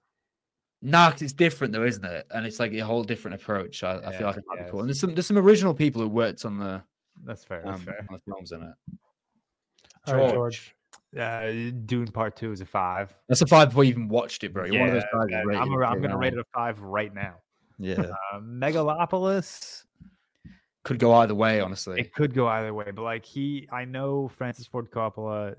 Nah, 0.86 1.10
'cause 1.10 1.24
it's 1.24 1.34
different 1.34 1.74
though, 1.74 1.84
isn't 1.84 2.06
it? 2.06 2.28
And 2.30 2.46
it's 2.46 2.60
like 2.60 2.72
a 2.74 2.80
whole 2.80 3.04
different 3.04 3.42
approach. 3.42 3.84
I, 3.84 3.98
I 3.98 4.12
feel 4.16 4.28
like 4.28 4.38
it 4.38 4.44
might 4.48 4.58
yeah, 4.60 4.66
be 4.66 4.72
cool. 4.72 4.82
And 4.82 4.90
there's 4.90 5.00
some 5.00 5.16
there's 5.16 5.26
some 5.26 5.38
original 5.38 5.74
people 5.74 6.02
who 6.02 6.08
worked 6.08 6.46
on 6.46 6.60
the 6.60 6.84
That's 7.24 7.44
fair. 7.44 7.64
That's 7.66 7.80
um, 7.80 7.86
fair. 7.86 8.06
on 8.08 8.20
the 8.26 8.32
films 8.32 8.52
in 8.52 8.62
it. 8.62 8.74
All 10.08 10.14
right, 10.16 10.34
George. 10.34 10.34
George. 10.34 10.76
Uh, 11.18 11.72
Dune 11.86 12.08
Part 12.12 12.36
Two 12.36 12.52
is 12.52 12.62
a 12.62 12.66
five. 12.66 13.12
That's 13.28 13.42
a 13.42 13.48
five 13.48 13.70
before 13.70 13.84
you 13.84 13.92
even 13.92 14.08
watched 14.10 14.44
it, 14.44 14.54
bro. 14.54 14.66
You're 14.66 14.80
one 14.80 14.90
of 14.90 14.94
those 14.94 15.04
Yeah, 15.30 15.44
guys. 15.44 15.58
I'm, 15.60 15.74
a, 15.74 15.80
I'm 15.86 16.02
gonna 16.02 16.18
rate 16.18 16.34
it 16.34 16.40
a 16.40 16.46
five 16.54 16.80
right 16.82 17.14
now. 17.14 17.36
Yeah, 17.80 18.02
Uh, 18.34 18.40
Megalopolis. 18.40 19.86
could 20.84 21.00
go 21.00 21.14
either 21.14 21.34
way, 21.36 21.62
honestly. 21.62 22.00
It 22.00 22.14
could 22.14 22.34
go 22.34 22.48
either 22.48 22.74
way, 22.74 22.92
but 22.94 23.02
like 23.02 23.26
he, 23.26 23.68
I 23.72 23.86
know 23.86 24.28
Francis 24.28 24.68
Ford 24.68 24.92
Coppola 24.92 25.56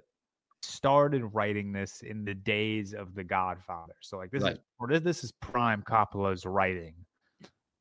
started 0.67 1.23
writing 1.35 1.73
this 1.73 2.03
in 2.03 2.25
the 2.25 2.35
days 2.35 2.95
of 2.95 3.15
The 3.15 3.25
Godfather. 3.25 3.95
So 4.03 4.17
like 4.17 4.31
this 4.31 4.43
Right. 4.43 4.59
is 4.91 5.03
this, 5.03 5.25
is 5.25 5.33
prime 5.33 5.83
Coppola's 5.83 6.45
writing. 6.45 6.95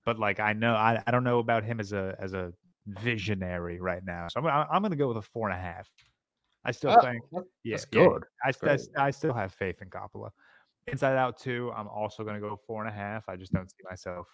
But 0.05 0.19
like 0.19 0.39
I 0.39 0.53
know 0.53 0.75
I, 0.75 1.01
I 1.05 1.11
don't 1.11 1.23
know 1.23 1.39
about 1.39 1.63
him 1.63 1.79
as 1.79 1.93
a 1.93 2.15
as 2.19 2.33
a 2.33 2.53
visionary 2.87 3.79
right 3.79 4.03
now. 4.05 4.27
So 4.27 4.39
I'm 4.39 4.45
I'm, 4.47 4.67
I'm 4.71 4.81
gonna 4.81 4.95
go 4.95 5.07
with 5.07 5.17
a 5.17 5.21
four 5.21 5.49
and 5.49 5.57
a 5.57 5.61
half. 5.61 5.89
I 6.63 6.71
still 6.71 6.91
Oh, 6.91 7.01
think 7.01 7.23
yeah, 7.31 7.41
that's 7.71 7.85
yeah, 7.91 8.01
good. 8.01 8.23
I, 8.43 8.53
I 8.63 8.77
I 9.07 9.11
still 9.11 9.33
have 9.33 9.53
faith 9.53 9.81
in 9.81 9.89
Coppola. 9.89 10.29
Inside 10.87 11.17
Out 11.17 11.37
2, 11.39 11.71
I'm 11.75 11.87
also 11.87 12.23
going 12.23 12.35
to 12.35 12.41
go 12.41 12.55
four 12.67 12.83
and 12.85 12.89
a 12.89 12.95
half. 12.95 13.27
I 13.27 13.35
just 13.35 13.51
don't 13.51 13.69
see 13.69 13.83
myself 13.89 14.27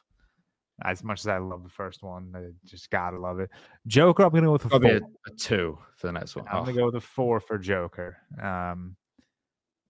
as 0.83 1.03
much 1.03 1.19
as 1.21 1.27
I 1.27 1.37
love 1.37 1.63
the 1.63 1.69
first 1.69 2.03
one. 2.03 2.33
I 2.35 2.51
just 2.65 2.89
gotta 2.89 3.19
love 3.19 3.39
it. 3.39 3.49
Joker, 3.87 4.23
I'm 4.23 4.29
going 4.31 4.43
to 4.43 4.47
go 4.47 4.53
with 4.53 4.65
a 4.65 4.69
four. 4.69 4.79
A, 5.27 5.31
a 5.31 5.35
two 5.37 5.77
for 5.95 6.07
the 6.07 6.13
next 6.13 6.35
one. 6.35 6.45
I'm 6.49 6.59
Oh, 6.59 6.63
going 6.63 6.75
to 6.75 6.79
go 6.81 6.85
with 6.87 6.95
a 6.95 7.01
four 7.01 7.39
for 7.39 7.57
Joker. 7.57 8.17
Um, 8.41 8.95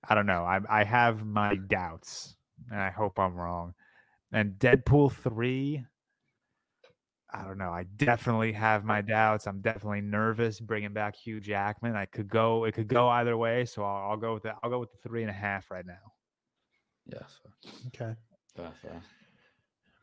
I 0.08 0.16
don't 0.16 0.26
know. 0.26 0.44
I 0.44 0.60
I 0.70 0.84
have 0.84 1.26
my 1.26 1.56
doubts, 1.56 2.36
and 2.72 2.80
I 2.80 2.90
hope 2.90 3.20
I'm 3.20 3.36
wrong. 3.36 3.74
And 4.32 4.54
Deadpool 4.54 5.12
three. 5.14 5.86
I 7.34 7.46
don't 7.46 7.58
know. 7.58 7.70
I 7.70 7.84
definitely 7.96 8.52
have 8.52 8.84
my 8.84 9.00
doubts. 9.02 9.48
I'm 9.48 9.62
definitely 9.62 10.02
nervous 10.02 10.60
bringing 10.60 10.92
back 10.92 11.16
Hugh 11.16 11.40
Jackman. 11.40 11.96
I 11.96 12.06
could 12.06 12.28
go. 12.28 12.66
It 12.66 12.74
could 12.74 12.90
go 12.90 13.08
either 13.08 13.38
way. 13.38 13.64
So 13.64 13.84
I'll, 13.86 14.12
I'll 14.12 14.18
go 14.18 14.34
with 14.34 14.44
the. 14.44 14.54
I'll 14.62 14.70
go 14.70 14.80
with 14.80 14.92
the 14.92 14.98
three 15.08 15.22
and 15.22 15.30
a 15.30 15.34
half 15.34 15.72
right 15.72 15.86
now. 15.86 16.14
yeah, 17.06 17.20
Okay. 17.88 18.16
fair, 18.56 18.72
fair. 18.82 19.02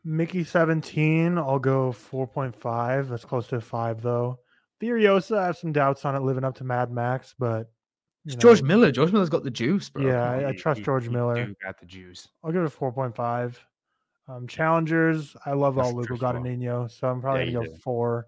Mickey 0.09 0.43
17, 0.43 1.37
I'll 1.37 1.59
go 1.59 1.91
4.5. 1.91 3.09
That's 3.09 3.25
close 3.25 3.47
to 3.47 3.57
a 3.57 3.61
five, 3.61 4.01
though. 4.01 4.39
Furiosa, 4.81 5.37
I 5.37 5.45
have 5.47 5.57
some 5.57 5.71
doubts 5.71 6.03
on 6.05 6.15
it 6.15 6.21
living 6.21 6.43
up 6.43 6.55
to 6.55 6.63
Mad 6.63 6.91
Max, 6.91 7.35
but 7.37 7.69
It's 8.25 8.33
you 8.35 8.39
George 8.41 8.63
Miller. 8.63 8.91
George 8.91 9.11
Miller's 9.11 9.29
got 9.29 9.43
the 9.43 9.51
juice, 9.51 9.89
bro. 9.89 10.03
Yeah, 10.07 10.31
I- 10.31 10.49
I 10.49 10.51
trust 10.55 10.79
he- 10.79 10.85
George 10.85 11.03
he 11.03 11.09
Miller. 11.09 11.53
got 11.61 11.79
the 11.79 11.85
juice. 11.85 12.27
I'll 12.43 12.51
give 12.51 12.61
it 12.63 12.65
a 12.65 12.69
4.5. 12.69 13.59
Um, 14.27 14.47
Challengers, 14.47 15.35
I 15.45 15.53
love 15.53 15.75
That's 15.75 15.87
all 15.89 15.93
Luca 15.95 16.07
truthful. 16.07 16.29
Guadagnino, 16.29 16.89
so 16.89 17.07
I'm 17.09 17.21
probably 17.21 17.45
Yeah, 17.45 17.51
gonna 17.53 17.65
go 17.67 17.73
do. 17.73 17.79
four. 17.79 18.27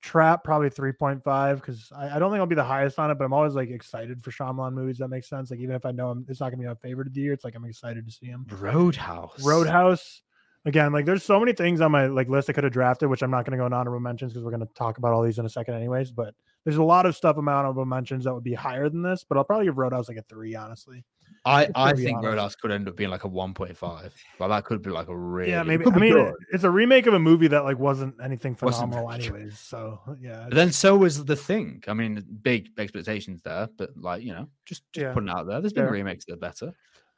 Trap 0.00 0.44
probably 0.44 0.70
3.5 0.70 1.56
because 1.60 1.90
I, 1.94 2.16
I 2.16 2.18
don't 2.18 2.30
think 2.30 2.38
I'll 2.40 2.46
be 2.46 2.54
the 2.54 2.62
highest 2.62 2.98
on 2.98 3.10
it, 3.10 3.18
but 3.18 3.24
I'm 3.24 3.32
always 3.32 3.54
like 3.54 3.68
excited 3.70 4.22
for 4.22 4.30
Shyamalan 4.30 4.72
movies. 4.74 4.98
That 4.98 5.08
makes 5.08 5.28
sense. 5.28 5.50
Like 5.50 5.60
even 5.60 5.74
if 5.74 5.84
I 5.84 5.90
know 5.90 6.10
I'm, 6.10 6.24
it's 6.28 6.38
not 6.40 6.50
gonna 6.50 6.62
be 6.62 6.68
my 6.68 6.74
favorite 6.76 7.08
of 7.08 7.14
the 7.14 7.20
year, 7.20 7.32
it's 7.32 7.44
like 7.44 7.54
I'm 7.56 7.64
excited 7.64 8.06
to 8.06 8.12
see 8.12 8.26
him. 8.26 8.46
Roadhouse. 8.48 9.42
Roadhouse. 9.44 10.22
Again, 10.68 10.92
like 10.92 11.06
there's 11.06 11.24
so 11.24 11.40
many 11.40 11.54
things 11.54 11.80
on 11.80 11.90
my 11.90 12.08
like 12.08 12.28
list 12.28 12.50
I 12.50 12.52
could 12.52 12.62
have 12.64 12.74
drafted, 12.74 13.08
which 13.08 13.22
I'm 13.22 13.30
not 13.30 13.46
going 13.46 13.52
to 13.52 13.56
go 13.56 13.64
in 13.64 13.72
honorable 13.72 14.00
mentions 14.00 14.32
because 14.34 14.44
we're 14.44 14.50
going 14.50 14.66
to 14.66 14.74
talk 14.74 14.98
about 14.98 15.14
all 15.14 15.22
these 15.22 15.38
in 15.38 15.46
a 15.46 15.48
second, 15.48 15.72
anyways. 15.74 16.12
But 16.12 16.34
there's 16.64 16.76
a 16.76 16.82
lot 16.82 17.06
of 17.06 17.16
stuff 17.16 17.38
in 17.38 17.44
my 17.44 17.54
honorable 17.54 17.86
mentions 17.86 18.24
that 18.24 18.34
would 18.34 18.44
be 18.44 18.52
higher 18.52 18.90
than 18.90 19.00
this, 19.00 19.24
but 19.26 19.38
I'll 19.38 19.44
probably 19.44 19.64
give 19.64 19.78
Roadhouse 19.78 20.08
like 20.10 20.18
a 20.18 20.22
three, 20.28 20.54
honestly. 20.54 21.06
I, 21.46 21.68
I 21.74 21.94
think 21.94 22.18
honest. 22.18 22.26
Roadhouse 22.26 22.54
could 22.56 22.70
end 22.70 22.86
up 22.86 22.96
being 22.96 23.08
like 23.08 23.24
a 23.24 23.28
1.5. 23.30 24.10
but 24.38 24.48
that 24.48 24.64
could 24.64 24.82
be 24.82 24.90
like 24.90 25.08
a 25.08 25.16
really. 25.16 25.52
yeah, 25.52 25.62
maybe. 25.62 25.86
I 25.86 25.98
mean, 25.98 26.12
good. 26.12 26.34
it's 26.52 26.64
a 26.64 26.70
remake 26.70 27.06
of 27.06 27.14
a 27.14 27.18
movie 27.18 27.48
that 27.48 27.64
like 27.64 27.78
wasn't 27.78 28.16
anything 28.22 28.54
Wasn't 28.60 28.92
phenomenal, 28.92 29.10
anyways. 29.10 29.58
So 29.58 30.00
yeah, 30.20 30.44
But 30.50 30.54
then 30.54 30.70
so 30.70 30.98
was 30.98 31.24
the 31.24 31.36
thing. 31.36 31.82
I 31.88 31.94
mean, 31.94 32.22
big 32.42 32.68
expectations 32.76 33.40
there, 33.42 33.70
but 33.78 33.96
like 33.96 34.22
you 34.22 34.34
know, 34.34 34.50
just 34.66 34.82
just 34.92 35.02
Yeah. 35.02 35.14
putting 35.14 35.30
it 35.30 35.34
out 35.34 35.46
there. 35.46 35.62
There's 35.62 35.72
been 35.72 35.84
Fair. 35.84 35.92
remakes 35.92 36.26
that 36.26 36.34
are 36.34 36.36
better. 36.36 36.72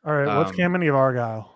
all 0.05 0.12
right. 0.14 0.36
What's 0.36 0.51
um, 0.51 0.57
Cam 0.57 0.74
and 0.76 0.84
Argylle? 0.84 1.48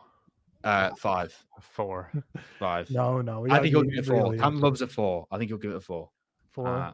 Uh, 0.65 0.91
five, 0.99 1.35
Four. 1.61 2.11
five. 2.59 2.91
No, 2.91 3.21
no. 3.21 3.47
I 3.51 3.61
think 3.61 3.69
he'll 3.75 3.83
give 3.83 3.99
it 4.01 4.07
four. 4.07 4.17
really 4.17 4.39
Cam 4.39 4.61
loves 4.61 4.83
a 4.83 4.87
four. 4.89 5.27
I 5.31 5.39
think 5.39 5.51
he'll 5.51 5.59
give 5.59 5.71
it 5.73 5.77
a 5.77 5.81
four. 5.81 6.11
four. 6.53 6.67
Uh, 6.69 6.93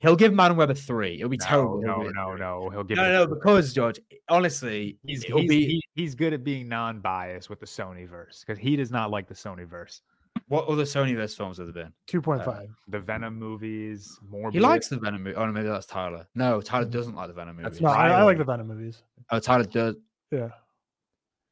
he'll 0.00 0.16
give 0.16 0.32
Madame 0.32 0.56
Web 0.56 0.70
a 0.70 0.74
three. 0.74 1.16
It'll 1.16 1.28
be 1.28 1.36
No, 1.38 1.44
terrible. 1.46 1.82
no, 1.82 1.98
give 1.98 2.06
it 2.06 2.10
a 2.10 2.14
no, 2.14 2.34
no. 2.36 2.70
He'll 2.70 2.84
give 2.84 2.96
no, 2.96 3.04
it 3.04 3.08
a 3.08 3.12
no, 3.12 3.26
two. 3.26 3.34
because 3.34 3.72
George, 3.72 4.00
honestly, 4.28 4.98
He's 5.06 5.24
it'll 5.24 5.40
he's, 5.40 5.48
be 5.50 5.66
he- 5.66 5.84
he's 5.94 6.14
good 6.14 6.32
at 6.32 6.42
being 6.44 6.68
non-biased 6.68 7.50
with 7.50 7.60
the 7.60 7.66
Sony 7.66 8.08
verse 8.08 8.44
because 8.46 8.58
he 8.58 8.76
does 8.76 8.90
not 8.90 9.10
like 9.10 9.28
the 9.28 9.34
Sony 9.34 9.66
verse. 9.66 10.02
what 10.48 10.66
other 10.66 10.84
Sony 10.84 11.14
verse 11.14 11.34
films 11.34 11.58
have 11.58 11.66
there 11.72 11.84
been? 11.84 11.92
Two 12.06 12.22
point 12.22 12.44
five. 12.44 12.68
The 12.88 13.00
Venom 13.00 13.38
movies, 13.38 14.18
more. 14.30 14.50
He 14.50 14.60
likes 14.60 14.88
the 14.88 14.98
Venom 14.98 15.22
movie. 15.24 15.36
Oh, 15.36 15.44
no, 15.46 15.52
maybe 15.52 15.68
that's 15.68 15.86
Tyler. 15.86 16.26
No, 16.34 16.60
Tyler 16.60 16.86
Mhm. 16.86 16.90
doesn't 16.90 17.14
like 17.14 17.28
the 17.28 17.34
Venom 17.34 17.56
movies. 17.56 17.72
That's 17.72 17.80
no, 17.82 17.88
I, 17.90 18.08
I 18.08 18.22
like 18.22 18.38
the 18.38 18.44
Venom 18.44 18.68
movies. 18.68 19.02
Oh, 19.30 19.38
Tyler 19.40 19.64
does. 19.64 19.96
Yeah, 20.30 20.48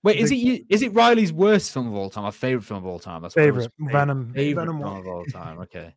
Wait, 0.03 0.17
is 0.19 0.31
it 0.33 0.67
Big- 0.69 0.83
it 0.83 0.95
Riley's 0.95 1.33
worst 1.33 1.73
film 1.73 1.87
of 1.89 1.95
all 1.95 2.09
time? 2.11 2.25
Our 2.25 2.33
favorite 2.33 2.63
film 2.65 2.79
of 2.79 2.87
all 2.87 2.99
time? 2.99 3.23
That's 3.23 3.37
what 3.37 3.45
I 3.45 3.51
was- 3.51 3.67
favorite 3.67 3.93
Venom. 3.93 4.33
Favorite 4.33 4.65
Venom. 4.67 4.79
film 4.83 4.97
of 4.99 5.07
all 5.07 5.25
time. 5.27 5.59
Okay. 5.63 5.95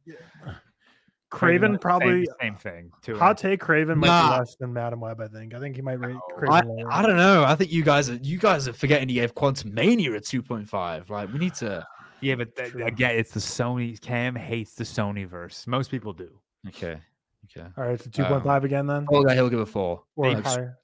Kraven 1.32 1.82
probably. 1.82 2.26
same, 2.26 2.36
same 2.42 2.56
thing. 2.58 2.92
Two. 3.02 3.18
Hot 3.18 3.38
take: 3.40 3.60
Kraven 3.60 3.96
might 3.98 4.06
Nah. 4.08 4.34
be 4.34 4.40
less 4.40 4.56
than 4.60 4.72
Madame 4.72 5.00
Web. 5.00 5.20
I 5.20 5.28
think. 5.28 5.56
I 5.56 5.60
think 5.60 5.76
he 5.76 5.82
might 5.82 6.00
rate 6.00 6.14
No. 6.14 6.22
Kraven 6.38 6.50
I, 6.52 6.62
lower. 6.62 6.94
I 6.94 7.02
don't 7.02 7.18
know. 7.18 7.44
I 7.44 7.56
think 7.56 7.72
you 7.72 7.84
guys 7.84 8.08
are 8.10 8.16
you 8.22 8.38
guys 8.38 8.68
are 8.68 8.74
forgetting 8.74 9.10
he 9.10 9.16
gave 9.16 9.34
Quantumania 9.34 10.16
a 10.16 10.20
two 10.20 10.44
point 10.44 10.70
five. 10.70 11.10
Like 11.10 11.34
we 11.34 11.40
need 11.40 11.56
to. 11.56 11.84
yeah, 12.22 12.36
but 12.36 12.56
th- 12.56 12.76
again, 12.76 13.16
it's 13.16 13.32
the 13.32 13.40
Sony. 13.40 14.00
Cam 14.00 14.36
hates 14.36 14.76
the 14.76 14.84
Sony 14.84 15.28
verse. 15.28 15.66
Most 15.66 15.90
people 15.90 16.14
do. 16.14 16.30
Okay. 16.68 17.00
Okay. 17.46 17.68
All 17.78 17.84
right, 17.84 18.00
so 18.00 18.06
um, 18.06 18.12
two 18.12 18.26
point 18.26 18.44
five 18.44 18.64
again 18.64 18.86
then, 18.88 19.06
Oh, 19.12 19.28
yeah, 19.28 19.34
he'll 19.34 19.50
give 19.50 19.60
a 19.60 19.66
four. 19.66 20.04
or 20.16 20.28
I 20.28 20.36
have, 20.36 20.46
higher. 20.46 20.78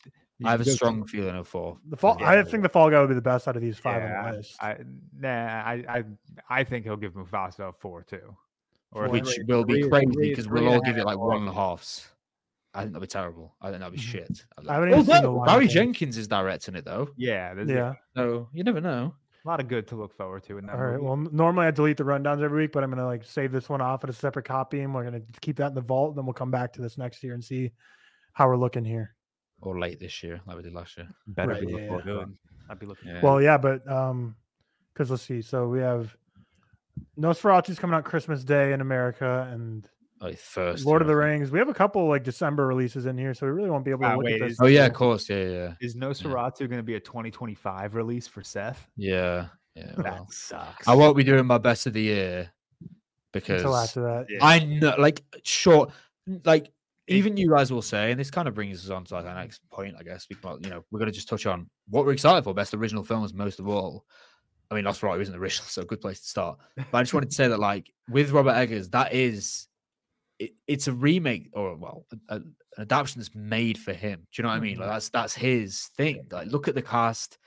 I 0.46 0.52
have 0.52 0.62
a 0.62 0.64
Because- 0.64 0.76
strong 0.76 1.06
feeling 1.06 1.36
of 1.36 1.48
four. 1.48 1.78
The 1.90 1.98
fall. 1.98 2.18
Yeah. 2.20 2.30
I 2.30 2.44
think 2.44 2.64
the 2.64 2.70
Fall 2.70 2.90
Guy 2.90 3.00
would 3.02 3.10
be 3.10 3.16
the 3.16 3.22
best 3.22 3.48
out 3.48 3.56
of 3.56 3.62
these 3.62 3.78
five 3.78 4.02
Yeah, 4.02 4.20
on 4.26 4.32
the 4.32 4.38
list. 4.38 4.64
I, 4.64 4.78
nah, 5.18 5.30
I, 5.30 5.74
I, 5.90 6.04
I 6.50 6.64
think 6.64 6.86
he'll 6.86 6.96
give 6.96 7.14
Mufasa 7.14 7.70
a 7.70 7.74
four 7.74 8.04
too. 8.04 8.36
Or 8.92 9.08
Four. 9.08 9.10
three- 9.10 9.22
Which 9.22 9.40
will 9.48 9.66
be 9.66 9.82
three- 9.82 9.90
crazy 9.90 10.30
because 10.30 10.48
we'll 10.48 10.68
all 10.70 10.82
give 10.82 10.98
it 10.98 11.06
like 11.06 11.18
or- 11.18 11.28
one 11.28 11.38
and 11.42 11.50
a 11.50 11.54
halves. 11.54 12.10
I 12.74 12.82
think 12.82 12.94
that'd 12.94 13.02
be 13.02 13.12
terrible. 13.12 13.56
I 13.62 13.70
think 13.70 13.80
that'd 13.80 13.94
be 13.94 14.00
Mhm. 14.00 14.04
shit. 14.04 14.46
I 14.68 14.74
haven't 14.76 14.90
even 14.90 15.04
seen 15.06 15.22
the 15.24 15.28
Although 15.30 15.46
Barry 15.46 15.68
Jenkins 15.68 16.18
is 16.18 16.28
directing 16.28 16.76
it 16.76 16.86
though, 16.86 17.10
Yeah, 17.18 17.54
yeah, 17.66 17.96
so 18.16 18.48
you 18.54 18.64
never 18.64 18.80
know. 18.80 19.16
A 19.44 19.48
lot 19.48 19.60
of 19.60 19.68
good 19.68 19.88
to 19.88 19.96
look 19.96 20.14
forward 20.14 20.44
to 20.44 20.58
in 20.60 20.66
that 20.68 20.76
All 20.76 20.82
right. 20.82 20.92
movie. 20.94 21.06
Well, 21.06 21.16
normally 21.32 21.66
I 21.66 21.72
delete 21.72 21.98
the 21.98 22.04
rundowns 22.04 22.44
every 22.44 22.64
week, 22.64 22.72
but 22.72 22.84
I'm 22.84 22.90
gonna 22.92 23.06
like 23.06 23.24
save 23.24 23.52
this 23.52 23.70
one 23.70 23.82
off 23.82 24.04
at 24.04 24.10
a 24.10 24.14
separate 24.14 24.46
copy, 24.46 24.82
and 24.82 24.94
we're 24.94 25.04
gonna 25.04 25.22
keep 25.42 25.58
that 25.58 25.68
in 25.68 25.74
the 25.76 25.82
vault. 25.82 26.10
And 26.12 26.18
then 26.20 26.26
we'll 26.26 26.34
come 26.34 26.52
back 26.52 26.72
to 26.74 26.82
this 26.82 26.98
next 26.98 27.24
year 27.24 27.34
and 27.34 27.44
see 27.44 27.72
how 28.34 28.48
we're 28.48 28.58
looking 28.58 28.86
here. 28.86 29.16
Or 29.62 29.78
late 29.80 30.00
this 30.00 30.24
year, 30.24 30.40
like 30.48 30.56
we 30.58 30.64
did 30.64 30.74
last 30.74 30.98
year. 30.98 31.08
better 31.28 31.52
right, 31.52 31.62
be 31.62 31.68
yeah, 31.68 31.74
looking 31.74 31.92
yeah. 31.98 32.02
good. 32.04 32.38
I'd 32.70 32.80
be 32.80 32.86
looking. 32.86 33.10
Yeah. 33.10 33.22
Well, 33.22 33.42
yeah, 33.42 33.58
but 33.58 33.86
um, 33.92 34.36
because 34.94 35.10
let's 35.12 35.24
see. 35.24 35.42
So 35.42 35.68
we 35.68 35.80
have 35.80 36.16
Nosferatu's 37.18 37.80
coming 37.80 37.96
out 37.96 38.04
Christmas 38.06 38.44
Day 38.44 38.74
in 38.74 38.82
America, 38.82 39.50
and 39.52 39.88
like 40.22 40.38
first. 40.38 40.86
Lord 40.86 41.02
of 41.02 41.08
the 41.08 41.14
year, 41.14 41.22
I 41.24 41.26
think. 41.32 41.40
Rings. 41.42 41.52
We 41.52 41.60
have 41.60 41.70
a 41.70 41.74
couple 41.74 42.08
like 42.08 42.24
December 42.24 42.68
releases 42.68 43.06
in 43.06 43.18
here, 43.18 43.34
so 43.34 43.46
we 43.46 43.52
really 43.52 43.70
won't 43.70 43.86
be 43.86 43.92
able 43.92 44.02
to 44.02 44.08
Ah, 44.08 44.16
look 44.16 44.26
wait, 44.26 44.42
at 44.42 44.48
this. 44.48 44.52
is- 44.54 44.60
Oh 44.62 44.68
yeah, 44.68 44.86
of 44.86 44.94
course. 44.94 45.30
Yeah, 45.30 45.44
yeah, 45.44 45.74
Is 45.82 45.96
Nosferatu 45.96 46.60
going 46.60 46.78
to 46.78 46.84
be 46.84 46.96
a 46.96 47.00
2025 47.00 47.96
release 47.96 48.28
for 48.28 48.44
Seth? 48.44 48.88
yeah, 48.96 49.48
yeah. 49.76 49.92
That 49.98 50.32
sucks. 50.32 50.88
I 50.88 50.94
won't 50.96 51.18
be 51.18 51.24
doing 51.24 51.46
my 51.46 51.58
best 51.58 51.86
of 51.88 51.94
the 51.94 52.02
year 52.02 52.52
because 53.34 53.62
until 53.62 53.76
after 53.76 54.02
that. 54.02 54.26
Yeah. 54.30 54.40
I 54.42 54.60
know, 54.60 54.96
like, 54.98 55.24
short, 55.44 55.92
like, 56.46 56.72
even 57.10 57.38
you 57.38 57.50
guys 57.50 57.72
will 57.72 57.82
say, 57.82 58.12
and 58.12 58.20
this 58.20 58.32
kind 58.32 58.48
of 58.48 58.54
brings 58.54 58.84
us 58.86 58.92
on 58.92 59.04
to 59.06 59.16
like 59.16 59.26
our 59.26 59.36
next 59.36 59.62
point, 59.72 59.96
I 60.00 60.04
guess. 60.04 60.26
Because 60.26 60.60
you 60.64 60.70
know, 60.70 60.84
we're 60.92 61.00
going 61.00 61.12
to 61.12 61.16
just 61.16 61.28
touch 61.28 61.46
on 61.46 61.70
what 61.88 62.06
we're 62.06 62.14
excited 62.14 62.44
for, 62.44 62.54
best 62.54 62.74
original 62.74 63.04
films, 63.04 63.34
most 63.34 63.60
of 63.60 63.68
all. 63.68 64.06
I 64.72 64.76
mean, 64.76 64.86
Nosferatu 64.86 65.22
isn't 65.22 65.36
original, 65.36 65.66
so 65.68 65.82
a 65.82 65.86
good 65.86 66.02
place 66.02 66.22
to 66.22 66.28
start. 66.28 66.60
But 66.76 66.98
I 66.98 67.02
just 67.02 67.14
wanted 67.14 67.30
to 67.30 67.36
say 67.36 67.48
that, 67.48 67.60
like, 67.60 67.92
with 68.10 68.32
Robert 68.32 68.54
Eggers, 68.54 68.90
that 68.90 69.14
is, 69.14 69.68
it, 70.38 70.52
it's 70.68 70.88
a 70.88 70.94
remake 70.94 71.50
or 71.54 71.76
well, 71.76 72.06
a, 72.30 72.36
an 72.36 72.56
adaptation 72.78 73.20
that's 73.20 73.34
made 73.34 73.78
for 73.78 73.94
him. 73.94 74.28
Do 74.32 74.42
you 74.42 74.44
know 74.44 74.50
what 74.50 74.56
I 74.56 74.60
mean? 74.60 74.74
Mm-hmm. 74.74 74.82
Like, 74.82 74.92
that's 74.92 75.10
that's 75.10 75.36
his 75.36 75.90
thing. 75.98 76.28
Like, 76.32 76.48
look 76.48 76.68
at 76.68 76.76
the 76.76 76.82
cast, 76.82 77.40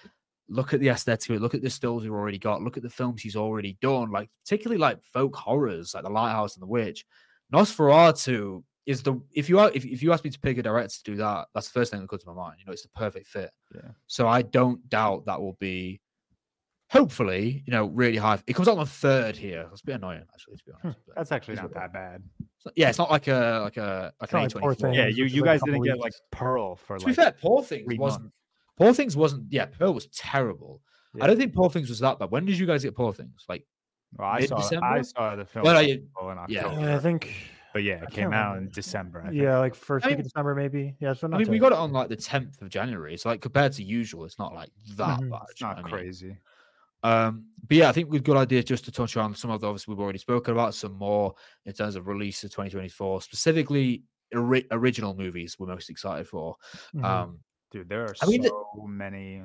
look 0.49 0.75
at 0.75 0.81
the 0.81 0.89
aesthetic, 0.89 1.41
look 1.41 1.55
at 1.55 1.63
the 1.63 1.71
stills 1.71 2.03
he's 2.03 2.11
already 2.11 2.39
got, 2.39 2.63
look 2.63 2.77
at 2.77 2.83
the 2.83 2.91
films 2.91 3.23
he's 3.23 3.37
already 3.37 3.79
done. 3.81 4.11
Like, 4.11 4.29
particularly 4.45 4.79
like 4.79 5.03
folk 5.05 5.37
horrors, 5.37 5.95
like 5.95 6.03
The 6.03 6.11
Lighthouse 6.11 6.57
and 6.57 6.63
The 6.63 6.67
Witch. 6.67 7.05
Nosferatu 7.53 8.65
is 8.87 9.03
the 9.03 9.15
if 9.33 9.49
you 9.49 9.59
are 9.61 9.71
if, 9.75 9.85
if 9.85 10.03
you 10.03 10.13
ask 10.13 10.25
me 10.25 10.31
to 10.31 10.41
pick 10.41 10.59
a 10.59 10.63
director 10.63 10.97
to 10.97 11.03
do 11.05 11.17
that, 11.17 11.49
that's 11.55 11.69
the 11.69 11.73
first 11.79 11.91
thing 11.93 12.01
that 12.01 12.09
comes 12.09 12.23
to 12.25 12.31
my 12.31 12.35
mind. 12.35 12.57
You 12.59 12.67
know, 12.67 12.73
it's 12.73 12.83
the 12.83 12.89
perfect 12.89 13.27
fit. 13.27 13.51
Yeah. 13.75 13.91
So 14.07 14.27
I 14.29 14.43
don't 14.43 14.89
doubt 14.89 15.27
that 15.27 15.41
will 15.41 15.57
be 15.61 16.01
hopefully, 16.91 17.63
you 17.67 17.71
know, 17.73 17.87
really 17.87 18.17
high. 18.19 18.39
It 18.47 18.55
comes 18.55 18.69
out 18.69 18.79
on 18.79 18.87
third 18.87 19.37
here. 19.37 19.69
It's 19.73 19.81
a 19.83 19.87
bit 19.87 19.95
annoying, 19.97 20.23
actually, 20.35 20.57
to 20.59 20.65
be 20.67 20.73
honest. 20.83 20.99
but 21.07 21.17
That's 21.17 21.33
actually 21.33 21.57
not 21.57 21.73
that 21.75 21.93
bad. 21.93 22.23
it's 22.41 22.67
yeah, 22.77 22.89
it's 22.89 22.99
not 22.99 23.11
like 23.11 23.29
a 23.29 23.61
like 23.65 23.77
a 23.77 24.13
like 24.21 24.29
It's 24.29 24.33
an 24.33 24.39
not 24.41 24.55
like 24.55 24.63
Poor 24.63 24.75
A24. 24.75 24.79
Things. 24.81 24.97
Yeah, 24.97 25.07
you 25.07 25.25
you 25.25 25.43
guys 25.45 25.61
couple 25.61 25.75
didn't 25.75 25.85
get 25.87 25.99
like. 25.99 26.13
Pearl 26.31 26.77
for 26.77 26.99
To 26.99 27.05
like. 27.05 27.17
be 27.17 27.23
fair, 27.23 27.33
Poor 27.33 27.63
Things 27.63 27.85
three 27.87 27.99
wasn't 27.99 28.25
months. 28.25 28.37
Poor 28.79 28.93
Things 28.95 29.17
wasn't 29.17 29.45
yeah, 29.51 29.67
Pearl 29.67 29.95
was 29.95 30.07
terrible. 30.09 30.81
Yeah. 31.15 31.25
I 31.25 31.27
don't 31.29 31.37
think 31.39 31.55
Poor 31.55 31.71
Things 31.71 31.89
was 31.89 32.01
that 32.01 32.19
bad. 32.19 32.31
When 32.31 32.45
did 32.47 32.59
you 32.59 32.67
guys 32.67 32.83
get 32.83 32.95
Poor 32.97 33.13
Things? 33.13 33.45
Like 33.49 33.65
Well, 34.19 34.29
I 34.29 34.45
saw 34.47 34.57
I 34.83 35.03
saw 35.03 35.37
the 35.37 35.45
film 35.47 35.65
Well, 35.65 35.77
I- 35.77 35.87
festival 35.87 36.31
in 36.31 36.39
yeah. 36.49 36.79
Yeah, 36.81 36.97
I 36.97 36.99
think. 36.99 37.33
But 37.73 37.83
yeah, 37.83 37.95
it 37.95 38.01
can't 38.03 38.13
came 38.15 38.33
out 38.33 38.59
in. 38.59 38.69
December. 38.71 39.21
I 39.23 39.29
think. 39.31 39.43
Yeah, 39.43 39.59
like 39.59 39.75
first 39.75 40.05
I 40.05 40.09
week 40.09 40.19
mean- 40.19 40.21
of 40.27 40.33
December, 40.33 40.55
maybe. 40.55 40.95
Yeah, 41.01 41.13
so 41.15 41.29
I 41.33 41.39
mean, 41.39 41.49
we 41.49 41.59
got 41.59 41.73
it 41.73 41.79
on 41.79 41.93
like 41.93 42.09
the 42.09 42.17
10th 42.17 42.61
of 42.63 42.69
January. 42.69 43.17
So 43.17 43.29
like 43.31 43.41
compared 43.41 43.73
to 43.75 43.83
usual, 43.83 44.25
it's 44.25 44.39
not 44.39 44.55
like 44.55 44.71
that 44.97 45.21
Mhm. 45.21 45.31
bad. 45.31 45.41
it's 45.51 45.59
do 45.59 45.65
you 45.65 45.71
know 45.71 45.75
not 45.77 45.83
what 45.85 45.93
I 45.93 45.97
mean? 45.97 46.05
crazy. 46.05 46.37
Um, 47.05 47.47
but 47.67 47.77
yeah, 47.77 47.89
I 47.89 47.93
think 47.93 48.11
we've 48.11 48.23
got 48.23 48.37
ideas 48.37 48.65
just 48.67 48.85
to 48.85 48.93
touch 48.93 49.17
on 49.17 49.35
some 49.35 49.51
of 49.51 49.61
the 49.61 49.67
obviously 49.67 49.93
we've 49.93 50.01
already 50.01 50.19
spoken 50.21 50.53
about, 50.53 50.75
some 50.75 50.93
more 50.93 51.35
in 51.67 51.73
terms 51.73 51.97
of 51.97 52.07
release 52.07 52.45
of 52.45 52.51
2024, 52.53 53.23
specifically 53.23 54.05
ori- 54.35 54.67
original 54.71 55.15
movies 55.15 55.57
we're 55.59 55.67
most 55.67 55.91
excited 55.91 56.29
for. 56.29 56.57
Mhm. 56.95 57.05
Um, 57.05 57.41
Dude, 57.73 57.89
there 57.89 58.05
are 58.05 58.15
I 58.23 58.27
mean, 58.27 58.43
the- 58.43 58.49
so 58.51 58.85
many 58.87 59.43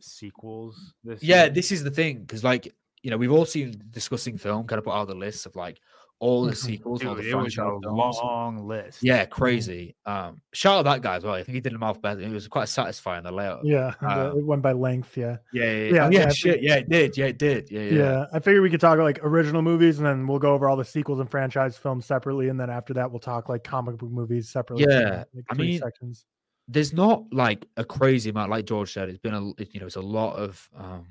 sequels. 0.00 0.94
This 1.04 1.22
yeah, 1.22 1.44
year. 1.44 1.50
this 1.50 1.72
is 1.72 1.82
the 1.84 1.90
thing 1.90 2.20
because 2.20 2.44
like 2.44 2.74
you 3.02 3.10
know 3.10 3.16
we've 3.16 3.32
all 3.32 3.46
seen 3.46 3.80
discussing 3.90 4.36
film 4.36 4.66
kind 4.66 4.78
of 4.78 4.84
put 4.84 4.92
out 4.92 5.06
the 5.08 5.14
list 5.14 5.46
of 5.46 5.54
like 5.56 5.80
all 6.20 6.44
the 6.46 6.52
Mhm. 6.52 6.56
sequels, 6.56 7.04
all 7.04 7.14
Dude, 7.14 7.24
the 7.24 7.30
it 7.30 7.34
was 7.36 7.54
a 7.58 7.62
films. 7.62 7.84
long 7.86 8.66
list. 8.66 9.02
Yeah, 9.04 9.24
crazy. 9.26 9.94
Um, 10.04 10.40
shout 10.52 10.78
out 10.78 10.82
that 10.90 11.00
guy 11.02 11.16
as 11.16 11.22
well. 11.24 11.34
I 11.34 11.44
think 11.44 11.54
he 11.54 11.60
did 11.60 11.72
them 11.72 11.82
alphabetically. 11.82 12.24
It 12.30 12.32
was 12.34 12.48
quite 12.48 12.68
satisfying 12.68 13.22
the 13.22 13.30
layout. 13.30 13.64
Yeah, 13.64 13.94
the- 14.00 14.06
uh, 14.08 14.34
it 14.36 14.44
went 14.44 14.62
by 14.62 14.72
length. 14.72 15.16
Yeah. 15.16 15.36
yeah, 15.52 15.62
yeah, 15.64 15.70
yeah. 15.70 15.74
Yeah, 15.94 16.06
Oh, 16.06 16.10
yeah, 16.10 16.18
yeah, 16.20 16.28
shit. 16.30 16.62
Yeah, 16.62 16.74
it 16.76 16.88
did. 16.88 17.16
Yeah, 17.16 17.26
it 17.26 17.38
did. 17.38 17.70
Yeah, 17.70 17.80
yeah. 17.82 17.92
yeah, 17.94 18.24
I 18.32 18.40
figured 18.40 18.62
we 18.62 18.70
could 18.70 18.80
talk 18.80 18.98
like 18.98 19.20
original 19.22 19.62
movies, 19.62 19.98
and 19.98 20.06
then 20.06 20.26
we'll 20.26 20.40
go 20.40 20.54
over 20.54 20.68
all 20.68 20.76
the 20.76 20.84
sequels 20.84 21.20
and 21.20 21.30
franchise 21.30 21.76
films 21.78 22.04
separately, 22.06 22.48
and 22.48 22.58
then 22.58 22.68
after 22.68 22.94
that, 22.94 23.10
we'll 23.12 23.20
talk 23.20 23.48
like 23.48 23.62
comic 23.62 23.96
book 23.98 24.10
movies 24.10 24.48
separately. 24.48 24.86
Yeah, 24.90 25.24
like 25.34 25.44
I 25.50 25.54
mean, 25.54 25.78
sections. 25.78 26.26
there's 26.66 26.92
not 26.92 27.24
like 27.32 27.64
a 27.78 27.84
crazy 27.84 28.28
amount 28.28 28.50
like 28.50 28.66
george 28.66 28.92
said 28.92 29.08
it's 29.08 29.16
been 29.18 29.32
a 29.32 29.40
you 29.72 29.80
know 29.80 29.86
it's 29.86 29.96
a 29.96 30.00
lot 30.02 30.34
of 30.36 30.68
um 30.76 31.06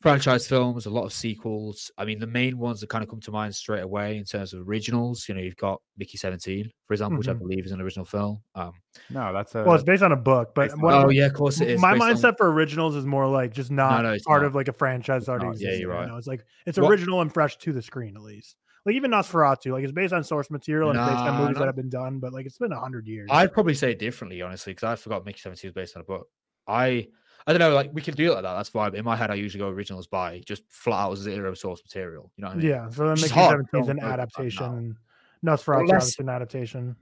franchise 0.00 0.46
films 0.46 0.86
a 0.86 0.90
lot 0.90 1.04
of 1.04 1.12
sequels 1.12 1.90
i 1.98 2.04
mean 2.04 2.18
the 2.18 2.26
main 2.26 2.56
ones 2.58 2.80
that 2.80 2.88
kind 2.88 3.02
of 3.04 3.10
come 3.10 3.20
to 3.20 3.30
mind 3.30 3.54
straight 3.54 3.82
away 3.82 4.16
in 4.16 4.24
terms 4.24 4.54
of 4.54 4.66
originals 4.68 5.28
you 5.28 5.34
know 5.34 5.40
you've 5.40 5.56
got 5.56 5.80
mickey 5.98 6.16
17 6.16 6.70
for 6.86 6.94
example 6.94 7.18
which 7.18 7.28
i 7.28 7.32
Mhm. 7.34 7.38
believe 7.40 7.66
is 7.66 7.72
an 7.72 7.80
original 7.80 8.04
film 8.06 8.40
um 8.54 8.72
No, 9.10 9.32
that's 9.32 9.54
a. 9.54 9.62
Well, 9.62 9.74
it's 9.74 9.84
based 9.84 10.02
on 10.02 10.12
a 10.12 10.16
book, 10.16 10.52
but 10.54 10.70
on- 10.72 10.80
what, 10.80 10.94
oh 10.94 11.08
yeah 11.10 11.26
of 11.26 11.34
course 11.34 11.60
it 11.60 11.68
is 11.70 11.80
my 11.80 11.92
based 11.92 12.02
on- 12.24 12.32
mindset 12.32 12.38
for 12.38 12.50
originals 12.50 12.96
is 12.96 13.04
more 13.06 13.26
like 13.28 13.52
just 13.52 13.70
not 13.70 14.02
no, 14.02 14.12
it's 14.12 14.24
part 14.24 14.42
not. 14.42 14.48
of 14.48 14.54
like 14.54 14.68
a 14.68 14.72
franchise 14.72 15.26
that 15.26 15.32
already 15.32 15.46
not. 15.46 15.60
Yeah, 15.60 15.70
you're 15.72 15.78
you 15.80 15.90
right. 15.90 16.08
know? 16.08 16.16
It's 16.16 16.26
like 16.26 16.44
it's 16.66 16.78
What- 16.78 16.90
original 16.90 17.20
and 17.20 17.32
fresh 17.32 17.56
to 17.58 17.72
the 17.72 17.82
screen 17.82 18.16
at 18.16 18.22
least. 18.22 18.56
Like 18.86 18.94
even 18.96 19.10
Nosferatu, 19.10 19.72
like 19.72 19.84
it's 19.84 19.92
based 19.92 20.14
on 20.14 20.24
source 20.24 20.50
material 20.50 20.88
and 20.90 20.98
it's 20.98 21.06
based 21.08 21.20
on 21.22 21.40
movies 21.42 21.58
that 21.58 21.66
have 21.66 21.76
been 21.76 21.90
done, 21.90 22.18
but 22.18 22.32
like 22.32 22.46
it's 22.46 22.56
been 22.58 22.72
a 22.72 22.80
hundred 22.80 23.06
years. 23.06 23.28
i'd 23.30 23.52
probably 23.52 23.74
say 23.74 23.90
it 23.90 23.98
differently 23.98 24.40
honestly 24.40 24.72
because 24.72 24.84
i 24.84 24.96
forgot 24.96 25.24
mickey 25.26 25.38
17 25.40 25.68
was 25.68 25.74
based 25.74 25.96
on 25.96 26.00
a 26.00 26.04
book 26.04 26.26
i 26.66 27.06
I 27.50 27.52
don't 27.52 27.60
know, 27.60 27.74
like 27.74 27.90
we 27.92 28.00
can 28.02 28.14
do 28.14 28.30
it 28.30 28.34
like 28.34 28.42
that. 28.44 28.54
That's 28.54 28.68
fine. 28.68 28.90
But 28.90 28.98
in 28.98 29.04
my 29.04 29.16
head, 29.16 29.30
I 29.30 29.34
usually 29.34 29.60
go 29.60 29.68
originals 29.68 30.06
by 30.06 30.40
just 30.46 30.62
flat 30.68 31.00
out 31.06 31.16
zero 31.16 31.52
source 31.54 31.82
material. 31.84 32.30
You 32.36 32.42
know 32.42 32.48
what 32.48 32.54
I 32.54 32.60
mean? 32.60 32.66
yeah, 32.68 32.88
so 32.90 33.02
then 33.02 33.10
Which 33.12 33.18
is 33.24 33.30
Mickey 33.30 33.34
hard, 33.34 33.66
Seventeen 33.72 33.82
is 33.82 33.88
an 33.88 34.00
adaptation. 34.00 34.66
now. 34.66 34.76
and 34.76 34.96
Nosferatu 35.44 35.80
Unless- 35.80 36.18
an 36.18 36.28
adaptation. 36.28 36.96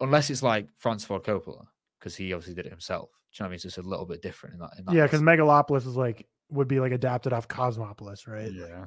Unless 0.00 0.28
it's 0.30 0.42
like 0.42 0.68
Francis 0.76 1.06
Ford 1.06 1.22
Coppola, 1.22 1.66
because 1.98 2.14
he 2.16 2.32
obviously 2.34 2.54
did 2.54 2.66
it 2.66 2.70
himself. 2.70 3.08
Do 3.32 3.36
you 3.36 3.44
know 3.44 3.44
what 3.44 3.46
I 3.46 3.50
mean? 3.50 3.54
It's 3.54 3.62
just 3.62 3.78
a 3.78 3.82
little 3.82 4.04
bit 4.06 4.20
different 4.22 4.54
in 4.54 4.60
that. 4.60 4.70
In 4.78 4.84
that 4.84 4.94
Yeah, 4.94 5.04
because 5.04 5.22
aspect. 5.22 5.40
Megalopolis 5.40 5.86
is 5.86 5.96
like 5.96 6.26
would 6.50 6.68
be 6.68 6.80
like 6.80 6.92
adapted 6.92 7.32
off 7.32 7.48
Cosmopolis, 7.48 8.26
right? 8.28 8.52
yeah. 8.52 8.86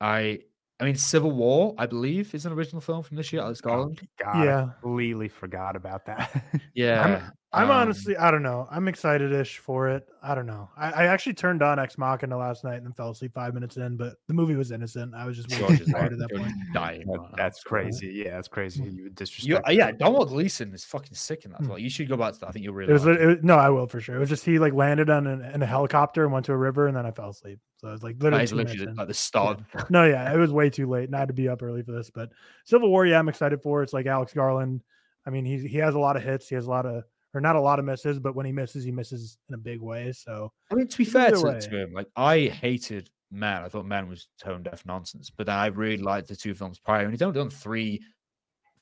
I, 0.00 0.40
I 0.80 0.84
mean, 0.84 0.94
Civil 0.94 1.32
War, 1.32 1.74
I 1.76 1.86
believe, 1.86 2.34
is 2.34 2.46
an 2.46 2.52
original 2.52 2.80
film 2.80 3.02
from 3.02 3.16
this 3.16 3.32
year. 3.32 3.42
Alex 3.42 3.60
oh 3.64 3.68
Garland. 3.68 4.08
God, 4.22 4.44
Yeah. 4.44 4.60
I 4.64 4.80
completely 4.80 5.28
forgot 5.28 5.74
about 5.76 6.06
that. 6.06 6.44
Yeah, 6.74 7.02
I'm 7.14 7.32
um, 7.52 7.70
honestly, 7.70 8.14
I 8.16 8.30
don't 8.30 8.42
know. 8.42 8.68
I'm 8.70 8.88
excited-ish 8.88 9.58
for 9.58 9.88
it. 9.88 10.06
I 10.22 10.34
don't 10.34 10.44
know. 10.46 10.68
I, 10.76 10.90
I 10.90 11.04
actually 11.06 11.32
turned 11.32 11.62
on 11.62 11.78
Ex 11.78 11.96
Machina 11.96 12.36
last 12.36 12.62
night 12.62 12.74
and 12.74 12.84
then 12.84 12.92
fell 12.92 13.10
asleep 13.10 13.32
five 13.34 13.54
minutes 13.54 13.78
in, 13.78 13.96
but 13.96 14.16
the 14.26 14.34
movie 14.34 14.54
was 14.54 14.70
innocent. 14.70 15.14
I 15.14 15.24
was 15.24 15.36
just 15.36 15.50
way 15.50 15.58
George 15.58 15.80
is 15.80 15.88
tired 15.92 16.12
at 16.12 16.18
that 16.18 16.30
point. 16.34 16.52
dying. 16.74 17.06
That- 17.06 17.30
that's 17.36 17.62
crazy. 17.62 18.22
Yeah, 18.26 18.32
that's 18.32 18.48
crazy. 18.48 18.82
You 18.82 18.90
would 18.90 18.96
You, 18.98 19.10
disrespect. 19.10 19.66
uh, 19.68 19.70
yeah, 19.70 19.92
Domhnall 19.92 20.26
Gleeson 20.26 20.74
is 20.74 20.84
fucking 20.84 21.14
sick 21.14 21.46
in 21.46 21.52
that. 21.52 21.60
as 21.60 21.66
Hmm. 21.66 21.70
well. 21.70 21.78
You 21.78 21.88
should 21.88 22.08
go 22.08 22.16
back 22.18 22.34
to 22.34 22.40
that. 22.40 22.48
I 22.48 22.52
think 22.52 22.64
you'll 22.66 22.74
really. 22.74 22.90
It 22.90 22.92
was, 22.92 23.06
like 23.06 23.18
it 23.18 23.26
was 23.26 23.36
no, 23.42 23.54
I 23.56 23.70
will 23.70 23.86
for 23.86 24.00
sure. 24.00 24.16
It 24.16 24.18
was 24.20 24.28
just 24.28 24.44
he 24.44 24.58
like 24.58 24.74
landed 24.74 25.08
on 25.08 25.26
an, 25.26 25.40
in 25.42 25.62
a 25.62 25.66
helicopter 25.66 26.24
and 26.24 26.32
went 26.32 26.44
to 26.46 26.52
a 26.52 26.56
river, 26.56 26.86
and 26.86 26.94
then 26.96 27.06
I 27.06 27.12
fell 27.12 27.30
asleep. 27.30 27.60
So 27.78 27.88
it 27.88 27.92
was 27.92 28.02
like 28.02 28.16
literally, 28.22 28.44
is 28.44 28.52
literally 28.52 28.76
minutes 28.78 28.84
the- 28.84 28.90
in. 28.90 28.96
like 28.96 29.08
the 29.08 29.14
start. 29.14 29.60
No, 29.90 30.04
yeah, 30.04 30.30
it 30.34 30.36
was 30.36 30.52
way 30.52 30.68
too 30.68 30.86
late, 30.88 31.04
and 31.04 31.16
I 31.16 31.20
had 31.20 31.28
to 31.28 31.34
be 31.34 31.48
up 31.48 31.62
early 31.62 31.82
for 31.82 31.92
this. 31.92 32.10
But 32.10 32.28
Civil 32.66 32.90
War, 32.90 33.06
yeah, 33.06 33.18
I'm 33.18 33.28
excited 33.30 33.62
for. 33.62 33.82
It's 33.82 33.94
like 33.94 34.04
Alex 34.06 34.34
Garland. 34.34 34.82
I 35.26 35.30
mean, 35.30 35.44
he 35.46 35.66
he 35.66 35.78
has 35.78 35.94
a 35.94 35.98
lot 35.98 36.16
of 36.16 36.22
hits. 36.22 36.48
He 36.48 36.54
has 36.54 36.66
a 36.66 36.70
lot 36.70 36.84
of, 36.86 37.04
or 37.34 37.40
not 37.40 37.56
a 37.56 37.60
lot 37.60 37.78
of 37.78 37.84
misses, 37.84 38.18
but 38.18 38.34
when 38.34 38.46
he 38.46 38.52
misses, 38.52 38.84
he 38.84 38.90
misses 38.90 39.38
in 39.48 39.54
a 39.54 39.58
big 39.58 39.80
way. 39.80 40.12
So 40.12 40.52
I 40.70 40.74
mean, 40.74 40.88
to 40.88 40.98
be 40.98 41.04
fair 41.04 41.30
to, 41.30 41.60
to 41.60 41.82
him, 41.82 41.92
like 41.92 42.08
I 42.16 42.46
hated 42.46 43.10
Men. 43.30 43.62
I 43.62 43.68
thought 43.68 43.86
Men 43.86 44.08
was 44.08 44.28
tone 44.42 44.62
deaf 44.62 44.86
nonsense, 44.86 45.30
but 45.30 45.46
then 45.46 45.56
I 45.56 45.66
really 45.66 46.02
liked 46.02 46.28
the 46.28 46.36
two 46.36 46.54
films 46.54 46.78
prior. 46.78 47.02
And 47.02 47.12
he's 47.12 47.22
only 47.22 47.38
done 47.38 47.50
three 47.50 48.00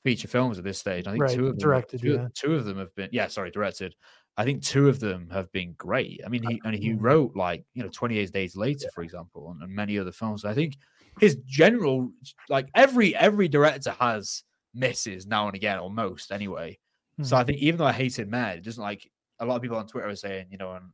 feature 0.03 0.27
films 0.27 0.57
at 0.57 0.63
this 0.63 0.79
stage. 0.79 1.07
I 1.07 1.11
think 1.11 1.23
Right, 1.23 1.35
two 1.35 1.47
of 1.47 1.57
them, 1.57 1.69
directed, 1.69 2.01
two, 2.01 2.13
yeah. 2.13 2.27
two 2.33 2.55
of 2.55 2.65
them 2.65 2.77
have 2.77 2.93
been, 2.95 3.09
yeah, 3.11 3.27
sorry, 3.27 3.51
directed. 3.51 3.95
I 4.37 4.45
think 4.45 4.63
two 4.63 4.87
of 4.87 4.99
them 4.99 5.29
have 5.31 5.51
been 5.51 5.73
great. 5.73 6.21
I 6.25 6.29
mean, 6.29 6.43
he 6.43 6.61
and 6.63 6.75
he 6.75 6.93
wrote 6.93 7.35
like 7.35 7.65
you 7.73 7.81
know, 7.81 7.89
Twenty 7.89 8.19
Eight 8.19 8.31
Days 8.31 8.55
Later, 8.55 8.87
for 8.93 9.01
example, 9.01 9.49
and, 9.51 9.61
and 9.63 9.75
many 9.75 9.97
other 9.97 10.11
films. 10.11 10.45
I 10.45 10.53
think 10.53 10.77
his 11.19 11.37
general, 11.47 12.11
like 12.47 12.69
every 12.75 13.15
every 13.15 13.47
director 13.47 13.95
has 13.99 14.43
misses 14.75 15.25
now 15.25 15.47
and 15.47 15.55
again, 15.55 15.79
or 15.79 15.89
most 15.89 16.31
anyway. 16.31 16.77
So. 17.21 17.37
I 17.37 17.43
think 17.43 17.59
even 17.59 17.77
though 17.79 17.85
I 17.85 17.93
hated 17.93 18.29
Mad, 18.29 18.59
it 18.59 18.63
doesn't 18.63 18.81
like 18.81 19.09
a 19.39 19.45
lot 19.45 19.55
of 19.55 19.61
people 19.61 19.77
on 19.77 19.87
Twitter 19.87 20.07
are 20.07 20.15
saying, 20.15 20.47
you 20.51 20.57
know, 20.57 20.73
and 20.73 20.85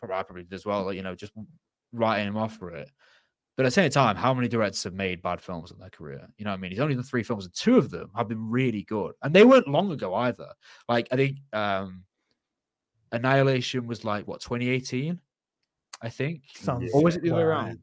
probably 0.00 0.16
I 0.16 0.22
probably 0.22 0.42
did 0.44 0.54
as 0.54 0.66
well, 0.66 0.84
like, 0.84 0.96
you 0.96 1.02
know, 1.02 1.14
just 1.14 1.32
writing 1.92 2.26
him 2.26 2.36
off 2.36 2.56
for 2.56 2.70
it. 2.70 2.90
But 3.56 3.66
at 3.66 3.68
the 3.68 3.72
same 3.72 3.90
time, 3.90 4.14
how 4.14 4.32
many 4.32 4.46
directors 4.46 4.84
have 4.84 4.94
made 4.94 5.20
bad 5.20 5.40
films 5.40 5.72
in 5.72 5.78
their 5.78 5.90
career? 5.90 6.28
You 6.38 6.44
know 6.44 6.52
what 6.52 6.58
I 6.58 6.60
mean? 6.60 6.70
He's 6.70 6.80
only 6.80 6.94
done 6.94 7.02
three 7.02 7.24
films, 7.24 7.44
and 7.44 7.54
two 7.54 7.76
of 7.76 7.90
them 7.90 8.10
have 8.14 8.28
been 8.28 8.48
really 8.48 8.84
good. 8.84 9.14
And 9.22 9.34
they 9.34 9.44
weren't 9.44 9.66
long 9.66 9.90
ago 9.90 10.14
either. 10.14 10.48
Like, 10.88 11.08
I 11.10 11.16
think 11.16 11.38
um 11.52 12.04
Annihilation 13.10 13.86
was 13.86 14.04
like 14.04 14.28
what, 14.28 14.40
2018? 14.40 15.18
I 16.00 16.08
think. 16.08 16.42
sounds 16.54 16.92
Or 16.92 17.02
was 17.02 17.16
it 17.16 17.22
the 17.22 17.30
other 17.30 17.38
way 17.38 17.44
around? 17.44 17.78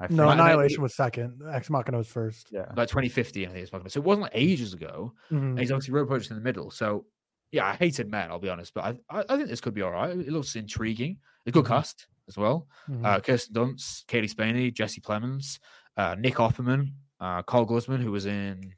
I 0.00 0.06
No, 0.10 0.24
Right, 0.24 0.32
and 0.32 0.40
I- 0.40 0.44
Annihilation 0.50 0.82
was 0.82 0.94
second. 0.94 1.40
Ex 1.52 1.70
Machina 1.70 1.98
was 1.98 2.08
first. 2.08 2.48
Yeah. 2.50 2.72
Like 2.76 2.88
2015, 2.88 3.44
I 3.48 3.52
think 3.52 3.62
it's 3.62 3.70
talking. 3.70 3.88
So 3.88 4.00
it 4.00 4.04
wasn't 4.04 4.22
like 4.22 4.32
ages 4.34 4.74
ago. 4.74 5.12
Mhm. 5.30 5.38
And 5.50 5.58
he's 5.60 5.70
obviously 5.70 5.94
wrote 5.94 6.08
projects 6.08 6.30
in 6.30 6.36
the 6.36 6.42
middle. 6.42 6.70
So 6.70 7.06
yeah, 7.52 7.66
I 7.66 7.74
hated 7.74 8.10
men, 8.10 8.30
I'll 8.30 8.40
be 8.40 8.48
honest, 8.48 8.74
but 8.74 8.84
I, 8.84 8.98
I, 9.20 9.24
I 9.28 9.36
think 9.36 9.48
this 9.48 9.60
could 9.60 9.74
be 9.74 9.82
all 9.82 9.92
right. 9.92 10.10
It 10.10 10.28
looks 10.30 10.56
intriguing. 10.56 11.18
A 11.46 11.52
good 11.52 11.64
Mhm. 11.64 11.68
cast. 11.68 12.06
as 12.26 12.38
well. 12.38 12.66
Mhm. 12.88 13.04
Uh, 13.04 13.20
Kirsten 13.20 13.54
Dunst, 13.54 14.06
Katie 14.06 14.28
Spaeny, 14.28 14.70
Jesse 14.72 15.02
Plemons, 15.02 15.58
uh, 15.98 16.14
Nick 16.18 16.36
Offerman, 16.36 16.94
uh, 17.20 17.42
Karl 17.42 17.66
Glusman, 17.66 18.00
who 18.00 18.10
was 18.10 18.24
in. 18.24 18.72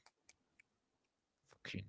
fucking- 1.65 1.85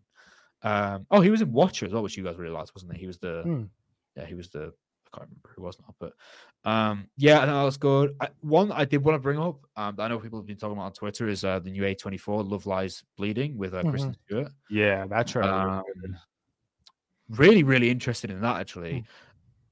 Um, 0.61 1.07
oh, 1.11 1.21
he 1.21 1.29
was 1.31 1.41
in 1.41 1.51
Watcher 1.51 1.85
as 1.87 1.93
well, 1.93 2.03
which 2.03 2.15
you 2.15 2.23
guys 2.23 2.35
really 2.37 2.51
liked, 2.53 2.71
wasn't 2.75 2.93
he? 2.93 2.99
He 2.99 3.07
was 3.07 3.17
the. 3.19 3.41
Hmm. 3.43 3.63
Yeah, 4.15 4.25
he 4.25 4.33
was 4.35 4.49
the. 4.49 4.73
I 5.13 5.17
can't 5.17 5.29
remember 5.29 5.49
who 5.55 5.61
was 5.63 5.77
not, 5.79 5.95
but 5.99 6.13
um, 6.69 7.07
yeah, 7.17 7.37
I 7.37 7.41
think 7.41 7.53
that 7.53 7.63
was 7.63 7.77
good. 7.77 8.15
I, 8.19 8.29
one 8.41 8.71
I 8.71 8.85
did 8.85 9.03
want 9.03 9.15
to 9.15 9.19
bring 9.19 9.39
up, 9.39 9.59
um, 9.75 9.95
I 9.99 10.07
know 10.07 10.19
people 10.19 10.39
have 10.39 10.45
been 10.45 10.57
talking 10.57 10.75
about 10.75 10.85
on 10.85 10.93
Twitter 10.93 11.27
is 11.27 11.43
uh, 11.43 11.59
the 11.59 11.71
new 11.71 11.83
A24 11.83 12.49
Love 12.49 12.65
Lies 12.65 13.03
Bleeding 13.15 13.57
with 13.57 13.73
uh, 13.73 13.83
Kristen 13.83 14.15
Stewart. 14.25 14.51
Yeah, 14.69 15.05
that's 15.07 15.35
right. 15.35 15.47
Um, 15.47 15.83
really, 17.29 17.63
really 17.63 17.89
interested 17.89 18.29
in 18.31 18.41
that 18.41 18.59
actually. 18.59 19.05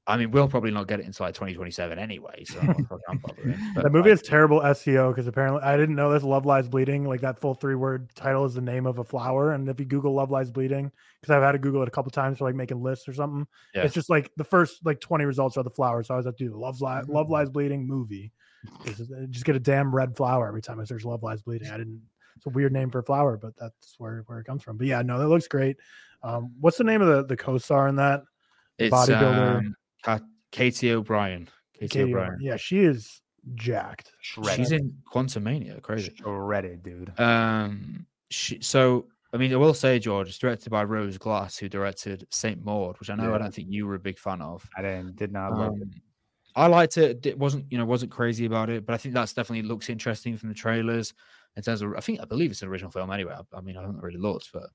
I 0.08 0.16
mean, 0.16 0.30
we'll 0.30 0.46
probably 0.46 0.70
not 0.70 0.86
get 0.86 1.00
it 1.00 1.06
until 1.06 1.26
like 1.26 1.34
2027 1.34 1.98
anyway. 1.98 2.44
So 2.44 2.60
I'm 2.60 3.18
bothering, 3.18 3.58
but, 3.74 3.82
That 3.82 3.92
movie 3.92 4.10
has 4.10 4.22
terrible 4.22 4.60
SEO 4.60 5.10
because 5.10 5.26
apparently 5.26 5.62
I 5.62 5.76
didn't 5.76 5.96
know 5.96 6.12
this. 6.12 6.22
Love 6.22 6.46
Lies 6.46 6.68
Bleeding, 6.68 7.04
like 7.08 7.20
that 7.22 7.40
full 7.40 7.54
three 7.54 7.74
word 7.74 8.08
title 8.14 8.44
is 8.44 8.54
the 8.54 8.60
name 8.60 8.86
of 8.86 8.98
a 8.98 9.04
flower. 9.04 9.52
And 9.52 9.68
if 9.68 9.80
you 9.80 9.84
Google 9.86 10.14
Love 10.14 10.30
Lies 10.30 10.50
Bleeding, 10.52 10.92
because 11.20 11.34
I've 11.34 11.42
had 11.42 11.52
to 11.52 11.58
Google 11.58 11.82
it 11.82 11.88
a 11.88 11.90
couple 11.90 12.10
times 12.12 12.38
for 12.38 12.44
like 12.44 12.54
making 12.54 12.80
lists 12.82 13.08
or 13.08 13.14
something, 13.14 13.46
Yeah. 13.74 13.82
it's 13.82 13.94
just 13.94 14.08
like 14.08 14.30
the 14.36 14.44
first 14.44 14.86
like 14.86 15.00
20 15.00 15.24
results 15.24 15.56
are 15.56 15.64
the 15.64 15.70
flowers. 15.70 16.06
So 16.06 16.14
I 16.14 16.16
was 16.18 16.26
like, 16.26 16.36
dude, 16.36 16.52
Love, 16.52 16.80
Li- 16.80 17.02
Love 17.08 17.28
Lies 17.28 17.50
Bleeding 17.50 17.84
movie. 17.86 18.32
Is- 18.84 19.10
just 19.30 19.44
get 19.44 19.56
a 19.56 19.60
damn 19.60 19.92
red 19.94 20.16
flower 20.16 20.46
every 20.46 20.62
time 20.62 20.78
I 20.78 20.84
search 20.84 21.04
Love 21.04 21.22
Lies 21.24 21.42
Bleeding. 21.42 21.68
I 21.68 21.78
didn't. 21.78 22.00
It's 22.36 22.46
a 22.46 22.50
weird 22.50 22.72
name 22.72 22.90
for 22.90 22.98
a 22.98 23.02
flower, 23.02 23.36
but 23.38 23.56
that's 23.56 23.94
where 23.98 24.22
where 24.26 24.38
it 24.38 24.44
comes 24.44 24.62
from. 24.62 24.76
But 24.76 24.86
yeah, 24.86 25.02
no, 25.02 25.18
that 25.18 25.26
looks 25.28 25.48
great. 25.48 25.78
Um, 26.22 26.52
what's 26.60 26.76
the 26.76 26.84
name 26.84 27.00
of 27.02 27.08
the 27.08 27.24
the 27.24 27.36
co-star 27.36 27.88
in 27.88 27.96
that? 27.96 28.22
it's 28.78 28.94
bodybuilder. 28.94 29.56
um, 29.56 29.74
Katy 30.52 30.92
O'Brian. 30.92 31.48
Katy, 31.74 31.88
Katy 31.88 32.02
O'Brian. 32.04 32.26
O'Brian. 32.34 32.40
Yeah, 32.42 32.56
she 32.56 32.80
is 32.80 33.20
jacked. 33.54 34.12
Shredded. 34.20 34.56
She's 34.56 34.72
in 34.72 34.94
Quantumania. 35.12 35.80
Crazy. 35.82 36.14
shredded, 36.16 36.82
dude. 36.82 37.18
Um, 37.18 38.06
she, 38.30 38.60
so 38.60 39.06
I 39.32 39.38
mean, 39.38 39.52
I 39.52 39.56
will 39.56 39.74
say, 39.74 39.98
George, 39.98 40.28
it's 40.28 40.38
directed 40.38 40.70
by 40.70 40.84
Rose 40.84 41.18
Glass, 41.18 41.58
who 41.58 41.68
directed 41.68 42.26
Saint 42.30 42.64
Maud, 42.64 42.98
which 42.98 43.10
I 43.10 43.14
know 43.16 43.34
I 43.34 43.38
don't 43.38 43.52
think 43.52 43.68
you 43.70 43.86
were 43.86 43.94
a 43.96 43.98
big 43.98 44.18
fan 44.18 44.40
of. 44.40 44.68
I 44.76 44.82
didn't 44.82 45.16
did 45.16 45.32
not 45.32 45.52
love 45.52 45.74
it. 45.76 45.82
Um, 45.82 45.90
I 46.54 46.68
liked 46.68 46.96
it. 46.96 47.26
It 47.26 47.38
wasn't, 47.38 47.66
you 47.70 47.76
know, 47.76 47.84
wasn't 47.84 48.10
crazy 48.10 48.46
about 48.46 48.70
it, 48.70 48.86
but 48.86 48.94
I 48.94 48.96
think 48.96 49.14
that's 49.14 49.34
definitely 49.34 49.68
looks 49.68 49.90
interesting 49.90 50.38
from 50.38 50.48
the 50.48 50.54
trailers. 50.54 51.12
In 51.54 51.62
terms 51.62 51.82
of, 51.82 51.94
I 51.96 52.00
think 52.00 52.20
I 52.20 52.24
believe 52.24 52.50
it's 52.50 52.62
an 52.62 52.68
original 52.68 52.90
film 52.90 53.10
anyway. 53.10 53.34
I, 53.34 53.56
I 53.56 53.60
mean, 53.60 53.76
I 53.76 53.82
haven't 53.82 54.00
really 54.00 54.18
looked, 54.18 54.50
but 54.54 54.70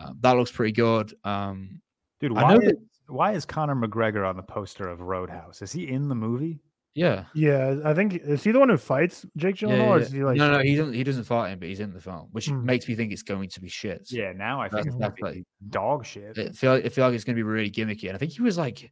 um, 0.00 0.18
that 0.22 0.32
looks 0.36 0.50
pretty 0.50 0.72
good. 0.72 1.14
Um, 1.22 1.80
Dude, 2.18 2.36
I 2.36 2.42
why 2.42 2.54
know 2.54 2.60
is, 2.60 2.66
that- 2.70 2.78
why 3.10 3.32
is 3.32 3.44
Conor 3.44 3.74
McGregor 3.74 4.28
on 4.28 4.36
the 4.36 4.42
poster 4.42 4.88
of 4.88 5.00
Roadhouse? 5.00 5.62
Is 5.62 5.72
he 5.72 5.88
in 5.88 6.08
the 6.08 6.14
movie? 6.14 6.60
yeah, 6.94 7.24
Yeah, 7.34 7.76
I 7.84 7.94
think 7.94 8.14
is 8.14 8.42
he 8.42 8.50
the 8.50 8.58
one 8.58 8.68
who 8.68 8.76
fights 8.76 9.24
Jake 9.36 9.60
yeah, 9.62 9.68
Gyllenhaal, 9.68 9.76
yeah, 9.78 9.88
or 9.90 9.98
is 10.00 10.10
he 10.10 10.24
like 10.24 10.36
no, 10.38 10.50
no, 10.50 10.58
he 10.58 10.74
doesn't. 10.74 10.92
He 10.94 11.04
doesn't 11.04 11.24
fight 11.24 11.50
him, 11.50 11.58
but 11.60 11.68
he's 11.68 11.78
in 11.80 11.92
the 11.92 12.00
film, 12.00 12.28
which 12.32 12.48
Hmm. 12.48 12.64
makes 12.66 12.88
me 12.88 12.94
think 12.96 13.12
it's 13.12 13.22
going 13.22 13.48
to 13.48 13.60
be 13.60 13.68
shit. 13.68 14.10
Yeah, 14.10 14.32
now 14.32 14.60
I 14.60 14.64
think 14.68 14.84
That's 14.84 14.86
it's 14.88 14.96
gonna 14.96 15.10
be 15.10 15.22
definitely- 15.22 15.46
dog 15.68 16.04
shit. 16.04 16.36
it 16.36 16.56
feel 16.56 16.72
like, 16.72 16.84
it 16.84 16.92
feel 16.92 17.04
like 17.06 17.14
it's 17.14 17.24
going 17.24 17.36
to 17.36 17.38
be 17.38 17.44
really 17.44 17.70
gimmicky. 17.70 18.08
And 18.08 18.14
I 18.16 18.18
think 18.18 18.32
he 18.32 18.42
was 18.42 18.58
like, 18.58 18.90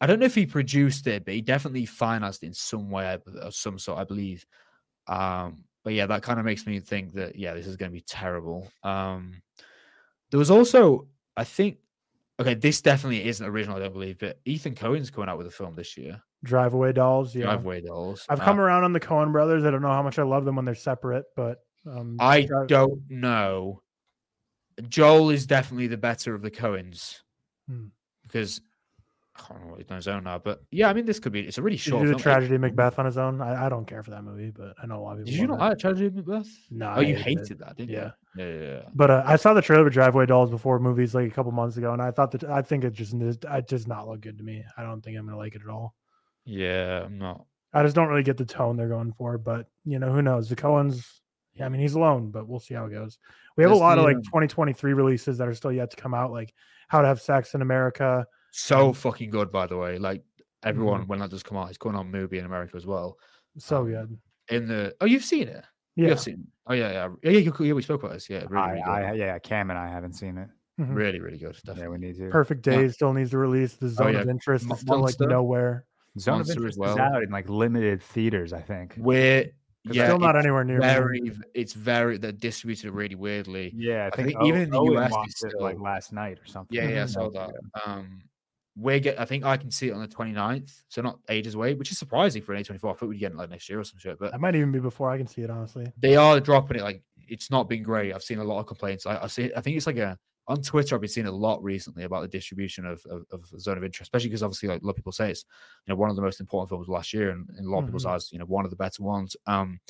I 0.00 0.06
don't 0.06 0.18
know 0.18 0.26
if 0.26 0.34
he 0.34 0.44
produced 0.44 1.06
it, 1.06 1.24
but 1.24 1.32
he 1.34 1.40
definitely 1.40 1.86
financed 1.86 2.42
it 2.42 2.48
in 2.48 2.52
some 2.54 2.90
way 2.90 3.06
I 3.06 3.16
b- 3.16 3.38
of 3.40 3.54
some 3.54 3.78
sort, 3.78 3.98
I 3.98 4.04
believe. 4.04 4.44
Um, 5.06 5.64
but 5.82 5.94
yeah, 5.94 6.06
that 6.06 6.22
kind 6.22 6.38
of 6.38 6.44
makes 6.44 6.66
me 6.66 6.78
think 6.80 7.14
that 7.14 7.36
yeah, 7.36 7.54
this 7.54 7.66
is 7.66 7.76
going 7.76 7.90
to 7.90 7.94
be 7.94 8.02
terrible. 8.02 8.68
Um, 8.82 9.40
there 10.30 10.38
was 10.38 10.50
also, 10.50 11.08
I 11.38 11.44
think, 11.44 11.78
okay, 12.40 12.54
this 12.54 12.80
definitely 12.82 13.24
isn't 13.26 13.46
original, 13.46 13.76
I 13.76 13.80
don't 13.80 13.92
believe, 13.92 14.18
but 14.18 14.38
Ethan 14.44 14.74
Coen's 14.74 15.10
coming 15.10 15.28
out 15.28 15.38
with 15.38 15.46
a 15.46 15.50
film 15.50 15.74
this 15.76 15.96
year, 15.96 16.20
Drive 16.42 16.74
Away 16.74 16.92
Dolls? 16.92 17.34
Yeah, 17.34 17.44
Driveway 17.44 17.82
Dolls. 17.82 18.26
I've 18.28 18.40
Uh, 18.40 18.44
come 18.44 18.60
around 18.60 18.84
on 18.84 18.92
the 18.92 19.00
Coen 19.00 19.32
brothers. 19.32 19.64
I 19.64 19.70
don't 19.70 19.82
know 19.82 19.88
how 19.88 20.02
much 20.02 20.18
I 20.18 20.22
love 20.24 20.44
them 20.44 20.56
when 20.56 20.64
they're 20.64 20.74
separate, 20.74 21.24
but 21.36 21.58
um, 21.86 22.16
I 22.20 22.42
Drive- 22.42 22.66
don't 22.68 23.02
know. 23.10 23.82
Joel 24.88 25.30
is 25.30 25.46
definitely 25.46 25.86
the 25.86 25.96
better 25.96 26.34
of 26.34 26.42
the 26.42 26.50
Coens 26.50 27.20
Hmm. 27.68 27.86
because 28.24 28.60
I 29.36 29.40
can't 29.40 29.50
remember 29.54 29.72
what 29.72 29.80
he's 29.82 29.90
on 29.90 29.96
his 29.96 30.08
own 30.08 30.24
now. 30.24 30.38
But 30.38 30.62
yeah, 30.70 30.88
I 30.88 30.92
mean, 30.92 31.06
this 31.06 31.18
could 31.18 31.32
be. 31.32 31.40
It's 31.40 31.58
a 31.58 31.62
really 31.62 31.76
Did 31.76 31.82
short. 31.82 32.06
you 32.06 32.12
do 32.12 32.18
tragedy 32.18 32.56
Macbeth 32.56 32.98
on 32.98 33.06
his 33.06 33.18
own? 33.18 33.40
I, 33.40 33.66
I 33.66 33.68
don't 33.68 33.84
care 33.84 34.02
for 34.02 34.10
that 34.12 34.22
movie, 34.22 34.50
but 34.50 34.74
I 34.82 34.86
know 34.86 35.00
a 35.00 35.02
lot 35.02 35.18
of 35.18 35.24
people. 35.24 35.32
Did 35.32 35.40
you 35.40 35.46
not 35.48 35.58
like 35.58 35.78
Tragedy 35.78 36.10
Macbeth? 36.14 36.46
No, 36.70 36.94
Oh, 36.96 37.00
you 37.00 37.16
I 37.16 37.18
hated 37.18 37.58
that, 37.58 37.76
didn't 37.76 37.90
Yeah. 37.90 38.10
you? 38.36 38.44
Yeah, 38.44 38.52
yeah, 38.52 38.60
yeah. 38.76 38.82
But 38.94 39.10
uh, 39.10 39.22
I 39.26 39.36
saw 39.36 39.52
the 39.54 39.62
trailer 39.62 39.84
for 39.84 39.90
Driveway 39.90 40.26
Dolls 40.26 40.50
before 40.50 40.78
movies 40.78 41.14
like 41.14 41.26
a 41.30 41.34
couple 41.34 41.50
months 41.52 41.76
ago, 41.76 41.92
and 41.92 42.00
I 42.00 42.10
thought 42.12 42.30
that 42.32 42.44
I 42.44 42.62
think 42.62 42.84
it 42.84 42.92
just 42.92 43.12
it 43.14 43.66
does 43.68 43.86
not 43.88 44.06
look 44.08 44.20
good 44.20 44.38
to 44.38 44.44
me. 44.44 44.64
I 44.76 44.82
don't 44.82 45.02
think 45.02 45.18
I'm 45.18 45.24
gonna 45.26 45.36
like 45.36 45.54
it 45.56 45.62
at 45.62 45.68
all. 45.68 45.94
Yeah, 46.44 47.02
I'm 47.04 47.18
not. 47.18 47.44
I 47.72 47.82
just 47.82 47.96
don't 47.96 48.08
really 48.08 48.22
get 48.22 48.36
the 48.36 48.44
tone 48.44 48.76
they're 48.76 48.88
going 48.88 49.12
for. 49.12 49.36
But 49.38 49.66
you 49.84 49.98
know, 49.98 50.12
who 50.12 50.22
knows? 50.22 50.48
The 50.48 50.56
Coens. 50.56 51.04
Yeah, 51.54 51.66
I 51.66 51.68
mean, 51.68 51.80
he's 51.80 51.94
alone, 51.94 52.30
but 52.30 52.48
we'll 52.48 52.58
see 52.60 52.74
how 52.74 52.86
it 52.86 52.90
goes. 52.90 53.18
We 53.56 53.62
have 53.62 53.72
a 53.72 53.76
lot 53.76 53.98
of 53.98 54.04
like 54.04 54.16
um, 54.16 54.22
2023 54.24 54.92
releases 54.92 55.38
that 55.38 55.46
are 55.46 55.54
still 55.54 55.70
yet 55.72 55.90
to 55.92 55.96
come 55.96 56.12
out, 56.12 56.32
like 56.32 56.52
How 56.88 57.00
to 57.00 57.06
Have 57.06 57.20
Sex 57.20 57.54
in 57.54 57.62
America. 57.62 58.26
So 58.56 58.88
Um, 58.88 58.94
fucking 58.94 59.30
good, 59.30 59.50
by 59.50 59.66
the 59.66 59.76
way. 59.76 59.98
Like 59.98 60.22
everyone, 60.62 61.08
when 61.08 61.18
that 61.18 61.30
does 61.30 61.42
come 61.42 61.58
out, 61.58 61.68
it's 61.70 61.78
going 61.78 61.96
on 61.96 62.10
movie 62.10 62.38
in 62.38 62.44
America 62.44 62.76
as 62.76 62.86
well. 62.86 63.18
So 63.58 63.78
Um, 63.82 63.86
good. 63.90 64.18
In 64.50 64.68
the 64.68 64.94
oh, 65.00 65.06
you've 65.06 65.24
seen 65.24 65.48
it? 65.48 65.64
You 65.96 66.04
Yeah. 66.04 66.10
have 66.10 66.20
seen. 66.20 66.46
Oh 66.66 66.72
yeah, 66.74 66.92
yeah, 66.92 67.08
yeah. 67.22 67.30
yeah, 67.32 67.38
you- 67.40 67.52
yeah 67.66 67.72
we 67.72 67.82
spoke 67.82 68.02
about 68.02 68.12
this. 68.14 68.30
Yeah, 68.30 68.44
really, 68.48 68.56
I, 68.56 68.70
really. 68.72 68.82
I, 68.84 69.12
yeah, 69.14 69.38
Cam 69.40 69.70
and 69.70 69.78
I 69.78 69.88
haven't 69.88 70.12
seen 70.14 70.38
it. 70.38 70.48
Mhm. 70.80 70.94
really, 70.94 71.20
really 71.20 71.38
good. 71.38 71.56
Yeah, 71.76 71.88
we 71.88 71.98
need 71.98 72.16
to. 72.16 72.30
Perfect 72.30 72.66
Yeah. 72.66 72.86
Still 72.88 73.12
needs 73.12 73.30
to 73.30 73.38
release. 73.38 73.74
The 73.74 73.88
Zone 73.88 74.14
yeah. 74.14 74.20
of 74.20 74.28
Interest 74.28 74.66
Mo- 74.66 74.74
is 74.74 74.80
still 74.80 75.00
like 75.00 75.14
nowhere. 75.20 75.84
Zone 76.18 76.34
of 76.40 76.46
Monster 76.46 76.66
as 76.66 76.76
Interest 76.76 76.92
is 76.92 76.96
out 76.98 77.22
in 77.22 77.30
like 77.30 77.48
limited 77.48 78.02
theaters, 78.02 78.52
I 78.52 78.60
think. 78.60 78.94
We're 78.96 79.50
yeah, 79.84 80.06
still 80.06 80.18
not 80.18 80.36
anywhere 80.36 80.64
near. 80.64 80.78
me. 80.78 80.86
very. 80.86 81.32
It's 81.54 81.72
very. 81.74 82.18
They're 82.18 82.32
distributed 82.32 82.90
really 82.92 83.14
weirdly. 83.16 83.72
Yeah, 83.76 84.04
I 84.04 84.06
I 84.06 84.10
think, 84.10 84.28
think 84.28 84.44
even 84.44 84.60
in 84.62 84.70
the 84.70 84.78
Owen 84.78 84.94
US 84.94 85.10
watched 85.12 85.30
it's 85.30 85.44
it 85.44 85.60
like 85.60 85.78
last 85.78 86.12
night 86.12 86.38
or 86.40 86.46
something. 86.46 86.76
Yeah, 86.76 86.88
yeah, 86.88 87.02
I 87.02 87.06
saw 87.18 87.30
that. 87.30 87.50
Um, 87.86 88.22
we 88.76 88.98
get. 89.00 89.20
I 89.20 89.24
think 89.24 89.44
I 89.44 89.56
can 89.56 89.70
see 89.70 89.88
it 89.88 89.92
on 89.92 90.00
the 90.00 90.08
29th, 90.08 90.82
so 90.88 91.00
not 91.02 91.20
ages 91.28 91.54
away, 91.54 91.74
which 91.74 91.90
is 91.92 91.98
surprising 91.98 92.42
for 92.42 92.54
an 92.54 92.62
A24. 92.62 92.74
I 92.90 92.94
thought 92.94 93.08
we'd 93.08 93.18
get 93.18 93.32
it 93.32 93.36
like 93.38 93.50
next 93.50 93.68
year 93.68 93.78
or 93.80 93.84
some 93.84 93.98
shit, 93.98 94.18
but 94.18 94.32
That 94.32 94.40
might 94.40 94.54
even 94.56 94.72
be 94.72 94.80
before 94.80 95.10
I 95.10 95.16
can 95.18 95.26
see 95.26 95.42
it. 95.42 95.50
Honestly, 95.50 95.92
they 95.98 96.16
are 96.16 96.40
dropping 96.40 96.78
it. 96.78 96.82
Like 96.82 97.02
it's 97.28 97.50
not 97.50 97.68
been 97.68 97.82
great. 97.82 98.12
I've 98.12 98.22
seen 98.22 98.38
a 98.38 98.44
lot 98.44 98.60
of 98.60 98.66
complaints. 98.66 99.06
I, 99.06 99.22
I 99.22 99.26
see. 99.28 99.52
I 99.56 99.60
think 99.60 99.76
it's 99.76 99.86
like 99.86 99.96
a 99.98 100.18
on 100.48 100.60
Twitter. 100.60 100.94
I've 100.94 101.00
been 101.00 101.08
seeing 101.08 101.26
a 101.26 101.32
lot 101.32 101.62
recently 101.62 102.04
about 102.04 102.20
the 102.20 102.28
distribution 102.28 102.84
of, 102.84 103.02
of, 103.06 103.24
of 103.30 103.46
Zone 103.60 103.78
of 103.78 103.84
Interest, 103.84 104.02
especially 104.08 104.28
because 104.28 104.42
obviously, 104.42 104.68
like 104.68 104.82
a 104.82 104.84
lot 104.84 104.90
of 104.90 104.96
people 104.96 105.12
say, 105.12 105.30
it's 105.30 105.44
you 105.86 105.92
know 105.92 105.96
one 105.96 106.10
of 106.10 106.16
the 106.16 106.22
most 106.22 106.40
important 106.40 106.68
films 106.68 106.88
last 106.88 107.12
year, 107.14 107.30
and 107.30 107.48
in 107.58 107.66
a 107.66 107.70
lot 107.70 107.78
of 107.80 107.86
people's 107.86 108.04
Mhm. 108.04 108.10
eyes, 108.10 108.32
you 108.32 108.38
know, 108.38 108.44
one 108.44 108.64
of 108.64 108.70
the 108.70 108.76
better 108.76 109.02
ones. 109.02 109.36
Um, 109.46 109.80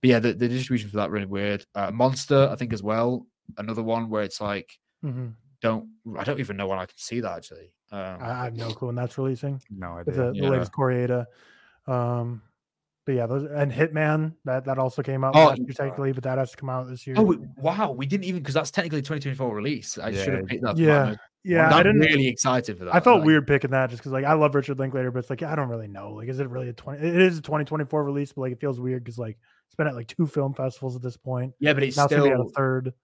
but 0.00 0.10
yeah, 0.10 0.18
the, 0.18 0.32
the 0.34 0.48
distribution 0.48 0.90
for 0.90 0.96
that 0.96 1.10
really 1.10 1.24
weird. 1.26 1.64
Uh, 1.74 1.90
Monster, 1.92 2.48
I 2.50 2.56
think 2.56 2.72
as 2.72 2.82
well. 2.82 3.26
Another 3.56 3.82
one 3.82 4.10
where 4.10 4.22
it's 4.24 4.40
like 4.40 4.76
hmm 5.02 5.28
don't. 5.62 5.88
I 6.18 6.24
don't 6.24 6.40
even 6.40 6.56
know 6.58 6.66
when 6.66 6.78
I 6.78 6.84
can 6.86 6.98
see 6.98 7.20
that 7.20 7.36
actually. 7.36 7.72
Um, 7.94 8.16
I, 8.20 8.44
have 8.44 8.56
no 8.56 8.68
clue 8.70 8.86
when 8.88 8.96
that's 8.96 9.16
releasing. 9.18 9.60
No 9.70 9.98
idea. 9.98 10.14
the, 10.14 10.22
the 10.32 10.32
Yeah. 10.34 10.48
latest 10.48 10.72
Kore-eda. 10.72 11.26
Um, 11.86 12.42
but 13.06 13.12
yeah, 13.14 13.26
those 13.26 13.44
and 13.44 13.70
Hitman 13.70 14.34
that 14.46 14.64
that 14.64 14.78
also 14.78 15.02
came 15.02 15.24
out 15.24 15.36
Oh, 15.36 15.46
last 15.48 15.58
year 15.60 15.68
technically, 15.74 16.12
but 16.12 16.24
that 16.24 16.38
has 16.38 16.52
to 16.52 16.56
come 16.56 16.70
out 16.70 16.88
this 16.88 17.06
year. 17.06 17.16
Oh 17.18 17.36
wow, 17.58 17.90
we 17.92 18.06
didn't 18.06 18.24
even 18.24 18.40
because 18.40 18.54
that's 18.54 18.70
technically 18.70 19.02
2024 19.02 19.54
release. 19.54 19.98
I 19.98 20.10
should 20.12 20.32
have 20.32 20.46
picked 20.46 20.62
that. 20.62 20.78
yeah, 20.78 21.14
yeah, 21.44 21.66
I'm 21.68 21.74
I 21.74 21.82
didn't. 21.82 22.00
really 22.00 22.26
excited 22.28 22.78
for 22.78 22.86
that. 22.86 22.94
I 22.94 23.00
felt 23.00 23.18
like- 23.18 23.26
weird 23.26 23.46
picking 23.46 23.72
that 23.72 23.90
just 23.90 24.00
because 24.00 24.12
like 24.12 24.24
I 24.24 24.32
love 24.32 24.54
Richard 24.54 24.78
Linklater, 24.78 25.10
but 25.10 25.18
it's 25.18 25.28
like 25.28 25.42
I 25.42 25.54
don't 25.54 25.68
really 25.68 25.86
know. 25.86 26.12
Like, 26.14 26.28
is 26.30 26.40
it 26.40 26.48
really 26.48 26.70
a 26.70 26.72
twenty? 26.72 27.06
It 27.06 27.20
is 27.20 27.36
a 27.38 27.42
2024 27.42 28.02
release, 28.02 28.32
but 28.32 28.40
like 28.40 28.52
it 28.52 28.60
feels 28.60 28.80
weird 28.80 29.04
because 29.04 29.18
like 29.18 29.36
it's 29.66 29.74
been 29.76 29.86
at 29.86 29.94
like 29.94 30.06
two 30.08 30.26
film 30.26 30.54
festivals 30.54 30.96
at 30.96 31.02
this 31.02 31.18
point. 31.18 31.52
Yeah, 31.60 31.74
but 31.74 31.82
it's 31.82 31.98
Now 31.98 32.04
it's 32.06 32.14
be 32.14 32.30
at 32.30 32.40
a 32.40 32.48
third. 32.56 32.94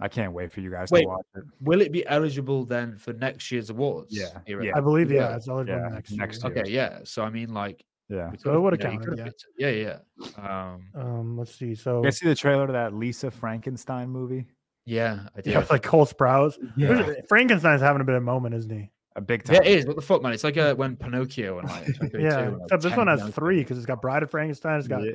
I 0.00 0.08
can't 0.08 0.32
wait 0.32 0.52
for 0.52 0.60
you 0.60 0.70
guys 0.70 0.90
Wait, 0.92 1.02
to 1.02 1.08
watch 1.08 1.26
it. 1.34 1.42
Will 1.60 1.80
it 1.80 1.90
be 1.90 2.06
eligible 2.06 2.64
then 2.64 2.96
for 2.96 3.12
next 3.14 3.50
year's 3.50 3.68
awards? 3.70 4.16
Yeah, 4.16 4.28
yeah. 4.46 4.72
I 4.76 4.80
believe 4.80 5.10
yeah, 5.10 5.30
Yeah, 5.30 5.36
it's 5.36 5.48
eligible 5.48 5.78
yeah, 5.80 5.88
next 5.88 6.12
next 6.12 6.42
year. 6.44 6.52
year. 6.54 6.62
Okay, 6.62 6.70
yeah. 6.70 6.98
So 7.04 7.22
I 7.24 7.30
mean, 7.30 7.52
like, 7.52 7.84
Yeah. 8.08 8.30
So 8.38 8.54
it 8.54 8.60
would've 8.60 8.78
could've- 8.78 8.92
you 8.92 8.98
know, 9.00 9.14
you 9.14 9.16
counted, 9.16 9.24
could've 9.24 9.24
picked 9.24 9.44
it. 9.58 9.76
Yeah, 9.84 9.98
yeah. 10.38 10.72
Um, 10.72 10.82
Um, 10.94 11.36
let's 11.38 11.54
see. 11.54 11.74
So 11.74 11.98
You 11.98 12.04
guys 12.04 12.18
see 12.18 12.28
the 12.28 12.34
trailer 12.34 12.66
to 12.68 12.72
that 12.74 12.94
Lisa 12.94 13.30
Frankenstein 13.30 14.08
movie? 14.08 14.46
yeah, 14.86 15.26
I 15.36 15.40
did. 15.40 15.52
yeah, 15.52 15.58
with 15.58 15.70
like 15.70 15.82
Cole 15.82 16.06
Sprouse. 16.06 16.54
Yeah. 16.76 17.12
Frankenstein's 17.28 17.82
having 17.82 18.00
a 18.00 18.04
bit 18.04 18.14
of 18.14 18.22
a 18.22 18.24
moment, 18.24 18.54
isn't 18.54 18.70
he? 18.70 18.90
A 19.16 19.20
big 19.20 19.42
time. 19.42 19.56
Yeah, 19.56 19.62
it 19.68 19.78
is. 19.80 19.86
What 19.86 19.96
the 19.96 20.02
fuck, 20.02 20.22
man? 20.22 20.32
It's 20.32 20.44
like 20.44 20.56
uh, 20.56 20.76
when 20.76 20.94
Pinocchio 20.94 21.58
and 21.58 21.68
like. 21.68 21.88
Yeah, 22.14 22.38
and, 22.38 22.52
like, 22.52 22.62
except 22.66 22.82
this 22.84 22.96
one 22.96 23.08
has 23.08 23.18
Pinocchio. 23.18 23.32
three 23.34 23.58
because 23.58 23.76
it's 23.76 23.86
got 23.86 24.00
Bride 24.00 24.22
of 24.22 24.30
Frankenstein. 24.30 24.78
It's 24.78 24.86
got 24.86 25.02
Yeah. 25.02 25.10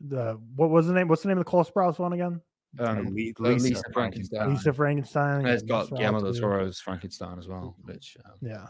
the 0.00 0.40
what 0.54 0.70
was 0.70 0.86
the 0.86 0.92
name? 0.94 1.08
What's 1.08 1.22
the 1.22 1.28
name 1.28 1.38
of 1.38 1.44
the 1.44 1.50
Cole 1.50 1.64
Sprouse 1.64 1.98
one 1.98 2.12
again? 2.12 2.40
Um, 2.78 3.06
Lisa 3.14 3.42
Lisa 3.42 3.82
Frankenstein. 3.92 4.50
Lisa 4.50 4.72
Frankenstein. 4.72 5.40
And 5.40 5.48
it's 5.48 5.62
got 5.64 5.86
Nosferatu. 5.88 5.96
Guillermo 5.98 6.20
del 6.20 6.34
Toro's 6.34 6.80
Frankenstein 6.80 7.38
as 7.38 7.48
well. 7.48 7.76
Which, 7.84 8.16
um, 8.24 8.32
Yeah, 8.40 8.66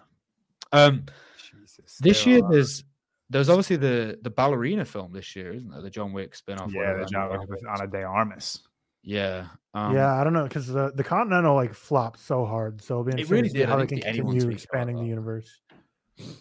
um, 0.73 1.05
Jesus. 1.37 1.99
this 2.01 2.27
year 2.27 2.43
are- 2.45 2.51
there's 2.51 2.85
there's 3.29 3.49
obviously 3.49 3.77
the 3.77 4.19
the 4.23 4.31
ballerina 4.31 4.85
film 4.85 5.13
this 5.13 5.37
year, 5.37 5.53
isn't 5.53 5.71
there? 5.71 5.83
The 5.83 5.91
John 5.91 6.13
Wick 6.13 6.35
spin-off. 6.35 6.73
Yeah, 6.73 6.95
the 6.95 7.05
John 7.07 7.31
Wick 7.31 7.49
with 7.49 7.59
is. 7.61 7.65
Ana 7.69 7.87
de 7.87 8.03
Armas. 8.03 8.63
Yeah. 9.03 9.47
Um, 9.73 9.95
yeah. 9.95 10.15
I 10.15 10.25
don't 10.25 10.33
know 10.33 10.45
because 10.45 10.67
the 10.67 10.93
the 10.95 11.05
Continental 11.05 11.55
like 11.55 11.73
flopped 11.75 12.19
so 12.21 12.45
hard. 12.45 12.83
So 12.83 12.95
it'll 12.95 13.05
be 13.05 13.11
It 13.11 13.21
interesting 13.21 13.35
really 13.37 13.49
to 13.49 13.53
see 13.53 13.59
did. 13.59 13.69
I 13.69 13.71
how 13.73 13.77
they 13.79 13.87
can 13.87 14.01
continue 14.01 14.49
expanding 14.51 14.97
the 14.97 15.05
universe. 15.07 15.61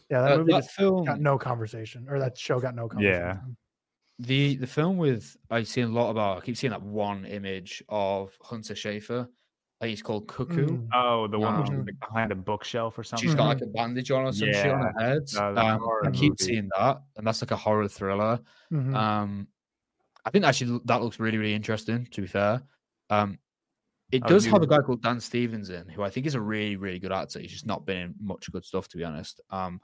Yeah, 0.10 0.22
that 0.22 0.32
Uh, 0.32 0.38
movie 0.40 0.52
that 0.54 0.64
just 0.64 0.72
film, 0.76 1.06
got 1.06 1.22
no 1.22 1.38
conversation, 1.38 2.08
or 2.10 2.20
that 2.20 2.38
show 2.38 2.60
got 2.60 2.74
no 2.76 2.88
conversation. 2.90 3.56
The 4.20 4.56
the 4.58 4.68
film 4.68 4.98
with 4.98 5.36
I've 5.50 5.68
seen 5.68 5.86
a 5.86 5.88
lot 5.90 6.10
about. 6.12 6.38
I 6.38 6.42
keep 6.42 6.58
seeing 6.58 6.72
that 6.72 6.82
one 6.82 7.26
image 7.26 7.84
of 7.90 8.38
Hunter 8.42 8.74
Schafer. 8.74 9.28
I 9.82 9.86
think 9.86 9.94
it's 9.94 10.02
called 10.02 10.28
Cuckoo. 10.28 10.68
Mm. 10.68 10.88
Oh, 10.94 11.28
the 11.28 11.40
one 11.40 11.58
which 11.62 11.70
is 11.70 11.76
Um, 11.80 11.86
like 11.86 12.00
behind 12.02 12.32
a 12.34 12.36
bookshelf 12.36 12.98
or 13.00 13.04
something. 13.04 13.26
She's 13.30 13.36
got 13.36 13.46
like 13.48 13.62
a 13.62 13.66
bandage 13.68 14.12
on 14.12 14.26
or 14.26 14.34
some 14.34 14.52
shit 14.52 14.66
on 14.72 14.82
her 14.82 14.94
head. 15.00 15.22
uh, 15.38 15.54
the 15.54 15.62
Um, 15.66 15.82
I 16.04 16.12
keep 16.12 16.32
movie. 16.34 16.44
seeing 16.44 16.70
that, 16.78 17.02
and 17.16 17.26
that's 17.26 17.42
like 17.42 17.52
a 17.52 17.56
horror 17.56 17.88
thriller. 17.88 18.40
Mhm. 18.74 18.94
Um, 18.94 19.48
I 20.26 20.32
think 20.32 20.44
actually 20.44 20.82
that 20.86 21.02
looks 21.02 21.18
really, 21.20 21.38
really 21.38 21.54
interesting. 21.54 22.06
To 22.08 22.22
be 22.22 22.28
fair, 22.28 22.62
um, 23.10 23.40
it 24.12 24.22
Oh, 24.26 24.28
does 24.28 24.46
have 24.48 24.62
a 24.64 24.68
guy 24.68 24.80
called 24.80 25.02
Dan 25.02 25.22
Stevens 25.22 25.70
in, 25.70 25.88
who 25.88 26.04
I 26.04 26.10
think 26.10 26.26
is 26.26 26.36
a 26.36 26.42
really, 26.42 26.76
really 26.76 27.00
good 27.00 27.14
actor. 27.14 27.40
He's 27.40 27.52
just 27.52 27.66
not 27.66 27.86
been 27.86 27.98
in 27.98 28.16
much 28.20 28.52
good 28.52 28.66
stuff, 28.66 28.90
to 28.90 28.98
be 28.98 29.06
honest. 29.06 29.40
Um, 29.50 29.80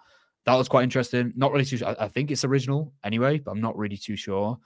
that 0.46 0.56
was 0.56 0.68
quite 0.68 0.84
interesting. 0.84 1.34
Not 1.36 1.52
really 1.52 1.66
too. 1.66 1.78
su- 1.78 1.86
I, 1.86 2.06
I 2.06 2.08
think 2.08 2.32
it's 2.32 2.44
original 2.46 2.94
anyway, 3.04 3.40
but 3.40 3.52
I'm 3.52 3.62
not 3.62 3.78
really 3.78 3.98
too 3.98 4.16
sure. 4.16 4.58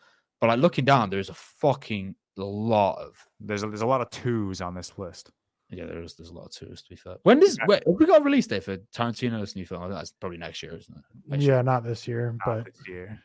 But 0.41 0.47
like 0.47 0.59
looking 0.59 0.85
down, 0.85 1.09
there's 1.09 1.29
a 1.29 1.33
fucking 1.33 2.15
lot 2.37 2.99
of 2.99 3.17
There's 3.39 3.63
a, 3.63 3.67
there's 3.67 3.81
a 3.81 3.85
lot 3.87 4.01
of 4.01 4.09
twos 4.09 4.61
on 4.61 4.73
this 4.73 4.97
list. 4.97 5.31
yeah. 5.69 5.85
There's 5.85 6.15
there's 6.15 6.29
a 6.29 6.33
lot 6.33 6.45
of 6.45 6.51
tours. 6.51 6.81
To 6.83 6.89
be 6.89 6.95
fair, 6.95 7.15
when 7.23 7.39
does 7.39 7.57
wait, 7.67 7.83
have 7.85 7.95
we 7.99 8.05
got 8.05 8.21
a 8.21 8.23
release 8.23 8.47
date 8.47 8.63
for 8.63 8.77
Tarantino's 8.95 9.55
new 9.55 9.65
film? 9.65 9.81
I 9.83 9.85
think 9.87 9.95
That's 9.97 10.11
probably 10.13 10.37
next 10.37 10.63
year, 10.63 10.75
isn't 10.77 10.95
it? 10.97 11.03
Next 11.27 11.43
year. 11.43 11.55
yeah, 11.55 11.61
not 11.61 11.83
this 11.83 12.07
year, 12.07 12.35
Not 12.45 12.63
but 12.63 12.65
this 12.65 12.87
year. 12.87 13.19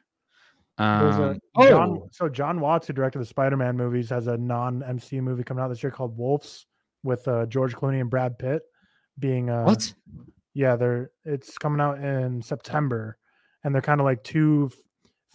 there's 0.78 1.16
a 1.16 1.22
Um, 1.30 1.40
oh, 1.56 1.68
Jon, 1.68 2.08
so 2.10 2.28
Jon 2.28 2.58
Watts, 2.60 2.86
who 2.88 2.92
directed 2.92 3.20
the 3.20 3.24
Spider-Man 3.26 3.76
movies, 3.76 4.10
has 4.10 4.26
a 4.26 4.36
non-MCU 4.36 5.22
movie 5.22 5.44
coming 5.44 5.62
out 5.62 5.68
this 5.68 5.82
year 5.82 5.92
called 5.92 6.16
Wolves 6.18 6.66
with 7.04 7.26
uh, 7.28 7.46
George 7.46 7.74
Clooney 7.76 8.00
and 8.00 8.10
Brad 8.10 8.38
Pitt 8.38 8.62
being 9.18 9.50
uh, 9.50 9.62
what? 9.62 9.92
Yeah, 10.54 10.76
they're 10.76 11.10
it's 11.24 11.58
coming 11.58 11.80
out 11.80 11.98
in 11.98 12.40
September, 12.42 13.18
and 13.64 13.74
they're 13.74 13.82
kind 13.82 14.00
of 14.00 14.04
like 14.04 14.22
two 14.22 14.70
f- 14.72 14.78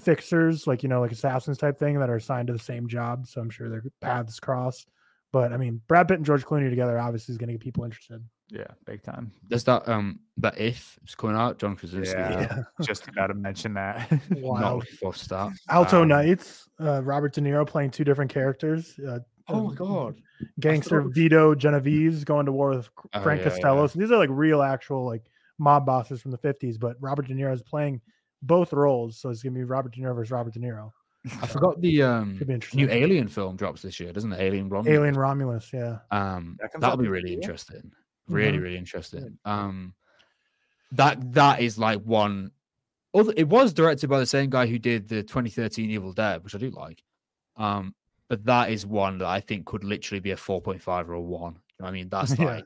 fixers, 0.03 0.65
like 0.67 0.81
you 0.83 0.89
know, 0.89 1.01
like 1.01 1.11
assassins 1.11 1.57
type 1.57 1.77
thing 1.77 1.99
that 1.99 2.09
are 2.09 2.15
assigned 2.15 2.47
to 2.47 2.53
the 2.53 2.59
same 2.59 2.87
job. 2.87 3.27
So 3.27 3.41
I'm 3.41 3.49
sure 3.49 3.69
their 3.69 3.83
paths 4.01 4.39
cross. 4.39 4.85
But 5.31 5.53
I 5.53 5.57
mean, 5.57 5.81
Brad 5.87 6.07
Pitt 6.07 6.17
and 6.17 6.25
George 6.25 6.45
Clooney 6.45 6.69
together 6.69 6.97
obviously 6.97 7.33
is 7.33 7.37
going 7.37 7.49
to 7.49 7.53
get 7.53 7.61
people 7.61 7.83
interested. 7.83 8.23
Yeah, 8.49 8.65
big 8.85 9.03
time. 9.03 9.31
There's 9.47 9.63
that 9.65 9.87
um 9.87 10.21
that 10.37 10.57
if 10.59 10.97
it's 11.03 11.13
coming 11.13 11.35
out, 11.35 11.59
John 11.59 11.75
Krasinski. 11.75 12.17
Yeah. 12.17 12.63
Just 12.81 13.07
about 13.07 13.27
to 13.27 13.35
mention 13.35 13.75
that. 13.75 14.09
Not 14.29 14.41
Wild. 14.41 14.85
looking 15.01 15.27
that. 15.29 15.51
Alto 15.69 16.01
Um, 16.01 16.07
Knights, 16.07 16.67
uh, 16.81 17.03
Robert 17.03 17.33
De 17.33 17.41
Niro 17.41 17.67
playing 17.67 17.91
two 17.91 18.03
different 18.03 18.31
characters. 18.31 18.97
Uh, 18.99 19.19
Oh 19.49 19.63
my 19.67 19.71
uh, 19.71 19.75
god. 19.75 20.21
Gangster 20.59 21.03
thought- 21.03 21.13
Vito 21.13 21.55
Genovese 21.55 22.23
going 22.23 22.45
to 22.45 22.51
war 22.51 22.69
with 22.69 22.89
Oh, 23.13 23.21
Frank 23.21 23.41
yeah, 23.41 23.49
Costello. 23.49 23.81
yeah. 23.81 23.87
So 23.87 23.99
these 23.99 24.11
are 24.11 24.17
like 24.17 24.29
real, 24.31 24.61
actual 24.61 25.05
like 25.05 25.23
mob 25.57 25.85
bosses 25.85 26.21
from 26.21 26.31
the 26.31 26.37
50s. 26.37 26.79
But 26.79 26.95
Robert 26.99 27.27
De 27.27 27.33
Niro 27.33 27.53
is 27.53 27.61
playing 27.61 28.01
both 28.41 28.71
roles, 28.71 29.17
so 29.19 29.29
it's 29.29 29.43
gonna 29.43 29.55
be 29.55 29.63
Robert 29.63 29.93
De 29.93 30.01
Niro 30.01 30.15
versus 30.15 30.31
Robert 30.31 30.53
De 30.53 30.59
Niro. 30.59 30.91
I 31.41 31.47
forgot 31.47 31.81
the 31.81 32.01
um 32.03 32.37
be 32.37 32.59
new. 32.73 32.87
Alien 32.89 33.27
film 33.27 33.57
drops 33.57 33.81
this 33.81 33.99
year, 33.99 34.13
doesn't 34.13 34.31
it? 34.31 34.39
Alien 34.39 34.69
Romulus. 34.69 34.97
Alien 34.97 35.15
Romulus, 35.15 35.69
yeah. 35.73 35.97
Um, 36.11 36.57
that 36.61 36.71
that'll 36.79 36.95
be 36.97 37.09
really 37.09 37.31
year? 37.31 37.39
interesting. 37.41 37.91
Really, 38.29 38.57
Mhm. 38.57 38.61
really 38.61 38.77
interesting. 38.77 39.37
Um, 39.43 39.93
that 40.93 41.33
that 41.33 41.59
is 41.61 41.77
like 41.77 42.01
one. 42.01 42.51
Other, 43.13 43.33
it 43.35 43.47
was 43.49 43.73
directed 43.73 44.09
by 44.09 44.19
the 44.19 44.25
same 44.25 44.49
guy 44.49 44.67
who 44.67 44.77
did 44.79 45.07
the 45.09 45.23
2013 45.23 45.89
Evil 45.89 46.13
Dead, 46.13 46.43
which 46.43 46.53
I 46.55 46.57
do 46.59 46.69
like. 46.69 47.03
Um, 47.57 47.93
but 48.29 48.45
that 48.45 48.69
is 48.71 48.85
one 48.85 49.17
that 49.17 49.27
I 49.27 49.39
think 49.41 49.65
could 49.65 49.83
literally 49.83 50.19
be 50.21 50.31
a 50.31 50.35
4.5 50.37 51.09
or 51.09 51.13
a 51.13 51.21
one. 51.21 51.53
You 51.53 51.59
know 51.79 51.85
what 51.85 51.89
I 51.89 51.91
mean, 51.91 52.09
that's 52.11 52.37
Yeah. 52.37 52.45
like 52.45 52.65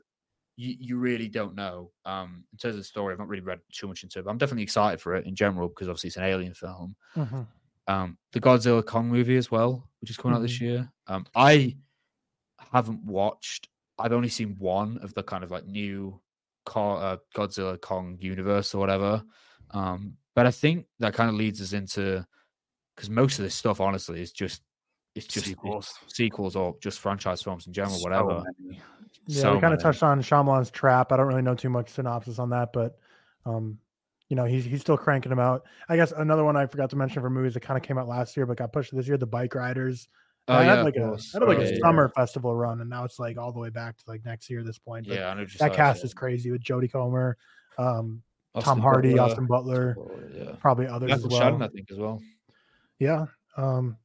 you, 0.56 0.76
you 0.78 0.96
really 0.98 1.28
don't 1.28 1.54
know. 1.56 1.90
Um, 2.04 2.44
in 2.52 2.58
terms 2.58 2.74
of 2.76 2.80
the 2.80 2.84
story, 2.84 3.12
I've 3.12 3.18
not 3.18 3.28
really 3.28 3.42
read 3.42 3.60
too 3.72 3.88
much 3.88 4.04
into 4.04 4.18
it, 4.20 4.24
but 4.24 4.30
I'm 4.30 4.38
definitely 4.38 4.62
excited 4.62 5.00
for 5.00 5.16
it 5.16 5.26
in 5.26 5.34
general 5.34 5.68
because 5.68 5.88
obviously 5.88 6.08
it's 6.08 6.16
an 6.16 6.22
alien 6.24 6.54
film 6.54 6.94
Mhm. 7.16 7.46
um, 7.88 8.18
the 8.32 8.40
Godzilla 8.40 8.84
Kong 8.86 9.08
movie 9.08 9.36
as 9.36 9.50
well, 9.50 9.90
which 10.00 10.10
is 10.10 10.16
coming 10.16 10.36
out 10.36 10.40
this 10.42 10.60
year. 10.60 10.90
Um, 11.08 11.26
I 11.34 11.76
haven't 12.72 13.04
watched. 13.04 13.68
I've 13.98 14.12
only 14.12 14.28
seen 14.28 14.56
one 14.58 14.98
of 14.98 15.14
the 15.14 15.22
kind 15.22 15.44
of 15.44 15.50
like 15.50 15.66
new 15.66 16.20
Ko- 16.66 16.96
uh, 16.96 17.16
Godzilla 17.34 17.80
Kong 17.80 18.16
universe 18.20 18.74
or 18.74 18.78
whatever. 18.78 19.22
Um, 19.72 20.16
but 20.34 20.46
I 20.46 20.50
think 20.50 20.86
that 20.98 21.14
kind 21.14 21.28
of 21.30 21.36
leads 21.36 21.60
us 21.60 21.72
into 21.72 22.26
because 22.94 23.10
most 23.10 23.38
of 23.38 23.44
this 23.44 23.54
stuff, 23.54 23.80
honestly, 23.80 24.20
is 24.22 24.32
just 24.32 24.62
it's 25.14 25.26
just 25.26 25.46
Sequels. 25.46 25.86
sequels, 25.86 25.98
sequels 26.12 26.56
or 26.56 26.76
just 26.80 26.98
franchise 27.00 27.42
films 27.42 27.66
in 27.66 27.72
general, 27.72 27.96
So 27.96 28.02
whatever. 28.04 28.42
many. 28.60 28.80
Yeah, 29.26 29.40
So 29.42 29.54
we 29.54 29.60
kind 29.60 29.72
of 29.72 29.80
touched 29.80 30.02
on 30.02 30.20
Shyamalan's 30.20 30.70
Trap. 30.70 31.12
I 31.12 31.16
don't 31.16 31.26
really 31.26 31.42
know 31.42 31.54
too 31.54 31.70
much 31.70 31.88
synopsis 31.90 32.38
on 32.38 32.50
that, 32.50 32.72
but 32.72 32.98
um, 33.46 33.78
you 34.28 34.36
know, 34.36 34.44
he's 34.44 34.64
he's 34.64 34.80
still 34.80 34.96
cranking 34.98 35.30
them 35.30 35.38
out. 35.38 35.64
I 35.88 35.96
guess 35.96 36.12
another 36.12 36.44
one 36.44 36.56
I 36.56 36.66
forgot 36.66 36.90
to 36.90 36.96
mention 36.96 37.22
for 37.22 37.30
movies 37.30 37.54
that 37.54 37.60
kind 37.60 37.76
of 37.76 37.82
came 37.84 37.96
out 37.98 38.08
last 38.08 38.36
year 38.36 38.44
but 38.46 38.56
got 38.56 38.72
pushed 38.72 38.94
this 38.94 39.06
year, 39.06 39.16
The 39.16 39.26
Bike 39.26 39.54
Riders. 39.54 40.08
Oh 40.48 40.54
That 40.58 40.64
yeah, 40.66 40.76
had 40.76 40.84
like 40.84 40.96
a 40.96 41.00
had 41.32 41.42
like 41.42 41.58
Oh, 41.58 41.60
a 41.60 41.64
yeah, 41.64 41.70
yeah. 41.70 41.78
summer 41.82 42.08
festival 42.10 42.54
run, 42.54 42.80
and 42.80 42.90
now 42.90 43.04
it's 43.04 43.18
like 43.18 43.38
all 43.38 43.52
the 43.52 43.60
way 43.60 43.70
back 43.70 43.96
to 43.96 44.04
like 44.08 44.24
next 44.26 44.50
year 44.50 44.60
at 44.60 44.66
this 44.66 44.78
point. 44.78 45.06
But 45.08 45.16
Yeah, 45.16 45.34
just 45.44 45.58
that 45.60 45.72
cast 45.74 46.00
yeah. 46.00 46.06
is 46.06 46.14
crazy 46.14 46.50
with 46.50 46.62
Jodie 46.62 46.90
Comer, 46.92 47.36
um, 47.78 48.22
Tom 48.60 48.78
Hardy, 48.80 49.10
Butler, 49.14 49.22
Austin 49.24 49.46
Butler, 49.46 49.96
yeah. 50.34 50.52
probably 50.60 50.86
others 50.86 51.10
as 51.12 51.22
Michael 51.22 51.30
well. 51.38 51.40
Shannon, 51.40 51.62
I 51.62 51.68
think, 51.68 51.90
as 51.90 51.98
well. 51.98 52.20
Yeah. 52.98 53.26
Um, 53.56 53.96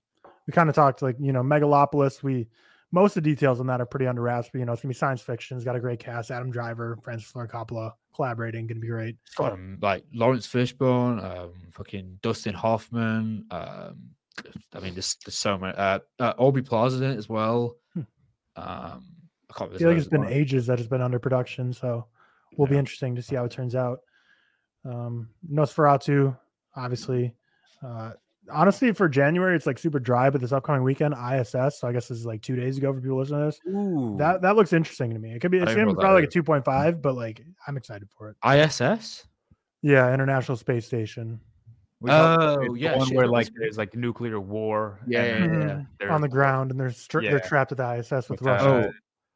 we 0.49 0.53
kind 0.53 0.67
of 0.67 0.73
talked 0.73 1.03
like, 1.03 1.15
you 1.19 1.31
know, 1.31 1.43
Megalopolis. 1.43 2.23
We 2.23 2.47
most 2.91 3.15
of 3.15 3.23
the 3.23 3.29
details 3.29 3.59
on 3.59 3.67
that 3.67 3.81
are 3.81 3.85
pretty 3.85 4.07
under 4.07 4.23
wraps, 4.23 4.49
but 4.51 4.57
you 4.57 4.65
know, 4.65 4.73
it's 4.73 4.81
gonna 4.81 4.89
be 4.89 4.95
science 4.95 5.21
fiction. 5.21 5.55
It's 5.55 5.63
got 5.63 5.75
a 5.75 5.79
great 5.79 5.99
cast. 5.99 6.31
Adam 6.31 6.49
Driver, 6.49 6.97
Francis 7.03 7.29
Ford 7.29 7.51
Coppola 7.51 7.93
collaborating, 8.15 8.65
gonna 8.65 8.79
be 8.79 8.87
great. 8.87 9.15
Um, 9.37 9.77
like 9.79 10.05
Laurence 10.11 10.47
Fishburne, 10.47 11.23
um, 11.23 11.53
fucking 11.71 12.17
Dustin 12.23 12.55
Hoffman. 12.55 13.45
Um, 13.51 14.09
I 14.73 14.79
mean, 14.79 14.95
there's, 14.95 15.17
there's 15.23 15.37
so 15.37 15.55
many. 15.55 15.77
Uh, 15.77 15.99
uh, 16.19 16.33
Aubrey 16.39 16.63
Plaza's 16.63 17.01
in 17.01 17.11
it 17.11 17.17
as 17.17 17.29
well. 17.29 17.75
Hmm. 17.93 18.01
Um, 18.55 19.05
I 19.51 19.53
can't 19.55 19.71
I 19.75 19.77
feel 19.77 19.89
like 19.89 19.99
it's 19.99 20.07
been 20.07 20.25
eight. 20.25 20.33
ages 20.33 20.65
that 20.65 20.79
it's 20.79 20.89
been 20.89 21.03
under 21.03 21.19
production, 21.19 21.73
so 21.73 22.07
will 22.57 22.65
be 22.65 22.77
interesting 22.77 23.13
to 23.17 23.21
see 23.21 23.35
how 23.35 23.45
it 23.45 23.51
turns 23.51 23.75
out. 23.75 23.99
Um, 24.83 25.29
Nosferatu, 25.47 26.35
obviously. 26.75 27.35
Uh, 27.85 28.13
honestly, 28.51 28.91
for 28.93 29.07
January, 29.09 29.55
it's 29.55 29.65
like 29.65 29.77
super 29.77 29.99
dry, 29.99 30.29
but 30.29 30.41
this 30.41 30.51
upcoming 30.51 30.83
weekend, 30.83 31.13
ISS. 31.13 31.79
So 31.79 31.87
I 31.87 31.91
guess 31.93 32.07
this 32.07 32.17
is 32.19 32.25
like 32.25 32.41
two 32.41 32.55
days 32.55 32.77
ago 32.77 32.93
for 32.93 33.01
people 33.01 33.17
listening 33.17 33.39
to 33.41 33.45
this. 33.45 33.59
Ooh. 33.67 34.15
That 34.17 34.41
that 34.41 34.55
looks 34.55 34.73
interesting 34.73 35.13
to 35.13 35.19
me. 35.19 35.33
It 35.33 35.39
could 35.39 35.51
be 35.51 35.57
it's 35.59 35.73
gonna 35.73 35.87
be 35.87 35.93
probably 35.93 36.21
like 36.21 36.29
a 36.29 36.31
two 36.31 36.43
point 36.43 36.65
five, 36.65 37.01
but 37.01 37.15
like 37.15 37.41
I'm 37.67 37.77
excited 37.77 38.07
for 38.17 38.29
it. 38.29 38.37
ISS. 38.45 39.25
Yeah, 39.81 40.13
International 40.13 40.57
Space 40.57 40.85
Station. 40.85 41.39
We 42.01 42.11
Oh, 42.11 42.61
it, 42.61 42.71
the 42.73 42.79
yeah, 42.79 42.97
one 42.97 43.07
shit, 43.07 43.17
where 43.17 43.27
like 43.27 43.49
there's 43.55 43.77
like 43.77 43.95
nuclear 43.95 44.39
war. 44.39 44.99
Yeah, 45.07 45.23
and 45.23 45.53
yeah, 45.53 45.59
then 45.59 45.87
yeah. 45.99 46.07
Mhm. 46.07 46.11
on 46.11 46.21
the 46.21 46.29
ground, 46.29 46.71
and 46.71 46.79
they're 46.79 46.91
str- 46.91 47.21
they're 47.21 47.39
trapped 47.39 47.71
at 47.71 47.77
the 47.77 47.83
ISS 47.97 48.29
with 48.29 48.41
with, 48.41 48.41
Russia. 48.43 48.93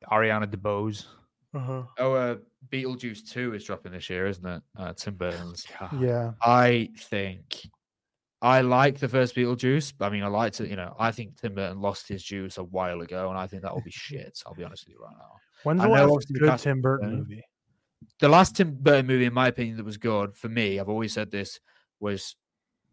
uh, 0.08 0.14
Ariana 0.14 0.48
DeBose. 0.48 1.06
Uh-huh. 1.56 1.84
Oh, 2.00 2.14
uh, 2.14 2.36
Beetlejuice 2.72 3.30
Two 3.30 3.54
is 3.54 3.64
dropping 3.64 3.92
this 3.92 4.10
year, 4.10 4.28
isn't 4.28 4.46
it? 4.46 4.64
Uh, 4.78 4.94
Tim 4.94 5.16
Burton's. 5.16 5.68
God. 5.80 6.02
Yeah, 6.02 6.32
I 6.42 6.90
think 6.98 7.70
I 8.44 8.60
like 8.62 9.00
the 9.00 9.08
first 9.08 9.36
Beetlejuice. 9.36 9.94
I 10.02 10.10
mean, 10.10 10.22
I 10.22 10.28
liked 10.28 10.60
it. 10.60 10.70
You 10.70 10.76
know, 10.76 10.94
I 11.00 11.12
think 11.12 11.40
Tim 11.40 11.56
Burton 11.56 11.80
lost 11.80 12.10
his 12.10 12.22
juice 12.22 12.58
a 12.58 12.64
while 12.64 13.00
ago, 13.02 13.30
and 13.30 13.38
I 13.40 13.48
think 13.48 13.62
that 13.64 13.74
will 13.74 13.82
be 13.82 13.90
shit. 13.90 14.44
I'll 14.46 14.54
be 14.54 14.66
honest 14.66 14.86
with 14.86 14.96
you 14.96 15.02
right 15.02 15.16
now. 15.18 15.32
when's 15.64 15.80
I 15.80 15.86
the 15.88 16.08
last 16.08 16.28
good 16.34 16.60
Tim 16.60 16.82
Burton 16.82 17.10
Yeah. 17.10 17.16
movie? 17.18 17.44
the 18.20 18.28
last 18.28 18.58
Tim 18.58 18.76
Burton 18.76 19.08
movie, 19.08 19.26
in 19.26 19.34
my 19.34 19.48
opinion, 19.48 19.78
that 19.78 19.86
was 19.86 19.98
good 19.98 20.36
for 20.36 20.50
me, 20.50 20.78
I've 20.78 20.90
always 20.90 21.14
said 21.14 21.32
this, 21.32 21.60
was 22.02 22.36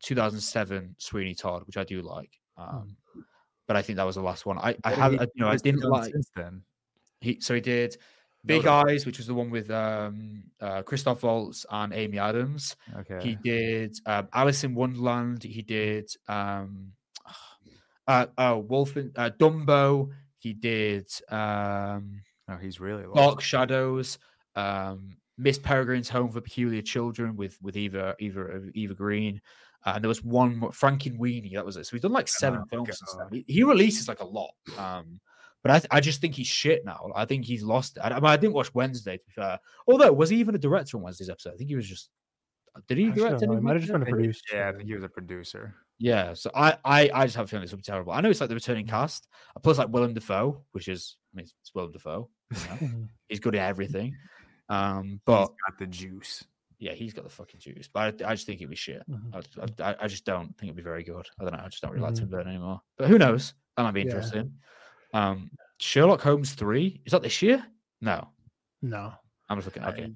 2007 0.05 0.94
Sweeney 0.98 1.34
Todd, 1.34 1.64
which 1.66 1.76
I 1.76 1.82
do 1.84 2.01
like. 2.01 2.30
Um, 2.57 2.96
but 3.66 3.76
I 3.76 3.82
think 3.82 3.96
that 3.96 4.07
was 4.07 4.14
the 4.14 4.22
last 4.22 4.46
one. 4.46 4.57
I, 4.59 4.76
I 4.84 4.92
have, 4.92 5.12
you 5.12 5.18
know, 5.36 5.48
I 5.48 5.57
didn't 5.57 5.82
like. 5.82 6.12
since 6.12 6.30
then. 6.36 6.62
He 7.20 7.38
so 7.40 7.55
he 7.55 7.61
did 7.61 7.96
Big 8.45 8.64
Notable. 8.64 8.91
Eyes, 8.91 9.07
which 9.07 9.18
was 9.18 9.26
the 9.26 9.34
one 9.34 9.51
with 9.51 9.70
um, 9.70 10.45
uh, 10.61 10.82
Christoph 10.82 11.22
Waltz 11.22 11.66
and 11.70 11.93
Amy 11.93 12.18
Adams. 12.18 12.74
Okay. 13.01 13.20
He 13.22 13.34
did 13.36 13.99
um, 14.07 14.28
Alice 14.32 14.64
in 14.64 14.74
Wonderland. 14.74 15.43
He 15.43 15.62
did 15.62 16.11
um, 16.26 16.93
uh, 18.09 18.26
oh 18.38 18.59
Wolf 18.59 18.97
in, 18.97 19.12
uh, 19.16 19.30
Dumbo. 19.38 20.11
He 20.38 20.55
did 20.55 21.07
um, 21.28 22.22
oh, 22.49 22.57
he's 22.57 22.80
really 22.80 23.05
lost. 23.05 23.16
Dark 23.16 23.41
Shadows, 23.43 24.18
um, 24.57 25.16
Miss 25.36 25.59
Peregrine's 25.59 26.09
Home 26.09 26.30
for 26.30 26.41
Peculiar 26.41 26.82
Children 26.82 27.36
with 27.36 27.59
with 27.61 27.76
Eva 27.76 28.14
Eva 28.20 28.62
Eva 28.74 28.95
Green, 28.95 29.41
uh, 29.84 29.93
and 29.97 30.05
there 30.05 30.09
was 30.09 30.24
one 30.24 30.61
Frankenweenie. 30.61 31.55
That 31.55 31.66
was 31.66 31.76
it. 31.76 31.84
So 31.84 31.93
he's 31.93 32.01
done 32.01 32.12
like 32.12 32.28
seven 32.28 32.61
Oh, 32.62 32.66
films. 32.70 33.03
He, 33.30 33.45
he 33.47 33.62
releases 33.64 34.09
like 34.09 34.20
a 34.20 34.26
lot, 34.26 34.53
um, 34.78 35.20
but 35.62 35.70
I 35.72 35.78
th- 35.78 35.88
I 35.90 36.00
just 36.00 36.20
think 36.20 36.34
he's 36.34 36.46
shit 36.46 36.84
now. 36.84 37.11
I 37.14 37.24
think 37.24 37.44
he's 37.44 37.62
lost 37.62 37.96
it. 37.96 38.00
I, 38.00 38.08
I 38.11 38.14
mean, 38.14 38.24
I 38.26 38.36
didn't 38.36 38.54
watch 38.54 38.74
Wednesday 38.74 39.16
to 39.16 39.24
be 39.24 39.32
fair. 39.32 39.58
Although 39.86 40.12
was 40.12 40.30
he 40.30 40.36
even 40.36 40.54
a 40.54 40.58
director 40.58 40.96
on 40.96 41.02
Wednesday's 41.02 41.30
episode? 41.30 41.54
I 41.54 41.56
think 41.56 41.68
he 41.70 41.76
was 41.76 41.86
just. 41.88 42.08
Did 42.86 42.98
he 42.98 43.08
I 43.08 43.11
direct 43.11 43.40
don't 43.40 43.48
know. 43.50 43.54
He 43.56 43.61
might 43.62 43.72
have 43.72 43.82
just 43.82 43.92
been 43.92 44.00
a 44.02 44.04
I 44.04 44.06
think- 44.06 44.16
producer. 44.16 44.42
Yeah, 44.52 44.68
I 44.68 44.72
think 44.72 44.84
he 44.88 44.94
was 44.94 45.02
a 45.04 45.08
producer. 45.08 45.74
Yeah, 45.98 46.32
so 46.32 46.50
I, 46.54 46.78
I, 46.82 47.11
I 47.12 47.24
just 47.26 47.36
have 47.36 47.44
a 47.44 47.48
feeling 47.48 47.62
it's 47.64 47.72
gonna 47.72 47.80
be 47.80 47.82
terrible. 47.82 48.12
I 48.12 48.20
know 48.22 48.30
it's 48.30 48.40
like 48.40 48.48
the 48.48 48.54
returning 48.54 48.86
cast, 48.86 49.28
uh, 49.54 49.61
plus 49.61 49.76
like 49.76 49.88
Willem 49.90 50.14
Dafoe, 50.14 50.62
which 50.72 50.88
is 50.88 51.16
I 51.34 51.36
mean 51.36 51.44
it's 51.44 51.74
Willem 51.74 51.92
Dafoe. 51.92 52.30
you 52.52 52.56
know, 52.58 52.64
Mhm. 52.88 53.08
He's 53.28 53.40
good 53.40 53.54
at 53.56 53.68
everything. 53.68 54.16
Um, 54.70 55.04
He's 55.08 55.18
but 55.26 55.46
got 55.48 55.78
the 55.78 55.86
juice. 55.86 56.44
yeah, 56.78 56.92
he's 56.92 57.12
got 57.12 57.24
the 57.24 57.30
fucking 57.30 57.61
juice. 57.61 57.88
But 57.92 58.22
I, 58.22 58.30
I 58.30 58.34
just 58.34 58.46
think 58.46 58.61
it'd 58.61 58.70
be 58.70 58.76
shit. 58.76 59.02
Mhm. 59.11 59.44
I, 59.82 59.90
I, 59.90 59.96
I 60.02 60.06
just 60.08 60.24
don't 60.24 60.46
think 60.56 60.68
it'd 60.70 60.76
be 60.76 60.82
very 60.82 61.02
good. 61.02 61.26
I 61.38 61.44
don't 61.44 61.52
know. 61.52 61.62
I 61.64 61.68
just 61.68 61.82
don't 61.82 61.90
really 61.90 62.04
like 62.04 62.14
Mhm. 62.14 62.18
Tim 62.20 62.28
Burton 62.28 62.52
anymore. 62.52 62.80
But 62.96 63.08
who 63.08 63.18
knows? 63.18 63.52
That 63.76 63.82
might 63.82 63.90
be 63.92 64.02
Yeah. 64.04 64.14
Interesting. 65.12 65.40
Um, 65.42 65.50
Sherlock 65.78 66.20
Holmes 66.20 66.52
three 66.52 67.00
is 67.06 67.12
that 67.12 67.22
this 67.22 67.40
year? 67.42 67.64
No, 68.00 68.28
No. 68.82 69.12
I'm 69.48 69.58
just 69.61 69.66
looking. 69.66 69.82
Okay, 69.84 70.12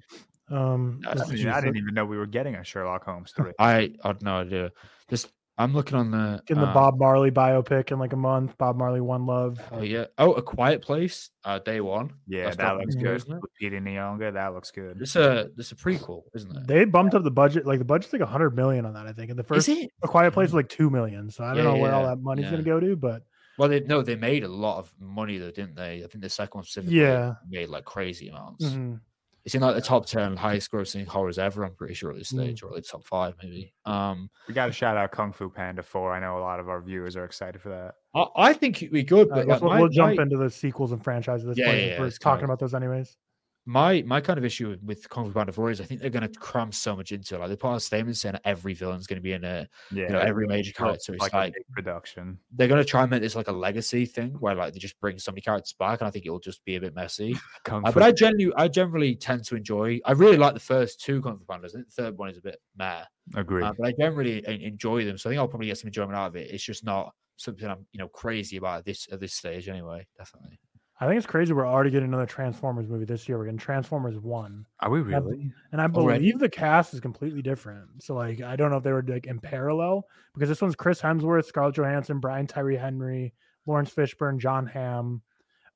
Um, 0.49 0.99
No, 1.03 1.09
I, 1.11 1.27
mean, 1.29 1.47
I 1.49 1.59
didn't 1.59 1.77
even 1.77 1.93
know 1.93 2.05
we 2.05 2.17
were 2.17 2.25
getting 2.27 2.55
a 2.55 2.63
Sherlock 2.63 3.03
Holmes 3.05 3.31
three. 3.35 3.51
I 3.59 3.93
I 4.03 4.07
had 4.07 4.21
no 4.21 4.35
idea. 4.37 4.71
Just 5.09 5.27
I'm 5.57 5.73
looking 5.73 5.97
on 5.97 6.11
the 6.11 6.41
getting 6.45 6.61
the 6.61 6.67
um, 6.67 6.73
Bob 6.73 6.99
Marley 6.99 7.31
biopic 7.31 7.91
in 7.91 7.97
like 7.99 8.13
a 8.13 8.17
month. 8.17 8.57
Bob 8.57 8.77
Marley 8.77 9.01
One 9.01 9.25
Love. 9.25 9.59
Oh 9.71 9.81
yeah. 9.81 10.05
Oh, 10.17 10.33
A 10.33 10.41
Quiet 10.41 10.81
Place. 10.81 11.29
Uh, 11.45 11.59
day 11.59 11.79
one. 11.81 12.11
Yeah, 12.27 12.45
That's 12.45 12.57
that 12.57 12.77
looks 12.77 12.95
good. 12.95 13.15
isn't 13.15 13.31
it? 13.31 13.41
Lupita 13.61 13.81
Nyong'o, 13.81 14.33
that 14.33 14.53
looks 14.53 14.71
good. 14.71 15.01
It's 15.01 15.15
a 15.15 15.49
it's 15.57 15.71
a 15.71 15.75
prequel, 15.75 16.23
isn't 16.33 16.55
it? 16.55 16.67
They 16.67 16.85
bumped 16.85 17.15
up 17.15 17.23
the 17.23 17.31
budget. 17.31 17.65
Like 17.65 17.79
the 17.79 17.85
budget's 17.85 18.11
like 18.13 18.21
a 18.21 18.25
hundred 18.25 18.55
million 18.55 18.85
on 18.85 18.93
that, 18.93 19.07
I 19.07 19.13
think. 19.13 19.29
And 19.29 19.39
the 19.39 19.43
first 19.43 19.67
Is 19.69 19.77
it? 19.77 19.91
A 20.03 20.07
Quiet 20.07 20.31
Place 20.33 20.47
was 20.47 20.53
like 20.55 20.69
two 20.69 20.89
million. 20.89 21.29
So 21.29 21.43
I 21.43 21.53
don't 21.53 21.57
Yeah, 21.65 21.71
know 21.71 21.77
where 21.77 21.93
all 21.93 22.05
that 22.05 22.19
money's 22.21 22.45
yeah. 22.45 22.51
gonna 22.51 22.63
go 22.63 22.79
to, 22.81 22.95
but 22.97 23.23
Well, 23.57 23.69
they 23.69 23.79
no, 23.81 24.01
they 24.01 24.15
made 24.15 24.43
a 24.43 24.47
lot 24.47 24.79
of 24.79 24.91
money 24.99 25.37
though, 25.37 25.51
didn't 25.51 25.75
they? 25.75 26.03
I 26.03 26.07
think 26.07 26.21
the 26.23 26.29
second 26.29 26.57
one 26.59 26.63
specifically 26.65 26.99
Yeah. 26.99 27.35
made 27.47 27.69
like 27.69 27.85
crazy 27.85 28.29
amounts. 28.29 28.65
mhm. 28.65 28.99
It's 29.45 29.53
in 29.53 29.61
like 29.61 29.75
the 29.75 29.81
top 29.81 30.07
ten 30.07 30.35
highest 30.35 30.71
grossing 30.71 31.05
horrors 31.05 31.37
ever. 31.37 31.63
I'm 31.63 31.75
pretty 31.75 31.93
sure 31.93 32.09
at 32.11 32.17
this 32.17 32.31
Mm. 32.33 32.37
stage, 32.43 32.63
or 32.63 32.71
like 32.71 32.83
top 32.83 33.05
five 33.05 33.35
maybe. 33.43 33.73
Um, 33.85 34.29
We 34.47 34.55
got 34.55 34.65
to 34.65 34.71
shout 34.71 34.97
out 34.97 35.11
Kung 35.11 35.31
Fu 35.31 35.49
Panda 35.51 35.83
4. 35.83 36.11
I 36.13 36.19
know 36.19 36.39
a 36.39 36.41
lot 36.41 36.59
of 36.59 36.67
our 36.67 36.81
viewers 36.81 37.15
are 37.15 37.25
excited 37.25 37.61
for 37.61 37.69
that. 37.69 37.93
I, 38.15 38.49
I 38.49 38.53
think 38.53 38.81
it'd 38.81 38.91
be 38.91 39.03
good, 39.03 39.29
but 39.29 39.45
guess 39.45 39.47
like, 39.47 39.61
we'll, 39.61 39.69
my, 39.69 39.79
we'll 39.81 39.89
jump 39.89 40.15
my, 40.17 40.23
into 40.23 40.37
the 40.37 40.49
sequels 40.49 40.91
and 40.93 41.03
franchises. 41.03 41.45
At 41.47 41.49
this 41.55 41.59
Yeah, 41.59 41.65
point. 41.67 41.77
yeah, 41.79 41.85
yeah, 41.89 41.99
We're 41.99 42.09
talking 42.09 42.39
kinda- 42.39 42.45
about 42.45 42.59
those 42.59 42.73
anyways. 42.73 43.17
My 43.65 44.03
my 44.05 44.21
kind 44.21 44.37
of 44.37 44.45
issue 44.45 44.77
with, 44.83 45.09
Kung 45.09 45.25
Fu 45.25 45.33
Panda 45.33 45.51
4 45.51 45.71
is 45.71 45.81
I 45.81 45.85
think 45.85 45.99
they're 45.99 46.11
going 46.11 46.27
to 46.27 46.39
cram 46.39 46.71
so 46.71 46.95
much 46.95 47.11
into 47.11 47.35
it. 47.35 47.39
Like 47.39 47.49
they 47.49 47.55
put 47.55 47.69
out 47.69 47.77
a 47.77 47.79
statement 47.79 48.17
saying 48.17 48.35
every 48.45 48.75
villain's 48.75 49.07
going 49.07 49.17
to 49.17 49.23
be 49.23 49.33
in 49.33 49.43
a 49.43 49.67
Yeah, 49.91 50.03
You 50.03 50.09
know, 50.09 50.19
every 50.19 50.47
major 50.47 50.71
character. 50.71 51.13
It's 51.13 51.21
like, 51.21 51.33
like, 51.33 51.51
a 51.51 51.55
big 51.55 51.67
production. 51.73 52.37
they're 52.51 52.67
going 52.67 52.81
to 52.81 52.87
try 52.87 53.01
and 53.01 53.09
make 53.09 53.21
this 53.21 53.35
like 53.35 53.47
a 53.47 53.51
legacy 53.51 54.05
thing 54.05 54.33
where 54.39 54.53
like 54.53 54.73
they 54.73 54.79
just 54.79 54.99
bring 54.99 55.17
so 55.17 55.31
many 55.31 55.41
characters 55.41 55.73
back, 55.73 56.01
and 56.01 56.07
I 56.07 56.11
think 56.11 56.25
it'll 56.25 56.39
just 56.39 56.63
be 56.63 56.75
a 56.75 56.79
bit 56.81 56.95
messy. 56.95 57.35
Uh, 57.67 57.91
but 57.91 58.03
I 58.03 58.11
generally, 58.11 58.53
I 58.55 58.67
generally 58.67 59.15
tend 59.15 59.43
to 59.45 59.55
enjoy. 59.55 59.99
I 60.05 60.11
really 60.11 60.37
like 60.37 60.53
the 60.53 60.59
first 60.59 61.01
two 61.01 61.19
Kung 61.21 61.37
Fu 61.37 61.45
Pandas. 61.45 61.69
I 61.69 61.77
think 61.77 61.87
the 61.87 62.03
third 62.03 62.17
one 62.17 62.29
is 62.29 62.37
a 62.37 62.41
bit 62.41 62.59
meh, 62.77 63.01
agree. 63.35 63.63
uh, 63.63 63.73
but 63.77 63.87
I 63.87 63.93
generally 63.99 64.45
en- 64.45 64.61
enjoy 64.61 65.03
them. 65.03 65.17
So 65.17 65.29
I 65.29 65.33
think 65.33 65.39
I'll 65.39 65.47
probably 65.47 65.67
get 65.67 65.79
some 65.79 65.87
enjoyment 65.87 66.15
out 66.15 66.27
of 66.27 66.35
it. 66.35 66.51
It's 66.51 66.63
just 66.63 66.83
not 66.85 67.13
something 67.37 67.67
I'm, 67.67 67.85
you 67.91 67.99
know, 67.99 68.07
crazy 68.07 68.57
about 68.57 68.79
at 68.79 68.85
this 68.85 69.07
at 69.11 69.19
this 69.19 69.33
stage. 69.33 69.67
Anyway, 69.67 70.05
definitely. 70.17 70.59
I 70.99 71.07
think 71.07 71.17
it's 71.17 71.27
crazy. 71.27 71.51
We're 71.51 71.67
already 71.67 71.89
getting 71.89 72.07
another 72.07 72.25
Transformers 72.25 72.87
movie 72.87 73.03
this 73.03 73.27
year. 73.27 73.37
We're 73.37 73.45
getting 73.45 73.57
Transformers 73.59 74.17
One, 74.17 74.65
Are 74.79 74.89
we 74.89 75.01
really? 75.01 75.51
and 75.73 75.81
I 75.81 75.87
believe 75.87 76.05
Already? 76.07 76.31
the 76.31 76.47
cast 76.49 76.93
is 76.93 77.01
completely 77.01 77.41
different. 77.41 78.01
So 78.01 78.15
like, 78.15 78.41
I 78.41 78.55
don't 78.55 78.71
know 78.71 78.77
if 78.77 78.83
they 78.83 78.93
were 78.93 79.03
like 79.05 79.27
in 79.27 79.39
parallel 79.39 80.07
because 80.33 80.47
this 80.47 80.61
one's 80.61 80.75
Chris 80.75 81.01
Hemsworth, 81.01 81.45
Scarlett 81.45 81.75
Johansson, 81.75 82.19
Brian 82.19 82.47
Tyree 82.47 82.77
Henry, 82.77 83.33
Laurence 83.65 83.91
Fishburne, 83.93 84.37
Jon 84.39 84.65
Hamm. 84.67 85.21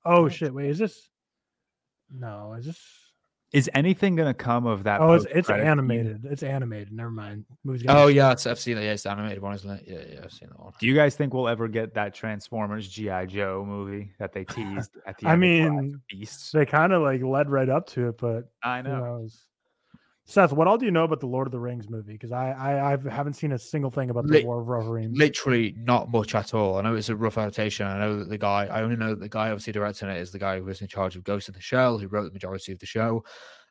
Oh 0.05 0.29
shit! 0.29 0.53
Wait, 0.53 0.69
is 0.69 0.77
this? 0.77 1.09
No, 2.09 2.53
is 2.53 2.65
this? 2.65 2.79
Is 3.51 3.67
anything 3.73 4.15
going 4.15 4.27
to 4.27 4.33
come 4.33 4.67
of 4.67 4.83
that? 4.83 5.01
Oh, 5.01 5.13
it's 5.13 5.25
it's 5.25 5.49
animated. 5.49 6.23
It's 6.25 6.43
animated. 6.43 6.91
Never 6.91 7.09
mind. 7.09 7.45
Movie's 7.63 7.83
Oh 7.87 8.07
be- 8.07 8.13
yeah, 8.13 8.31
it's, 8.31 8.45
I've 8.45 8.59
seen 8.59 8.77
it. 8.77 8.83
Yeah, 8.83 8.91
it's 8.91 9.03
the 9.03 9.11
animated 9.11 9.41
one, 9.41 9.55
isn't 9.55 9.69
it? 9.69 9.83
Yeah, 9.87 10.01
yeah, 10.13 10.19
I've 10.23 10.31
seen 10.31 10.49
that 10.49 10.59
one. 10.59 10.73
Do 10.79 10.85
you 10.85 10.93
guys 10.93 11.15
think 11.15 11.33
we'll 11.33 11.47
ever 11.47 11.67
get 11.67 11.95
that 11.95 12.13
Transformers 12.13 12.87
GI 12.87 13.25
Joe 13.27 13.65
movie 13.67 14.11
that 14.19 14.33
they 14.33 14.43
teased 14.43 14.91
at 15.07 15.17
the 15.17 15.27
I 15.27 15.33
end? 15.33 15.43
of 15.43 15.77
of 15.77 15.81
mean, 15.83 16.01
Beasts. 16.09 16.51
they 16.51 16.65
kind 16.67 16.93
of 16.93 17.01
like 17.01 17.23
led 17.23 17.49
right 17.49 17.69
up 17.69 17.87
to 17.87 18.09
it, 18.09 18.17
but 18.19 18.49
I 18.63 18.83
who 18.83 18.89
know. 18.89 19.27
Knows? 20.29 20.49
Seth, 20.49 20.51
what 20.53 20.67
all 20.67 20.77
do 20.77 20.85
you 20.85 20.91
know 20.91 21.03
about 21.03 21.19
the 21.19 21.27
Lord 21.27 21.47
of 21.47 21.51
the 21.51 21.59
Rings 21.59 21.89
movie? 21.89 22.13
Because 22.13 22.31
I, 22.31 22.51
I 22.51 22.93
I 22.93 22.97
haven't 23.09 23.33
seen 23.33 23.51
a 23.51 23.59
single 23.59 23.91
thing 23.91 24.09
about 24.09 24.25
the 24.27 24.33
Lit- 24.33 24.45
War 24.45 24.61
of 24.61 24.67
Rohirrim. 24.67 25.15
Literally 25.15 25.75
not 25.77 26.11
much 26.11 26.35
at 26.35 26.53
all. 26.53 26.77
I 26.77 26.81
know 26.81 26.95
it's 26.95 27.09
a 27.09 27.15
rough 27.15 27.37
adaptation. 27.37 27.85
I 27.87 27.99
know 27.99 28.19
that 28.19 28.29
the 28.29 28.37
guy. 28.37 28.65
I 28.65 28.81
only 28.81 28.95
know 28.95 29.09
that 29.09 29.19
the 29.19 29.29
guy 29.29 29.49
obviously 29.49 29.73
directing 29.73 30.09
it 30.09 30.17
is 30.17 30.31
the 30.31 30.39
guy 30.39 30.57
who 30.59 30.65
was 30.65 30.81
in 30.81 30.87
charge 30.87 31.15
of 31.15 31.23
Ghost 31.23 31.49
in 31.49 31.53
the 31.53 31.61
Shell, 31.61 31.97
who 31.97 32.07
wrote 32.07 32.25
the 32.25 32.31
majority 32.33 32.71
of 32.71 32.79
the 32.79 32.85
show. 32.85 33.23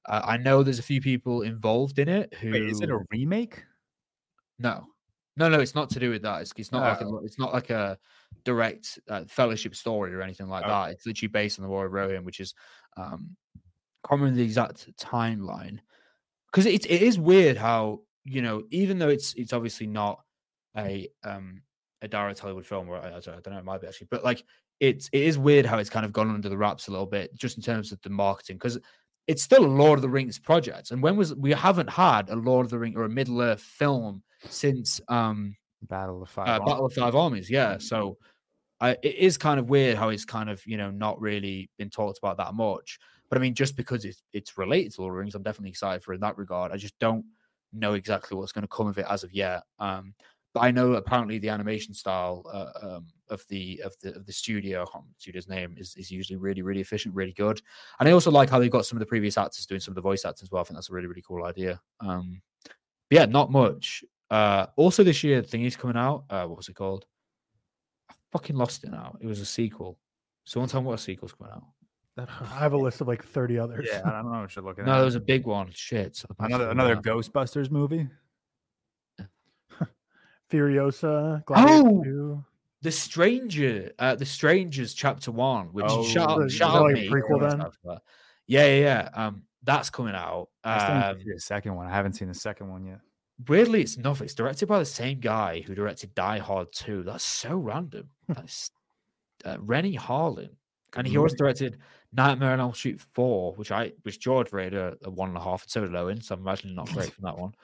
Uh, 0.07 0.23
I 0.25 0.37
know 0.37 0.63
there's 0.63 0.79
a 0.79 0.83
few 0.83 1.01
people 1.01 1.43
involved 1.43 1.99
in 1.99 2.09
it 2.09 2.35
who. 2.35 2.51
Wait, 2.53 2.63
is 2.63 2.81
it 2.81 2.91
a 2.91 2.99
remake? 3.11 3.63
No, 4.59 4.85
no, 5.37 5.49
no. 5.49 5.61
It's 5.61 5.75
not 5.75 5.91
to 5.91 6.01
do 6.01 6.11
with 6.11 6.23
that. 6.23 6.43
It's, 6.43 6.53
it's 6.57 6.73
not 6.73 6.83
like 6.83 7.01
a, 7.01 7.05
Oh. 7.07 7.21
it's 7.25 7.39
not 7.39 7.53
like 7.53 7.71
a 7.71 7.99
direct 8.45 8.99
uh, 9.09 9.25
fellowship 9.29 9.75
story 9.77 10.15
or 10.15 10.23
anything 10.23 10.49
like 10.49 10.65
Okay. 10.65 10.71
that. 10.73 10.91
It's 10.91 11.07
literally 11.07 11.29
based 11.29 11.59
on 11.59 11.65
the 11.65 11.69
War 11.69 11.87
of 11.87 11.93
Rohirrim, 11.93 12.25
which 12.25 12.41
is 12.41 12.55
um, 12.97 13.37
can't 14.09 14.21
remember 14.21 14.37
the 14.37 14.43
exact 14.45 14.97
timeline 14.97 15.79
because 16.51 16.67
it, 16.67 16.87
it 16.87 17.03
is 17.03 17.19
weird 17.19 17.57
how 17.57 18.01
you 18.25 18.43
know 18.43 18.63
even 18.71 18.99
though 18.99 19.09
it's 19.09 19.35
it's 19.35 19.53
obviously 19.53 19.87
not 19.87 20.21
a 20.77 21.09
um 21.25 21.63
a 22.03 22.09
direct 22.09 22.39
Hollywood 22.39 22.67
film 22.67 22.89
or 22.89 22.99
I, 22.99 23.17
I 23.17 23.21
don't 23.21 23.51
know 23.51 23.59
it 23.59 23.65
might 23.65 23.81
be 23.81 23.87
actually 23.87 24.09
but 24.11 24.25
like 24.25 24.45
it's 24.81 25.09
it 25.13 25.23
is 25.23 25.39
weird 25.39 25.67
how 25.67 25.79
it's 25.79 25.91
kind 25.91 26.07
of 26.07 26.13
gone 26.13 26.31
under 26.31 26.49
the 26.49 26.57
wraps 26.57 26.89
a 26.89 26.91
little 26.91 27.07
bit 27.07 27.35
just 27.37 27.57
in 27.57 27.63
terms 27.63 27.91
of 27.93 28.01
the 28.03 28.11
marketing 28.11 28.57
because 28.57 28.79
it's 29.27 29.43
still 29.43 29.65
a 29.65 29.67
Lord 29.67 29.99
of 29.99 30.03
the 30.03 30.09
Rings 30.09 30.39
project 30.39 30.91
and 30.91 31.03
when 31.03 31.17
was 31.17 31.35
we 31.35 31.51
haven't 31.51 31.91
had 31.91 32.31
a 32.31 32.37
Lord 32.37 32.65
of 32.65 32.71
the 32.71 32.79
Ring 32.79 32.97
or 32.97 33.05
a 33.05 33.09
Middle 33.09 33.41
Earth 33.41 33.61
film 33.61 34.23
since 34.49 35.01
um 35.09 35.57
Battle 35.83 36.23
of 36.23 36.31
Five. 36.31 36.49
uh, 36.49 36.53
Armies. 36.53 36.67
Battle 36.67 36.87
of 36.87 36.93
Five 36.93 37.15
Armies 37.17 37.51
yeah 37.51 37.79
so 37.79 38.17
I, 38.81 38.91
it 39.03 39.17
is 39.17 39.37
kind 39.37 39.59
of 39.59 39.69
weird 39.69 39.97
how 39.97 40.11
it's 40.11 40.25
kind 40.25 40.49
of 40.49 40.65
you 40.67 40.77
know 40.77 40.91
not 40.91 41.21
really 41.21 41.69
been 41.79 41.91
talked 41.91 42.19
about 42.19 42.37
that 42.37 42.55
much 42.55 42.99
but 43.29 43.39
I 43.39 43.41
mean, 43.41 43.55
just 43.55 43.77
because 43.77 44.05
it's 44.05 44.23
it's 44.33 44.59
related 44.59 44.95
to 44.95 45.03
Lord 45.03 45.13
of 45.13 45.17
the 45.17 45.21
Rings, 45.21 45.35
I'm 45.35 45.43
definitely 45.43 45.71
excited 45.71 46.03
for 46.03 46.15
in 46.15 46.21
that 46.21 46.39
regard. 46.39 46.73
I 46.73 46.77
just 46.77 46.99
don't 46.99 47.25
know 47.73 47.95
exactly 47.95 48.37
what's 48.37 48.53
going 48.53 48.63
to 48.63 48.69
come 48.69 48.87
of 48.87 48.99
it 48.99 49.07
as 49.09 49.25
of 49.25 49.33
yet. 49.33 49.63
Um, 49.79 50.15
but 50.55 50.61
I 50.61 50.71
know 50.71 50.95
apparently 50.95 51.39
the 51.39 51.51
animation 51.51 51.93
style 51.93 52.43
uh, 52.53 52.97
um, 52.97 53.07
of 53.29 53.45
the 53.49 53.83
of 53.85 53.95
the 54.01 54.15
of 54.17 54.27
the 54.27 54.33
studio, 54.33 54.83
I 54.83 54.91
can't 54.91 55.05
studio's 55.19 55.49
name, 55.49 55.75
is, 55.77 55.95
is 55.97 56.11
usually 56.11 56.37
really 56.37 56.63
really 56.63 56.81
efficient, 56.81 57.15
really 57.15 57.35
good. 57.35 57.61
And 58.01 58.09
I 58.09 58.13
also 58.13 58.31
like 58.31 58.49
how 58.49 58.59
they've 58.59 58.71
got 58.71 58.87
some 58.87 58.97
of 58.97 59.01
the 59.01 59.07
previous 59.07 59.37
actors 59.37 59.67
doing 59.67 59.81
some 59.81 59.93
of 59.93 59.97
the 59.97 60.01
voice 60.01 60.25
acting 60.25 60.47
as 60.47 60.51
well. 60.51 60.63
I 60.63 60.65
think 60.65 60.77
that's 60.77 60.91
a 60.91 60.93
really 60.93 61.07
really 61.07 61.23
cool 61.27 61.45
idea. 61.45 61.81
Um, 62.01 62.41
yeah, 63.11 63.27
not 63.27 63.51
much. 63.51 64.05
Uh, 64.31 64.67
also 64.77 65.03
this 65.03 65.23
year, 65.23 65.41
the 65.41 65.49
thing 65.49 65.65
is 65.65 65.77
coming 65.77 65.97
out. 65.97 66.25
Uh, 66.29 66.45
what 66.47 66.57
was 66.57 66.69
it 66.69 66.75
called? 66.75 67.05
I 68.11 68.15
fucking 68.33 68.57
lost 68.57 68.85
it 68.85 68.91
now. 68.91 69.17
It 69.21 69.27
was 69.27 69.41
a 69.41 69.47
sequel. 69.47 69.99
Someone 70.45 70.69
tell 70.69 70.81
me 70.81 70.89
what 70.89 70.95
a 70.95 70.99
sequel's 70.99 71.33
coming 71.33 71.53
out. 71.53 71.65
I 72.41 72.59
have 72.59 72.73
a 72.73 72.77
list 72.79 73.01
of 73.01 73.09
like 73.09 73.25
30 73.25 73.59
others. 73.59 73.89
Yeah, 73.91 74.03
I 74.05 74.11
don't 74.23 74.33
know 74.33 74.41
what 74.41 74.55
you're 74.57 74.65
looking 74.65 74.85
No, 74.85 74.93
at. 74.93 74.97
there 74.97 75.05
was 75.05 75.15
a 75.15 75.21
big 75.21 75.47
one. 75.47 75.71
Shit. 75.73 76.17
so 76.17 76.27
I 76.39 76.47
another 76.47 76.69
forgot. 76.69 76.73
another 76.87 76.97
Ghostbusters 77.03 77.71
movie. 77.71 78.09
Furiosa, 80.51 81.45
Gladiator 81.45 81.89
Oh! 81.89 82.05
2. 82.05 82.45
The 82.81 82.93
Stranger, 82.93 83.93
uh, 83.99 84.15
The 84.15 84.25
Strangers 84.25 84.95
Chapter 84.95 85.33
One, 85.33 85.67
which 85.73 85.85
Oh, 85.89 86.05
shout 86.05 86.29
the- 86.29 86.35
out, 86.35 86.43
is 86.47 86.53
shout 86.53 86.73
that 86.73 86.79
out 86.79 86.83
like 86.85 86.97
a 86.97 87.01
me. 87.01 87.09
prequel 87.09 87.41
then? 87.41 87.59
hyped 87.61 87.73
for 87.83 87.95
that. 87.95 88.03
Yeah, 88.47 88.67
yeah, 88.67 88.79
yeah. 88.81 89.09
Um, 89.27 89.43
that's 89.65 89.91
coming 89.91 90.15
out. 90.15 90.49
I 90.65 90.79
still 90.79 90.95
need 90.95 91.25
to 91.25 91.31
Um, 91.31 91.35
the 91.35 91.41
second 91.41 91.75
one. 91.75 91.87
I 91.87 91.91
haven't 91.91 92.13
seen 92.15 92.29
the 92.29 92.35
second 92.35 92.69
one 92.69 92.85
yet. 92.87 93.01
weirdly, 93.49 93.83
it's 93.83 93.97
nothing. 93.99 94.25
It's 94.27 94.35
directed 94.35 94.67
by 94.69 94.79
the 94.79 94.85
same 94.85 95.21
guy 95.21 95.61
who 95.61 95.75
directed 95.75 96.15
Die 96.15 96.39
Hard 96.39 96.73
2. 96.73 97.03
That's 97.03 97.25
so 97.25 97.57
random. 97.57 98.09
That's 98.29 98.71
uh, 99.45 99.59
Renny 99.61 99.97
Harlin, 99.97 100.51
and 100.97 101.07
he 101.07 101.19
also 101.19 101.37
directed 101.37 101.79
Nightmare 102.13 102.53
on 102.53 102.61
Elm 102.61 102.75
Street 102.75 103.01
4, 103.01 103.55
which 103.55 103.71
I 103.71 103.93
which 104.03 104.21
George 104.21 104.53
rated 104.53 104.79
a, 104.79 104.97
a 105.05 105.11
one 105.11 105.29
and 105.29 105.37
a 105.39 105.43
half, 105.43 105.63
and 105.63 105.71
so 105.71 105.83
did 105.83 105.95
Owen. 105.95 106.21
So 106.23 106.35
I'm 106.35 106.41
imagining 106.41 106.75
not 106.77 106.91
great 106.93 107.13
from 107.13 107.25
that 107.25 107.39
one. 107.39 107.55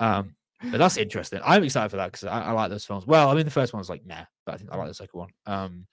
Um, 0.00 0.34
but 0.70 0.78
that's 0.78 0.96
interesting. 0.96 1.40
I'm 1.44 1.62
excited 1.62 1.90
for 1.90 1.96
that 1.98 2.12
because 2.12 2.24
I, 2.24 2.46
I 2.46 2.50
like 2.52 2.70
those 2.70 2.84
films. 2.84 3.06
Well, 3.06 3.30
I 3.30 3.34
mean, 3.34 3.44
the 3.44 3.50
first 3.50 3.72
one 3.72 3.78
was 3.78 3.88
like 3.88 4.04
nah, 4.04 4.24
but 4.44 4.54
I 4.54 4.58
think 4.58 4.72
I 4.72 4.76
like 4.76 4.88
the 4.88 4.94
second 4.94 5.18
one. 5.18 5.30
Um, 5.46 5.86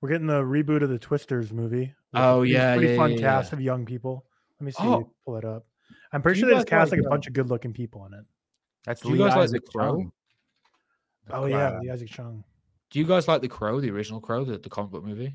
We're 0.00 0.10
getting 0.10 0.26
the 0.26 0.42
reboot 0.42 0.82
of 0.82 0.90
the 0.90 0.98
Twisters 0.98 1.52
movie. 1.52 1.94
Oh, 2.12 2.38
a 2.38 2.40
pretty- 2.40 2.52
yeah, 2.52 2.76
pretty 2.76 2.92
yeah, 2.92 2.96
fun 2.98 3.12
yeah, 3.12 3.18
cast 3.18 3.52
yeah. 3.52 3.56
of 3.56 3.62
young 3.62 3.86
people. 3.86 4.26
Let 4.60 4.64
me 4.66 4.72
see. 4.72 4.82
Oh. 4.82 5.10
Pull 5.24 5.36
it 5.36 5.44
up. 5.44 5.66
I'm 6.12 6.22
pretty 6.22 6.36
Do 6.36 6.40
sure 6.40 6.48
you 6.50 6.54
they 6.54 6.58
just 6.60 6.68
cast 6.68 6.92
like, 6.92 6.98
like 6.98 7.04
a 7.04 7.08
uh, 7.08 7.10
bunch 7.10 7.26
of 7.26 7.32
good 7.32 7.48
looking 7.48 7.72
people 7.72 8.06
in 8.06 8.14
it. 8.14 8.24
That's 8.84 9.00
Do 9.00 9.10
you 9.10 9.18
guys 9.18 9.28
like 9.28 9.34
The 9.34 9.42
Isaac 9.42 9.66
Crow? 9.66 9.96
Chung. 9.96 10.12
Oh 11.30 11.46
yeah, 11.46 11.78
the 11.82 11.90
Isaac 11.90 12.08
Chung. 12.08 12.44
do 12.90 12.98
you 12.98 13.04
guys 13.04 13.26
like 13.26 13.40
The 13.42 13.48
Crow, 13.48 13.80
the 13.80 13.90
original 13.90 14.20
Crow, 14.20 14.44
the, 14.44 14.58
the 14.58 14.68
comic 14.68 14.92
book 14.92 15.04
movie? 15.04 15.34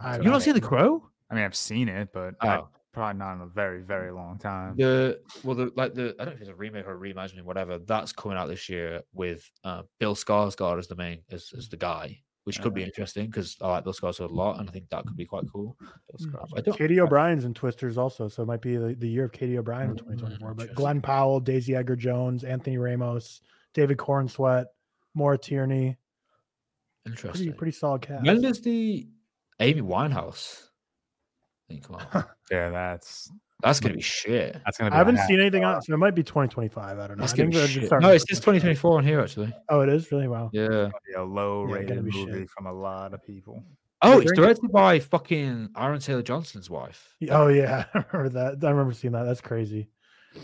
I've 0.00 0.18
You 0.22 0.24
not 0.30 0.34
not 0.34 0.42
seen 0.42 0.54
The. 0.54 0.60
Crow? 0.60 1.02
I 1.30 1.34
mean, 1.34 1.44
I've 1.44 1.56
seen 1.56 1.88
it, 1.88 2.08
but 2.12 2.34
I- 2.40 2.58
Oh. 2.58 2.68
probably 2.92 3.18
not 3.18 3.34
in 3.34 3.40
a 3.42 3.46
very, 3.46 3.82
very 3.82 4.10
long 4.10 4.38
time. 4.38 4.74
The 4.76 5.20
well, 5.44 5.54
the 5.54 5.70
like 5.76 5.94
the 5.94 6.14
I 6.18 6.24
don't 6.24 6.34
know 6.34 6.36
if 6.36 6.40
it's 6.40 6.50
a 6.50 6.54
remake 6.54 6.86
or 6.86 6.94
a 6.94 6.98
reimagining, 6.98 7.42
whatever. 7.44 7.78
That's 7.78 8.12
coming 8.12 8.38
out 8.38 8.48
this 8.48 8.68
year 8.68 9.02
with 9.12 9.48
uh, 9.64 9.82
Bill 10.00 10.14
Skarsgård 10.14 10.78
as 10.78 10.88
the 10.88 10.96
main 10.96 11.20
as, 11.30 11.52
as 11.56 11.68
the 11.68 11.76
guy, 11.76 12.18
which 12.44 12.60
could 12.62 12.74
be 12.74 12.82
interesting 12.82 13.26
because 13.26 13.56
I 13.60 13.68
like 13.68 13.84
Bill 13.84 13.92
Skarsgård 13.92 14.30
a 14.30 14.34
lot, 14.34 14.58
and 14.58 14.68
I 14.68 14.72
think 14.72 14.88
that 14.88 15.04
could 15.06 15.16
be 15.16 15.26
quite 15.26 15.44
cool. 15.52 15.76
Bill 16.18 16.40
I 16.56 16.60
don't, 16.62 16.76
Katy 16.78 16.98
O'Brian's 17.00 17.44
in 17.44 17.54
Twisters 17.54 17.98
also, 17.98 18.26
so 18.28 18.42
it 18.42 18.46
might 18.46 18.62
be 18.62 18.76
the, 18.76 18.94
the 18.98 19.08
year 19.08 19.26
of 19.26 19.32
Katy 19.32 19.58
O'Brian 19.58 19.90
in 19.90 19.96
Mm, 19.96 19.98
2024. 19.98 20.54
But. 20.54 20.74
Glen 20.74 21.00
Powell, 21.02 21.40
Daisy 21.40 21.76
Edgar 21.76 21.94
Jones, 21.96 22.42
Anthony 22.42 22.78
Ramos, 22.78 23.42
David 23.74 23.98
Corenswet, 23.98 24.64
Maura 25.14 25.36
Tierney, 25.38 25.98
interesting. 27.06 27.30
pretty 27.46 27.52
pretty 27.58 27.72
solid 27.72 28.02
cast. 28.02 28.24
When 28.26 28.40
does 28.40 28.60
the 28.60 29.06
Amy 29.60 29.82
Winehouse 29.82 30.64
thing 31.68 31.80
come 31.80 31.96
on. 31.96 32.24
Yeah, 32.50 32.70
that's 32.70 33.30
That's 33.62 33.80
gonna 33.80 33.94
be 33.94 34.00
shit. 34.00 34.56
That's 34.64 34.78
gonna. 34.78 34.90
Be 34.90 34.94
I 34.94 34.98
haven't 34.98 35.18
seen 35.26 35.40
anything 35.40 35.64
on, 35.64 35.82
so 35.82 35.92
it 35.92 35.96
might 35.98 36.14
be 36.14 36.22
2025. 36.22 36.98
I 36.98 37.06
don't 37.06 37.16
know. 37.18 37.20
That's 37.22 37.32
I 37.32 37.36
gonna 37.36 37.50
think 37.50 37.52
be 37.52 37.58
they're 37.58 37.66
just 37.66 37.90
shit. 37.90 38.00
No, 38.00 38.08
to 38.08 38.14
it 38.14 38.18
says 38.20 38.38
push 38.40 38.56
it. 38.56 38.60
2024 38.62 38.98
on 38.98 39.04
here 39.04 39.20
actually. 39.20 39.52
Oh, 39.68 39.80
it 39.80 39.88
is 39.88 40.10
really 40.12 40.28
wow. 40.28 40.50
Yeah. 40.52 40.88
be 41.06 41.12
a 41.14 41.22
low 41.22 41.66
Yeah, 41.66 41.74
rated 41.74 41.88
gonna 41.88 42.02
movie 42.02 42.40
shit. 42.40 42.50
from 42.50 42.66
a 42.66 42.72
lot 42.72 43.12
of 43.14 43.22
people. 43.24 43.64
Oh, 44.00 44.18
it's 44.20 44.30
during- 44.30 44.36
directed 44.46 44.70
by 44.72 45.00
fucking 45.00 45.70
Aaron 45.76 45.98
Taylor 46.00 46.22
Johnson's 46.22 46.70
wife. 46.70 47.14
Oh 47.30 47.48
yeah, 47.48 47.84
I 47.94 48.04
remember 48.12 48.28
that. 48.54 48.64
I 48.66 48.70
remember 48.70 48.92
seeing 48.92 49.12
that. 49.12 49.24
That's 49.24 49.40
crazy. 49.40 49.90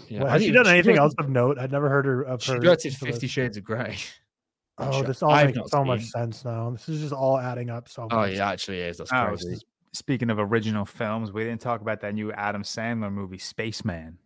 Yeah, 0.08 0.24
Well, 0.24 0.32
has 0.32 0.42
she 0.42 0.50
done 0.50 0.66
anything 0.66 0.96
directed- 0.96 1.00
else 1.02 1.14
of 1.18 1.28
note? 1.30 1.58
I'd 1.58 1.70
never 1.70 1.88
heard 1.88 2.04
her 2.06 2.22
of 2.22 2.42
She 2.42 2.52
her. 2.52 2.58
directed 2.58 2.94
Fifty. 2.96 3.28
Shades 3.28 3.56
of 3.56 3.64
Grey. 3.64 3.96
Oh, 4.78 4.98
which 4.98 5.06
this 5.06 5.22
all 5.22 5.30
I've 5.30 5.46
makes 5.46 5.58
not 5.58 5.70
so 5.70 5.84
much 5.84 6.02
sense 6.04 6.44
now. 6.44 6.70
This 6.70 6.88
is 6.88 7.00
just 7.00 7.12
all 7.12 7.38
adding 7.38 7.70
up 7.70 7.88
so 7.88 8.02
much. 8.02 8.12
Oh, 8.12 8.24
yeah, 8.24 8.48
actually 8.50 8.80
is. 8.80 8.98
That's 8.98 9.12
Oh, 9.12 9.26
crazy. 9.28 9.58
speaking 9.92 10.30
of 10.30 10.38
original 10.40 10.84
films, 10.84 11.30
we 11.32 11.44
didn't 11.44 11.60
talk 11.60 11.80
about 11.80 12.00
that 12.00 12.14
new 12.14 12.32
Adam 12.32 12.62
Sandler 12.64 13.12
movie, 13.12 13.38
Spaceman. 13.38 14.18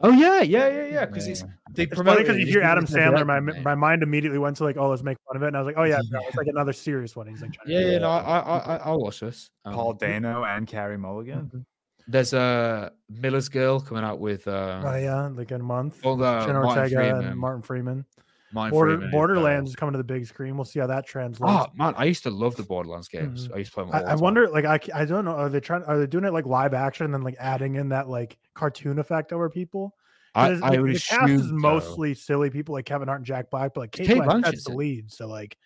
Oh 0.00 0.12
yeah, 0.12 0.42
yeah, 0.42 0.68
yeah, 0.68 0.86
yeah. 0.86 1.06
Because 1.06 1.26
it's 1.26 1.40
Yeah. 1.42 1.46
they 1.72 1.82
It's 1.84 1.94
funny 1.94 2.04
promoted 2.04 2.26
because 2.26 2.38
you 2.40 2.46
hear 2.46 2.62
Adam 2.62 2.86
Sandler, 2.86 3.26
my 3.26 3.40
director's 3.40 3.64
my 3.64 3.74
mind 3.74 4.02
immediately 4.04 4.38
went 4.38 4.56
to 4.58 4.64
like, 4.64 4.76
oh, 4.76 4.90
let's 4.90 5.02
make 5.02 5.18
fun 5.26 5.36
of 5.36 5.42
it, 5.42 5.48
and 5.48 5.56
I 5.56 5.60
was 5.60 5.66
like, 5.66 5.74
oh 5.76 5.82
yeah, 5.84 6.00
no, 6.10 6.20
it's 6.26 6.36
like 6.36 6.46
another 6.54 6.72
serious 6.72 7.16
one. 7.16 7.26
He's 7.26 7.42
like, 7.42 7.52
trying 7.52 7.68
Yeah, 7.74 7.80
do. 7.80 7.90
yeah. 7.92 7.98
No, 7.98 8.10
I, 8.10 8.38
I, 8.38 8.58
I, 8.58 8.76
I'll 8.78 9.00
watch 9.00 9.18
this. 9.20 9.50
Um, 9.64 9.74
Paul 9.74 9.94
Dano 9.94 10.44
and 10.44 10.66
Carey 10.68 10.96
Mulligan. 10.98 11.64
There's 12.06 12.32
a 12.32 12.92
Miller's 13.10 13.48
Girl 13.48 13.80
coming 13.80 14.04
out 14.04 14.18
with 14.20 14.46
uh, 14.48 14.82
Oh 14.84 14.96
yeah, 14.96 15.26
like 15.28 15.50
in 15.50 15.60
a 15.60 15.64
month. 15.64 16.04
all 16.04 16.16
the 16.16 16.24
Martin 16.24 16.56
Ortega 16.56 16.94
Freeman. 16.96 17.24
and 17.26 17.38
Martin 17.38 17.62
Freeman. 17.62 18.06
Martin 18.52 18.70
Border, 18.70 19.04
uh, 19.04 19.10
Borderlands 19.10 19.70
is 19.70 19.76
coming 19.76 19.92
to 19.92 19.98
the 19.98 20.04
big 20.04 20.26
screen. 20.26 20.56
We'll 20.56 20.64
see 20.64 20.80
how 20.80 20.86
that 20.86 21.06
translates. 21.06 21.52
Oh 21.52 21.66
man, 21.74 21.94
I 21.96 22.04
used 22.04 22.22
to 22.22 22.30
love 22.30 22.56
the 22.56 22.62
Borderlands 22.62 23.08
games. 23.08 23.48
Mhm. 23.48 23.54
I 23.54 23.58
used 23.58 23.70
to 23.70 23.74
play 23.74 23.84
them. 23.84 23.94
I, 23.94 24.12
I 24.12 24.14
wonder, 24.14 24.48
like, 24.48 24.64
I, 24.64 24.80
I 24.94 25.04
don't 25.04 25.24
know. 25.24 25.32
Are 25.32 25.48
they 25.48 25.60
trying? 25.60 25.82
Are 25.84 25.98
they 25.98 26.06
doing 26.06 26.24
it 26.24 26.32
like 26.32 26.46
live 26.46 26.74
action 26.74 27.04
and 27.04 27.12
then 27.12 27.22
like 27.22 27.36
adding 27.38 27.74
in 27.74 27.90
that 27.90 28.08
like 28.08 28.38
cartoon 28.54 28.98
effect 28.98 29.32
over 29.32 29.50
people? 29.50 29.94
I, 30.34 30.50
I 30.50 30.54
like, 30.54 30.80
would 30.80 30.94
the 30.94 31.00
cast 31.00 31.30
is 31.30 31.40
assume 31.40 31.48
so. 31.48 31.54
mostly 31.54 32.14
silly 32.14 32.50
people 32.50 32.74
like 32.74 32.84
Kevin 32.84 33.08
Hart 33.08 33.20
and 33.20 33.26
Jack 33.26 33.50
Black, 33.50 33.74
but 33.74 33.80
like 33.80 33.92
Cate, 33.92 34.06
Cate 34.06 34.22
Blanchett's 34.22 34.64
the 34.64 34.74
lead. 34.74 35.10
So 35.10 35.26
like, 35.26 35.56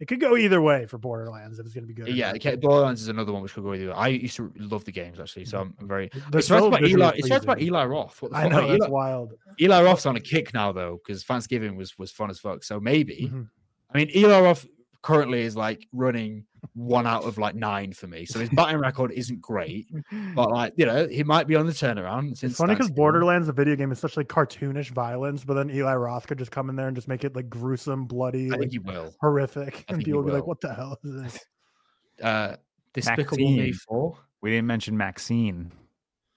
it 0.00 0.08
could 0.08 0.20
go 0.20 0.36
either 0.36 0.60
way 0.62 0.86
for 0.86 0.98
Borderlands 0.98 1.58
if 1.58 1.66
it's 1.66 1.74
gonna 1.74 1.86
be 1.86 1.92
good. 1.94 2.08
Yeah, 2.08 2.32
okay, 2.36 2.56
Borderlands 2.56 3.02
is 3.02 3.08
another 3.08 3.32
one 3.32 3.42
which 3.42 3.52
could 3.54 3.64
go 3.64 3.70
with 3.70 3.82
you. 3.82 3.92
I 3.92 4.08
used 4.08 4.36
to 4.36 4.52
love 4.56 4.84
the 4.84 4.92
games 4.92 5.20
actually, 5.20 5.44
so 5.44 5.60
I'm 5.60 5.74
very. 5.82 6.10
They're 6.30 6.38
It's 6.38 6.48
so 6.48 6.66
about 6.66 6.82
Eli. 6.82 7.12
It's 7.16 7.44
about. 7.44 7.60
Eli 7.60 7.84
Roth. 7.84 8.20
What 8.22 8.32
the 8.32 8.38
I 8.38 8.42
fuck? 8.44 8.52
know 8.52 8.58
Like, 8.60 8.68
that's 8.68 8.80
Eli, 8.84 8.88
wild. 8.88 9.34
Eli 9.60 9.82
Roth's 9.82 10.06
on 10.06 10.16
a 10.16 10.20
kick 10.20 10.54
now 10.54 10.72
though, 10.72 10.98
because 11.06 11.22
Thanksgiving 11.24 11.76
was 11.76 11.98
was 11.98 12.10
fun 12.10 12.30
as 12.30 12.38
fuck. 12.40 12.64
So 12.64 12.80
maybe. 12.80 13.30
Mhm. 13.32 13.48
I 13.92 13.98
mean, 13.98 14.10
Eli 14.14 14.40
Roth 14.40 14.66
currently 15.02 15.42
is 15.42 15.56
like 15.56 15.86
running 15.92 16.44
one 16.74 17.06
out 17.06 17.24
of 17.24 17.38
like 17.38 17.54
nine 17.54 17.92
for 17.92 18.06
me. 18.06 18.26
So 18.26 18.38
his 18.38 18.50
batting 18.50 18.78
record 18.80 19.12
isn't 19.12 19.40
great, 19.40 19.86
but 20.34 20.50
like 20.50 20.74
you 20.76 20.84
know, 20.86 21.06
he 21.08 21.24
might 21.24 21.46
be 21.46 21.56
on 21.56 21.66
the 21.66 21.72
turnaround. 21.72 22.36
Since 22.36 22.42
It's 22.52 22.56
funny 22.58 22.74
because 22.74 22.90
Borderlands, 22.90 23.46
the 23.46 23.52
video 23.52 23.76
game, 23.76 23.92
is 23.92 23.98
such 23.98 24.16
like 24.16 24.28
cartoonish 24.28 24.90
violence, 24.90 25.44
but 25.44 25.54
then 25.54 25.70
Eli 25.70 25.94
Roth 25.94 26.26
could 26.26 26.38
just 26.38 26.50
come 26.50 26.68
in 26.68 26.76
there 26.76 26.86
and 26.88 26.94
just 26.96 27.08
make 27.08 27.24
it 27.24 27.34
like 27.34 27.48
gruesome, 27.48 28.04
bloody, 28.04 28.46
I 28.48 28.50
like 28.50 28.60
think 28.60 28.72
he 28.72 28.78
will. 28.78 29.14
horrific, 29.20 29.60
I 29.60 29.64
and 29.64 29.86
think 29.86 29.98
he 30.00 30.04
people 30.06 30.22
would 30.22 30.26
be 30.26 30.32
like, 30.32 30.46
"What 30.46 30.60
the 30.60 30.74
hell 30.74 30.98
is 31.04 31.22
this?" 31.22 31.38
Uh, 32.22 32.56
Despicable 32.92 33.38
Me 33.50 33.72
Four. 33.72 34.18
We 34.42 34.50
didn't 34.50 34.66
mention 34.66 34.94
MaXXXine. 34.96 35.70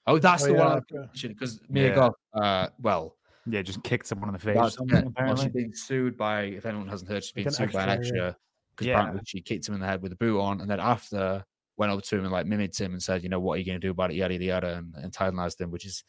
Oh, 0.08 0.18
that's 0.20 0.44
Oh, 0.44 0.48
the 0.48 0.54
one 0.54 0.62
yeah, 0.68 0.74
I 0.74 0.78
okay. 0.78 0.96
mentioned 0.98 1.36
because 1.36 1.60
Mia 1.70 1.90
Yeah. 1.90 1.96
Goth. 1.96 2.14
Uh, 2.34 2.68
well, 2.82 3.18
Yeah, 3.46 3.62
just 3.64 3.84
kicked 3.84 4.08
someone 4.08 4.30
in 4.30 4.34
the 4.34 4.40
face. 4.40 4.56
or 4.56 4.62
that's, 4.62 4.78
yeah, 4.88 5.00
well, 5.02 5.08
apparently. 5.10 5.44
she's 5.46 5.54
being 5.54 5.74
sued 5.74 6.16
by. 6.18 6.44
If 6.44 6.66
anyone 6.66 6.88
hasn't 6.88 7.10
heard, 7.12 7.24
she's 7.24 7.34
being 7.34 7.48
an 7.48 7.54
sued 7.54 7.74
by 7.74 7.84
an 7.84 7.90
extra, 7.90 8.18
yeah. 8.18 8.24
extra 8.28 8.38
because 8.76 8.88
Yeah. 8.88 9.00
apparently 9.00 9.22
she 9.26 9.42
kicked 9.42 9.68
him 9.68 9.74
in 9.76 9.80
the 9.82 9.88
head 9.88 10.02
with 10.02 10.12
a 10.12 10.16
boot 10.18 10.40
on, 10.40 10.62
and 10.62 10.70
then 10.70 10.80
after 10.80 11.44
went 11.78 11.92
over 11.92 12.02
to 12.02 12.18
him 12.18 12.24
and 12.24 12.32
like 12.32 12.46
mimicked 12.46 12.80
him 12.80 12.92
and 12.94 13.02
said, 13.02 13.24
"You 13.24 13.30
know 13.30 13.40
what 13.40 13.56
are 13.56 13.58
you 13.58 13.66
going 13.66 13.80
to 13.82 13.88
do 13.88 13.92
about 13.92 14.12
it?" 14.12 14.16
Yada 14.16 14.34
yada 14.36 14.46
yada, 14.46 14.78
and 14.78 14.96
antagonized 15.04 15.60
him, 15.60 15.72
which 15.72 15.86
is 15.86 16.04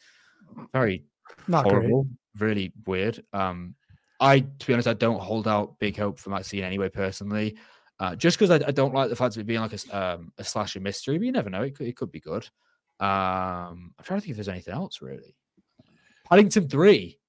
very 0.73 1.05
Not 1.47 1.63
great. 1.63 1.73
horrible, 1.73 2.07
really 2.37 2.71
weird. 2.85 3.23
Um, 3.33 3.75
I, 4.19 4.39
to 4.41 4.65
be 4.67 4.73
honest, 4.73 4.87
I 4.87 4.93
don't 4.93 5.19
hold 5.19 5.47
out 5.47 5.77
big 5.79 5.97
hope 5.97 6.19
for 6.19 6.29
MaXXXine 6.29 6.63
anyway, 6.63 6.89
personally. 6.89 7.57
Uh, 7.99 8.15
just 8.15 8.37
because 8.37 8.51
I, 8.51 8.67
I 8.67 8.71
don't 8.71 8.93
like 8.93 9.09
the 9.09 9.15
fact 9.15 9.35
of 9.35 9.41
it 9.41 9.45
being 9.45 9.59
like 9.61 9.73
a, 9.73 9.97
um, 9.97 10.31
a 10.37 10.43
slasher 10.43 10.79
mystery, 10.79 11.17
but 11.17 11.25
you 11.25 11.31
never 11.31 11.49
know. 11.49 11.63
It 11.63 11.75
could, 11.75 11.87
it 11.87 11.95
could 11.95 12.11
be 12.11 12.19
good. 12.19 12.47
Um, 12.99 13.93
I'm 13.97 14.03
trying 14.03 14.19
to 14.19 14.21
think 14.21 14.31
if 14.31 14.37
there's 14.37 14.49
anything 14.49 14.73
else 14.73 15.01
really. 15.01 15.35
Paddington 16.29 16.69
3. 16.69 17.19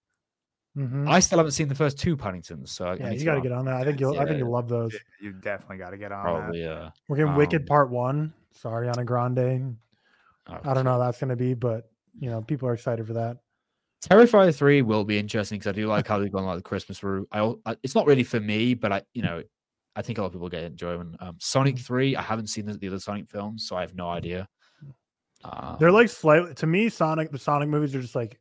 Mhm. 0.77 1.09
I 1.09 1.21
still 1.21 1.39
haven't 1.39 1.53
seen 1.53 1.69
the 1.69 1.75
first 1.75 1.99
two 1.99 2.17
Paddingtons, 2.17 2.69
so 2.69 2.85
I- 2.87 2.91
I 2.93 2.95
Yeah, 2.97 3.11
you 3.13 3.19
to 3.21 3.25
got 3.25 3.35
to 3.37 3.41
get 3.41 3.53
on 3.53 3.65
that. 3.65 3.77
I 3.77 3.85
think 3.85 3.99
you'll. 3.99 4.19
I 4.19 4.27
think 4.27 4.39
you'll 4.39 4.51
love 4.51 4.69
those. 4.69 4.93
Yeah, 4.93 4.99
you 5.21 5.33
definitely 5.33 5.79
got 5.79 5.91
to 5.91 5.97
get 5.97 6.13
on 6.13 6.23
probably. 6.23 6.67
Uh, 6.67 6.91
We're 7.09 7.17
getting 7.17 7.31
Um, 7.33 7.37
Wicked 7.39 7.67
Part 7.67 7.91
One. 7.91 8.35
Sorry, 8.53 8.87
Ariana 8.87 9.05
Grande. 9.07 9.77
oh, 10.49 10.59
I 10.65 10.75
don't 10.75 10.85
know 10.85 10.93
how 10.93 10.99
that's 10.99 11.19
going 11.19 11.31
to 11.31 11.37
be, 11.37 11.55
but 11.55 11.91
you 12.19 12.31
know, 12.31 12.43
people 12.43 12.69
are 12.69 12.75
excited 12.75 13.07
for 13.07 13.15
that. 13.15 13.39
Terrifier 14.03 14.55
3 14.55 14.83
will 14.83 15.05
be 15.05 15.19
interesting 15.19 15.59
because 15.59 15.71
I 15.71 15.73
do 15.73 15.87
like 15.87 16.07
how 16.07 16.19
they've 16.19 16.31
gone 16.31 16.45
like 16.45 16.57
the 16.59 16.63
Christmas 16.63 17.03
route. 17.03 17.27
I, 17.33 17.53
I 17.65 17.77
it's 17.83 17.95
not 17.95 18.07
really 18.07 18.23
for 18.23 18.39
me, 18.41 18.75
but 18.75 18.93
I 18.93 19.03
you 19.15 19.23
know 19.23 19.43
I 19.97 20.03
think 20.03 20.19
a 20.19 20.21
lot 20.21 20.27
of 20.27 20.33
people 20.35 20.49
get 20.51 20.63
enjoyment. 20.63 21.17
Um, 21.21 21.37
Sonic 21.41 21.79
3, 21.79 22.17
I 22.17 22.21
haven't 22.23 22.49
seen 22.49 22.67
the, 22.67 22.75
the 22.75 22.89
other 22.89 22.99
Sonic 23.01 23.29
films, 23.31 23.67
so 23.67 23.77
I 23.77 23.81
have 23.81 23.95
no 23.95 24.09
idea. 24.11 24.47
Uh, 25.43 25.77
They're 25.77 25.91
like 25.91 26.09
slightly 26.11 26.53
to 26.55 26.67
me. 26.67 26.89
Sonic 26.91 27.31
the 27.33 27.39
Sonic 27.39 27.69
movies 27.71 27.95
are 27.95 28.01
just 28.03 28.15
like 28.15 28.39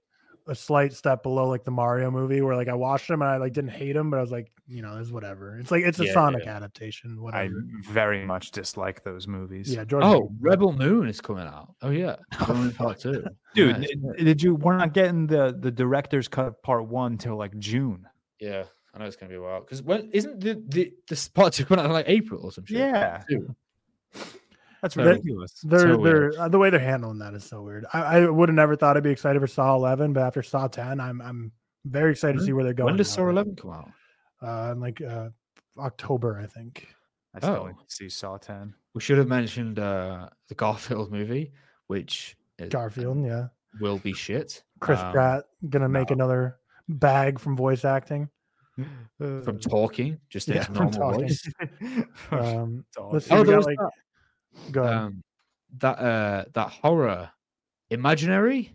a 0.47 0.53
slight 0.55 0.93
step 0.93 1.23
below 1.23 1.47
like 1.49 1.63
the 1.63 1.71
Mario 1.71 2.11
movie, 2.11 2.41
where 2.41 2.55
like 2.55 2.67
I 2.67 2.73
watched 2.73 3.07
them 3.07 3.21
and 3.21 3.29
I 3.31 3.37
like 3.37 3.53
didn't 3.53 3.71
hate 3.71 3.93
them, 3.93 4.09
but 4.09 4.17
I 4.17 4.21
was 4.21 4.31
like, 4.31 4.51
you 4.67 4.81
know, 4.81 4.97
it's 4.99 5.09
whatever. 5.09 5.57
It's 5.59 5.71
like 5.71 5.83
it's 5.83 5.99
a 5.99 6.05
Yeah, 6.05 6.13
Sonic 6.13 6.45
yeah. 6.45 6.55
adaptation. 6.55 7.19
I 7.33 7.49
very 7.91 8.25
much 8.25 8.51
dislike 8.51 9.03
those 9.03 9.27
movies. 9.27 9.73
yeah, 9.73 9.83
Jordan. 9.85 10.09
oh, 10.09 10.21
hates. 10.21 10.33
Rebel 10.39 10.73
Moon 10.73 11.07
is 11.07 11.19
coming 11.21 11.45
out. 11.47 11.73
Oh 11.81 11.89
yeah, 11.89 12.15
Rebel 12.41 12.55
Moon 12.55 12.71
Part 12.73 12.99
Two. 12.99 13.23
Dude, 13.55 13.79
Nice. 13.79 13.87
did, 13.89 14.25
did 14.25 14.43
you? 14.43 14.55
We're 14.55 14.77
not 14.77 14.93
getting 14.93 15.27
the 15.27 15.55
the 15.59 15.71
director's 15.71 16.27
cut 16.27 16.47
of 16.47 16.61
part 16.61 16.87
one 16.87 17.17
till 17.17 17.35
like 17.37 17.57
June. 17.57 18.07
yeah, 18.39 18.63
I 18.93 18.99
know 18.99 19.05
it's 19.05 19.15
gonna 19.15 19.29
be 19.31 19.35
a 19.37 19.41
while 19.41 19.61
because 19.61 19.81
when 19.81 20.09
isn't 20.11 20.39
the 20.41 20.61
the 20.67 20.93
this 21.09 21.27
Part 21.27 21.53
Two 21.53 21.65
coming 21.65 21.83
out 21.83 21.87
in 21.87 21.91
like 21.93 22.07
April 22.09 22.41
or 22.43 22.51
some 22.51 22.65
shit? 22.65 22.77
Yeah, 22.77 23.23
Two. 23.29 23.55
That's 24.85 24.97
ridiculous. 24.97 25.59
They're 25.63 25.79
so 25.79 25.85
they're 25.87 25.97
weird. 25.97 26.35
uh, 26.35 26.47
the 26.47 26.59
way 26.59 26.69
they're 26.69 26.79
handling 26.79 27.19
that 27.19 27.33
is 27.33 27.43
so 27.43 27.61
weird. 27.61 27.85
I, 27.93 28.01
I 28.19 28.29
would 28.29 28.49
have 28.49 28.55
never 28.55 28.75
thought 28.75 28.97
I'd 28.97 29.03
be 29.03 29.09
excited 29.09 29.39
for 29.39 29.47
Saw 29.47 29.75
11, 29.75 30.13
but 30.13 30.21
after 30.23 30.43
Saw 30.43 30.67
10, 30.67 30.99
I'm 30.99 31.21
I'm 31.21 31.51
very 31.85 32.11
excited 32.11 32.37
to 32.39 32.43
see 32.45 32.53
where 32.53 32.63
they're 32.63 32.73
going. 32.73 32.85
When 32.87 32.97
does 32.97 33.09
now. 33.11 33.23
Saw 33.23 33.29
Eleven 33.29 33.55
come 33.55 33.71
out? 33.71 33.89
Uh, 34.41 34.71
in 34.73 34.79
like 34.79 35.01
uh, 35.01 35.29
October, 35.77 36.39
I 36.41 36.47
think. 36.47 36.87
I 37.33 37.39
still 37.39 37.51
Oh. 37.63 37.67
need 37.67 37.75
to 37.77 37.95
see 37.95 38.09
Saw 38.09 38.37
ten. 38.37 38.73
We 38.93 39.01
should 39.01 39.17
have 39.17 39.27
mentioned 39.27 39.79
uh, 39.79 40.29
the 40.47 40.55
Garfield 40.55 41.11
movie, 41.11 41.51
which 41.87 42.37
is- 42.59 42.69
Garfield, 42.69 43.23
yeah. 43.25 43.47
will 43.81 43.97
be 43.97 44.13
shit. 44.13 44.63
Chris 44.79 44.99
Um, 44.99 45.11
Pratt 45.11 45.45
gonna 45.69 45.89
make 45.89 46.09
no. 46.11 46.13
another 46.15 46.57
bag 46.87 47.39
from 47.39 47.55
voice 47.57 47.83
acting. 47.85 48.29
from 49.17 49.57
talking, 49.59 50.19
just 50.29 50.49
in 50.49 50.55
Yeah, 50.55 50.65
his 50.65 50.69
normal 50.75 51.13
voice. 51.13 51.47
Um, 52.31 52.85
Dog. 52.95 53.13
let's 53.13 53.25
see. 53.27 53.33
Oh, 53.33 53.39
we 53.39 53.43
there 53.45 53.53
got 53.53 53.57
was 53.57 53.65
like 53.67 53.77
that, 53.77 53.89
go 54.71 54.83
ahead. 54.83 54.97
um, 54.97 55.23
that 55.77 55.99
uh, 55.99 56.45
that 56.53 56.69
horror, 56.69 57.31
imaginary, 57.89 58.71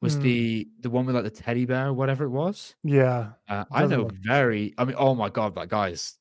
was 0.00 0.14
Hmm. 0.16 0.22
the 0.22 0.68
the 0.80 0.90
one 0.90 1.06
with 1.06 1.14
like 1.14 1.24
the 1.24 1.30
teddy 1.30 1.64
bear 1.66 1.92
whatever 1.92 2.24
it 2.24 2.30
was. 2.30 2.74
yeah, 2.82 3.32
Uh, 3.48 3.64
I 3.70 3.86
know 3.86 4.02
look- 4.04 4.12
very. 4.14 4.74
I 4.78 4.84
mean, 4.84 4.96
oh 4.98 5.14
my 5.14 5.28
god, 5.28 5.54
that 5.56 5.68
guy's. 5.68 6.18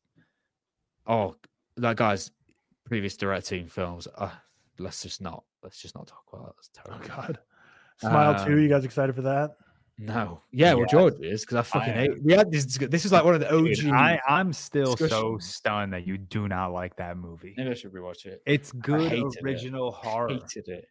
Oh, 1.05 1.35
that 1.77 1.95
guy's 1.95 2.31
previous 2.85 3.15
directing 3.17 3.67
films. 3.67 4.07
Uh, 4.17 4.31
let's 4.79 5.01
just 5.03 5.21
not. 5.21 5.43
Let's 5.63 5.81
just 5.81 5.95
not 5.95 6.07
talk 6.07 6.23
about 6.31 6.45
that. 6.47 6.55
That's 6.55 6.69
terrible. 6.73 7.05
oh 7.05 7.07
god. 7.27 7.39
Smile. 7.99 8.39
Um, 8.41 8.59
You 8.59 8.67
guys 8.69 8.85
excited 8.85 9.15
for 9.15 9.23
that? 9.23 9.57
No. 9.99 10.41
Yeah, 10.51 10.75
well, 10.75 10.85
George 10.85 11.19
is 11.21 11.41
because 11.41 11.57
I 11.57 11.61
fucking 11.63 11.93
am. 11.93 11.99
hate. 11.99 12.23
We 12.23 12.33
had 12.33 12.51
this. 12.51 12.65
This 12.77 13.03
is 13.03 13.11
like 13.11 13.23
one 13.25 13.33
of 13.33 13.39
the 13.39 13.51
OG. 13.51 13.65
Dude, 13.75 13.91
I 13.91 14.19
I'm 14.27 14.53
still 14.53 14.95
so 14.95 15.39
stunned 15.39 15.91
that 15.93 16.05
you 16.05 16.17
do 16.19 16.47
not 16.47 16.71
like 16.71 16.95
that 16.97 17.17
movie. 17.17 17.55
Maybe 17.57 17.71
I 17.71 17.73
should 17.73 17.93
rewatch 17.93 18.25
it. 18.27 18.43
It's 18.45 18.71
good 18.71 19.09
hated 19.09 19.25
it. 19.25 19.43
original 19.43 19.91
horror. 19.91 20.29
Hated 20.29 20.67
it. 20.67 20.87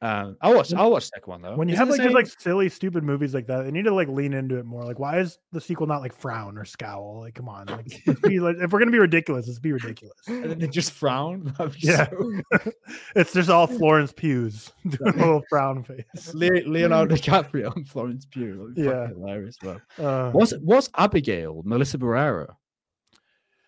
Um, 0.00 0.36
I'll 0.40 0.54
watch. 0.54 0.72
I'll 0.72 0.92
watch 0.92 1.06
the 1.06 1.16
second 1.16 1.30
one 1.30 1.42
though. 1.42 1.56
When 1.56 1.68
you 1.68 1.74
Isn't 1.74 1.88
have 1.88 1.88
like 1.90 1.98
these 1.98 2.06
same- 2.06 2.14
like 2.14 2.26
silly, 2.40 2.68
stupid 2.68 3.02
movies 3.02 3.34
like 3.34 3.48
that, 3.48 3.62
they 3.64 3.72
need 3.72 3.82
to 3.86 3.92
like 3.92 4.06
lean 4.06 4.32
into 4.32 4.56
it 4.56 4.64
more. 4.64 4.84
Like, 4.84 5.00
why 5.00 5.18
is 5.18 5.38
the 5.50 5.60
sequel 5.60 5.88
not 5.88 6.02
like 6.02 6.12
frown 6.14 6.56
or 6.56 6.64
scowl? 6.64 7.18
Like, 7.22 7.34
come 7.34 7.48
on, 7.48 7.66
like, 7.66 8.04
be, 8.22 8.38
like 8.38 8.58
if 8.60 8.70
we're 8.70 8.78
gonna 8.78 8.92
be 8.92 9.00
ridiculous, 9.00 9.48
let's 9.48 9.58
be 9.58 9.72
ridiculous. 9.72 10.14
and 10.28 10.44
then 10.44 10.58
they 10.60 10.68
just 10.68 10.92
frown. 10.92 11.52
Yeah. 11.78 12.08
so- 12.10 12.40
it's 13.16 13.32
just 13.32 13.50
all 13.50 13.66
Florence 13.66 14.12
Pugh's 14.12 14.72
doing 14.88 15.14
a 15.14 15.16
little 15.18 15.42
frown 15.50 15.82
face. 15.82 16.32
Le- 16.32 16.62
Leonardo 16.66 17.16
DiCaprio 17.16 17.74
and 17.74 17.88
Florence 17.88 18.24
Pugh. 18.24 18.72
That'd 18.76 18.92
Yeah. 18.92 19.08
hilarious. 19.08 19.56
Bro. 19.58 19.80
Uh, 19.98 20.30
What's 20.30 20.52
what's 20.58 20.88
Abigail 20.96 21.62
Melissa 21.64 21.98
Barrera? 21.98 22.54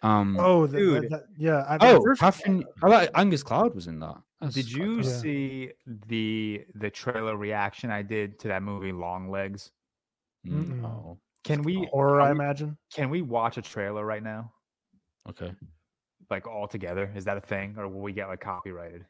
Um. 0.03 0.39
oh, 0.41 0.67
the, 0.69 0.79
Dude. 0.79 1.03
that- 1.05 1.11
that- 1.11 1.25
yeah. 1.37 1.65
I, 1.69 1.77
oh, 1.93 2.03
first- 2.05 2.21
Catherine. 2.21 2.65
I 2.85 2.87
like 2.87 3.11
Angus 3.17 3.43
Cloud 3.43 3.75
was 3.75 3.89
in 3.89 3.99
that. 3.99 4.17
That's 4.41 4.55
Did 4.55 4.73
you 4.73 4.95
cool. 4.97 5.05
See 5.05 5.71
the 6.09 6.65
the 6.75 6.91
trailer 6.91 7.37
reaction 7.37 7.91
I 7.91 8.03
did 8.03 8.39
to 8.41 8.49
that 8.49 8.63
movie 8.63 8.93
Longlegs? 8.93 9.71
Mm, 10.47 10.65
Mm-mm. 10.81 10.85
Oh, 10.85 11.19
Can 11.45 11.63
we 11.63 11.87
horror? 11.93 12.21
I 12.23 12.29
can 12.29 12.39
we- 12.39 12.45
imagine. 12.45 12.79
can 12.93 13.11
we 13.11 13.21
watch 13.23 13.59
a 13.59 13.63
trailer 13.63 14.05
right 14.05 14.23
now? 14.23 14.53
okay. 15.29 15.53
Like 16.31 16.47
all 16.47 16.67
together? 16.69 17.13
Is 17.15 17.25
that 17.25 17.37
a 17.37 17.41
thing? 17.41 17.75
Or 17.77 17.89
will 17.89 18.01
we 18.01 18.13
get 18.13 18.29
like 18.29 18.41
copyrighted? 18.41 19.05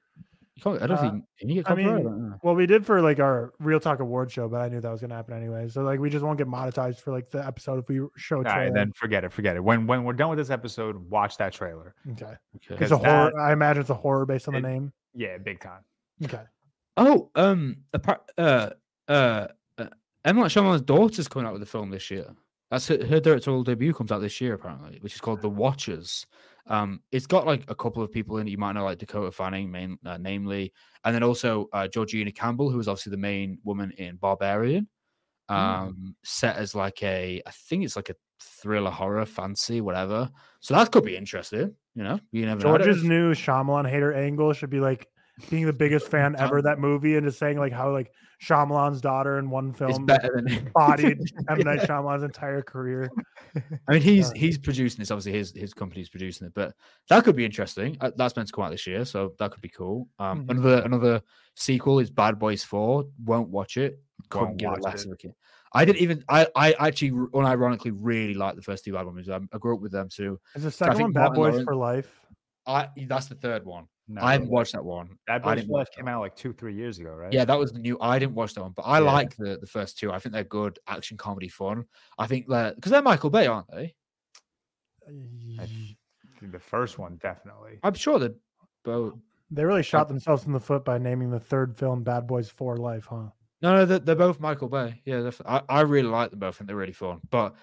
I 0.58 0.62
don't 0.78 0.90
Uh, 0.90 0.96
think 1.00 1.24
can 1.38 1.48
you 1.48 1.54
get 1.62 1.70
I 1.70 1.74
mean, 1.74 1.86
copyright? 1.86 2.00
I 2.06 2.08
don't 2.10 2.30
know. 2.30 2.38
Well, 2.42 2.54
we 2.54 2.66
did 2.66 2.84
for 2.84 3.00
like 3.00 3.18
our 3.20 3.52
ReelTok 3.62 4.00
Award 4.00 4.30
show, 4.32 4.48
but 4.48 4.60
I 4.60 4.68
knew 4.68 4.80
that 4.80 4.90
was 4.90 5.00
gonna 5.00 5.14
happen 5.14 5.34
anyway. 5.34 5.68
So 5.68 5.82
like, 5.82 6.00
we 6.00 6.10
just 6.10 6.24
won't 6.24 6.38
get 6.38 6.48
monetized 6.48 7.00
for 7.00 7.12
like 7.12 7.30
the 7.30 7.46
episode 7.46 7.78
if 7.78 7.88
we 7.88 8.00
show 8.16 8.42
a 8.42 8.48
All 8.48 8.72
then 8.72 8.92
forget 8.92 9.24
it. 9.24 9.32
Forget 9.32 9.56
it. 9.56 9.60
When 9.62 9.86
when 9.86 10.04
we're 10.04 10.12
done 10.12 10.28
with 10.30 10.38
this 10.38 10.50
episode, 10.50 10.96
watch 11.08 11.36
that 11.38 11.52
trailer. 11.52 11.94
okay, 12.12 12.24
Okay. 12.24 12.34
it's 12.54 12.66
Because 12.68 12.90
a 12.92 12.98
horror. 12.98 13.30
that- 13.34 13.40
I 13.40 13.52
imagine 13.52 13.82
it's 13.82 13.90
a 13.90 13.94
horror 13.94 14.26
based 14.26 14.48
on 14.48 14.54
the 14.54 14.60
name. 14.60 14.92
Yeah, 15.14 15.38
big 15.38 15.60
time. 15.60 15.84
Okay, 16.24 16.42
Oh, 16.96 17.30
um, 17.34 17.78
apart, 17.94 18.30
uh, 18.36 18.70
uh, 19.08 19.48
uh, 19.78 19.86
M. 20.24 20.36
Night 20.36 20.50
Shyamalan's 20.50 20.82
daughter's 20.82 21.28
coming 21.28 21.46
out 21.46 21.54
with 21.54 21.62
a 21.62 21.66
film 21.66 21.90
this 21.90 22.10
year. 22.10 22.26
That's 22.70 22.86
her, 22.88 23.04
her 23.06 23.20
directorial 23.20 23.64
debut 23.64 23.94
comes 23.94 24.12
out 24.12 24.20
this 24.20 24.40
year 24.40 24.54
apparently, 24.54 24.98
which 25.00 25.14
is 25.14 25.20
called 25.20 25.40
The 25.40 25.48
Watchers. 25.48 26.26
Um, 26.66 27.00
it's 27.10 27.26
got 27.26 27.46
like 27.46 27.68
a 27.68 27.74
couple 27.74 28.02
of 28.02 28.12
people 28.12 28.36
in 28.38 28.46
it 28.46 28.50
you 28.50 28.58
might 28.58 28.72
know, 28.72 28.84
like 28.84 28.98
Dakota 28.98 29.32
Fanning, 29.32 29.70
main, 29.70 29.98
uh, 30.04 30.18
namely, 30.18 30.72
and 31.04 31.14
then 31.14 31.22
also 31.22 31.68
uh, 31.72 31.88
Georgina 31.88 32.30
Campbell, 32.30 32.70
who 32.70 32.78
is 32.78 32.86
obviously 32.86 33.10
the 33.10 33.16
main 33.16 33.58
woman 33.64 33.90
in 33.92 34.16
Barbarian. 34.16 34.88
Um, 35.48 36.14
set 36.22 36.56
as 36.56 36.76
like 36.76 37.02
a, 37.02 37.42
I 37.44 37.50
think 37.50 37.82
it's 37.84 37.96
like 37.96 38.08
a 38.08 38.14
thriller, 38.38 38.90
horror, 38.90 39.26
fancy, 39.26 39.80
whatever. 39.80 40.30
So 40.60 40.74
that 40.74 40.92
could 40.92 41.04
be 41.04 41.16
interesting. 41.16 41.74
You 41.94 42.04
know, 42.04 42.20
you 42.32 42.46
never 42.46 42.62
know. 42.62 42.74
I 42.74 42.78
don't 42.78 42.86
George's 42.86 43.04
new 43.04 43.34
Shyamalan 43.34 43.88
hater 43.88 44.12
angle 44.12 44.52
should 44.52 44.70
be 44.70 44.80
like 44.80 45.06
being 45.48 45.66
the 45.66 45.72
biggest 45.72 46.08
fan 46.10 46.36
ever 46.38 46.58
of 46.58 46.64
that 46.64 46.78
movie 46.78 47.16
and 47.16 47.26
just 47.26 47.38
saying 47.38 47.58
like 47.58 47.72
how 47.72 47.90
like 47.92 48.12
Shyamalan's 48.42 49.00
daughter 49.00 49.38
in 49.38 49.50
one 49.50 49.72
film 49.72 50.06
better 50.06 50.40
than 50.46 50.70
bodied 50.74 51.18
M 51.50 51.58
Night 51.58 51.80
Shyamalan's 51.80 52.22
entire 52.22 52.62
career. 52.62 53.10
I 53.88 53.92
mean, 53.92 54.02
he's 54.02 54.30
he's 54.32 54.56
producing 54.56 54.98
this. 55.00 55.10
Obviously, 55.10 55.32
his 55.32 55.52
his 55.54 55.74
company's 55.74 56.08
producing 56.08 56.46
it, 56.46 56.54
but 56.54 56.74
that 57.08 57.24
could 57.24 57.36
be 57.36 57.44
interesting. 57.44 57.96
Uh, 58.00 58.12
That's 58.16 58.36
meant 58.36 58.48
to 58.48 58.52
come 58.54 58.64
out 58.64 58.70
this 58.70 58.86
year, 58.86 59.04
so 59.04 59.34
that 59.38 59.50
could 59.50 59.60
be 59.60 59.68
cool. 59.68 60.08
Um, 60.18 60.46
Mhm. 60.46 60.50
Another 60.50 60.82
another 60.84 61.22
sequel 61.56 61.98
is 61.98 62.10
Bad 62.10 62.38
Boys 62.38 62.62
Four. 62.64 63.04
Won't 63.24 63.48
watch 63.48 63.76
it. 63.76 64.00
Couldn't 64.28 64.48
Won't 64.48 64.58
give 64.58 64.70
less 64.80 65.04
of 65.04 65.12
a 65.12 65.16
kid. 65.16 65.32
I 65.72 65.84
didn't 65.84 65.98
even. 66.02 66.24
I 66.28 66.46
I 66.56 66.72
actually 66.72 67.12
r- 67.12 67.28
unironically 67.28 67.92
really 67.98 68.34
like 68.34 68.56
the 68.56 68.62
first 68.62 68.84
two 68.84 68.92
Bad 68.92 69.04
Boys 69.04 69.14
movies. 69.14 69.28
I, 69.30 69.36
I 69.52 69.58
grew 69.58 69.74
up 69.76 69.80
with 69.80 69.92
them 69.92 70.08
too. 70.08 70.40
Is 70.54 70.64
the 70.64 70.70
second 70.70 71.00
one 71.00 71.12
Bad 71.12 71.28
Boys 71.34 71.52
Lawrence- 71.52 71.64
for 71.64 71.76
Life? 71.76 72.20
I 72.66 72.88
that's 73.06 73.26
the 73.26 73.34
third 73.36 73.64
one. 73.64 73.86
No, 74.08 74.22
I 74.22 74.32
haven't 74.32 74.50
watched 74.50 74.72
that 74.72 74.84
one. 74.84 75.16
Bad 75.28 75.42
I 75.42 75.44
Boys 75.44 75.56
didn't 75.56 75.68
for 75.68 75.78
Life 75.78 75.88
came 75.96 76.08
out 76.08 76.20
like 76.20 76.34
two, 76.34 76.52
three 76.52 76.74
years 76.74 76.98
ago, 76.98 77.10
right? 77.10 77.32
Yeah, 77.32 77.44
that 77.44 77.56
was 77.56 77.70
the 77.70 77.78
new. 77.78 77.96
I 78.00 78.18
didn't 78.18 78.34
watch 78.34 78.54
that 78.54 78.62
one, 78.62 78.72
but 78.74 78.82
I 78.82 78.98
Yeah. 78.98 79.04
like 79.04 79.36
the 79.36 79.58
the 79.60 79.66
first 79.66 79.98
two. 79.98 80.10
I 80.10 80.18
think 80.18 80.32
they're 80.32 80.42
good 80.42 80.78
action 80.88 81.16
comedy 81.16 81.48
fun. 81.48 81.84
I 82.18 82.26
think 82.26 82.48
they're 82.48 82.74
because 82.74 82.90
they're 82.90 83.02
Michael 83.02 83.30
Bay, 83.30 83.46
aren't 83.46 83.70
they? 83.70 83.94
The 86.42 86.58
first 86.58 86.98
one, 86.98 87.18
definitely. 87.22 87.78
I'm 87.82 87.94
sure 87.94 88.18
they're 88.18 88.34
both. 88.84 89.14
They 89.50 89.64
really 89.64 89.82
shot 89.82 90.08
themselves 90.08 90.46
in 90.46 90.52
the 90.52 90.60
foot 90.60 90.84
by 90.84 90.96
naming 90.98 91.30
the 91.30 91.40
third 91.40 91.76
film 91.76 92.02
Bad 92.02 92.26
Boys 92.26 92.48
for 92.48 92.76
Life, 92.76 93.06
huh? 93.10 93.28
No, 93.62 93.74
no, 93.76 93.84
they're, 93.84 93.98
they're 93.98 94.14
both 94.16 94.40
Michael 94.40 94.68
Bay. 94.68 95.02
Yeah, 95.04 95.18
they're, 95.20 95.28
f- 95.28 95.42
I, 95.44 95.62
I 95.68 95.80
really 95.82 96.08
like 96.08 96.30
them 96.30 96.38
both. 96.40 96.56
I 96.56 96.58
think 96.58 96.68
they're 96.68 96.76
really 96.76 96.92
fun. 96.92 97.20
But 97.30 97.54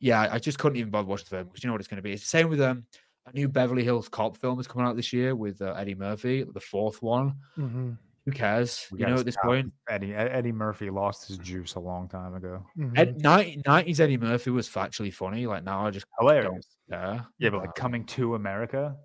yeah, 0.00 0.20
I- 0.22 0.34
I 0.34 0.38
just 0.38 0.58
couldn't 0.58 0.76
even 0.78 0.90
bother 0.90 1.06
watching 1.08 1.26
the 1.30 1.36
film 1.36 1.46
because 1.46 1.62
you 1.62 1.68
know 1.68 1.74
what 1.74 1.80
it's 1.80 1.88
going 1.88 1.96
to 1.98 2.02
be. 2.02 2.12
It's 2.12 2.22
the 2.22 2.28
same 2.28 2.48
with 2.48 2.60
um, 2.60 2.84
a 3.26 3.32
new 3.32 3.48
Beverly 3.48 3.84
Hills 3.84 4.08
Cop 4.08 4.36
film 4.36 4.58
is 4.60 4.66
coming 4.66 4.86
out 4.86 4.96
this 4.96 5.12
year 5.12 5.34
with 5.36 5.62
uh, 5.62 5.72
Eddie 5.74 5.94
Murphy, 5.94 6.44
the 6.44 6.60
fourth 6.60 7.00
one. 7.02 7.34
Mm-hmm. 7.58 7.92
Who 8.26 8.32
cares? 8.32 8.86
We 8.90 9.00
You 9.00 9.06
know, 9.06 9.14
at 9.16 9.26
this 9.26 9.36
point, 9.44 9.70
Eddie 9.88 10.14
Eddie 10.14 10.50
Murphy 10.50 10.88
lost 10.88 11.28
his 11.28 11.36
juice 11.36 11.74
a 11.74 11.80
long 11.80 12.08
time 12.08 12.34
ago. 12.34 12.64
mm-hmm. 12.78 12.96
Ed, 12.96 13.20
90, 13.20 13.62
90s 13.66 14.00
Eddie 14.00 14.16
Murphy 14.16 14.50
was 14.50 14.66
factually 14.66 15.12
funny. 15.12 15.46
Like 15.46 15.62
now, 15.62 15.86
I 15.86 15.90
just 15.90 16.06
Hilarious. 16.18 16.66
Yeah, 16.90 17.20
Yeah, 17.38 17.50
but 17.50 17.60
like 17.60 17.74
coming 17.74 18.04
to 18.06 18.34
America. 18.34 18.96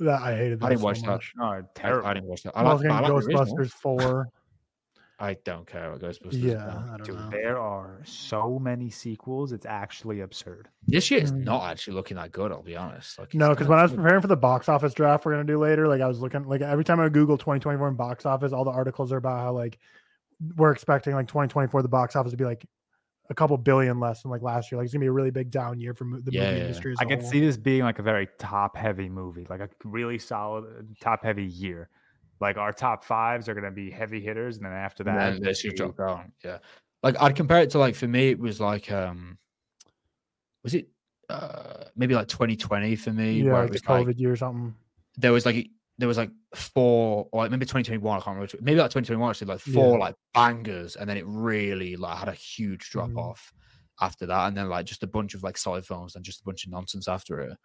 That 0.00 0.20
I 0.22 0.36
hated. 0.36 0.58
That 0.58 0.66
I 0.66 0.68
didn't 0.70 0.80
so 0.80 0.84
watch 0.86 1.00
that. 1.02 1.06
much. 1.06 1.32
Oh, 1.40 1.44
I, 1.44 1.60
terrible. 1.76 2.08
I 2.08 2.14
didn't 2.14 2.28
watch 2.28 2.42
that. 2.42 2.56
I 2.56 2.62
I 2.62 2.64
like, 2.64 2.72
was 2.74 2.82
but 2.82 2.90
I 2.90 3.00
getting 3.00 3.14
like 3.14 3.24
the 3.24 3.28
original. 3.30 3.46
Ghostbusters 3.56 3.70
four. 3.70 4.28
I 5.24 5.34
don't 5.44 5.66
care 5.66 5.90
about 5.92 6.00
Ghostbusters. 6.00 6.42
Yeah. 6.42 6.66
I 6.92 6.96
don't 6.98 7.04
Dude, 7.04 7.16
know. 7.16 7.30
there 7.30 7.58
are 7.58 8.00
so 8.04 8.58
many 8.58 8.90
sequels. 8.90 9.52
It's 9.52 9.66
actually 9.66 10.20
absurd. 10.20 10.68
This 10.86 11.10
year 11.10 11.20
is 11.20 11.32
Mm. 11.32 11.44
not 11.44 11.70
actually 11.70 11.94
looking 11.94 12.16
that 12.16 12.30
good. 12.32 12.52
I'll 12.52 12.62
be 12.62 12.76
honest. 12.76 13.18
Like, 13.18 13.34
No, 13.34 13.48
because 13.50 13.66
when 13.68 13.78
I 13.78 13.82
was 13.82 13.92
preparing 13.92 14.20
for 14.20 14.28
the 14.28 14.36
box 14.36 14.68
office 14.68 14.94
draft 14.94 15.24
we're 15.24 15.32
gonna 15.32 15.44
do 15.44 15.58
later, 15.58 15.88
like 15.88 16.00
I 16.00 16.06
was 16.06 16.20
looking 16.20 16.44
like 16.44 16.60
every 16.60 16.84
time 16.84 17.00
I 17.00 17.08
Google 17.08 17.38
2024 17.38 17.88
in 17.88 17.94
box 17.96 18.26
office, 18.26 18.52
all 18.52 18.64
the 18.64 18.70
articles 18.70 19.12
are 19.12 19.16
about 19.16 19.40
how 19.40 19.52
like 19.52 19.78
we're 20.56 20.72
expecting 20.72 21.14
like 21.14 21.26
2024 21.28 21.82
the 21.82 21.88
box 21.88 22.16
office 22.16 22.32
to 22.32 22.36
be 22.36 22.44
like 22.44 22.66
a 23.30 23.34
couple 23.34 23.56
billion 23.56 23.98
less 24.00 24.20
than 24.22 24.30
like 24.30 24.42
last 24.42 24.70
year. 24.70 24.78
Like 24.78 24.84
it's 24.84 24.92
gonna 24.92 25.00
be 25.04 25.06
a 25.08 25.12
really 25.12 25.30
big 25.30 25.50
down 25.50 25.80
year 25.80 25.94
for 25.94 26.04
mo- 26.04 26.20
the 26.20 26.30
Yeah, 26.32 26.40
movie 26.40 26.50
yeah, 26.52 26.56
yeah. 26.58 26.62
industry. 26.64 26.92
As 26.92 26.98
I 27.00 27.04
a 27.04 27.06
can 27.08 27.20
whole. 27.20 27.30
see 27.30 27.40
this 27.40 27.56
being 27.56 27.82
like 27.82 27.98
a 27.98 28.02
very 28.02 28.28
top 28.38 28.76
heavy 28.76 29.08
movie, 29.08 29.46
like 29.48 29.60
a 29.60 29.70
really 29.84 30.18
solid 30.18 30.96
top 31.00 31.24
heavy 31.24 31.46
year. 31.46 31.88
Like 32.40 32.56
our 32.56 32.72
top 32.72 33.04
fives 33.04 33.48
are 33.48 33.54
going 33.54 33.64
to 33.64 33.70
be 33.70 33.90
heavy 33.90 34.20
hitters, 34.20 34.56
and 34.56 34.66
then 34.66 34.72
after 34.72 35.04
that, 35.04 35.32
then 35.34 35.42
this 35.42 35.64
it'll 35.64 35.76
should 35.76 35.88
be- 35.88 35.92
drop 35.94 35.96
down. 36.18 36.32
Yeah. 36.44 36.58
Like 37.02 37.20
I'd 37.20 37.36
compare 37.36 37.60
it 37.62 37.70
to 37.70 37.78
like 37.78 37.94
for 37.94 38.08
me, 38.08 38.30
it 38.30 38.38
was 38.38 38.60
like 38.60 38.90
um 38.90 39.38
was 40.62 40.74
it 40.74 40.88
uh 41.28 41.84
maybe 41.96 42.14
like 42.14 42.28
2020 42.28 42.96
for 42.96 43.12
me, 43.12 43.40
yeah, 43.40 43.44
where 43.52 43.62
like 43.62 43.74
it 43.74 43.82
the 43.84 43.92
was 43.92 44.02
COVID 44.02 44.06
like 44.08 44.18
year 44.20 44.32
or 44.32 44.36
something. 44.36 44.74
there 45.16 45.32
was 45.32 45.46
like 45.46 45.68
there 45.98 46.08
was 46.08 46.16
like 46.18 46.30
four 46.54 47.28
or 47.30 47.42
like 47.42 47.50
maybe 47.52 47.64
2021, 47.66 48.10
I 48.10 48.16
can't 48.18 48.26
remember 48.26 48.42
which, 48.42 48.56
maybe 48.60 48.80
like 48.80 48.90
2021 48.90 49.30
actually, 49.30 49.46
like 49.48 49.60
four 49.60 49.92
Yeah. 49.92 49.98
like 50.04 50.14
bangers, 50.32 50.96
and 50.96 51.08
then 51.08 51.16
it 51.16 51.24
really 51.26 51.96
like 51.96 52.18
had 52.18 52.28
a 52.28 52.32
huge 52.32 52.90
drop 52.90 53.10
Mhm. 53.10 53.18
off 53.18 53.52
after 54.00 54.26
that, 54.26 54.48
and 54.48 54.56
then 54.56 54.68
like 54.68 54.86
just 54.86 55.02
a 55.04 55.06
bunch 55.06 55.34
of 55.34 55.42
like 55.44 55.56
solid 55.56 55.86
films 55.86 56.16
and 56.16 56.24
just 56.24 56.40
a 56.40 56.44
bunch 56.44 56.64
of 56.64 56.72
nonsense 56.72 57.06
after 57.06 57.38
it. 57.40 57.56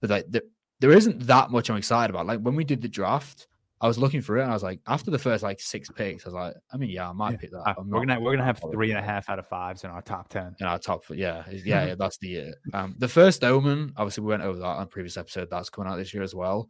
But 0.00 0.10
like 0.10 0.24
there, 0.28 0.42
there 0.80 0.92
isn't 0.92 1.26
that 1.28 1.50
much 1.50 1.70
I'm 1.70 1.76
excited 1.78 2.10
about. 2.14 2.26
Like 2.26 2.40
when 2.40 2.56
we 2.56 2.64
did 2.64 2.82
the 2.82 2.88
draft, 2.88 3.46
I 3.80 3.86
was 3.86 3.96
looking 3.98 4.20
for 4.22 4.36
it 4.38 4.42
and 4.42 4.50
I 4.50 4.54
was 4.54 4.62
like, 4.64 4.80
after 4.86 5.10
the 5.10 5.18
first 5.18 5.42
like 5.44 5.60
six 5.60 5.88
picks, 5.88 6.24
I 6.26 6.28
was 6.30 6.34
like, 6.34 6.54
I 6.72 6.76
mean, 6.76 6.90
yeah, 6.90 7.08
I 7.08 7.12
might 7.12 7.32
Yeah, 7.32 7.36
pick 7.36 7.50
that. 7.52 7.74
I'm 7.78 7.88
we're 7.88 8.04
gonna 8.04 8.18
we're 8.20 8.32
gonna 8.32 8.44
have 8.44 8.60
three 8.72 8.90
and 8.90 8.98
a 8.98 9.02
half 9.02 9.28
out 9.30 9.38
of 9.38 9.46
fives 9.46 9.84
in 9.84 9.90
our 9.90 10.02
top 10.02 10.28
ten. 10.28 10.56
in 10.58 10.66
our 10.66 10.78
top. 10.78 11.04
Yeah, 11.10 11.44
yeah, 11.50 11.52
yeah. 11.86 11.94
That's 11.96 12.18
the 12.18 12.28
year. 12.28 12.54
Um, 12.74 12.96
the 12.98 13.06
first 13.08 13.44
Omen, 13.44 13.92
obviously, 13.96 14.24
we 14.24 14.30
went 14.30 14.42
over 14.42 14.58
that 14.58 14.64
on 14.66 14.82
a 14.82 14.86
previous 14.86 15.16
episode. 15.16 15.48
That's 15.50 15.70
coming 15.70 15.90
out 15.90 15.96
this 15.96 16.12
year 16.12 16.22
as 16.24 16.34
well. 16.34 16.68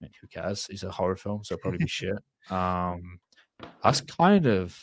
I 0.00 0.04
mean, 0.04 0.12
who 0.20 0.26
cares? 0.28 0.66
It's 0.70 0.82
a 0.82 0.90
horror 0.90 1.16
film, 1.16 1.44
so 1.44 1.54
it'll 1.54 1.62
probably 1.62 1.78
be 1.78 1.86
shit. 1.88 2.16
Um, 2.48 3.20
that's 3.84 4.00
kind 4.00 4.46
of. 4.46 4.78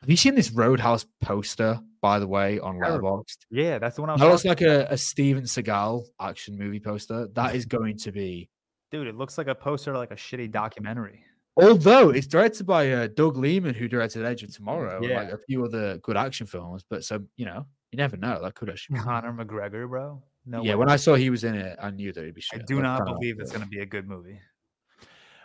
Have 0.00 0.10
you 0.10 0.16
seen 0.16 0.34
this 0.34 0.50
Roadhouse 0.50 1.06
poster, 1.22 1.78
by 2.02 2.18
the 2.18 2.26
way, 2.26 2.58
on. 2.58 2.78
Letterboxd? 2.80 3.38
Yeah, 3.50 3.78
that's 3.78 3.94
the 3.96 4.02
one 4.02 4.10
I 4.10 4.14
was. 4.14 4.20
That 4.20 4.28
looks 4.28 4.44
like 4.44 4.60
a, 4.60 4.86
a 4.90 4.98
Steven 4.98 5.44
Seagal 5.44 6.04
action 6.20 6.58
movie 6.58 6.80
poster. 6.80 7.28
That 7.34 7.54
is 7.54 7.64
going 7.64 7.96
to 7.98 8.10
be. 8.12 8.50
Dude. 8.94 9.08
It 9.08 9.16
looks 9.16 9.36
like 9.38 9.48
a 9.48 9.54
poster 9.56 9.92
like 9.98 10.12
a 10.12 10.14
shitty 10.14 10.52
documentary. 10.52 11.24
Although 11.56 12.10
it's 12.10 12.28
directed 12.28 12.64
by 12.64 12.92
uh, 12.92 13.08
Doug 13.08 13.36
Liman, 13.36 13.74
who 13.74 13.88
directed 13.88 14.24
Edge 14.24 14.44
of 14.44 14.54
Tomorrow, 14.54 15.02
and 15.02 15.12
like 15.12 15.32
a 15.32 15.38
few 15.38 15.64
other 15.64 15.98
good 15.98 16.16
action 16.16 16.46
films. 16.46 16.84
But 16.88 17.02
so 17.02 17.24
you 17.36 17.44
know, 17.44 17.66
you 17.90 17.96
never 17.96 18.16
know. 18.16 18.40
That 18.40 18.54
could 18.54 18.70
actually. 18.70 19.00
Conor 19.00 19.32
McGregor, 19.32 19.88
bro. 19.88 20.22
No, 20.46 20.62
yeah, 20.62 20.70
way. 20.72 20.76
when 20.76 20.90
I 20.90 20.96
saw 20.96 21.16
he 21.16 21.28
was 21.28 21.42
in 21.42 21.56
it, 21.56 21.76
I 21.82 21.90
knew 21.90 22.12
that 22.12 22.20
it'd 22.20 22.36
be 22.36 22.42
I 22.52 22.58
do 22.58 22.76
That's 22.76 22.82
not 22.82 22.98
kinda 22.98 23.14
believe 23.14 23.36
like 23.38 23.42
it's 23.42 23.52
gonna 23.52 23.66
be 23.66 23.80
a 23.80 23.86
good 23.86 24.06
movie. 24.06 24.38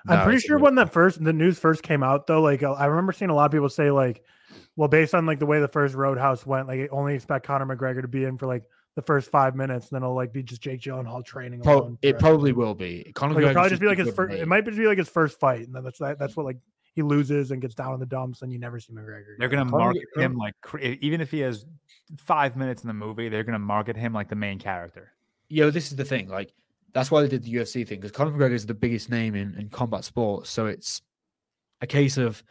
I'm 0.07 0.19
No, 0.19 0.23
pretty 0.25 0.41
sure 0.41 0.57
real- 0.57 0.65
when 0.65 0.75
that 0.75 0.93
first 0.93 1.23
the 1.23 1.33
news 1.33 1.57
first 1.57 1.81
came 1.81 2.03
out 2.03 2.27
though, 2.27 2.41
like 2.41 2.61
I 2.61 2.85
remember 2.85 3.13
seeing 3.13 3.31
a 3.31 3.35
lot 3.35 3.45
of 3.45 3.51
people 3.51 3.69
say 3.69 3.89
like, 3.89 4.23
well, 4.75 4.89
based 4.89 5.15
on 5.15 5.25
like 5.25 5.39
the 5.39 5.47
way 5.47 5.59
the 5.59 5.67
first 5.67 5.95
Roadhouse 5.95 6.45
went, 6.45 6.67
like 6.67 6.89
only 6.91 7.15
expect 7.15 7.47
Conor 7.47 7.65
McGregor 7.65 8.01
to 8.03 8.07
be 8.07 8.25
in 8.25 8.37
for 8.37 8.45
like 8.45 8.63
the 8.99 9.05
first 9.05 9.31
five 9.31 9.55
minutes, 9.55 9.89
and 9.89 9.95
then 9.95 10.03
it'll 10.03 10.15
like 10.15 10.33
be 10.33 10.43
just 10.43 10.61
Jake 10.61 10.81
Gyllenhaal 10.81 11.23
training. 11.25 11.61
Pro- 11.61 11.79
alone 11.79 11.97
it 12.01 12.13
for- 12.13 12.19
probably 12.19 12.51
will 12.51 12.75
be. 12.75 13.11
Conor 13.15 13.35
like, 13.35 13.41
it'll 13.43 13.53
probably 13.53 13.69
just 13.69 13.81
be 13.81 13.87
like 13.87 13.97
his 13.97 14.13
first. 14.13 14.33
mate. 14.33 14.41
It 14.41 14.47
might 14.47 14.65
just 14.65 14.77
be 14.77 14.87
like 14.87 14.97
his 14.97 15.09
first 15.09 15.39
fight, 15.39 15.65
and 15.65 15.73
then 15.73 15.83
that's 15.83 15.99
that, 15.99 16.19
that's 16.19 16.35
what 16.35 16.45
like 16.45 16.57
he 16.95 17.01
loses 17.01 17.51
and 17.51 17.61
gets 17.61 17.75
down 17.75 17.93
in 17.93 17.99
the 17.99 18.05
dumps, 18.05 18.41
and 18.41 18.51
you 18.51 18.59
never 18.59 18.79
see 18.79 18.91
McGregor. 18.93 19.37
They're 19.37 19.47
gonna 19.49 19.69
Conor 19.69 19.85
market 19.85 20.03
McGregor- 20.17 20.21
him 20.21 20.35
like 20.37 20.53
even 21.01 21.21
if 21.21 21.31
he 21.31 21.39
has 21.39 21.65
five 22.17 22.55
minutes 22.57 22.83
in 22.83 22.87
the 22.87 22.93
movie, 22.93 23.29
they're 23.29 23.43
gonna 23.43 23.59
market 23.59 23.95
him 23.95 24.13
like 24.13 24.27
the 24.29 24.35
main 24.35 24.59
character. 24.59 25.11
Yo, 25.47 25.69
this 25.71 25.89
is 25.91 25.95
the 25.95 26.05
thing. 26.05 26.27
Like, 26.27 26.51
that's 26.93 27.09
why 27.09 27.21
they 27.21 27.27
did 27.27 27.43
the 27.43 27.53
UFC 27.53 27.87
thing 27.87 27.99
because 27.99 28.11
Conor 28.11 28.31
McGregor 28.31 28.53
is 28.53 28.65
the 28.65 28.73
biggest 28.73 29.09
name 29.09 29.35
in, 29.35 29.55
in 29.55 29.69
combat 29.69 30.03
sports. 30.03 30.49
So 30.49 30.65
it's 30.65 31.01
a 31.81 31.87
case 31.87 32.17
of 32.17 32.43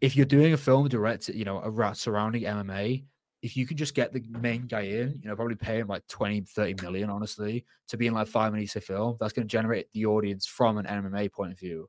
if 0.00 0.14
you're 0.16 0.26
doing 0.26 0.52
a 0.52 0.56
film 0.56 0.88
directed, 0.88 1.34
you 1.34 1.44
know, 1.44 1.60
around 1.64 1.94
surrounding 1.96 2.42
MMA, 2.44 3.04
if 3.42 3.56
you 3.56 3.66
could 3.66 3.76
just 3.76 3.94
get 3.94 4.12
the 4.12 4.22
main 4.40 4.66
guy 4.66 4.82
in, 4.82 5.20
you 5.22 5.28
know, 5.28 5.36
probably 5.36 5.54
pay 5.54 5.78
him 5.78 5.86
like 5.86 6.06
20, 6.08 6.40
30 6.40 6.82
million, 6.82 7.10
honestly, 7.10 7.64
to 7.88 7.96
be 7.96 8.06
in 8.06 8.14
like 8.14 8.26
five 8.26 8.52
minutes 8.52 8.74
of 8.76 8.84
film, 8.84 9.16
that's 9.20 9.32
going 9.32 9.46
to 9.46 9.50
generate 9.50 9.90
the 9.92 10.06
audience 10.06 10.46
from 10.46 10.78
an 10.78 10.86
MMA 10.86 11.30
point 11.30 11.52
of 11.52 11.58
view. 11.58 11.88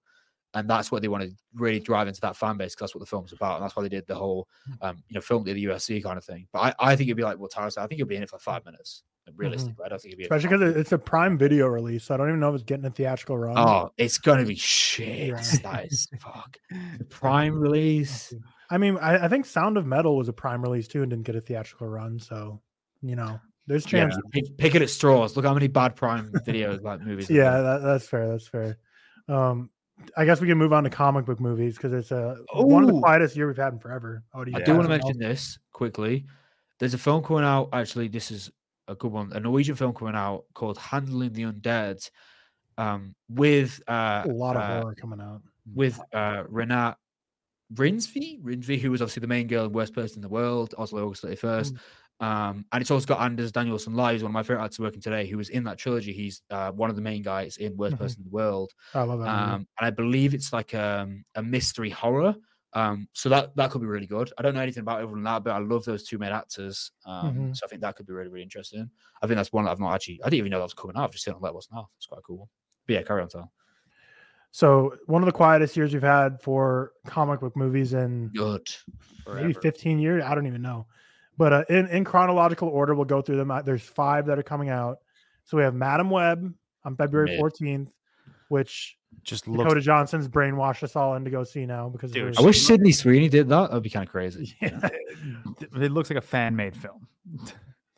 And 0.53 0.69
that's 0.69 0.91
what 0.91 1.01
they 1.01 1.07
want 1.07 1.23
to 1.23 1.31
really 1.53 1.79
drive 1.79 2.07
into 2.07 2.21
that 2.21 2.35
fan 2.35 2.57
base 2.57 2.73
because 2.73 2.87
that's 2.87 2.95
what 2.95 3.01
the 3.01 3.05
film's 3.09 3.33
about. 3.33 3.55
And 3.55 3.63
that's 3.63 3.75
why 3.75 3.83
they 3.83 3.89
did 3.89 4.07
the 4.07 4.15
whole, 4.15 4.47
hmm. 4.65 4.73
um, 4.81 5.03
you 5.07 5.15
know, 5.15 5.21
film 5.21 5.43
the 5.43 5.65
UFC 5.65 6.01
kind 6.03 6.17
of 6.17 6.25
thing. 6.25 6.47
But 6.51 6.75
I, 6.79 6.91
I 6.91 6.95
think 6.95 7.07
it'd 7.07 7.17
be 7.17 7.23
like, 7.23 7.37
well, 7.39 7.49
Tyler 7.49 7.69
said, 7.69 7.83
I 7.83 7.87
think 7.87 7.99
you'll 7.99 8.07
be 8.07 8.15
in 8.15 8.23
it 8.23 8.29
for 8.29 8.39
five 8.39 8.63
hmm. 8.63 8.71
minutes. 8.71 9.03
Realistically, 9.35 9.73
mm-hmm. 9.73 9.83
I 9.83 9.89
don't 9.89 10.01
think 10.01 10.13
it'd 10.13 10.17
be 10.17 10.23
in 10.23 10.25
it 10.25 10.29
for 10.29 10.35
especially 10.37 10.57
because 10.57 10.75
it's 10.75 10.91
a 10.91 10.97
Prime 10.97 11.37
Video 11.37 11.67
release, 11.67 12.05
so 12.05 12.15
I 12.15 12.17
don't 12.17 12.29
even 12.29 12.39
know 12.39 12.49
if 12.49 12.55
it's 12.55 12.63
getting 12.63 12.85
a 12.85 12.89
theatrical 12.89 13.37
run. 13.37 13.59
Oh, 13.59 13.91
it's 13.95 14.17
gonna 14.17 14.43
be 14.43 14.55
shit. 14.55 15.27
Yeah. 15.27 15.41
That 15.61 15.85
is 15.85 16.07
fuck. 16.19 16.57
The 16.97 17.05
Prime 17.05 17.59
release. 17.59 18.33
I 18.69 18.77
mean, 18.77 18.97
I, 18.97 19.25
I 19.25 19.27
think 19.27 19.45
Sound 19.45 19.77
of 19.77 19.85
Metal 19.85 20.15
was 20.15 20.29
a 20.29 20.33
Prime 20.33 20.61
release 20.61 20.87
too 20.87 21.01
and 21.01 21.09
didn't 21.09 21.25
get 21.25 21.35
a 21.35 21.41
theatrical 21.41 21.87
run, 21.87 22.19
so 22.19 22.61
you 23.01 23.15
know, 23.15 23.39
there's 23.67 23.85
Yeah, 23.91 24.09
chance. 24.09 24.17
pick, 24.31 24.57
pick 24.57 24.75
it 24.75 24.81
at 24.81 24.89
straws. 24.89 25.35
Look 25.35 25.45
how 25.45 25.53
many 25.53 25.67
bad 25.67 25.95
Prime 25.95 26.31
videos 26.45 26.81
like 26.81 27.01
movies. 27.01 27.29
Yeah, 27.29 27.61
that, 27.61 27.81
that's 27.81 28.07
fair. 28.07 28.27
That's 28.29 28.47
fair. 28.47 28.77
Um, 29.27 29.69
I 30.15 30.25
guess 30.25 30.39
we 30.41 30.47
can 30.47 30.57
move 30.57 30.73
on 30.73 30.83
to 30.85 30.89
comic 30.89 31.25
book 31.25 31.39
movies 31.39 31.75
because 31.75 31.93
it's 31.93 32.11
a 32.11 32.37
one 32.53 32.83
of 32.83 32.93
the 32.93 32.99
quietest 32.99 33.35
year 33.35 33.47
we've 33.47 33.57
had 33.57 33.73
in 33.73 33.79
forever. 33.79 34.23
Oh, 34.33 34.43
do 34.43 34.51
I 34.55 34.61
do 34.61 34.73
want 34.73 34.85
to 34.85 34.89
mention 34.89 35.17
this 35.19 35.59
quickly. 35.71 36.25
There's 36.79 36.93
a 36.93 36.97
film 36.97 37.23
coming 37.23 37.43
out. 37.43 37.69
Actually, 37.73 38.07
this 38.07 38.31
is 38.31 38.49
a 38.87 38.95
good 38.95 39.11
one. 39.11 39.31
A 39.33 39.39
Norwegian 39.39 39.75
film 39.75 39.93
coming 39.93 40.15
out 40.15 40.45
called 40.53 40.77
Handling 40.77 41.33
the 41.33 41.43
Undead, 41.43 42.09
um, 42.77 43.13
with 43.27 43.81
uh, 43.87 44.23
a 44.25 44.31
lot 44.31 44.55
of 44.55 44.61
uh, 44.61 44.79
horror 44.81 44.95
coming 44.95 45.19
out. 45.19 45.41
with 45.75 45.99
uh, 46.13 46.43
Renate 46.43 46.95
Reinsve, 47.73 48.41
Reinsve, 48.41 48.79
who 48.79 48.91
was 48.91 49.01
obviously 49.01 49.21
the 49.21 49.27
main 49.27 49.47
girl 49.47 49.65
in 49.65 49.71
Worst 49.71 49.93
Person 49.93 50.17
in 50.17 50.21
the 50.21 50.29
World, 50.29 50.73
Oslo 50.77 51.05
August 51.05 51.23
31st. 51.23 51.75
Um, 52.21 52.65
and 52.73 52.81
it's 52.81 52.91
also 52.91 53.05
got 53.05 53.21
Anders 53.21 53.51
Danielsen 53.51 53.93
Lie, 53.93 54.13
who's 54.13 54.23
one 54.23 54.31
of 54.31 54.33
my 54.33 54.43
favorite 54.43 54.63
actors 54.63 54.79
working 54.79 54.99
today, 55.01 55.25
who 55.25 55.37
was 55.37 55.49
in 55.49 55.63
that 55.65 55.77
trilogy. 55.77 56.11
He's 56.11 56.41
uh, 56.49 56.71
one 56.71 56.89
of 56.89 56.95
the 56.97 57.01
main 57.01 57.21
guys 57.21 57.57
in 57.57 57.77
Worst 57.77 57.95
Mhm. 57.95 57.99
Person 57.99 58.19
in 58.21 58.23
the 58.25 58.29
World. 58.31 58.73
I 58.93 59.03
love 59.03 59.19
that. 59.19 59.27
Um, 59.29 59.67
and 59.79 59.87
I 59.87 59.89
believe 59.91 60.33
it's 60.33 60.51
like 60.51 60.73
um, 60.75 61.23
a 61.35 61.43
mystery 61.43 61.89
horror. 61.89 62.35
Um, 62.73 63.07
so 63.13 63.29
that 63.29 63.55
that 63.55 63.71
could 63.71 63.81
be 63.81 63.87
really 63.87 64.05
good. 64.05 64.31
I 64.37 64.41
don't 64.43 64.53
know 64.53 64.61
anything 64.61 64.81
about 64.81 65.01
it 65.01 65.07
other 65.07 65.21
that, 65.21 65.43
but 65.43 65.51
I 65.55 65.59
love 65.59 65.85
those 65.85 66.03
two 66.03 66.17
main 66.19 66.31
actors. 66.31 66.91
Um, 67.05 67.35
Mhm. 67.35 67.55
So 67.57 67.65
I 67.65 67.69
think 67.69 67.81
that 67.81 67.95
could 67.95 68.05
be 68.05 68.13
really, 68.13 68.29
really 68.29 68.43
interesting. 68.43 68.91
I 69.21 69.27
think 69.27 69.37
that's 69.37 69.53
one 69.53 69.65
that 69.65 69.71
I've 69.71 69.79
not 69.79 69.93
actually. 69.95 70.21
I 70.23 70.25
didn't 70.29 70.39
even 70.39 70.51
know 70.51 70.57
that 70.59 70.65
was 70.65 70.73
coming 70.73 70.97
out. 70.97 71.05
I've 71.05 71.11
just 71.11 71.23
seen 71.23 71.33
it 71.33 71.37
on 71.37 71.41
Letterboxd 71.41 71.71
now. 71.71 71.89
It's 71.97 72.05
quite 72.05 72.19
a 72.19 72.21
cool. 72.21 72.37
One. 72.39 72.47
But 72.85 72.93
yeah, 72.93 73.01
carry 73.03 73.21
on, 73.21 73.29
Tom. 73.29 73.49
So 74.51 74.95
one 75.05 75.21
of 75.21 75.25
the 75.27 75.31
quietest 75.31 75.77
years 75.77 75.93
we've 75.93 76.01
had 76.01 76.41
for 76.41 76.93
comic 77.05 77.39
book 77.39 77.55
movies 77.55 77.93
in 77.93 78.29
Good. 78.35 78.67
maybe 79.31 79.53
15 79.53 79.99
years. 79.99 80.23
I 80.25 80.33
don't 80.35 80.47
even 80.47 80.61
know. 80.61 80.87
But 81.37 81.53
uh, 81.53 81.63
in, 81.69 81.87
in 81.87 82.03
chronological 82.03 82.67
order, 82.67 82.95
we'll 82.95 83.05
go 83.05 83.21
through 83.21 83.37
them. 83.37 83.51
Uh, 83.51 83.61
There's 83.61 83.81
five 83.81 84.25
that 84.25 84.37
are 84.39 84.43
coming 84.43 84.69
out. 84.69 84.97
So 85.45 85.57
we 85.57 85.63
have 85.63 85.73
Madame 85.73 86.09
Web 86.09 86.53
on 86.83 86.95
February 86.95 87.31
Mid. 87.31 87.39
14th, 87.39 87.91
which 88.49 88.97
Just 89.23 89.47
looks 89.47 89.63
Dakota 89.63 89.81
Johnson's 89.81 90.27
brainwashed 90.27 90.83
us 90.83 90.95
all 90.95 91.15
in 91.15 91.23
to 91.25 91.31
go 91.31 91.43
see 91.43 91.65
now 91.65 91.87
because 91.89 92.11
Dude, 92.11 92.29
of 92.29 92.39
I 92.39 92.41
wish 92.41 92.61
Sydney 92.65 92.91
Sweeney 92.91 93.29
did 93.29 93.47
that. 93.49 93.69
That'd 93.69 93.83
be 93.83 93.89
kind 93.89 94.05
of 94.05 94.11
crazy. 94.11 94.55
yeah, 94.61 94.79
it 95.75 95.91
looks 95.91 96.09
like 96.09 96.17
a 96.17 96.21
fan 96.21 96.55
made 96.55 96.75
film. 96.75 97.07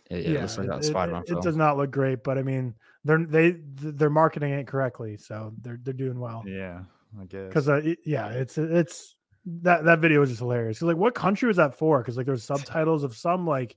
Yeah, 0.09 0.17
yeah, 0.17 0.17
it 0.17 0.41
looks 0.41 0.57
like 0.57 0.67
that 0.67 0.79
it- 0.79 0.83
Spider-Man 0.83 1.21
it, 1.23 1.27
film. 1.29 1.39
it 1.39 1.43
does 1.43 1.55
not 1.55 1.77
look 1.77 1.91
great, 1.91 2.23
but 2.23 2.37
I 2.37 2.43
mean, 2.43 2.75
they're 3.03 3.25
they 3.25 3.55
they're 3.75 4.09
marketing 4.09 4.53
it 4.53 4.67
correctly, 4.67 5.17
so 5.17 5.53
they're 5.61 5.79
they're 5.81 5.93
doing 5.93 6.19
well. 6.19 6.43
Yeah, 6.45 6.81
I 7.19 7.25
guess. 7.25 7.47
Because 7.47 7.67
uh, 7.69 7.81
yeah, 8.05 8.27
it's 8.29 8.57
it's 8.57 9.15
that 9.45 9.85
that 9.85 9.99
video 9.99 10.19
was 10.19 10.29
just 10.29 10.39
hilarious. 10.39 10.81
like, 10.81 10.97
what 10.97 11.15
country 11.15 11.47
was 11.47 11.57
that 11.57 11.75
for? 11.77 11.99
Because 11.99 12.17
like 12.17 12.25
there's 12.25 12.43
subtitles 12.53 13.03
of 13.03 13.15
some 13.15 13.47
like 13.47 13.75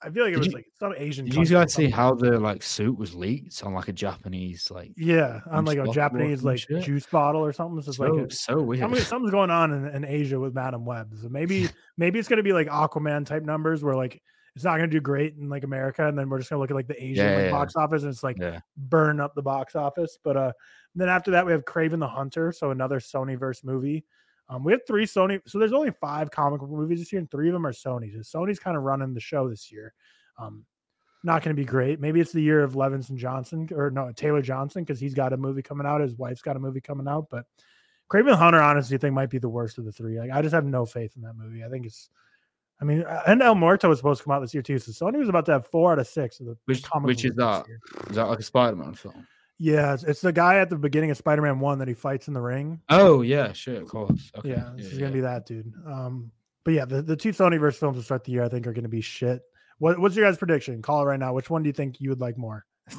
I 0.00 0.10
feel 0.10 0.22
like 0.22 0.30
it 0.30 0.34
Did 0.34 0.38
was 0.38 0.46
you- 0.46 0.52
like 0.52 0.66
some 0.78 0.94
Asian. 0.96 1.24
Did 1.24 1.34
you 1.34 1.44
guys 1.56 1.74
see 1.74 1.90
how 1.90 2.14
the 2.14 2.38
like 2.38 2.62
suit 2.62 2.96
was 2.96 3.16
leaked 3.16 3.60
on 3.64 3.74
like 3.74 3.88
a 3.88 3.92
Japanese 3.92 4.70
like? 4.70 4.92
Yeah, 4.96 5.40
on 5.50 5.64
like 5.64 5.78
a 5.78 5.88
Japanese 5.88 6.44
like 6.44 6.60
shit? 6.60 6.84
juice 6.84 7.06
bottle 7.06 7.44
or 7.44 7.52
something. 7.52 7.76
It's 7.78 7.86
just 7.86 7.98
So, 7.98 8.04
like 8.04 8.30
a- 8.30 8.32
so 8.32 8.62
weird. 8.62 8.80
something, 8.82 9.00
something's 9.04 9.32
going 9.32 9.50
on 9.50 9.72
in, 9.72 9.86
in 9.96 10.04
Asia 10.04 10.38
with 10.38 10.54
Madame 10.54 10.84
Web. 10.84 11.12
So 11.20 11.28
maybe 11.28 11.68
maybe 11.96 12.20
it's 12.20 12.28
gonna 12.28 12.44
be 12.44 12.52
like 12.52 12.68
Aquaman 12.68 13.26
type 13.26 13.42
numbers 13.42 13.82
where 13.82 13.96
like 13.96 14.22
it's 14.58 14.64
not 14.64 14.76
gonna 14.76 14.88
do 14.88 15.00
great 15.00 15.36
in 15.36 15.48
like 15.48 15.62
America, 15.62 16.08
and 16.08 16.18
then 16.18 16.28
we're 16.28 16.38
just 16.38 16.50
gonna 16.50 16.60
look 16.60 16.70
at 16.70 16.76
like 16.76 16.88
the 16.88 17.00
Asian 17.00 17.24
Yeah, 17.24 17.36
like, 17.36 17.44
yeah, 17.44 17.50
box 17.52 17.76
office, 17.76 18.02
and 18.02 18.10
it's 18.10 18.24
like 18.24 18.36
burn 18.76 19.20
up 19.20 19.36
the 19.36 19.42
box 19.42 19.76
office. 19.76 20.18
But 20.20 20.36
uh, 20.36 20.52
then 20.96 21.08
after 21.08 21.30
that 21.30 21.46
we 21.46 21.52
have 21.52 21.64
Kraven 21.64 22.00
the 22.00 22.08
Hunter, 22.08 22.50
so 22.50 22.72
another 22.72 22.98
Sony 22.98 23.38
verse 23.38 23.62
movie. 23.62 24.04
Um, 24.48 24.64
we 24.64 24.72
have 24.72 24.80
three 24.84 25.06
Sony, 25.06 25.40
so 25.46 25.60
there's 25.60 25.72
only 25.72 25.92
five 26.00 26.32
comic 26.32 26.58
book 26.58 26.70
movies 26.70 26.98
this 26.98 27.12
year, 27.12 27.20
and 27.20 27.30
three 27.30 27.48
of 27.48 27.52
them 27.52 27.66
are 27.66 27.72
Sony's. 27.72 28.28
So 28.28 28.40
Sony's 28.40 28.58
kind 28.58 28.76
of 28.76 28.82
running 28.82 29.14
the 29.14 29.20
show 29.20 29.48
this 29.48 29.70
year. 29.70 29.94
Um, 30.38 30.64
not 31.22 31.42
going 31.42 31.54
to 31.54 31.60
be 31.60 31.66
great. 31.66 32.00
Maybe 32.00 32.20
it's 32.20 32.32
the 32.32 32.42
year 32.42 32.64
of 32.64 32.74
Levinson 32.74 33.16
Johnson 33.16 33.68
or 33.72 33.90
no 33.90 34.10
Taylor 34.12 34.42
Johnson 34.42 34.82
because 34.82 34.98
he's 34.98 35.14
got 35.14 35.32
a 35.32 35.36
movie 35.36 35.62
coming 35.62 35.86
out. 35.86 36.00
His 36.00 36.16
wife's 36.16 36.42
got 36.42 36.56
a 36.56 36.60
movie 36.60 36.80
coming 36.80 37.08
out, 37.08 37.28
but 37.30 37.44
Kraven 38.10 38.30
the 38.30 38.36
Hunter, 38.36 38.60
honestly, 38.60 38.96
I 38.96 38.98
think 38.98 39.14
might 39.14 39.30
be 39.30 39.38
the 39.38 39.48
worst 39.48 39.78
of 39.78 39.84
the 39.84 39.92
three. 39.92 40.18
Like, 40.18 40.30
I 40.30 40.40
just 40.42 40.54
have 40.54 40.64
no 40.64 40.86
faith 40.86 41.12
in 41.16 41.22
that 41.22 41.36
movie. 41.36 41.64
I 41.64 41.68
think 41.68 41.86
it's, 41.86 42.08
I 42.80 42.84
mean, 42.84 43.02
uh, 43.02 43.22
and 43.26 43.42
El 43.42 43.54
Muerto 43.54 43.88
was 43.88 43.98
supposed 43.98 44.18
to 44.20 44.24
come 44.24 44.32
out 44.32 44.40
this 44.40 44.54
year 44.54 44.62
too. 44.62 44.78
So 44.78 44.92
Sony 44.92 45.18
was 45.18 45.28
about 45.28 45.46
to 45.46 45.52
have 45.52 45.66
four 45.66 45.92
out 45.92 45.98
of 45.98 46.06
six 46.06 46.40
of 46.40 46.46
the 46.46 46.56
Which 46.66 46.82
comic 46.82 47.06
which 47.06 47.24
is 47.24 47.34
that? 47.34 47.42
Is 47.42 47.62
that? 47.62 47.68
year. 47.68 47.80
Is 48.10 48.16
that 48.16 48.28
like 48.28 48.38
a 48.38 48.42
Spider-Man 48.42 48.94
film? 48.94 49.26
Yeah, 49.58 49.94
it's, 49.94 50.04
it's 50.04 50.20
the 50.20 50.32
guy 50.32 50.58
at 50.58 50.70
the 50.70 50.76
beginning 50.76 51.10
of 51.10 51.16
Spider-Man 51.16 51.58
One 51.58 51.78
that 51.80 51.88
he 51.88 51.94
fights 51.94 52.28
in 52.28 52.34
the 52.34 52.40
ring. 52.40 52.80
Oh 52.88 53.22
yeah, 53.22 53.52
sure, 53.52 53.80
of 53.80 53.88
course. 53.88 54.30
Okay. 54.38 54.50
Yeah, 54.50 54.70
this 54.76 54.86
is 54.86 54.98
gonna 54.98 55.06
yeah. 55.06 55.14
be 55.14 55.20
that 55.22 55.46
dude. 55.46 55.72
Um, 55.86 56.30
but 56.64 56.74
yeah, 56.74 56.84
the, 56.84 57.02
the 57.02 57.16
two 57.16 57.30
Sonyverse 57.30 57.74
films 57.74 57.96
to 57.98 58.04
start 58.04 58.24
the 58.24 58.32
year, 58.32 58.44
I 58.44 58.48
think, 58.48 58.66
are 58.66 58.72
gonna 58.72 58.88
be 58.88 59.00
shit. 59.00 59.42
What, 59.78 59.98
what's 59.98 60.14
your 60.14 60.26
guys' 60.26 60.38
prediction? 60.38 60.82
Call 60.82 61.02
it 61.02 61.06
right 61.06 61.18
now. 61.18 61.32
Which 61.32 61.50
one 61.50 61.62
do 61.62 61.68
you 61.68 61.72
think 61.72 62.00
you 62.00 62.10
would 62.10 62.20
like 62.20 62.38
more? 62.38 62.64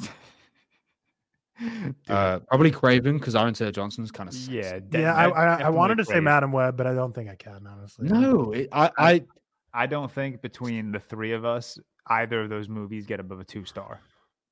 Uh, 2.07 2.39
probably 2.47 2.71
Kraven 2.71 3.19
because 3.19 3.35
Aaron 3.35 3.53
Taylor 3.53 3.71
Johnson's 3.71 4.11
kind 4.11 4.29
of 4.29 4.35
yeah, 4.47 4.79
yeah, 4.93 5.13
I, 5.13 5.27
I, 5.27 5.61
I 5.63 5.69
wanted 5.69 5.97
to 5.97 6.05
say 6.05 6.21
Madame 6.21 6.53
Web, 6.53 6.77
but 6.77 6.87
I 6.87 6.93
don't 6.93 7.13
think 7.13 7.29
I 7.29 7.35
can 7.35 7.67
honestly. 7.67 8.07
No, 8.07 8.53
it, 8.53 8.69
I, 8.71 8.91
I 8.97 9.23
I 9.73 9.85
don't 9.87 10.11
think 10.11 10.41
between 10.41 10.91
the 10.91 10.99
three 10.99 11.33
of 11.33 11.45
us, 11.45 11.77
either 12.07 12.41
of 12.41 12.49
those 12.49 12.67
movies 12.69 13.05
get 13.05 13.19
above 13.19 13.39
a 13.39 13.43
two 13.43 13.65
star. 13.65 14.01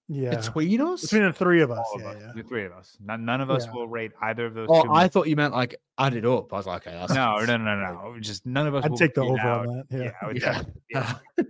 Yeah, 0.10 0.38
between 0.38 0.80
us. 0.80 1.02
between 1.02 1.24
the 1.24 1.34
three 1.34 1.62
of 1.62 1.70
us. 1.70 1.86
All 1.92 1.96
of 1.98 2.02
Yeah, 2.02 2.08
us, 2.12 2.22
yeah. 2.28 2.32
the 2.42 2.48
three 2.48 2.64
of 2.66 2.72
us. 2.72 2.96
None, 3.04 3.26
none 3.26 3.42
of 3.42 3.50
us 3.50 3.66
Yeah. 3.66 3.74
will 3.74 3.88
rate 3.90 4.14
either 4.22 4.46
of 4.46 4.54
those. 4.54 4.68
Oh, 4.70 4.84
two 4.84 4.90
I 4.90 5.00
movies. 5.02 5.12
thought 5.12 5.28
you 5.28 5.36
meant 5.36 5.54
like 5.54 5.76
add 5.98 6.14
it 6.14 6.26
up. 6.26 6.54
I 6.54 6.56
was 6.58 6.66
like, 6.66 6.88
okay, 6.88 6.96
that's 6.98 7.14
no, 7.14 7.36
no, 7.40 7.58
no, 7.58 7.76
no, 7.76 8.12
no. 8.14 8.20
Just 8.22 8.46
none 8.46 8.68
of 8.68 8.76
us. 8.76 8.86
I'd 8.86 8.92
will 8.92 8.98
take 8.98 9.14
the 9.16 9.22
beat 9.24 9.32
over 9.32 9.40
out- 9.42 9.68
on 9.68 9.76
that. 9.78 9.86
Yeah. 9.90 10.04
Yeah, 10.06 10.12
I 10.22 10.28
would 10.28 10.42
Yeah. 10.42 10.52
definitely- 10.54 10.82
yeah. 10.92 11.14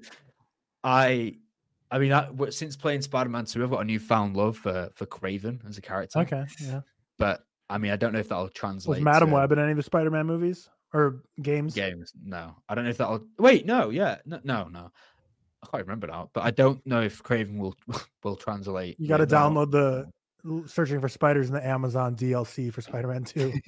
I, 0.84 1.36
I 1.92 2.00
mean, 2.00 2.12
I, 2.14 2.26
w- 2.28 2.52
since 2.52 2.76
playing 2.76 3.02
Spider-Man 3.02 3.46
2, 3.46 3.64
I've 3.64 3.70
got 3.70 3.82
a 3.82 3.86
newfound 3.86 4.36
love 4.36 4.58
for 4.58 4.90
for 4.94 5.06
Kraven 5.06 5.68
as 5.68 5.78
a 5.78 5.82
character. 5.82 6.20
Okay. 6.20 6.46
Yeah. 6.62 6.82
but 7.18 7.44
I 7.70 7.78
mean, 7.78 7.92
I 7.92 7.96
don't 7.98 8.14
know 8.14 8.20
if 8.20 8.30
that'll 8.30 8.46
Was 8.46 8.54
translate. 8.54 9.04
Madame 9.04 9.30
to 9.30 9.36
Web 9.36 9.52
in 9.52 9.60
any 9.60 9.72
of 9.72 9.78
the 9.78 9.84
Spider-Man 9.84 10.26
movies 10.26 10.70
or 10.94 11.24
games? 11.42 11.74
games? 11.74 12.14
No, 12.24 12.56
I 12.68 12.76
don't 12.76 12.84
know 12.84 12.90
if 12.90 12.98
that'll. 12.98 13.26
Wait, 13.38 13.66
no, 13.66 13.90
yeah, 13.90 14.18
no, 14.26 14.40
no, 14.44 14.68
no. 14.68 14.92
I 15.64 15.68
can't 15.68 15.84
remember 15.84 16.08
now, 16.08 16.30
but 16.34 16.44
I 16.44 16.52
don't 16.52 16.86
know 16.86 17.02
if 17.02 17.24
Kraven 17.24 17.58
will 17.58 17.76
will 18.24 18.36
translate. 18.36 19.00
You 19.00 19.08
got 19.08 19.18
to 19.18 19.28
download 19.28 19.72
the 19.72 20.10
searching 20.68 21.02
for 21.02 21.10
spiders 21.10 21.48
in 21.48 21.54
the 21.54 21.66
Amazon 21.66 22.16
DLC 22.16 22.72
for 22.72 22.82
Spider-Man 22.82 23.24
2. 23.24 23.54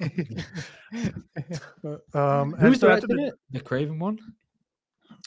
um, 2.14 2.54
and 2.54 2.60
Who's 2.60 2.80
so 2.80 2.90
after 2.90 3.06
directing 3.06 3.26
it? 3.26 3.34
The 3.50 3.60
Kraven 3.60 3.98
one? 3.98 4.18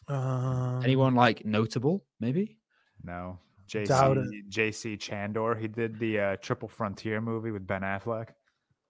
um, 0.08 0.82
Anyone 0.84 1.16
like 1.16 1.46
notable? 1.46 2.06
Maybe. 2.20 2.58
No, 3.04 3.40
Doubt 3.70 4.18
JC 4.18 4.50
JC 4.50 5.00
Chandor. 5.00 5.60
He 5.60 5.68
did 5.68 6.00
the 6.00 6.20
uh, 6.20 6.36
Triple 6.38 6.70
Frontier 6.70 7.22
movie 7.22 7.52
with 7.52 7.68
Ben 7.68 7.82
Affleck. 7.82 8.30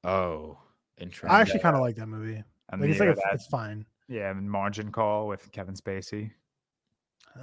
Oh, 0.04 0.58
interesting. 0.98 1.30
I 1.30 1.42
actually 1.42 1.62
kind 1.62 1.76
of 1.76 1.82
like 1.82 1.96
that 1.96 2.08
movie. 2.08 2.44
And 2.70 2.82
Like, 2.82 2.90
it's 2.92 3.00
like 3.00 3.10
a, 3.10 3.14
that- 3.16 3.34
it's 3.34 3.46
fine. 3.48 3.86
yeah, 4.08 4.32
and 4.32 4.50
Margin 4.50 4.92
Call 4.92 5.28
with 5.28 5.52
Kevin 5.52 5.76
Spacey. 5.76 6.32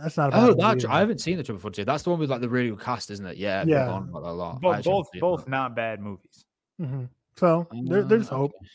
That's 0.00 0.16
not. 0.16 0.32
A 0.32 0.36
Oh, 0.36 0.54
bad 0.54 0.58
that 0.58 0.74
movie, 0.76 0.86
I 0.86 0.98
haven't 1.00 1.18
seen 1.20 1.36
the 1.36 1.42
Triple 1.42 1.60
Frontier. 1.60 1.84
That's 1.84 2.04
the 2.04 2.10
one 2.10 2.20
with 2.20 2.30
like 2.30 2.40
the 2.40 2.48
really 2.48 2.70
good 2.70 2.80
cast, 2.80 3.10
isn't 3.10 3.26
it? 3.26 3.36
Yeah, 3.36 3.64
Yeah. 3.66 3.86
yeah. 3.86 3.90
On 3.92 4.08
a 4.08 4.18
lot. 4.32 4.56
I 4.64 4.80
Both, 4.82 4.84
both, 4.84 5.40
haven't 5.40 5.44
that. 5.44 5.48
not 5.50 5.74
bad 5.76 6.00
movies. 6.00 6.44
Mhm. 6.80 7.08
So 7.36 7.66
there, 7.84 8.02
there's 8.04 8.30
Uh, 8.30 8.36
hope. 8.36 8.52
okay. 8.56 8.66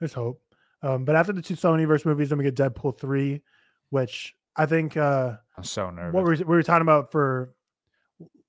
There's 0.00 0.12
hope. 0.14 0.40
Um, 0.82 1.04
but 1.04 1.14
after 1.16 1.32
the 1.32 1.42
two 1.42 1.54
Sonyverse 1.54 2.04
movies, 2.06 2.28
then 2.30 2.38
we 2.38 2.44
get 2.44 2.54
Deadpool 2.56 2.98
three, 2.98 3.42
which 3.90 4.34
I 4.56 4.66
think 4.66 4.96
uh, 4.96 5.36
I'm 5.56 5.64
so 5.64 5.90
nervous. 5.90 6.14
what 6.14 6.24
we, 6.24 6.36
we 6.38 6.44
were 6.56 6.62
talking 6.62 6.82
about 6.82 7.10
for 7.12 7.54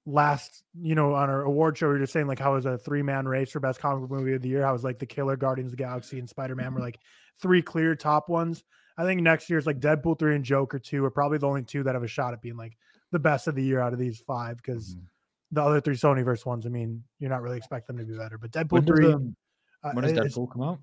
last, 0.06 0.64
you 0.80 0.96
know, 0.96 1.14
on 1.14 1.30
our 1.30 1.42
award 1.42 1.78
show, 1.78 1.88
we 1.88 1.94
were 1.94 2.00
just 2.00 2.14
saying 2.14 2.28
like 2.28 2.40
how 2.40 2.54
it 2.54 2.56
was 2.56 2.66
a 2.66 2.78
three 2.78 3.02
man 3.02 3.28
race 3.28 3.52
for 3.52 3.60
best 3.60 3.80
comic 3.80 4.02
book 4.08 4.18
movie 4.18 4.34
of 4.34 4.42
the 4.42 4.48
year. 4.50 4.64
How 4.64 4.70
it 4.70 4.74
was 4.74 4.84
like 4.84 5.00
the 5.00 5.06
Killer, 5.06 5.36
Guardians 5.36 5.72
of 5.74 5.78
the 5.78 5.84
Galaxy, 5.84 6.20
and 6.20 6.30
Spider 6.30 6.56
Man 6.56 6.74
were 6.74 6.80
like 6.82 7.00
three 7.42 7.62
clear 7.62 7.96
top 7.96 8.30
ones. 8.30 8.64
I 8.98 9.04
think 9.04 9.22
next 9.22 9.50
year's 9.50 9.66
like 9.66 9.80
Deadpool 9.80 10.18
three 10.18 10.36
and 10.36 10.44
Joker 10.44 10.80
two 10.80 11.06
are 11.06 11.12
probably 11.12 11.38
the 11.38 11.48
only 11.48 11.64
two 11.64 11.84
that 11.84 11.94
have 11.96 12.04
a 12.04 12.08
shot 12.08 12.34
at 12.34 12.42
being 12.42 12.58
like 12.58 12.78
the 13.12 13.20
best 13.20 13.48
of 13.48 13.56
the 13.56 13.64
year 13.64 13.80
out 13.80 13.94
of 13.94 14.00
these 14.00 14.20
five 14.22 14.58
because 14.58 14.96
Mhm. 14.96 15.02
the 15.52 15.62
other 15.62 15.80
three 15.80 15.96
Sonyverse 15.96 16.46
ones, 16.46 16.66
I 16.66 16.70
mean, 16.70 17.04
you're 17.20 17.30
not 17.30 17.42
really 17.42 17.58
expecting 17.58 17.96
them 17.96 18.06
to 18.06 18.12
be 18.12 18.18
better. 18.18 18.38
But 18.38 18.52
Deadpool 18.52 18.72
When 18.72 18.86
does, 18.86 18.98
three, 18.98 19.14
um, 19.14 19.36
uh, 19.84 19.92
when 19.94 20.04
does 20.04 20.14
Deadpool 20.14 20.52
come 20.52 20.62
out? 20.64 20.80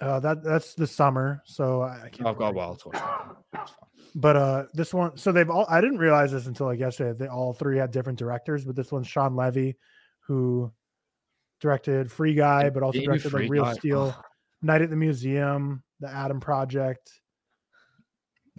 uh, 0.00 0.20
that 0.20 0.42
that's 0.42 0.74
the 0.74 0.86
summer, 0.86 1.42
so 1.44 1.82
I, 1.82 2.04
I 2.04 2.08
can't. 2.08 2.26
I've 2.26 2.38
got 2.38 2.50
a 2.50 2.52
while 2.52 2.74
to 2.76 2.88
watch 2.88 2.96
that. 2.98 3.36
That's 3.52 3.70
fine. 3.72 3.88
But 4.14 4.36
uh, 4.36 4.64
this 4.72 4.94
one, 4.94 5.16
so 5.18 5.30
they've 5.32 5.50
all. 5.50 5.66
I 5.68 5.80
didn't 5.80 5.98
realize 5.98 6.32
this 6.32 6.46
until 6.46 6.66
like 6.66 6.80
yesterday. 6.80 7.16
They 7.18 7.28
all 7.28 7.52
three 7.52 7.78
had 7.78 7.90
different 7.90 8.18
directors, 8.18 8.64
but 8.64 8.74
this 8.74 8.90
one's 8.90 9.06
Shawn 9.06 9.36
Levy, 9.36 9.76
who 10.20 10.72
directed 11.60 12.10
Free 12.10 12.34
Guy, 12.34 12.70
but 12.70 12.82
also 12.82 13.00
directed 13.00 13.32
like 13.32 13.50
Real 13.50 13.64
Guy? 13.64 13.74
Steel. 13.74 14.16
Night 14.62 14.82
at 14.82 14.90
the 14.90 14.96
Museum, 14.96 15.82
The 16.00 16.08
Adam 16.08 16.40
Project. 16.40 17.10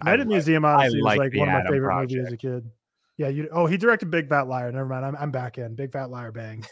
I 0.02 0.06
Night 0.06 0.12
at 0.12 0.16
the 0.16 0.24
like- 0.24 0.28
Museum 0.28 0.64
honestly 0.64 0.98
was 1.00 1.04
like 1.04 1.18
like 1.18 1.32
The 1.32 1.38
one 1.40 1.48
of 1.48 1.52
my 1.54 1.60
Adam 1.60 1.72
favorite 1.72 2.00
movies 2.00 2.26
as 2.26 2.32
a 2.32 2.36
kid. 2.36 2.70
Yeah, 3.18 3.28
you. 3.28 3.48
Oh, 3.52 3.66
he 3.66 3.76
directed 3.76 4.10
Big 4.10 4.28
Fat 4.30 4.48
Liar. 4.48 4.72
Never 4.72 4.86
mind. 4.88 5.04
I'm 5.04 5.16
I'm 5.16 5.30
back 5.30 5.58
in 5.58 5.74
Big 5.74 5.92
Fat 5.92 6.10
Liar 6.10 6.32
Bang. 6.32 6.64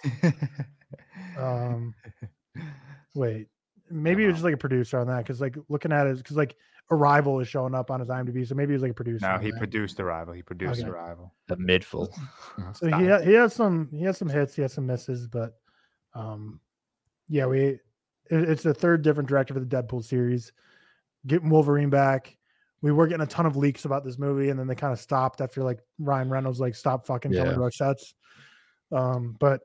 Um, 1.38 1.94
wait, 3.14 3.48
maybe 3.90 4.22
he 4.22 4.26
was 4.26 4.36
just 4.36 4.44
like 4.44 4.54
a 4.54 4.58
producer 4.58 4.98
on 4.98 5.06
that 5.08 5.18
because 5.18 5.40
like 5.40 5.56
looking 5.68 5.92
at 5.92 6.06
it, 6.06 6.16
because 6.16 6.36
like 6.36 6.56
Arrival 6.90 7.38
is 7.40 7.48
showing 7.48 7.74
up 7.74 7.90
on 7.90 8.00
his 8.00 8.08
IMDb, 8.08 8.46
so 8.46 8.54
maybe 8.54 8.70
he 8.70 8.74
was 8.74 8.82
like 8.82 8.90
a 8.92 8.94
producer. 8.94 9.30
no, 9.30 9.38
he 9.38 9.50
that. 9.50 9.58
produced 9.58 10.00
Arrival. 10.00 10.32
He 10.34 10.42
produced 10.42 10.80
Okay. 10.80 10.88
Arrival. 10.88 11.34
The 11.48 11.56
midful. 11.56 12.08
So 12.74 12.86
he 12.86 13.06
ha- 13.06 13.20
he 13.20 13.34
has 13.34 13.52
some 13.54 13.88
he 13.92 14.04
has 14.04 14.16
some 14.18 14.28
hits, 14.28 14.56
he 14.56 14.62
has 14.62 14.72
some 14.72 14.86
misses, 14.86 15.26
but 15.28 15.52
um, 16.14 16.60
yeah, 17.28 17.46
we 17.46 17.60
it- 17.60 17.80
it's 18.30 18.62
the 18.62 18.74
third 18.74 19.02
different 19.02 19.28
director 19.28 19.54
for 19.54 19.60
the 19.60 19.66
Deadpool 19.66 20.04
series. 20.04 20.52
Getting 21.26 21.50
Wolverine 21.50 21.90
back. 21.90 22.36
We 22.80 22.92
were 22.92 23.06
getting 23.08 23.24
a 23.24 23.26
ton 23.26 23.46
of 23.46 23.56
leaks 23.56 23.84
about 23.84 24.04
this 24.04 24.18
movie, 24.18 24.50
and 24.50 24.58
then 24.58 24.66
they 24.68 24.74
kind 24.76 24.92
of 24.92 25.00
stopped 25.00 25.40
after 25.40 25.64
like 25.64 25.80
Ryan 25.98 26.30
Reynolds 26.30 26.60
like 26.60 26.74
stopped 26.74 27.06
fucking 27.06 27.32
coming 27.32 27.46
Yeah. 27.46 27.54
to 27.54 27.62
our 27.62 27.70
sets. 27.72 28.14
Um, 28.92 29.36
but 29.38 29.62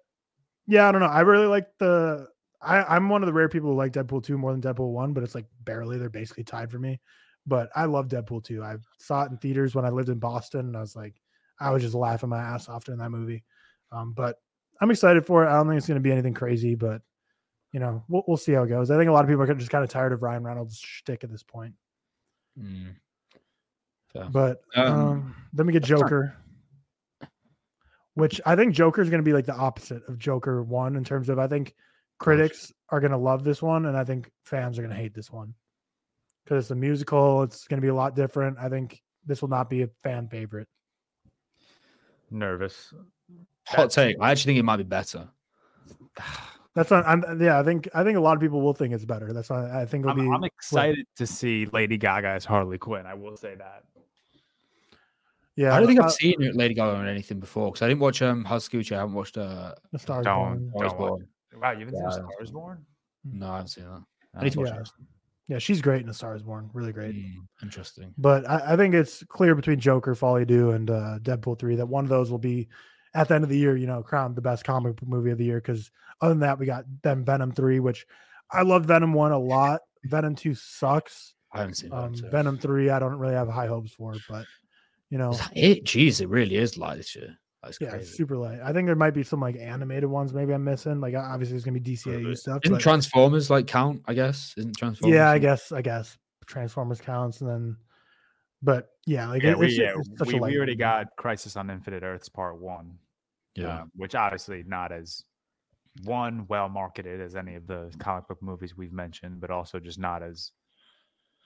yeah, 0.68 0.88
I 0.88 0.92
don't 0.92 1.02
know. 1.02 1.08
I 1.08 1.22
really 1.22 1.46
like 1.48 1.68
the. 1.80 2.28
I, 2.62 2.84
I'm 2.96 3.10
one 3.10 3.22
of 3.22 3.28
the 3.28 3.34
rare 3.34 3.50
people 3.50 3.70
who 3.72 3.76
like 3.76 3.92
Deadpool 3.92 4.24
2 4.24 4.38
more 4.38 4.52
than 4.54 4.62
Deadpool 4.62 4.94
1, 4.94 5.14
but 5.14 5.24
it's 5.24 5.36
like 5.36 5.46
barely. 5.66 5.98
They're 5.98 6.10
basically 6.10 6.46
tied 6.46 6.72
for 6.72 6.80
me. 6.80 7.00
But 7.46 7.70
I 7.76 7.86
love 7.86 8.08
Deadpool 8.08 8.46
2. 8.46 8.64
I 8.64 8.78
saw 9.00 9.24
it 9.24 9.32
in 9.32 9.38
theaters 9.38 9.76
when 9.76 9.84
I 9.86 9.90
lived 9.90 10.08
in 10.10 10.18
Boston, 10.18 10.62
and 10.68 10.78
I 10.78 10.80
was 10.80 10.96
like, 10.96 11.14
I 11.60 11.72
was 11.72 11.84
just 11.84 11.94
laughing 11.94 12.30
my 12.30 12.40
ass 12.40 12.70
off 12.70 12.86
during 12.86 13.00
that 13.00 13.10
movie. 13.10 13.44
Um, 13.92 14.14
but 14.14 14.38
I'm 14.82 14.90
excited 14.92 15.26
for 15.26 15.44
it. 15.44 15.50
I 15.50 15.54
don't 15.58 15.68
think 15.68 15.78
it's 15.78 15.88
going 15.88 16.00
to 16.00 16.02
be 16.02 16.12
anything 16.12 16.34
crazy, 16.34 16.74
but 16.76 17.02
you 17.74 17.80
know, 17.80 18.04
we'll, 18.08 18.24
we'll 18.28 18.38
see 18.38 18.54
how 18.54 18.64
it 18.64 18.70
goes. 18.70 18.92
I 18.92 18.98
think 18.98 19.10
a 19.10 19.12
lot 19.12 19.26
of 19.26 19.30
people 19.30 19.44
are 19.44 19.54
just 19.56 19.72
kind 19.72 19.84
of 19.84 19.90
tired 19.90 20.14
of 20.14 20.22
Ryan 20.22 20.44
Reynolds' 20.44 20.78
shtick 20.78 21.24
at 21.24 21.32
this 21.32 21.44
point. 21.44 21.74
Mm. 22.58 22.96
Fair. 24.14 24.30
But 24.32 24.62
um, 24.76 24.94
Um, 24.94 25.36
then 25.52 25.66
we 25.66 25.74
get. 25.74 25.84
Joker, 25.84 26.38
which 28.14 28.40
I 28.46 28.56
think 28.56 28.76
Joker 28.76 29.02
is 29.02 29.10
going 29.10 29.24
to 29.24 29.26
be 29.26 29.34
like 29.34 29.48
the 29.48 29.56
opposite 29.56 30.04
of 30.08 30.20
Joker 30.20 30.62
one 30.62 30.96
in 30.96 31.04
terms 31.04 31.30
of 31.30 31.40
I 31.40 31.48
think 31.48 31.74
critics 32.20 32.72
are 32.90 33.00
going 33.00 33.12
to 33.12 33.18
love 33.18 33.44
this 33.44 33.60
one, 33.62 33.88
and 33.88 33.98
I 33.98 34.04
think 34.04 34.30
fans 34.46 34.78
are 34.78 34.84
going 34.84 34.96
to 34.96 35.02
hate 35.02 35.16
this 35.16 35.32
one 35.32 35.56
because 36.46 36.66
it's 36.66 36.72
a 36.72 36.76
musical. 36.76 37.42
It's 37.42 37.68
going 37.68 37.80
to 37.80 37.86
be 37.86 37.90
a 37.90 37.96
lot 37.96 38.16
different. 38.16 38.60
I 38.60 38.70
think 38.70 39.02
this 39.26 39.42
will 39.42 39.50
not 39.50 39.68
be 39.68 39.82
a 39.82 39.90
fan 40.04 40.28
favorite. 40.28 40.68
Nervous. 42.30 42.94
Hot 43.66 43.90
take. 43.90 44.18
I 44.22 44.30
actually 44.30 44.52
think 44.52 44.60
it 44.60 44.64
might 44.64 44.78
be 44.78 44.84
better. 44.84 45.28
That's 46.76 46.90
not. 46.90 47.06
I'm, 47.06 47.40
yeah, 47.40 47.60
I 47.60 47.64
think 47.64 47.88
I 47.94 48.04
think 48.04 48.18
a 48.18 48.22
lot 48.22 48.36
of 48.36 48.42
people 48.42 48.62
will 48.62 48.74
think 48.74 48.94
it's 48.94 49.06
better. 49.06 49.32
That's 49.32 49.50
why 49.50 49.82
I 49.82 49.86
think 49.86 50.06
it'll 50.06 50.20
I'm, 50.20 50.26
be. 50.28 50.34
I'm 50.34 50.44
excited 50.44 51.06
to 51.18 51.28
see 51.28 51.68
Lady 51.68 51.98
Gaga 51.98 52.30
as 52.30 52.46
Harley 52.46 52.80
Quinn. 52.80 53.06
I 53.06 53.14
will 53.14 53.38
say 53.38 53.56
that. 53.56 53.84
yeah, 55.56 55.76
I 55.76 55.80
don't 55.80 55.88
think 55.88 56.00
uh, 56.00 56.06
I've 56.06 56.14
seen 56.14 56.36
Lady 56.56 56.74
Gaga 56.74 57.00
or 57.00 57.06
anything 57.06 57.40
before 57.40 57.72
because 57.72 57.84
I 57.84 57.90
didn't 57.90 58.00
watch 58.00 58.22
um 58.24 58.44
House 58.44 58.66
of 58.66 58.74
Gucci. 58.74 58.94
I 58.94 59.00
haven't 59.00 59.14
watched 59.14 59.38
uh 59.38 59.76
The 59.92 60.00
Stars 60.00 60.26
Born. 60.26 60.72
Star 60.76 60.88
is 60.88 60.94
Born. 60.94 61.28
Wow, 61.62 61.72
you 61.72 61.80
haven't 61.86 61.94
Yeah, 61.94 62.10
seen 62.10 62.24
I 62.24 62.32
Stars 62.32 62.52
Born? 62.52 62.86
No, 63.24 63.48
I 63.50 63.52
haven't 63.58 63.68
seen 63.68 63.84
that. 63.86 64.04
I 64.36 64.44
need 64.44 64.54
to 64.54 64.60
watch 64.60 64.70
Yeah. 64.70 64.84
Yeah, 65.50 65.60
she's 65.60 65.82
great 65.82 66.02
in 66.02 66.08
The 66.08 66.14
Stars 66.14 66.42
Born. 66.42 66.70
Really 66.74 66.94
great. 66.94 67.14
Mm, 67.16 67.46
interesting. 67.62 68.14
But 68.18 68.50
I, 68.50 68.74
I 68.74 68.78
think 68.78 68.96
it's 68.96 69.24
clear 69.26 69.54
between 69.56 69.80
Joker, 69.80 70.16
Folie 70.16 70.46
à 70.46 70.48
Deux, 70.48 70.72
and 70.72 70.90
uh, 70.90 71.20
Deadpool 71.22 71.60
three 71.60 71.76
that 71.76 71.86
one 71.86 72.06
of 72.06 72.10
those 72.10 72.32
will 72.32 72.40
be 72.40 72.70
at 73.14 73.28
the 73.28 73.36
end 73.36 73.44
of 73.44 73.50
the 73.50 73.58
year, 73.58 73.76
you 73.76 73.88
know, 73.88 74.02
crowned 74.04 74.36
the 74.36 74.42
best 74.42 74.64
comic 74.64 74.96
book 74.96 75.08
movie 75.10 75.32
of 75.32 75.38
the 75.38 75.46
year. 75.46 75.58
Because 75.60 75.92
other 76.22 76.34
than 76.34 76.42
that, 76.42 76.58
we 76.60 76.66
got 76.66 76.86
then 77.04 77.24
Venom 77.24 77.52
three, 77.52 77.80
which 77.80 78.06
I 78.52 78.62
love 78.64 78.86
Venom 78.86 79.14
one 79.14 79.32
a 79.32 79.38
lot. 79.40 79.82
Venom 80.06 80.36
two 80.36 80.56
sucks. 80.56 81.34
I 81.52 81.60
haven't 81.60 81.76
seen 81.76 81.94
Um, 81.94 82.14
that. 82.14 82.18
so- 82.20 82.30
Venom 82.30 82.58
three, 82.58 82.90
I 82.90 83.00
don't 83.00 83.18
really 83.20 83.36
have 83.36 83.48
high 83.50 83.68
hopes 83.68 83.92
for, 83.94 84.16
but 84.30 84.46
you 85.10 85.18
know, 85.20 85.38
it? 85.56 85.86
Jeez, 85.86 86.22
it 86.22 86.28
really 86.30 86.56
is 86.56 86.78
light 86.78 86.98
this 86.98 87.16
year. 87.16 87.38
That's 87.62 87.80
yeah, 87.80 87.92
crazy. 87.92 88.06
super 88.16 88.36
light. 88.36 88.60
I 88.62 88.74
think 88.74 88.88
there 88.88 88.96
might 88.96 89.14
be 89.14 89.24
some 89.24 89.40
like 89.40 89.56
animated 89.56 90.10
ones. 90.10 90.34
Maybe 90.34 90.54
I'm 90.54 90.64
missing. 90.66 91.00
Like 91.00 91.16
obviously, 91.16 91.54
there's 91.54 91.64
gonna 91.64 91.80
be 91.80 91.92
DCAU 91.96 92.36
stuff. 92.38 92.60
Isn't 92.64 92.76
but- 92.76 92.82
Transformers 92.82 93.50
like 93.50 93.68
count? 93.68 94.02
I 94.06 94.14
guess 94.16 94.54
isn't 94.58 94.76
Transformers? 94.76 95.16
yeah, 95.16 95.30
I 95.30 95.38
guess 95.40 95.72
I 95.72 95.82
guess 95.82 96.18
Transformers 96.46 97.00
counts, 97.00 97.40
and 97.40 97.50
then, 97.50 97.78
but 98.62 98.90
yeah, 99.06 99.30
like 99.30 99.44
Yeah, 99.44 99.52
it- 99.52 99.60
we, 99.60 99.68
it's, 99.68 99.78
yeah, 99.78 99.94
it's 99.98 100.10
such 100.18 100.28
we, 100.30 100.34
a 100.34 100.42
we 100.42 100.58
already 100.58 100.72
movie. 100.74 100.76
got 100.80 101.16
Crisis 101.16 101.56
on 101.56 101.70
Infinite 101.70 102.04
Earths 102.04 102.28
Part 102.28 102.60
One, 102.60 102.98
Yeah. 103.56 103.82
um, 103.82 103.92
which 103.96 104.16
obviously 104.16 104.64
not 104.66 104.92
as 104.92 105.24
one 106.04 106.46
well 106.50 106.70
marketed 106.70 107.22
as 107.22 107.36
any 107.36 107.56
of 107.56 107.68
the 107.68 107.94
comic 108.00 108.28
book 108.28 108.42
movies 108.42 108.76
we've 108.76 108.94
mentioned, 108.94 109.40
but 109.40 109.52
also 109.52 109.80
just 109.80 110.00
not 110.00 110.24
as 110.24 110.52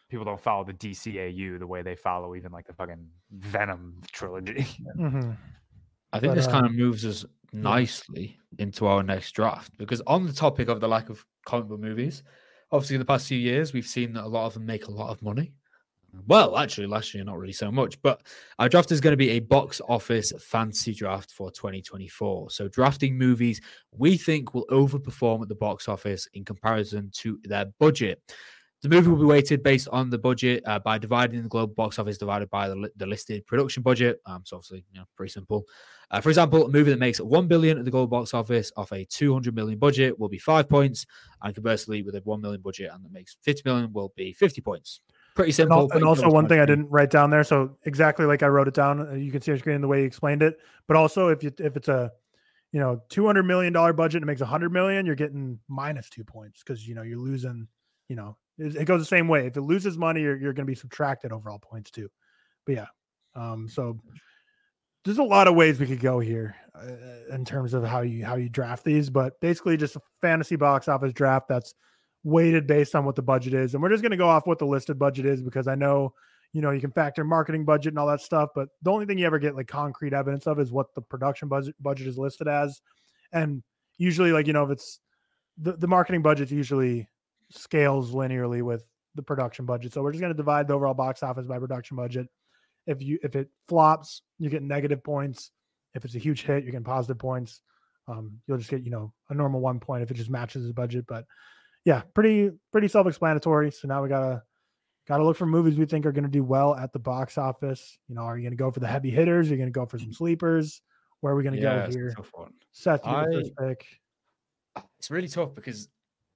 people 0.10 0.24
don't 0.26 0.40
follow 0.40 0.64
the 0.64 0.74
DCAU 0.74 1.60
the 1.60 1.68
way 1.68 1.82
they 1.82 1.96
follow 1.96 2.34
even 2.36 2.52
like 2.52 2.66
the 2.66 2.74
fucking 2.74 3.08
Venom 3.32 4.02
trilogy. 4.12 4.66
Mhm. 4.98 5.38
I 6.14 6.20
think 6.22 6.32
But, 6.32 6.36
this 6.36 6.48
uh, 6.48 6.52
kind 6.52 6.66
of 6.66 6.74
moves 6.74 7.06
us 7.06 7.26
nicely 7.52 8.38
into 8.60 8.88
our 8.88 9.04
next 9.04 9.34
draft 9.34 9.78
because 9.78 10.02
on 10.08 10.26
the 10.26 10.32
topic 10.32 10.70
of 10.70 10.80
the 10.80 10.88
lack 10.88 11.10
of 11.10 11.26
comic 11.46 11.68
book 11.68 11.82
movies, 11.82 12.24
obviously 12.72 12.96
in 12.96 13.00
the 13.02 13.06
past 13.06 13.28
few 13.28 13.38
years 13.38 13.74
we've 13.74 13.86
seen 13.86 14.14
that 14.14 14.24
a 14.24 14.28
lot 14.28 14.46
of 14.46 14.54
them 14.54 14.66
make 14.66 14.88
a 14.88 14.92
lot 14.92 15.10
of 15.10 15.22
money. 15.22 15.54
Well, 16.28 16.58
actually, 16.58 16.88
last 16.88 17.14
year 17.14 17.24
not 17.24 17.38
really 17.38 17.54
so 17.54 17.72
much, 17.72 18.02
but 18.02 18.22
our 18.60 18.70
draft 18.70 18.92
is 18.92 19.02
going 19.02 19.14
to 19.14 19.18
be 19.18 19.32
a 19.32 19.40
box 19.40 19.82
office 19.88 20.34
fantasy 20.40 20.94
draft 20.94 21.32
for 21.32 21.52
2024. 21.52 22.50
So 22.50 22.68
drafting 22.68 23.18
movies 23.18 23.62
we 23.92 24.18
think 24.18 24.54
will 24.54 24.66
overperform 24.68 25.42
at 25.42 25.50
the 25.50 25.56
box 25.56 25.88
office 25.88 26.28
in 26.34 26.44
comparison 26.46 27.12
to 27.16 27.40
their 27.44 27.66
budget. 27.80 28.22
The 28.84 28.90
movie 28.90 29.10
will 29.10 29.18
be 29.18 29.26
weighted 29.26 29.64
based 29.64 29.88
on 29.92 30.12
the 30.12 30.20
budget 30.20 30.62
uh, 30.68 30.78
by 30.78 31.00
dividing 31.00 31.42
the 31.42 31.50
global 31.50 31.74
box 31.74 31.98
office 31.98 32.18
divided 32.18 32.50
by 32.52 32.70
the, 32.70 32.90
the 32.96 33.08
listed 33.08 33.46
production 33.48 33.82
budget. 33.82 34.22
Um, 34.28 34.44
so 34.46 34.58
obviously, 34.58 34.86
you 34.92 35.00
know, 35.00 35.06
pretty 35.16 35.32
simple. 35.32 35.66
Uh, 36.12 36.22
for 36.22 36.30
example, 36.30 36.66
a 36.66 36.70
movie 36.70 36.92
that 36.92 37.00
makes 37.00 37.20
1 37.20 37.48
billion 37.48 37.80
at 37.80 37.86
the 37.86 37.92
global 37.92 38.08
box 38.08 38.36
office 38.36 38.72
off 38.78 38.92
a 38.92 39.04
200 39.06 39.56
million 39.56 39.80
budget 39.80 40.18
will 40.20 40.30
be 40.30 40.38
five 40.38 40.70
points, 40.70 41.08
and 41.42 41.56
conversely, 41.56 42.04
with 42.04 42.16
a 42.16 42.20
1 42.20 42.40
million 42.40 42.62
budget 42.62 42.92
and 42.94 43.04
that 43.04 43.12
makes 43.12 43.38
50 43.42 43.64
million 43.66 43.94
will 43.94 44.14
be 44.16 44.32
50 44.32 44.62
points. 44.62 45.02
Pretty 45.38 45.50
And, 45.50 45.56
simple. 45.56 45.88
but 45.88 45.98
and 45.98 46.04
also 46.04 46.30
one 46.30 46.48
thing 46.48 46.60
I 46.60 46.66
didn't 46.66 46.90
write 46.90 47.12
down 47.12 47.30
there. 47.30 47.44
So 47.44 47.78
exactly 47.84 48.26
like 48.26 48.42
I 48.42 48.48
wrote 48.48 48.68
it 48.68 48.74
down. 48.74 49.08
uh, 49.08 49.14
You 49.14 49.32
can 49.32 49.40
see 49.40 49.52
on 49.52 49.60
screen 49.60 49.80
the 49.82 49.88
way 49.88 50.00
you 50.00 50.06
explained 50.06 50.42
it. 50.42 50.58
But 50.88 50.98
also 50.98 51.28
if 51.28 51.44
you 51.44 51.52
if 51.60 51.78
it's 51.78 51.88
a 51.90 52.12
you 52.72 52.80
know 52.80 53.02
two 53.10 53.24
hundred 53.26 53.44
million 53.44 53.72
dollar 53.72 53.94
budget 53.94 54.16
and 54.16 54.24
it 54.24 54.26
makes 54.26 54.42
a 54.42 54.48
hundred 54.48 54.72
million, 54.72 55.06
you're 55.06 55.16
getting 55.16 55.60
minus 55.68 56.10
two 56.10 56.24
points 56.24 56.64
because 56.64 56.88
you 56.88 56.96
know 56.96 57.04
you're 57.04 57.20
losing. 57.20 57.68
You 58.10 58.16
know 58.16 58.36
it, 58.58 58.76
it 58.78 58.86
goes 58.86 59.00
the 59.00 59.06
same 59.06 59.28
way. 59.28 59.46
If 59.46 59.58
it 59.58 59.62
loses 59.62 59.96
money, 59.96 60.22
you're 60.22 60.38
you're 60.38 60.54
going 60.54 60.66
to 60.66 60.72
be 60.72 60.76
subtracted 60.76 61.32
overall 61.32 61.60
points 61.60 61.92
too. 61.92 62.10
But 62.66 62.76
yeah, 62.76 62.88
um, 63.36 63.70
so 63.70 64.00
there's 65.06 65.20
a 65.20 65.24
lot 65.24 65.48
of 65.48 65.54
ways 65.54 65.80
we 65.80 65.86
could 65.86 66.00
go 66.00 66.20
here 66.20 66.56
uh, 66.74 67.34
in 67.34 67.46
terms 67.46 67.76
of 67.76 67.84
how 67.84 68.02
you 68.02 68.26
how 68.26 68.38
you 68.38 68.50
draft 68.50 68.84
these. 68.84 69.12
But 69.12 69.40
basically, 69.40 69.78
just 69.78 69.96
a 69.98 70.02
fantasy 70.20 70.56
box 70.56 70.88
office 70.88 71.14
draft 71.14 71.48
that's 71.48 71.76
weighted 72.28 72.68
based 72.68 72.94
on 72.94 73.06
what 73.06 73.16
the 73.16 73.22
budget 73.22 73.54
is. 73.54 73.74
And 73.74 73.82
we're 73.82 73.90
just 73.90 74.02
going 74.02 74.12
to 74.12 74.18
go 74.18 74.28
off 74.28 74.46
what 74.46 74.60
the 74.60 74.66
listed 74.66 75.00
budget 75.00 75.26
is 75.26 75.42
because 75.42 75.66
I 75.66 75.76
know, 75.76 76.14
you 76.52 76.62
know, 76.62 76.72
you 76.72 76.82
can 76.82 76.92
factor 76.92 77.24
marketing 77.24 77.64
budget 77.64 77.94
and 77.94 78.00
all 78.00 78.08
that 78.08 78.20
stuff, 78.20 78.50
but 78.54 78.68
the 78.82 78.92
only 78.92 79.06
thing 79.06 79.18
you 79.18 79.26
ever 79.26 79.40
get 79.40 79.56
like 79.56 79.68
concrete 79.68 80.12
evidence 80.12 80.46
of 80.46 80.60
is 80.60 80.70
what 80.70 80.94
the 80.94 81.02
production 81.02 81.48
budget 81.48 81.76
budget 81.80 82.06
is 82.06 82.18
listed 82.18 82.50
as. 82.50 82.82
And 83.32 83.64
usually 83.98 84.34
like, 84.34 84.46
you 84.46 84.52
know, 84.52 84.66
if 84.66 84.72
it's 84.72 85.00
the, 85.58 85.78
the 85.78 85.88
marketing 85.88 86.22
budget 86.22 86.52
usually 86.52 87.08
scales 87.50 88.12
linearly 88.14 88.62
with 88.62 88.84
the 89.16 89.24
production 89.24 89.66
budget. 89.66 89.94
So 89.94 90.02
we're 90.02 90.12
just 90.12 90.22
going 90.22 90.34
to 90.34 90.38
divide 90.38 90.68
the 90.68 90.74
overall 90.74 90.94
box 90.94 91.24
office 91.24 91.48
by 91.48 91.60
production 91.60 91.96
budget. 91.96 92.28
If 92.88 93.02
you 93.02 93.20
if 93.24 93.38
it 93.38 93.48
flops, 93.70 94.22
you 94.38 94.50
get 94.50 94.64
negative 94.64 95.02
points. 95.02 95.52
If 95.96 96.04
it's 96.04 96.16
a 96.16 96.20
huge 96.20 96.44
hit, 96.44 96.66
you 96.66 96.74
get 96.74 96.84
positive 96.84 97.20
points. 97.20 97.62
Um, 98.10 98.40
you'll 98.48 98.58
just 98.58 98.70
get, 98.70 98.84
you 98.84 98.92
know, 98.92 99.14
a 99.30 99.34
normal 99.34 99.62
one 99.62 99.80
point 99.80 100.04
if 100.04 100.12
it 100.12 100.16
just 100.16 100.30
matches 100.30 100.68
the 100.68 100.74
budget. 100.74 101.06
But 101.08 101.26
yeah, 101.88 102.02
pretty 102.14 102.52
pretty 102.74 102.90
self-explanatory. 102.90 103.72
So 103.72 103.88
now 103.88 104.04
we 104.04 104.10
gotta 104.10 104.44
gotta 105.08 105.24
look 105.24 105.38
for 105.38 105.46
movies 105.46 105.78
we 105.80 105.86
think 105.86 106.06
are 106.06 106.12
gonna 106.12 106.28
do 106.28 106.44
well 106.44 106.76
at 106.76 106.92
the 106.92 107.00
box 107.00 107.38
office. 107.38 107.98
You 108.10 108.16
know, 108.16 108.24
are 108.24 108.38
you 108.38 108.44
gonna 108.44 108.58
go 108.58 108.72
for 108.72 108.82
the 108.82 108.88
heavy 108.88 109.10
hitters? 109.10 109.48
Are 109.48 109.52
you 109.54 109.58
gonna 109.58 109.72
go 109.72 109.86
for 109.86 109.98
some 109.98 110.12
sleepers? 110.22 110.82
Where 111.22 111.32
are 111.32 111.38
we 111.38 111.44
gonna 111.44 111.56
Yeah, 111.56 111.86
go 111.88 111.92
here? 111.94 112.14
one. 112.34 112.52
Seth, 112.74 113.06
you 113.06 113.12
get 113.14 113.26
the 113.32 113.36
first 113.42 113.52
I- 113.58 113.64
pick. 113.70 113.88
it's 115.00 115.10
really 115.10 115.30
tough 115.30 115.56
because 115.56 115.88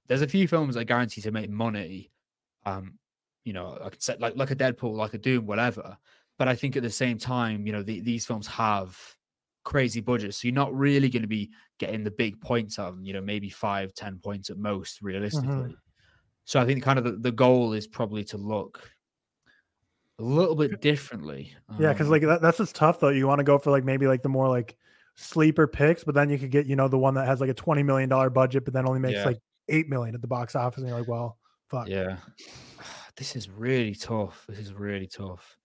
there's 0.08 0.22
a 0.22 0.26
few 0.26 0.48
films 0.48 0.76
I 0.78 0.84
guarantee 0.84 1.20
to 1.20 1.30
make 1.30 1.50
money. 1.50 2.10
Um, 2.64 2.98
you 3.44 3.52
know, 3.52 3.76
like 3.78 3.92
I 3.92 3.96
said, 3.98 4.22
like 4.22 4.34
like 4.36 4.52
a 4.52 4.56
Deadpool, 4.56 4.94
like 4.94 5.12
a 5.12 5.18
Dune, 5.18 5.44
whatever. 5.44 5.98
But 6.38 6.48
I 6.48 6.54
think 6.54 6.76
at 6.76 6.82
the 6.82 6.90
same 6.90 7.18
time, 7.18 7.66
you 7.66 7.72
know, 7.74 7.82
the, 7.82 8.00
these 8.00 8.24
films 8.24 8.46
have 8.46 8.98
crazy 9.64 10.00
budgets, 10.00 10.38
so 10.38 10.48
you're 10.48 10.54
not 10.54 10.74
really 10.74 11.10
going 11.10 11.22
to 11.22 11.28
be 11.28 11.50
getting 11.82 12.04
the 12.04 12.10
big 12.12 12.40
points 12.40 12.78
out 12.78 12.90
of 12.90 12.94
them. 12.96 13.04
You 13.04 13.12
know, 13.12 13.20
maybe 13.20 13.50
five, 13.50 13.92
ten 13.94 14.18
points 14.18 14.50
at 14.50 14.56
most, 14.56 15.02
realistically. 15.02 15.74
So 16.44 16.60
I 16.60 16.64
think 16.64 16.82
kind 16.82 16.98
of 16.98 17.04
the, 17.04 17.12
the 17.12 17.32
goal 17.32 17.72
is 17.72 17.88
probably 17.88 18.22
to 18.24 18.36
look 18.36 18.88
a 20.20 20.22
little 20.22 20.54
bit 20.54 20.80
differently. 20.80 21.54
Yeah, 21.80 21.92
because 21.92 22.06
um, 22.06 22.12
like 22.12 22.22
that, 22.22 22.40
that's 22.40 22.58
just 22.58 22.76
tough 22.76 23.00
though. 23.00 23.08
You 23.08 23.26
want 23.26 23.40
to 23.40 23.44
go 23.44 23.58
for 23.58 23.72
like 23.72 23.84
maybe 23.84 24.06
like 24.06 24.22
the 24.22 24.28
more 24.28 24.48
like 24.48 24.76
sleeper 25.16 25.66
picks, 25.66 26.04
but 26.04 26.14
then 26.14 26.30
you 26.30 26.38
could 26.38 26.52
get 26.52 26.66
you 26.66 26.76
know 26.76 26.86
the 26.86 26.98
one 26.98 27.14
that 27.14 27.26
has 27.26 27.40
like 27.40 27.50
a 27.50 27.54
twenty 27.54 27.82
million 27.82 28.08
dollar 28.08 28.30
budget, 28.30 28.64
but 28.64 28.72
then 28.74 28.86
only 28.86 29.00
makes 29.00 29.18
Yeah. 29.18 29.26
like 29.26 29.38
eight 29.68 29.88
million 29.88 30.14
at 30.14 30.20
the 30.20 30.28
box 30.28 30.54
office, 30.54 30.78
and 30.78 30.88
you're 30.88 30.98
like, 30.98 31.08
well, 31.08 31.38
fuck. 31.68 31.88
Yeah. 31.88 32.18
This 33.14 33.36
is 33.36 33.50
really 33.50 33.94
tough. 33.94 34.46
This 34.48 34.58
is 34.58 34.72
really 34.72 35.06
tough. 35.06 35.58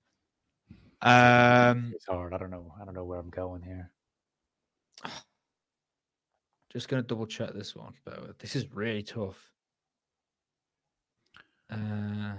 Um 1.01 1.93
It's 1.95 2.05
hard. 2.05 2.33
I 2.33 2.37
don't 2.37 2.51
know. 2.51 2.73
I 2.79 2.83
don't 2.83 2.93
know 2.93 3.05
where 3.05 3.19
I'm 3.19 3.29
going 3.29 3.61
here. 3.61 3.89
just 6.77 6.89
gonna 6.89 7.01
double 7.01 7.25
check 7.25 7.53
this 7.53 7.75
one, 7.75 7.93
but 8.05 8.37
this 8.39 8.55
is 8.55 8.73
really 8.73 9.03
tough. 9.03 9.51
Uh 11.69 12.35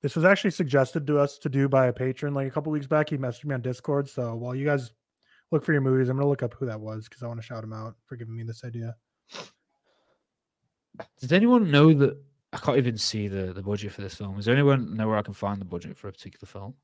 This 0.00 0.14
was 0.14 0.24
actually 0.24 0.52
suggested 0.52 1.06
to 1.08 1.18
us 1.18 1.38
to 1.38 1.48
do 1.48 1.68
by 1.68 1.86
a 1.86 1.92
patron 1.92 2.32
like 2.32 2.46
a 2.46 2.50
couple 2.50 2.70
weeks 2.70 2.86
back. 2.86 3.10
He 3.10 3.18
messaged 3.18 3.44
me 3.44 3.54
on 3.54 3.62
Discord. 3.62 4.08
So 4.08 4.34
while 4.36 4.54
you 4.54 4.64
guys 4.64 4.92
look 5.50 5.64
for 5.64 5.72
your 5.72 5.80
movies, 5.80 6.08
I'm 6.08 6.16
gonna 6.16 6.28
look 6.28 6.42
up 6.42 6.54
who 6.54 6.66
that 6.66 6.80
was 6.80 7.08
because 7.08 7.22
I 7.22 7.26
want 7.26 7.40
to 7.40 7.46
shout 7.46 7.64
him 7.64 7.72
out 7.72 7.96
for 8.06 8.16
giving 8.16 8.36
me 8.36 8.44
this 8.44 8.64
idea. 8.64 8.94
Does 11.20 11.32
anyone 11.32 11.70
know 11.70 11.92
that? 11.94 12.16
I 12.52 12.56
can't 12.56 12.78
even 12.78 12.96
see 12.96 13.28
the, 13.28 13.52
the 13.52 13.62
budget 13.62 13.92
for 13.92 14.00
this 14.00 14.14
film. 14.14 14.36
Does 14.36 14.48
anyone 14.48 14.96
know 14.96 15.06
where 15.06 15.18
I 15.18 15.22
can 15.22 15.34
find 15.34 15.60
the 15.60 15.66
budget 15.66 15.98
for 15.98 16.08
a 16.08 16.12
particular 16.12 16.46
film? 16.46 16.74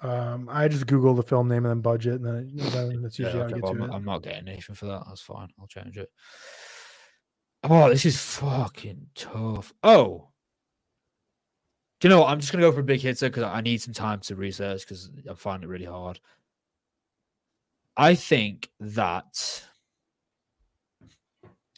Um, 0.00 0.48
I 0.50 0.68
just 0.68 0.86
Google 0.86 1.14
the 1.14 1.22
film 1.22 1.48
name 1.48 1.64
and 1.64 1.70
then 1.70 1.80
budget, 1.80 2.20
and 2.20 2.24
then, 2.24 2.52
then 2.54 3.02
that's 3.02 3.18
usually 3.18 3.38
Yeah, 3.38 3.40
how 3.40 3.46
I 3.48 3.50
okay, 3.50 3.54
get 3.54 3.62
well, 3.64 3.74
to 3.74 3.82
I'm. 3.84 3.90
I'm 3.90 4.04
not 4.04 4.22
getting 4.22 4.48
anything 4.48 4.76
for 4.76 4.86
that. 4.86 5.02
That's 5.08 5.20
fine. 5.20 5.48
I'll 5.60 5.66
change 5.66 5.98
it. 5.98 6.10
Oh, 7.64 7.88
this 7.88 8.06
is 8.06 8.20
fucking 8.20 9.08
tough. 9.16 9.72
Oh, 9.82 10.28
do 12.00 12.06
you 12.06 12.14
know 12.14 12.20
what? 12.20 12.28
I'm 12.28 12.38
just 12.38 12.52
gonna 12.52 12.62
go 12.62 12.70
for 12.70 12.80
a 12.80 12.84
big 12.84 13.00
hitter 13.00 13.28
because 13.28 13.42
I 13.42 13.60
need 13.60 13.82
some 13.82 13.94
time 13.94 14.20
to 14.20 14.36
research 14.36 14.82
because 14.82 15.10
I 15.28 15.34
find 15.34 15.64
it 15.64 15.68
really 15.68 15.84
hard. 15.84 16.20
I 17.96 18.14
think 18.14 18.70
that 18.78 19.64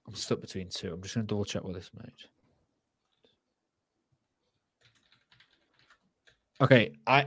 I'm 0.07 0.15
stuck 0.15 0.43
between 0.43 0.69
two. 0.69 0.93
I'm 0.93 1.01
just 1.01 1.15
gonna 1.15 1.27
double 1.27 1.47
check 1.47 1.65
what 1.65 1.73
this 1.73 1.91
made. 1.97 2.13
Okay, 6.61 6.93
I 7.07 7.27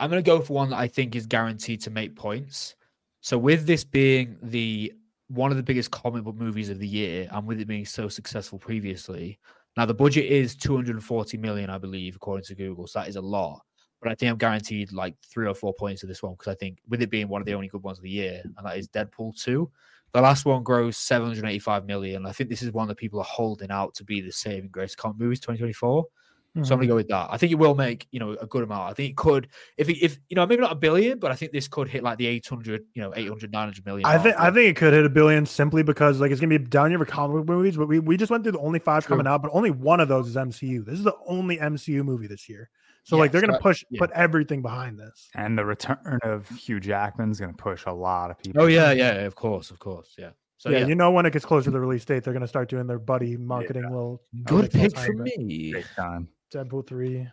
I'm 0.00 0.10
gonna 0.10 0.22
go 0.22 0.40
for 0.40 0.52
one 0.54 0.70
that 0.70 0.78
I 0.78 0.88
think 0.88 1.16
is 1.16 1.26
guaranteed 1.26 1.80
to 1.82 1.90
make 1.90 2.16
points. 2.16 2.76
So 3.20 3.36
with 3.36 3.66
this 3.66 3.84
being 3.84 4.36
the 4.42 4.92
one 5.28 5.50
of 5.50 5.56
the 5.56 5.62
biggest 5.62 5.90
comic 5.90 6.24
book 6.24 6.36
movies 6.36 6.70
of 6.70 6.78
the 6.78 6.88
year, 6.88 7.28
and 7.30 7.46
with 7.46 7.60
it 7.60 7.66
being 7.66 7.84
so 7.84 8.08
successful 8.08 8.58
previously, 8.58 9.38
now 9.76 9.84
the 9.86 9.94
budget 9.94 10.26
is 10.26 10.56
240 10.56 11.36
million, 11.36 11.70
I 11.70 11.78
believe, 11.78 12.16
according 12.16 12.44
to 12.46 12.54
Google. 12.54 12.86
So 12.86 13.00
that 13.00 13.08
is 13.08 13.16
a 13.16 13.20
lot. 13.20 13.62
But 14.00 14.12
I 14.12 14.14
think 14.14 14.30
I'm 14.30 14.38
guaranteed 14.38 14.92
like 14.92 15.16
three 15.22 15.46
or 15.46 15.54
four 15.54 15.74
points 15.74 16.02
of 16.02 16.08
this 16.08 16.22
one 16.22 16.32
because 16.34 16.52
I 16.52 16.54
think 16.54 16.78
with 16.88 17.02
it 17.02 17.10
being 17.10 17.28
one 17.28 17.42
of 17.42 17.46
the 17.46 17.54
only 17.54 17.68
good 17.68 17.82
ones 17.82 17.98
of 17.98 18.04
the 18.04 18.10
year, 18.10 18.40
and 18.44 18.66
that 18.66 18.76
is 18.76 18.88
Deadpool 18.88 19.40
2. 19.40 19.70
The 20.12 20.20
last 20.20 20.46
one 20.46 20.62
grows 20.62 20.96
785 20.96 21.84
million. 21.84 22.24
I 22.24 22.32
think 22.32 22.48
this 22.48 22.62
is 22.62 22.72
one 22.72 22.88
that 22.88 22.96
people 22.96 23.20
are 23.20 23.24
holding 23.24 23.70
out 23.70 23.94
to 23.96 24.04
be 24.04 24.20
the 24.20 24.32
saving 24.32 24.70
grace 24.70 24.94
comic 24.94 25.18
movies 25.18 25.40
2024. 25.40 26.06
So 26.54 26.60
I'm 26.60 26.64
gonna 26.64 26.82
mm-hmm. 26.82 26.88
go 26.88 26.94
with 26.96 27.08
that. 27.08 27.28
I 27.30 27.36
think 27.36 27.52
it 27.52 27.56
will 27.56 27.74
make 27.74 28.08
you 28.10 28.18
know 28.18 28.32
a 28.32 28.46
good 28.46 28.64
amount. 28.64 28.90
I 28.90 28.94
think 28.94 29.10
it 29.10 29.16
could, 29.16 29.48
if 29.76 29.88
it, 29.88 29.98
if 30.02 30.18
you 30.28 30.34
know 30.34 30.44
maybe 30.46 30.62
not 30.62 30.72
a 30.72 30.76
billion, 30.76 31.18
but 31.18 31.30
I 31.30 31.36
think 31.36 31.52
this 31.52 31.68
could 31.68 31.88
hit 31.88 32.02
like 32.02 32.18
the 32.18 32.26
800, 32.26 32.84
you 32.94 33.02
know, 33.02 33.12
800, 33.14 33.52
900 33.52 33.86
million. 33.86 34.06
I 34.06 34.18
think. 34.18 34.34
I 34.38 34.50
think 34.50 34.70
it 34.70 34.76
could 34.76 34.92
hit 34.92 35.04
a 35.04 35.10
billion 35.10 35.46
simply 35.46 35.82
because 35.82 36.20
like 36.20 36.32
it's 36.32 36.40
gonna 36.40 36.58
be 36.58 36.64
down 36.64 36.90
here 36.90 36.98
for 36.98 37.04
comic 37.04 37.36
book 37.36 37.46
movies, 37.46 37.76
but 37.76 37.86
we, 37.86 38.00
we 38.00 38.16
just 38.16 38.30
went 38.30 38.44
through 38.44 38.52
the 38.52 38.60
only 38.60 38.78
five 38.78 39.04
True. 39.04 39.14
coming 39.16 39.30
out, 39.30 39.42
but 39.42 39.50
only 39.54 39.70
one 39.70 40.00
of 40.00 40.08
those 40.08 40.26
is 40.26 40.36
MCU. 40.36 40.84
This 40.84 40.98
is 40.98 41.04
the 41.04 41.16
only 41.26 41.58
MCU 41.58 42.02
movie 42.02 42.26
this 42.26 42.48
year. 42.48 42.70
So 43.04 43.16
like 43.16 43.32
they're 43.32 43.40
gonna 43.40 43.58
push 43.58 43.84
yeah. 43.88 44.00
put 44.00 44.10
everything 44.10 44.60
behind 44.60 44.98
this. 44.98 45.28
And 45.34 45.56
the 45.56 45.64
return 45.64 46.18
of 46.22 46.48
Hugh 46.50 46.80
Jackman's 46.80 47.40
going 47.40 47.52
to 47.52 47.56
push 47.56 47.84
a 47.86 47.92
lot 47.92 48.30
of 48.30 48.38
people. 48.38 48.62
Oh 48.62 48.66
yeah, 48.66 48.92
yeah, 48.92 49.12
of 49.20 49.34
course, 49.34 49.70
of 49.70 49.78
course, 49.78 50.14
yeah. 50.18 50.30
So 50.58 50.70
yeah, 50.70 50.80
yeah, 50.80 50.86
you 50.88 50.94
know 50.94 51.10
when 51.10 51.24
it 51.24 51.32
gets 51.32 51.46
closer 51.46 51.66
to 51.66 51.70
the 51.70 51.80
release 51.80 52.04
date, 52.04 52.24
they're 52.24 52.34
gonna 52.34 52.48
start 52.48 52.68
doing 52.68 52.86
their 52.86 52.98
buddy 52.98 53.36
marketing 53.36 53.84
little 53.84 54.22
good 54.44 54.64
articles 54.64 54.92
pick 54.92 54.98
for 54.98 55.12
me. 55.14 55.72
Big 55.72 55.86
time. 55.96 56.28
Deadpool 56.52 56.86
three. 56.86 57.28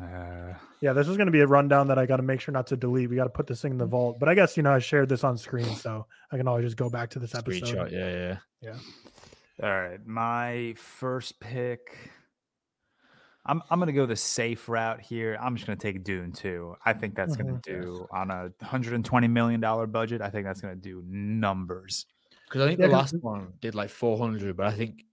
Uh, 0.00 0.54
Yeah, 0.80 0.92
this 0.94 1.06
is 1.08 1.16
gonna 1.16 1.30
be 1.30 1.40
a 1.40 1.46
rundown 1.46 1.88
that 1.88 1.98
I 1.98 2.06
gotta 2.06 2.22
make 2.22 2.40
sure 2.40 2.52
not 2.52 2.66
to 2.68 2.76
delete. 2.76 3.08
We 3.10 3.16
gotta 3.16 3.30
put 3.30 3.46
this 3.46 3.62
thing 3.62 3.72
in 3.72 3.78
the 3.78 3.86
vault. 3.86 4.18
But 4.18 4.28
I 4.28 4.34
guess 4.34 4.56
you 4.56 4.62
know 4.62 4.72
I 4.72 4.78
shared 4.78 5.08
this 5.08 5.22
on 5.24 5.36
screen, 5.38 5.74
so 5.76 6.06
I 6.30 6.36
can 6.36 6.48
always 6.48 6.64
just 6.64 6.76
go 6.76 6.88
back 6.90 7.10
to 7.10 7.18
this 7.18 7.34
episode. 7.34 7.62
Screenshot, 7.76 7.90
yeah, 7.92 8.36
yeah. 8.60 8.76
all 9.62 9.70
right. 9.82 10.04
My 10.06 10.74
first 10.76 11.38
pick. 11.40 12.10
I'm, 13.44 13.60
I'm 13.70 13.80
going 13.80 13.88
to 13.88 13.92
go 13.92 14.06
the 14.06 14.14
safe 14.14 14.68
route 14.68 15.00
here. 15.00 15.36
I'm 15.40 15.56
just 15.56 15.66
going 15.66 15.76
to 15.76 15.82
take 15.82 16.04
Dune 16.04 16.30
2. 16.30 16.76
I 16.86 16.92
think 16.92 17.16
that's 17.16 17.34
going 17.36 17.56
Mhm. 17.56 17.62
to 17.64 17.80
do 17.82 18.06
on 18.12 18.30
a 18.30 18.50
$120 18.62 19.28
million 19.28 19.60
budget. 19.90 20.22
I 20.22 20.30
think 20.30 20.46
that's 20.46 20.60
going 20.60 20.76
to 20.76 20.80
do 20.80 21.02
numbers. 21.04 22.06
Because 22.46 22.62
I 22.62 22.68
think 22.68 22.78
Yeah, 22.78 22.86
the 22.86 22.92
'cause- 22.92 23.12
last 23.14 23.24
one 23.24 23.54
did 23.60 23.74
like 23.74 23.90
400, 23.90 24.56
but 24.56 24.66
I 24.66 24.70
think 24.70 25.04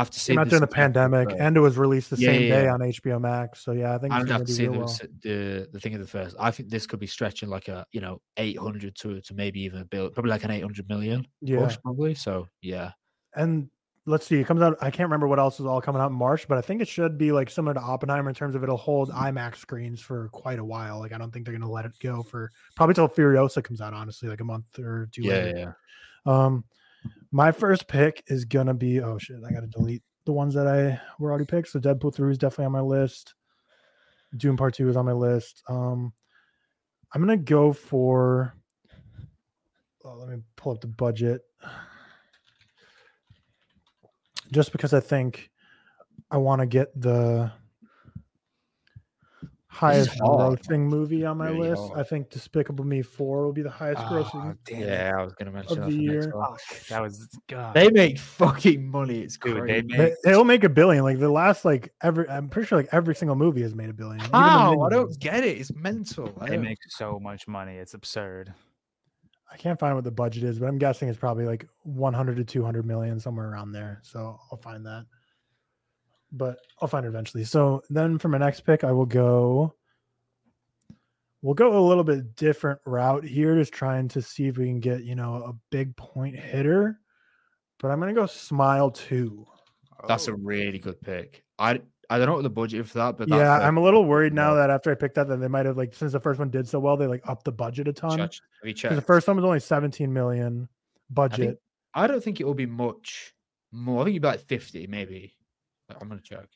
after 0.00 0.18
seeing 0.18 0.36
Came 0.36 0.40
out 0.42 0.48
during 0.48 0.60
the 0.60 0.66
pandemic, 0.66 1.30
first- 1.30 1.40
and 1.40 1.56
it 1.56 1.60
was 1.60 1.76
released 1.78 2.10
the 2.10 2.16
Yeah, 2.16 2.30
same 2.32 2.42
yeah, 2.42 2.48
day 2.48 2.64
yeah. 2.64 2.72
on 2.74 2.80
HBO 2.80 3.20
Max. 3.20 3.60
So 3.60 3.72
yeah, 3.72 3.94
I 3.94 3.98
think 3.98 4.12
it's 4.12 4.20
and 4.20 4.28
gonna 4.28 4.40
after 4.40 4.44
do 4.46 4.52
seeing 4.52 4.72
real 4.72 4.86
the, 4.86 4.86
well. 4.86 5.08
the 5.22 5.68
the 5.72 5.80
thing 5.80 5.94
of 5.94 6.00
the 6.00 6.06
first, 6.06 6.36
I 6.38 6.50
think 6.50 6.68
this 6.70 6.86
could 6.86 7.00
be 7.00 7.06
stretching 7.06 7.48
like 7.48 7.68
a 7.68 7.84
you 7.92 8.00
know 8.00 8.20
800 8.36 8.94
to 8.96 9.20
to 9.20 9.34
maybe 9.34 9.60
even 9.62 9.80
a 9.80 9.84
bill, 9.84 10.10
probably 10.10 10.30
like 10.30 10.44
an 10.44 10.50
800 10.50 10.88
million. 10.88 11.26
Yeah, 11.40 11.64
push, 11.64 11.76
probably. 11.82 12.14
So 12.14 12.46
yeah, 12.62 12.92
and 13.34 13.68
let's 14.06 14.26
see, 14.26 14.40
it 14.40 14.46
comes 14.46 14.62
out. 14.62 14.76
I 14.80 14.90
can't 14.90 15.06
remember 15.08 15.28
what 15.28 15.38
else 15.38 15.60
is 15.60 15.66
all 15.66 15.82
coming 15.82 16.00
out 16.00 16.10
in 16.10 16.16
March, 16.16 16.48
but 16.48 16.56
I 16.56 16.62
think 16.62 16.80
it 16.80 16.88
should 16.88 17.18
be 17.18 17.30
like 17.30 17.50
similar 17.50 17.74
to 17.74 17.80
Oppenheimer 17.80 18.30
in 18.30 18.34
terms 18.34 18.54
of 18.54 18.62
it'll 18.62 18.76
hold 18.78 19.10
IMAX 19.10 19.56
screens 19.56 20.00
for 20.00 20.28
quite 20.32 20.58
a 20.58 20.64
while. 20.64 20.98
Like 20.98 21.12
I 21.12 21.18
don't 21.18 21.30
think 21.30 21.44
they're 21.44 21.52
gonna 21.58 21.70
let 21.70 21.84
it 21.84 21.92
go 22.02 22.22
for 22.22 22.50
probably 22.76 22.94
till 22.94 23.08
Furiosa 23.08 23.62
comes 23.62 23.80
out. 23.80 23.92
Honestly, 23.92 24.28
like 24.28 24.40
a 24.40 24.44
month 24.44 24.78
or 24.78 25.08
two. 25.12 25.22
yeah, 25.22 25.32
later. 25.34 25.76
yeah. 26.26 26.44
Um, 26.44 26.64
my 27.30 27.52
first 27.52 27.88
pick 27.88 28.22
is 28.28 28.44
gonna 28.44 28.74
be 28.74 29.00
oh 29.00 29.18
shit, 29.18 29.38
I 29.46 29.52
gotta 29.52 29.66
delete 29.66 30.02
the 30.24 30.32
ones 30.32 30.54
that 30.54 30.66
I 30.66 31.00
were 31.18 31.30
already 31.30 31.44
picked. 31.44 31.68
So 31.68 31.78
Deadpool 31.80 32.14
three 32.14 32.30
is 32.30 32.38
definitely 32.38 32.66
on 32.66 32.72
my 32.72 32.80
list. 32.80 33.34
Dune 34.36 34.56
Part 34.56 34.74
two 34.74 34.88
is 34.88 34.96
on 34.96 35.06
my 35.06 35.12
list. 35.12 35.62
Um, 35.68 36.12
I'm 37.12 37.22
gonna 37.22 37.36
go 37.36 37.72
for. 37.72 38.54
Oh, 40.04 40.14
let 40.14 40.28
me 40.28 40.42
pull 40.56 40.72
up 40.72 40.80
the 40.80 40.86
budget. 40.86 41.42
Just 44.52 44.72
because 44.72 44.94
I 44.94 45.00
think 45.00 45.50
I 46.30 46.38
want 46.38 46.60
to 46.60 46.66
get 46.66 46.98
the 46.98 47.52
highest 49.70 50.18
hard. 50.18 50.60
grossing 50.62 50.80
movie 50.80 51.24
on 51.24 51.36
my 51.38 51.48
Really 51.50 51.70
list. 51.70 51.82
hard. 51.88 52.00
I 52.00 52.02
think 52.02 52.30
Despicable 52.30 52.84
Me 52.84 53.02
four 53.02 53.44
will 53.44 53.52
be 53.52 53.62
the 53.62 53.70
highest 53.70 54.00
grossing. 54.02 54.30
Ah, 54.34 54.54
damn 54.64 54.80
Yeah, 54.80 55.12
I 55.18 55.22
was 55.22 55.34
gonna 55.34 55.50
mention 55.52 55.78
Of 55.78 55.84
that 55.84 55.90
the 55.90 56.02
year. 56.02 56.30
one. 56.34 56.46
Oh, 56.52 56.56
that 56.88 57.02
was 57.02 57.28
God. 57.48 57.74
They 57.74 57.90
make 57.90 58.18
fucking 58.18 58.86
money. 58.88 59.20
It's 59.20 59.36
Dude, 59.36 59.58
crazy. 59.60 59.86
they 59.88 59.96
They, 59.96 60.02
make 60.04 60.14
they'll 60.24 60.44
make 60.44 60.64
a 60.64 60.68
billion. 60.68 61.04
Like 61.04 61.18
the 61.18 61.28
last, 61.30 61.64
like 61.64 61.92
every, 62.02 62.28
I'm 62.28 62.48
pretty 62.48 62.66
sure 62.66 62.78
like 62.78 62.88
every 62.92 63.14
single 63.14 63.36
movie 63.36 63.62
has 63.62 63.74
made 63.74 63.90
a 63.90 63.92
billion. 63.94 64.20
Even 64.20 64.30
the 64.32 64.38
How? 64.38 64.80
I 64.80 64.88
don't 64.90 65.18
get 65.20 65.44
it. 65.44 65.58
It's 65.58 65.72
mental. 65.74 66.32
They 66.40 66.46
don't- 66.56 66.62
make 66.62 66.78
so 66.88 67.18
much 67.20 67.46
money. 67.46 67.76
It's 67.76 67.94
absurd. 67.94 68.52
I 69.52 69.56
can't 69.56 69.78
find 69.78 69.94
what 69.94 70.04
the 70.04 70.10
budget 70.10 70.44
is, 70.44 70.58
but 70.58 70.66
I'm 70.68 70.76
guessing 70.78 71.08
it's 71.08 71.18
probably 71.18 71.46
like 71.46 71.66
100 71.84 72.36
to 72.36 72.44
200 72.44 72.84
million, 72.84 73.18
somewhere 73.18 73.50
around 73.50 73.72
there. 73.72 74.00
So 74.02 74.38
I'll 74.52 74.58
find 74.58 74.84
that. 74.84 75.06
But 76.30 76.58
I'll 76.80 76.88
find 76.88 77.06
it 77.06 77.08
eventually. 77.08 77.44
So 77.44 77.82
then 77.90 78.18
for 78.18 78.28
my 78.28 78.38
next 78.38 78.60
pick, 78.60 78.84
I 78.84 78.92
will 78.92 79.06
go. 79.06 79.74
We'll 81.40 81.54
go 81.54 81.78
a 81.78 81.86
little 81.86 82.04
bit 82.04 82.34
different 82.36 82.80
route 82.84 83.24
here, 83.24 83.54
just 83.54 83.72
trying 83.72 84.08
to 84.08 84.20
see 84.20 84.48
if 84.48 84.58
we 84.58 84.66
can 84.66 84.80
get 84.80 85.04
you 85.04 85.14
know 85.14 85.36
a 85.36 85.52
big 85.70 85.96
point 85.96 86.36
hitter. 86.36 87.00
But 87.78 87.90
I'm 87.92 88.00
gonna 88.00 88.12
go 88.12 88.26
Smile 88.26 88.90
two. 88.90 89.46
That's 90.06 90.28
a 90.28 90.32
Oh, 90.32 90.36
really 90.36 90.78
good 90.78 91.00
pick. 91.00 91.44
I 91.58 91.80
I 92.10 92.18
don't 92.18 92.26
know 92.26 92.34
what 92.34 92.42
the 92.42 92.50
budget 92.50 92.86
for 92.88 92.98
that, 92.98 93.18
but 93.18 93.28
Yeah, 93.28 93.58
I'm 93.60 93.76
a 93.76 93.82
little 93.82 94.04
worried 94.04 94.32
now 94.32 94.50
Yeah. 94.50 94.60
that 94.62 94.70
after 94.70 94.90
I 94.90 94.94
picked 94.96 95.14
that, 95.16 95.28
that 95.28 95.36
they 95.38 95.48
might 95.48 95.66
have 95.66 95.76
like 95.76 95.94
since 95.94 96.12
the 96.12 96.20
first 96.20 96.38
one 96.40 96.50
did 96.50 96.66
so 96.68 96.80
well, 96.80 96.96
they 96.96 97.06
like 97.06 97.22
upped 97.28 97.44
the 97.44 97.52
budget 97.52 97.86
a 97.88 97.92
ton. 97.92 98.10
check- 98.18 98.20
have 98.20 98.30
you 98.64 98.72
'Cause 98.74 98.80
checked? 98.80 98.94
The 98.96 99.02
first 99.02 99.28
one 99.28 99.36
was 99.36 99.44
only 99.44 99.60
17 99.60 100.12
million 100.12 100.68
budget. 101.10 101.60
I 101.94 102.06
don't 102.06 102.22
think 102.22 102.40
it 102.40 102.44
will 102.44 102.54
be 102.54 102.66
much 102.66 103.34
more. 103.70 104.00
I 104.02 104.04
think 104.04 104.14
it'd 104.14 104.22
be 104.22 104.28
like 104.28 104.40
50, 104.40 104.86
maybe. 104.88 105.34
I'm 106.00 106.08
gonna 106.08 106.20
check. 106.22 106.46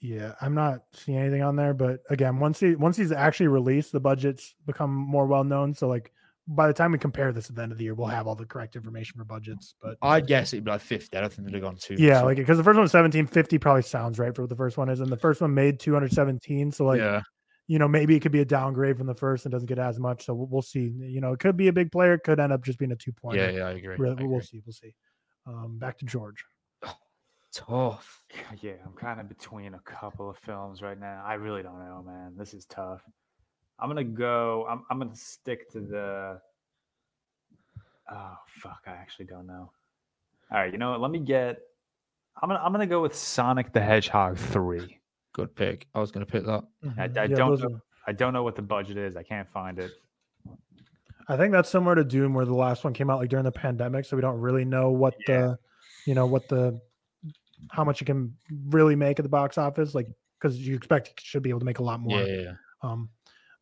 Yeah, 0.00 0.32
I'm 0.40 0.54
not 0.54 0.80
seeing 0.94 1.18
anything 1.18 1.42
on 1.42 1.56
there, 1.56 1.74
but 1.74 2.00
again, 2.08 2.38
once 2.38 2.60
he 2.60 2.74
once 2.74 2.96
he's 2.96 3.12
actually 3.12 3.48
released, 3.48 3.92
the 3.92 4.00
budgets 4.00 4.54
become 4.66 4.90
more 4.90 5.26
well 5.26 5.44
known. 5.44 5.74
So 5.74 5.88
like 5.88 6.10
by 6.48 6.66
the 6.66 6.72
time 6.72 6.92
we 6.92 6.98
compare 6.98 7.32
this 7.32 7.50
at 7.50 7.56
the 7.56 7.62
end 7.62 7.70
of 7.70 7.78
the 7.78 7.84
year, 7.84 7.94
we'll 7.94 8.08
have 8.08 8.26
all 8.26 8.34
the 8.34 8.46
correct 8.46 8.76
information 8.76 9.18
for 9.18 9.24
budgets. 9.24 9.74
But 9.80 9.98
I'd 10.00 10.26
guess 10.26 10.52
it'd 10.52 10.64
be 10.64 10.70
like 10.70 10.80
50. 10.80 11.16
I 11.16 11.20
don't 11.20 11.32
think 11.32 11.46
they'd 11.46 11.54
have 11.54 11.62
gone 11.62 11.76
too. 11.76 11.96
yeah, 11.98 12.22
like 12.22 12.38
because 12.38 12.56
the 12.56 12.64
first 12.64 12.76
one 12.76 12.82
was 12.82 12.94
1750 12.94 13.58
probably 13.58 13.82
sounds 13.82 14.18
right 14.18 14.34
for 14.34 14.42
what 14.42 14.48
the 14.48 14.56
first 14.56 14.78
one 14.78 14.88
is, 14.88 15.00
and 15.00 15.10
the 15.10 15.18
first 15.18 15.42
one 15.42 15.52
made 15.52 15.78
217. 15.78 16.72
So 16.72 16.86
like 16.86 16.98
yeah, 16.98 17.20
you 17.66 17.78
know 17.78 17.86
maybe 17.86 18.16
it 18.16 18.20
could 18.20 18.32
be 18.32 18.40
a 18.40 18.46
downgrade 18.46 18.96
from 18.96 19.06
the 19.06 19.14
first 19.14 19.44
and 19.44 19.52
doesn't 19.52 19.68
get 19.68 19.78
as 19.78 19.98
much. 19.98 20.24
So 20.24 20.34
we'll, 20.34 20.62
see. 20.62 20.92
You 20.98 21.20
know, 21.20 21.32
it 21.32 21.40
could 21.40 21.58
be 21.58 21.68
a 21.68 21.72
big 21.74 21.92
player, 21.92 22.14
it 22.14 22.20
could 22.24 22.40
end 22.40 22.54
up 22.54 22.64
just 22.64 22.78
being 22.78 22.92
a 22.92 22.96
two 22.96 23.12
point. 23.12 23.36
yeah, 23.36 23.50
yeah. 23.50 23.66
I 23.66 23.72
agree. 23.72 23.96
We'll, 23.98 24.12
agree. 24.12 24.26
we'll 24.26 24.40
see. 24.40 24.62
We'll 24.64 24.72
see. 24.72 24.94
Um, 25.46 25.78
back 25.78 25.98
to 25.98 26.06
George. 26.06 26.42
Tough. 27.52 28.22
Yeah, 28.60 28.74
I'm 28.86 28.92
kind 28.92 29.18
of 29.20 29.28
between 29.28 29.74
a 29.74 29.80
couple 29.80 30.30
of 30.30 30.38
films 30.38 30.82
right 30.82 30.98
now. 30.98 31.22
I 31.26 31.34
really 31.34 31.62
don't 31.62 31.78
know, 31.80 32.02
man. 32.06 32.34
This 32.36 32.54
is 32.54 32.64
tough. 32.66 33.02
I'm 33.78 33.88
gonna 33.88 34.04
go. 34.04 34.66
I'm 34.68 34.84
I'm 34.90 34.98
gonna 34.98 35.16
stick 35.16 35.68
to 35.72 35.80
the. 35.80 36.40
Oh 38.12 38.36
fuck! 38.46 38.82
I 38.86 38.90
actually 38.92 39.24
don't 39.26 39.46
know. 39.46 39.70
All 40.52 40.58
right, 40.58 40.72
you 40.72 40.78
know 40.78 40.90
what? 40.92 41.00
Let 41.00 41.10
me 41.10 41.18
get. 41.18 41.58
I'm 42.40 42.48
gonna 42.48 42.60
I'm 42.62 42.72
gonna 42.72 42.86
go 42.86 43.02
with 43.02 43.14
Sonic 43.16 43.72
the 43.72 43.80
Hedgehog 43.80 44.38
three. 44.38 44.98
Good 45.32 45.54
pick. 45.56 45.86
I 45.94 45.98
was 46.00 46.12
gonna 46.12 46.26
pick 46.26 46.44
that. 46.46 46.64
I- 46.84 46.86
Mhm. 47.08 47.18
I 47.18 47.26
don't 47.26 47.60
know. 47.60 47.80
I 48.06 48.12
don't 48.12 48.32
know 48.32 48.42
what 48.42 48.56
the 48.56 48.62
budget 48.62 48.96
is. 48.96 49.16
I 49.16 49.22
can't 49.22 49.48
find 49.48 49.78
it. 49.78 49.90
I 51.28 51.36
think 51.36 51.52
that's 51.52 51.68
similar 51.68 51.94
to 51.96 52.04
Dune, 52.04 52.32
where 52.34 52.44
the 52.44 52.54
last 52.54 52.82
one 52.84 52.92
came 52.92 53.10
out 53.10 53.18
like 53.18 53.28
during 53.28 53.44
the 53.44 53.52
pandemic, 53.52 54.04
so 54.04 54.16
we 54.16 54.22
don't 54.22 54.40
really 54.40 54.64
know 54.64 54.90
what 54.90 55.14
Yeah. 55.28 55.40
the, 55.40 55.58
you 56.06 56.14
know, 56.14 56.26
what 56.26 56.48
the, 56.48 56.80
how 57.70 57.84
much 57.84 58.00
you 58.00 58.04
can 58.06 58.34
really 58.68 58.96
make 58.96 59.18
at 59.18 59.22
the 59.22 59.28
box 59.28 59.58
office, 59.58 59.94
like 59.94 60.06
because 60.40 60.58
you 60.58 60.74
expect 60.74 61.08
it 61.08 61.20
should 61.20 61.42
be 61.42 61.50
able 61.50 61.60
to 61.60 61.66
make 61.66 61.78
a 61.78 61.82
lot 61.82 62.00
more. 62.00 62.20
Yeah, 62.20 62.26
yeah, 62.26 62.42
yeah. 62.42 62.52
Um, 62.82 63.10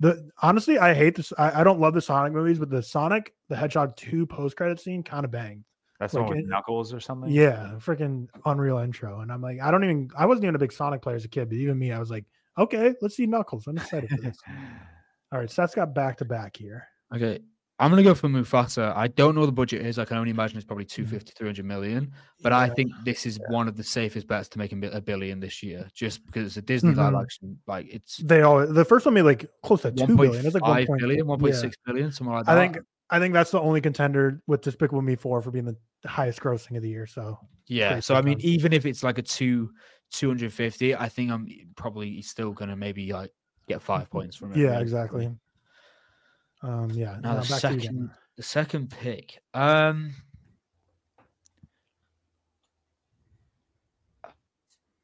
the 0.01 0.31
honestly, 0.43 0.79
I 0.79 0.95
hate 0.95 1.17
this. 1.17 1.33
I, 1.39 1.61
I 1.61 1.65
don't 1.65 1.81
love 1.81 1.95
the 1.95 2.01
Sonic 2.01 2.33
movies, 2.33 2.59
but 2.59 2.71
the 2.71 2.83
Sonic 2.83 3.35
the 3.49 3.57
Hedgehog 3.57 3.97
two 3.97 4.27
post 4.27 4.57
credit 4.57 4.81
scene 4.81 5.03
kind 5.03 5.25
of 5.25 5.31
banged. 5.31 5.65
That's 5.99 6.13
the 6.13 6.21
Like, 6.21 6.29
one 6.29 6.37
with 6.37 6.45
it- 6.47 6.49
Knuckles 6.49 6.95
or 6.95 7.01
something. 7.01 7.29
Yeah, 7.31 7.73
freaking 7.79 8.29
Unreal 8.45 8.79
intro. 8.79 9.21
And 9.21 9.33
I'm 9.33 9.43
like, 9.43 9.61
I 9.61 9.73
don't 9.73 9.83
even 9.83 10.09
I 10.17 10.27
wasn't 10.27 10.45
even 10.45 10.55
a 10.55 10.59
big 10.61 10.73
Sonic 10.73 11.03
player 11.03 11.17
as 11.17 11.25
a 11.25 11.29
kid, 11.29 11.49
but 11.49 11.57
even 11.57 11.77
me, 11.79 11.91
I 11.91 11.99
was 11.99 12.11
like, 12.11 12.25
okay, 12.57 12.95
let's 13.03 13.17
see 13.17 13.27
Knuckles. 13.27 13.67
I'm 13.67 13.77
excited 13.77 14.09
for 14.11 14.17
this. 14.19 14.37
All 15.33 15.41
right, 15.41 15.51
Seth's 15.51 15.75
got 15.75 15.95
back 15.95 16.17
to 16.19 16.25
back 16.25 16.57
here. 16.57 16.87
Okay. 17.15 17.41
I'm 17.81 17.91
gonna 17.91 18.03
go 18.03 18.15
for 18.15 18.29
Mufasa. 18.29 18.93
I 18.97 19.07
don't 19.09 19.35
know 19.35 19.41
what 19.43 19.47
the 19.47 19.53
budget 19.53 19.87
is. 19.87 19.99
I 19.99 20.05
can 20.05 20.17
only 20.17 20.31
imagine 20.31 20.57
it's 20.57 20.67
probably 20.67 20.85
250, 20.85 21.33
300 21.37 21.65
million. 21.65 22.13
But 22.43 22.53
I 22.53 22.69
think 22.71 22.93
this 23.05 23.25
is 23.25 23.39
one 23.49 23.69
of 23.69 23.77
the 23.77 23.85
safest 23.85 24.27
bets 24.27 24.49
to 24.51 24.59
make 24.59 24.73
a 24.73 25.01
billion 25.01 25.39
this 25.41 25.63
year, 25.63 25.89
just 25.95 26.27
because 26.27 26.47
it's 26.47 26.57
a 26.57 26.63
Disney 26.63 26.95
live 26.95 27.13
Mhm. 27.13 27.23
action. 27.23 27.59
Like 27.67 27.87
it's 27.89 28.17
They 28.17 28.43
all 28.43 28.67
the 28.67 28.85
first 28.85 29.07
one 29.07 29.15
made 29.15 29.23
like 29.23 29.49
close 29.63 29.83
to 29.83 29.93
two 29.93 30.17
billion. 30.17 30.45
It's 30.45 30.55
like 30.55 30.65
1.5 30.65 30.89
one 30.89 30.99
billion, 30.99 31.27
point 31.27 31.41
1.6 31.43 31.77
billion, 31.87 32.11
something 32.11 32.35
like 32.35 32.47
that. 32.47 32.59
I 32.59 32.61
think 32.61 32.79
I 33.11 33.19
think 33.21 33.33
that's 33.33 33.53
the 33.53 33.61
only 33.61 33.81
contender 33.81 34.43
with 34.47 34.61
Despicable 34.63 35.01
Me 35.03 35.15
four 35.17 35.41
for 35.41 35.51
being 35.51 35.65
the 35.65 35.77
highest 36.09 36.41
grossing 36.41 36.77
of 36.77 36.83
the 36.83 36.89
year. 36.91 37.07
So 37.07 37.39
Yeah. 37.69 38.01
So 38.01 38.17
I 38.17 38.23
mean, 38.23 38.39
even 38.41 38.73
if 38.73 38.87
it's 38.87 39.03
like 39.03 39.19
a 39.19 39.23
two, 39.23 39.71
250, 40.11 40.97
I 40.97 41.09
think 41.09 41.31
I'm 41.31 41.47
probably 41.77 42.23
still 42.23 42.53
gonna 42.53 42.77
maybe 42.77 43.13
like 43.13 43.31
get 43.69 43.83
five 43.83 44.11
points 44.11 44.37
from 44.37 44.53
it. 44.53 44.59
yeah, 44.59 44.81
exactly. 44.81 45.31
Um, 46.63 46.91
yeah. 46.91 47.19
Now 47.23 47.35
now 47.35 47.41
the 47.41 47.49
back 47.49 47.61
to 47.61 47.81
second, 47.81 48.11
the 48.37 48.43
second 48.43 48.91
pick. 48.91 49.41
Um, 49.55 50.15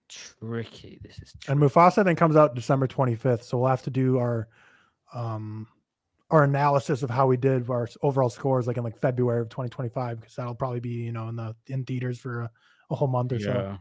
tricky. 0.09 1.01
This 1.03 1.19
is 1.21 1.35
And. 1.49 1.61
Mufasa 1.61 2.05
then 2.05 2.17
comes 2.17 2.37
out 2.37 2.55
December 2.55 2.87
25th. 2.87 3.43
So 3.45 3.59
we'll 3.59 3.69
have 3.71 3.83
to 3.83 3.91
do 3.91 4.19
our 4.19 4.49
um 5.15 5.67
our 6.31 6.43
analysis 6.45 7.03
of 7.03 7.11
how 7.11 7.27
we 7.27 7.37
did 7.37 7.69
our 7.71 7.89
overall 8.03 8.31
scores 8.31 8.67
like 8.67 8.77
in 8.77 8.83
like 8.83 8.99
February 8.99 9.41
of 9.41 9.49
2025 9.51 10.21
because 10.21 10.35
that'll 10.35 10.55
probably 10.55 10.81
be 10.81 10.91
you 10.91 11.13
know 11.13 11.29
in 11.29 11.37
the 11.37 11.55
in 11.69 11.85
theaters 11.85 12.19
for 12.19 12.43
a, 12.43 12.51
a 12.91 12.95
whole 12.95 13.09
month 13.09 13.33
or 13.33 13.39
so. 13.39 13.53
yeah. 13.53 13.77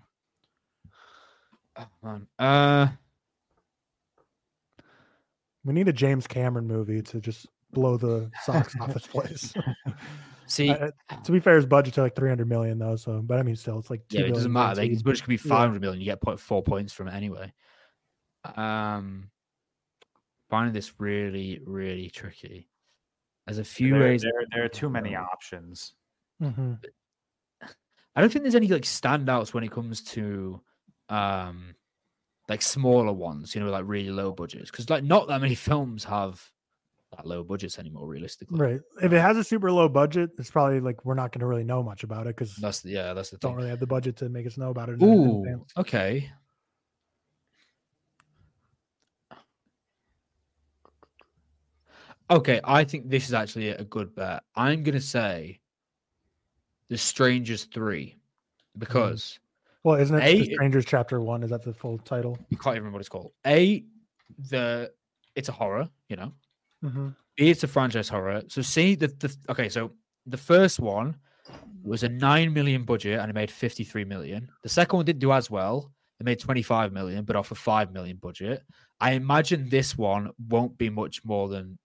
Oh, 1.75 1.87
man. 2.03 2.27
Uh, 2.37 2.87
We 5.65 5.73
need 5.73 5.87
a 5.87 5.93
James 5.93 6.27
Cameron 6.27 6.67
movie 6.67 7.01
to 7.01 7.19
just 7.19 7.47
blow 7.73 7.97
the 7.97 8.31
socks 8.43 8.75
off 8.79 8.93
this 8.93 9.07
place. 9.07 9.53
see, 10.47 10.69
Uh, 10.69 10.91
to 11.23 11.31
be 11.31 11.39
fair, 11.39 11.55
his 11.55 11.65
budget's 11.65 11.97
like 11.97 12.15
300 12.15 12.47
million 12.47 12.77
though. 12.79 12.95
So, 12.95 13.21
but 13.21 13.39
I 13.39 13.43
mean, 13.43 13.55
still, 13.55 13.79
it's 13.79 13.89
like 13.89 14.07
two 14.07 14.19
yeah, 14.19 14.25
it 14.25 14.33
doesn't 14.33 14.51
matter. 14.51 14.67
Like, 14.69 14.75
guaranteed. 14.75 14.93
his 14.93 15.03
budget 15.03 15.23
could 15.23 15.29
be 15.29 15.35
Yeah. 15.49 15.55
500 15.55 15.81
million. 15.81 15.99
You 16.01 16.05
get 16.05 16.21
point 16.21 16.39
four 16.39 16.63
points 16.63 16.93
from 16.93 17.07
it 17.07 17.13
anyway. 17.13 17.53
Um, 18.55 19.29
finding 20.49 20.73
this 20.73 20.99
really, 20.99 21.59
really 21.65 22.09
tricky. 22.09 22.69
There's 23.45 23.57
a 23.59 23.63
few 23.63 23.91
There, 23.93 23.99
ways. 24.01 24.21
there, 24.21 24.31
there 24.53 24.63
are 24.63 24.69
too 24.69 24.89
many 24.89 25.11
go. 25.11 25.17
options. 25.17 25.93
Mhm. 26.41 26.79
I 28.15 28.21
don't 28.21 28.31
think 28.31 28.43
there's 28.43 28.55
any 28.55 28.67
like 28.67 28.83
standouts 28.83 29.53
when 29.53 29.63
it 29.63 29.71
comes 29.71 30.01
to 30.03 30.61
um 31.09 31.75
like 32.49 32.61
smaller 32.61 33.11
ones, 33.13 33.55
you 33.55 33.61
know, 33.63 33.69
like 33.71 33.85
really 33.87 34.11
low 34.11 34.31
budgets. 34.31 34.69
Because 34.69 34.89
like 34.89 35.03
not 35.03 35.27
that 35.29 35.41
many 35.41 35.55
films 35.69 36.03
have 36.03 36.41
that 37.15 37.26
low 37.26 37.44
budgets 37.44 37.80
anymore, 37.80 38.07
realistically. 38.07 38.60
Right. 38.60 38.80
If 39.02 39.11
it 39.14 39.18
um, 39.18 39.22
has 39.22 39.38
a 39.38 39.44
super 39.44 39.72
low 39.72 39.90
budget, 39.90 40.31
it's 40.38 40.49
probably 40.52 40.80
like 40.80 41.03
we're 41.06 41.14
not 41.15 41.31
going 41.31 41.41
to 41.41 41.45
really 41.48 41.64
know 41.64 41.84
much 41.84 42.03
about 42.03 42.27
it 42.27 42.35
because 42.35 42.56
That's 42.56 42.81
the 42.81 42.91
yeah, 42.91 43.14
that's 43.14 43.30
the 43.30 43.38
don't 43.38 43.52
thing. 43.52 43.57
really 43.57 43.69
have 43.69 43.80
the 43.80 43.88
budget 43.88 44.18
to 44.18 44.30
make 44.30 44.45
us 44.48 44.57
know 44.57 44.69
about 44.69 44.90
it. 44.90 45.02
Ooh, 45.02 45.65
okay. 45.77 46.30
Okay, 52.30 52.61
I 52.64 52.84
think 52.84 53.10
this 53.10 53.27
is 53.27 53.34
actually 53.34 53.69
a 53.69 53.84
good 53.84 54.15
bet. 54.15 54.44
I'm 54.56 54.84
gonna 54.84 55.02
say 55.02 55.60
The 56.90 56.98
Strangers 56.98 57.65
Three 57.65 58.15
mm. 58.15 58.80
because 58.80 59.40
Well, 59.84 59.99
isn't 59.99 60.15
it 60.15 60.23
A, 60.23 60.34
the 60.40 60.52
it- 60.52 60.53
Strangers 60.53 60.85
Chapter 60.85 61.22
One? 61.22 61.44
Is 61.44 61.49
that 61.49 61.64
the 61.64 61.73
full 61.73 61.98
title? 61.99 62.38
you 62.49 62.57
can't 62.57 62.76
even 62.76 62.84
remember 62.84 62.95
what 62.95 63.02
it's 63.02 63.10
called. 63.10 63.34
A, 63.45 63.84
the 64.49 64.91
it's 65.35 65.49
a 65.49 65.52
horror, 65.52 65.90
you 66.10 66.15
know. 66.15 66.31
Mm-hmm. 66.84 67.10
B, 67.38 67.49
it's 67.49 67.64
a 67.64 67.68
franchise 67.68 68.10
horror. 68.10 68.43
So 68.47 68.61
see 68.61 68.95
the, 68.95 69.07
the 69.07 69.35
okay, 69.49 69.69
so 69.69 69.91
the 70.26 70.38
first 70.38 70.80
one 70.80 71.15
was 71.84 72.03
a 72.03 72.10
nine 72.10 72.53
million 72.53 72.84
budget 72.84 73.19
and 73.19 73.30
it 73.30 73.34
made 73.34 73.51
53 73.51 74.05
million. 74.05 74.49
The 74.61 74.69
second 74.69 74.97
one 74.97 75.05
didn't 75.05 75.19
do 75.19 75.31
as 75.34 75.49
well. 75.49 75.91
It 76.19 76.26
made 76.26 76.39
25 76.39 76.93
million, 76.93 77.26
but 77.26 77.35
off 77.35 77.51
a 77.51 77.55
five 77.55 77.91
million 77.91 78.18
budget. 78.18 78.64
I 79.01 79.11
imagine 79.14 79.68
this 79.69 79.97
one 79.97 80.30
won't 80.47 80.77
be 80.77 80.89
much 80.89 81.26
more 81.26 81.49
than 81.49 81.77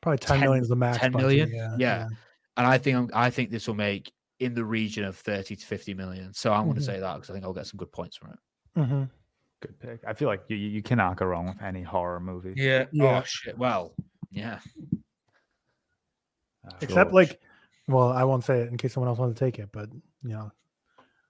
Probably 0.00 0.18
10 0.18 0.38
10 0.38 0.40
million 0.46 0.62
is 0.62 0.68
the 0.68 0.76
max. 0.76 0.98
10 0.98 1.12
budget, 1.12 1.26
million? 1.26 1.50
Yeah. 1.52 1.76
Yeah. 1.78 2.08
and 2.56 2.66
I 2.66 2.78
think 2.78 3.10
I'm, 3.12 3.30
think 3.30 3.50
this 3.50 3.66
will 3.66 3.74
make 3.74 4.10
in 4.40 4.54
the 4.54 4.64
region 4.64 5.04
of 5.04 5.16
30 5.16 5.56
to 5.56 5.66
50 5.66 5.94
million. 5.94 6.32
So 6.32 6.52
I'm 6.52 6.64
going 6.64 6.76
Mhm. 6.76 6.80
to 6.80 6.84
say 6.84 7.00
that 7.00 7.14
because 7.14 7.30
I 7.30 7.32
think 7.34 7.44
I'll 7.44 7.52
get 7.52 7.66
some 7.66 7.78
good 7.78 7.92
points 7.92 8.16
from 8.16 8.30
it. 8.32 8.38
hmm 8.80 9.04
Good 9.60 9.78
pick. 9.80 10.00
I 10.06 10.12
feel 10.12 10.28
like 10.28 10.42
you, 10.48 10.56
you 10.56 10.68
you 10.68 10.82
cannot 10.82 11.16
go 11.16 11.26
wrong 11.26 11.46
with 11.46 11.62
any 11.62 11.82
horror 11.82 12.20
movie. 12.20 12.54
Yeah. 12.56 12.84
Yeah. 12.92 13.20
Oh 13.20 13.24
shit. 13.24 13.56
Well, 13.56 13.94
yeah. 14.30 14.60
Uh, 16.66 16.72
Except 16.80 17.12
like, 17.12 17.40
well, 17.88 18.12
I 18.12 18.24
won't 18.24 18.44
say 18.44 18.60
it 18.60 18.68
in 18.68 18.76
case 18.76 18.92
someone 18.92 19.08
else 19.08 19.18
wants 19.18 19.38
to 19.38 19.44
take 19.44 19.58
it, 19.58 19.70
but 19.72 19.88
you 20.22 20.30
know, 20.30 20.52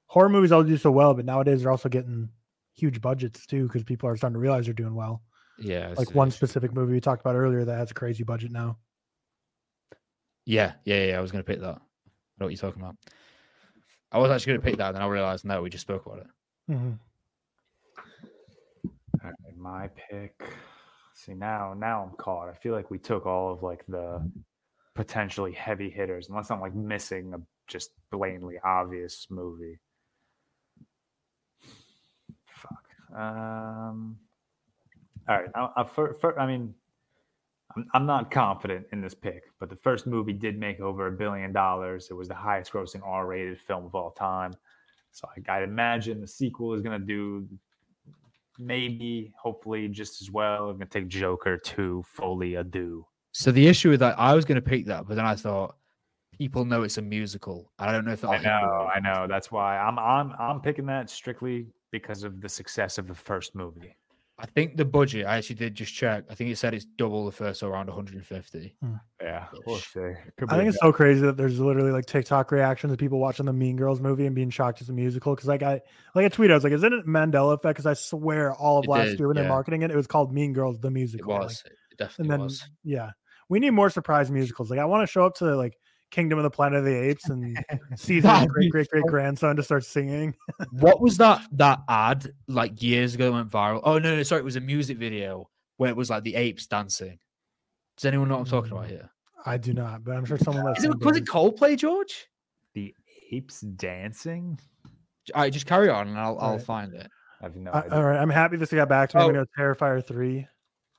horror 0.07 0.29
movies 0.29 0.51
all 0.51 0.65
do 0.65 0.77
so 0.77 0.91
well, 0.91 1.15
but 1.15 1.25
nowadays 1.25 1.63
they're 1.63 1.71
also 1.71 1.89
getting 1.89 2.31
huge 2.75 3.01
budgets 3.01 3.47
too 3.47 3.67
because 3.67 3.85
people 3.85 4.09
are 4.09 4.17
starting 4.17 4.35
to 4.35 4.41
realize 4.41 4.65
they're 4.65 4.75
doing 4.75 4.95
well. 4.95 5.23
Yeah. 5.59 5.95
Like 5.97 6.15
one 6.15 6.31
specific 6.31 6.73
movie 6.75 6.93
we 6.93 7.01
talked 7.01 7.21
about 7.23 7.37
earlier 7.37 7.65
that 7.65 7.79
has 7.79 7.91
a 7.91 7.95
crazy 7.95 8.25
budget 8.25 8.51
now. 8.51 8.79
Yeah, 10.45 10.75
yeah, 10.85 11.07
yeah. 11.07 11.19
I 11.19 11.21
was 11.21 11.33
going 11.33 11.43
to 11.43 11.47
pick 11.51 11.61
that. 11.61 11.77
I 11.77 11.81
know 12.39 12.47
what 12.47 12.49
you're 12.49 12.59
talking 12.59 12.83
about. 12.83 12.97
I 14.13 14.19
was 14.19 14.31
actually 14.31 14.53
going 14.53 14.61
to 14.61 14.67
pick 14.67 14.77
that, 14.79 14.89
and 14.89 14.97
then 14.97 15.03
I 15.03 15.07
realized 15.07 15.45
no, 15.45 15.63
we 15.63 15.71
just 15.71 15.83
spoke 15.83 16.07
about 16.07 16.19
it. 16.19 16.27
hmm 16.69 16.75
All 16.77 16.89
right, 16.89 16.99
my 19.67 19.89
pick. 19.89 20.41
See 21.15 21.35
now, 21.35 21.75
now 21.77 22.03
I'm 22.03 22.17
caught. 22.17 22.49
I 22.49 22.55
feel 22.55 22.73
like 22.73 22.91
we 22.91 22.99
took 22.99 23.27
all 23.27 23.53
of 23.53 23.63
like 23.63 23.85
the 23.89 24.31
potentially 24.95 25.53
heavy 25.53 25.91
hitters, 25.91 26.29
unless 26.29 26.51
I'm 26.51 26.61
like 26.61 26.75
missing 26.75 27.35
a 27.35 27.41
just 27.67 27.91
blatantly 28.11 28.57
obvious 28.65 29.27
movie. 29.31 29.79
Fuck. 32.47 32.85
Um. 33.19 34.19
All 35.29 35.41
right. 35.41 35.51
I, 35.57 35.69
I, 35.79 35.85
for, 35.85 36.15
for, 36.15 36.39
I 36.39 36.47
mean, 36.47 36.73
I'm, 37.75 37.87
I'm 37.95 38.07
not 38.07 38.31
confident 38.31 38.87
in 38.93 39.01
this 39.01 39.15
pick, 39.15 39.45
but 39.59 39.69
the 39.69 39.77
first 39.77 40.07
movie 40.07 40.33
did 40.33 40.57
make 40.57 40.79
over 40.79 41.09
a 41.09 41.13
billion 41.13 41.53
dollars. 41.53 42.09
It 42.11 42.15
was 42.15 42.29
the 42.29 42.35
highest 42.35 42.73
grossing 42.73 43.03
R-rated 43.05 43.61
film 43.61 43.87
of 43.87 43.95
all 43.97 44.13
time. 44.13 44.55
So 45.11 45.27
I, 45.35 45.57
I'd 45.57 45.65
imagine 45.65 46.21
the 46.21 46.29
sequel 46.29 46.75
is 46.75 46.83
going 46.83 47.01
to 47.01 47.05
do 47.05 47.49
maybe, 48.59 49.33
hopefully, 49.41 49.89
just 49.89 50.23
as 50.23 50.31
well. 50.31 50.71
I'm 50.71 50.77
gonna 50.77 50.87
take 50.87 51.09
Joker 51.09 51.59
two 51.59 52.05
Folie 52.07 52.57
à 52.57 52.69
Deux. 52.69 53.05
So 53.33 53.53
the 53.53 53.67
issue 53.67 53.91
with 53.91 54.01
that, 54.01 54.19
I 54.19 54.33
was 54.33 54.47
going 54.47 54.57
to 54.57 54.63
pick 54.63 54.87
that, 54.87 55.07
but 55.07 55.15
then 55.15 55.27
I 55.27 55.35
thought 55.35 55.77
people 56.39 56.65
know 56.65 56.85
it's 56.85 56.97
a 56.97 57.03
musical. 57.03 57.71
I 57.79 57.93
don't 57.93 58.07
know 58.07 58.13
if 58.13 58.25
I 58.25 58.39
know, 58.39 58.89
I 58.95 58.99
know. 58.99 59.27
That's 59.29 59.53
why 59.53 59.77
I'm 59.77 59.99
I'm 59.99 60.33
I'm 60.39 60.61
picking 60.63 60.87
that 60.87 61.11
strictly 61.11 61.67
because 61.93 62.25
of 62.25 62.41
the 62.41 62.49
success 62.49 62.97
of 62.97 63.07
the 63.07 63.15
first 63.15 63.55
movie. 63.55 63.95
I 64.39 64.45
think 64.45 64.77
the 64.77 64.85
budget. 64.85 65.25
I 65.27 65.39
actually 65.39 65.57
did 65.57 65.75
just 65.75 65.95
check. 65.95 66.25
I 66.29 66.35
think 66.35 66.51
it 66.51 66.57
said 66.59 66.75
it's 66.75 66.85
double 66.85 67.25
the 67.25 67.33
first, 67.33 67.61
so 67.61 67.69
around 67.69 67.87
150. 67.87 68.77
Hmm. 68.83 68.93
Yeah, 69.23 69.47
we'll 69.67 69.79
see. 69.79 70.13
Could 70.37 70.51
I 70.51 70.57
think 70.59 70.69
it's 70.69 70.79
so 70.79 70.93
crazy 70.93 71.23
that 71.23 71.39
there's 71.39 71.59
literally 71.59 71.91
like 71.91 72.05
TikTok 72.05 72.53
reactions 72.53 72.93
of 72.93 72.99
people 72.99 73.19
watching 73.19 73.47
the 73.47 73.55
Mean 73.55 73.77
Girls 73.77 73.99
movie 74.01 74.27
and 74.27 74.35
being 74.35 74.51
shocked 74.51 74.83
it's 74.83 74.91
a 74.91 74.93
musical. 74.93 75.35
Because 75.35 75.49
like 75.49 75.63
I 75.63 75.81
like 76.15 76.27
a 76.27 76.31
tweet, 76.31 76.51
I 76.51 76.55
was 76.55 76.65
like, 76.65 76.75
"Isn't 76.75 76.93
it 76.93 77.07
Mandela 77.07 77.55
effect?" 77.55 77.77
Because 77.79 77.87
I 77.87 77.95
swear 77.95 78.53
all 78.55 78.79
of 78.79 78.85
It 78.85 78.91
last 78.91 79.07
did, 79.11 79.19
year 79.21 79.29
when 79.29 79.37
they're 79.37 79.49
marketing 79.49 79.81
it, 79.83 79.91
it 79.91 79.97
was 79.97 80.07
called 80.07 80.35
Mean 80.35 80.53
Girls 80.53 80.79
the 80.81 80.89
It 80.89 80.93
musical. 80.93 81.33
like, 81.33 81.41
was. 81.45 81.63
It 81.65 81.73
and 81.91 81.99
definitely 81.99 82.31
then 82.31 82.41
was. 82.41 82.69
yeah, 82.85 83.11
we 83.49 83.59
need 83.59 83.71
more 83.71 83.89
surprise 83.89 84.31
musicals. 84.31 84.69
Like 84.69 84.81
I 84.81 84.85
want 84.85 85.03
to 85.03 85.11
show 85.11 85.25
up 85.25 85.37
to 85.37 85.57
like 85.57 85.79
Kingdom 86.17 86.39
of 86.39 86.43
the 86.45 86.51
Planet 86.51 86.79
of 86.79 86.85
the 86.87 86.95
Apes 86.95 87.29
and 87.29 87.63
sees 87.97 88.23
That'd 88.23 88.49
great 88.49 88.65
be 88.65 88.71
great 88.71 88.89
great 88.89 89.05
so- 89.05 89.11
grandson 89.11 89.55
to 89.57 89.63
start 89.63 89.85
singing. 89.85 90.35
what 90.73 91.01
was 91.01 91.19
that 91.19 91.43
that 91.53 91.81
ad 91.89 92.33
like 92.49 92.83
years 92.83 93.15
ago 93.15 93.27
that 93.27 93.33
went 93.33 93.51
viral? 93.51 93.81
Oh 93.85 93.99
no, 93.99 94.17
no, 94.17 94.23
sorry, 94.23 94.41
it 94.41 94.45
was 94.45 94.57
a 94.57 94.61
music 94.61 94.97
video 94.99 95.49
where 95.77 95.91
it 95.91 95.97
was 95.97 96.09
like 96.11 96.23
the 96.25 96.35
apes 96.35 96.67
dancing. 96.67 97.19
Does 97.99 98.07
anyone 98.07 98.29
know 98.29 98.37
what 98.37 98.41
I'm 98.41 98.47
talking 98.47 98.73
about 98.73 98.87
Mm, 98.87 98.91
here? 98.91 99.11
I 99.45 99.59
do 99.59 99.73
not, 99.75 100.03
but 100.05 100.17
I'm 100.17 100.25
sure 100.25 100.39
someone 100.39 100.75
Is 100.77 100.85
it, 100.85 100.89
was 101.05 101.17
it 101.19 101.25
does. 101.27 101.35
Coldplay, 101.35 101.77
George? 101.77 102.27
the 102.75 102.95
apes 103.31 103.61
dancing. 103.61 104.59
All 105.35 105.43
right, 105.43 105.53
just 105.53 105.67
carry 105.67 105.89
on 105.91 106.09
and 106.09 106.19
I'll 106.19 106.39
I'll 106.39 106.51
Alright. 106.53 106.63
find 106.63 106.95
it. 106.95 107.11
I 107.43 107.45
have 107.45 107.57
no 107.57 107.71
I- 107.73 107.81
idea. 107.81 107.93
all 107.93 108.05
right, 108.05 108.19
I'm 108.19 108.31
happy 108.31 108.57
this 108.57 108.73
got 108.73 108.89
back 108.89 109.11
to 109.11 109.19
me. 109.19 109.23
I'm 109.25 109.31
Oh. 109.31 109.33
gonna 109.35 109.47
Terrifier 109.59 110.05
three. 110.07 110.47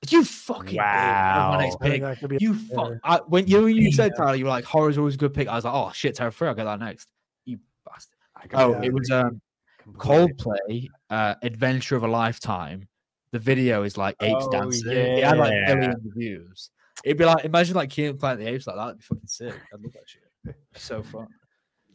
You 0.09 0.23
fucking 0.23 0.77
wow. 0.77 1.51
my 1.55 1.63
next 1.63 1.77
Wow. 1.79 1.87
I 1.87 1.89
pick. 1.89 2.01
that 2.01 2.19
could 2.19 2.29
be 2.29 2.37
You 2.39 2.53
fuck. 2.55 2.93
I, 3.03 3.17
when 3.27 3.47
you 3.47 3.63
when 3.63 3.75
you 3.75 3.91
said 3.91 4.11
Yeah. 4.17 4.23
Tyler, 4.25 4.35
you 4.35 4.45
were 4.45 4.49
like 4.51 4.65
horror's 4.65 4.97
always 4.97 5.15
a 5.15 5.17
good 5.17 5.33
pick. 5.33 5.47
I 5.47 5.55
was 5.55 5.65
like, 5.65 5.73
oh 5.73 5.91
shit, 5.93 6.15
Terror 6.15 6.31
Free, 6.31 6.47
I'll 6.47 6.53
get 6.55 6.65
that 6.65 6.79
next. 6.79 7.07
You 7.45 7.59
bastard. 7.85 8.17
I 8.35 8.43
Oh, 8.53 8.73
got 8.73 8.83
Yeah. 8.83 8.87
it 8.87 8.93
was 8.93 9.09
um 9.11 9.41
completely- 9.83 10.33
Coldplay, 10.33 10.87
uh, 11.09 11.35
Adventure 11.43 11.95
of 11.95 12.03
a 12.03 12.07
Lifetime. 12.07 12.87
The 13.31 13.39
video 13.39 13.83
is 13.83 13.97
like 13.97 14.15
apes 14.21 14.45
Oh, 14.47 14.51
dancing. 14.51 14.91
It 14.91 15.23
had 15.23 15.37
like 15.37 15.51
yeah. 15.53 15.73
billions 15.75 16.05
of 16.05 16.13
views. 16.15 16.69
It'd 17.03 17.17
be 17.17 17.25
like 17.25 17.45
imagine 17.45 17.75
like 17.75 17.89
Keenan 17.89 18.17
Planet 18.17 18.39
the 18.39 18.51
Apes 18.51 18.67
like 18.67 18.75
that. 18.75 18.83
That'd 18.85 18.97
be 18.99 19.03
fucking 19.03 19.27
sick. 19.27 19.53
I'd 19.73 19.81
love 19.81 19.93
that 19.93 20.03
shit. 20.07 20.55
So 20.75 21.03
fun. 21.03 21.27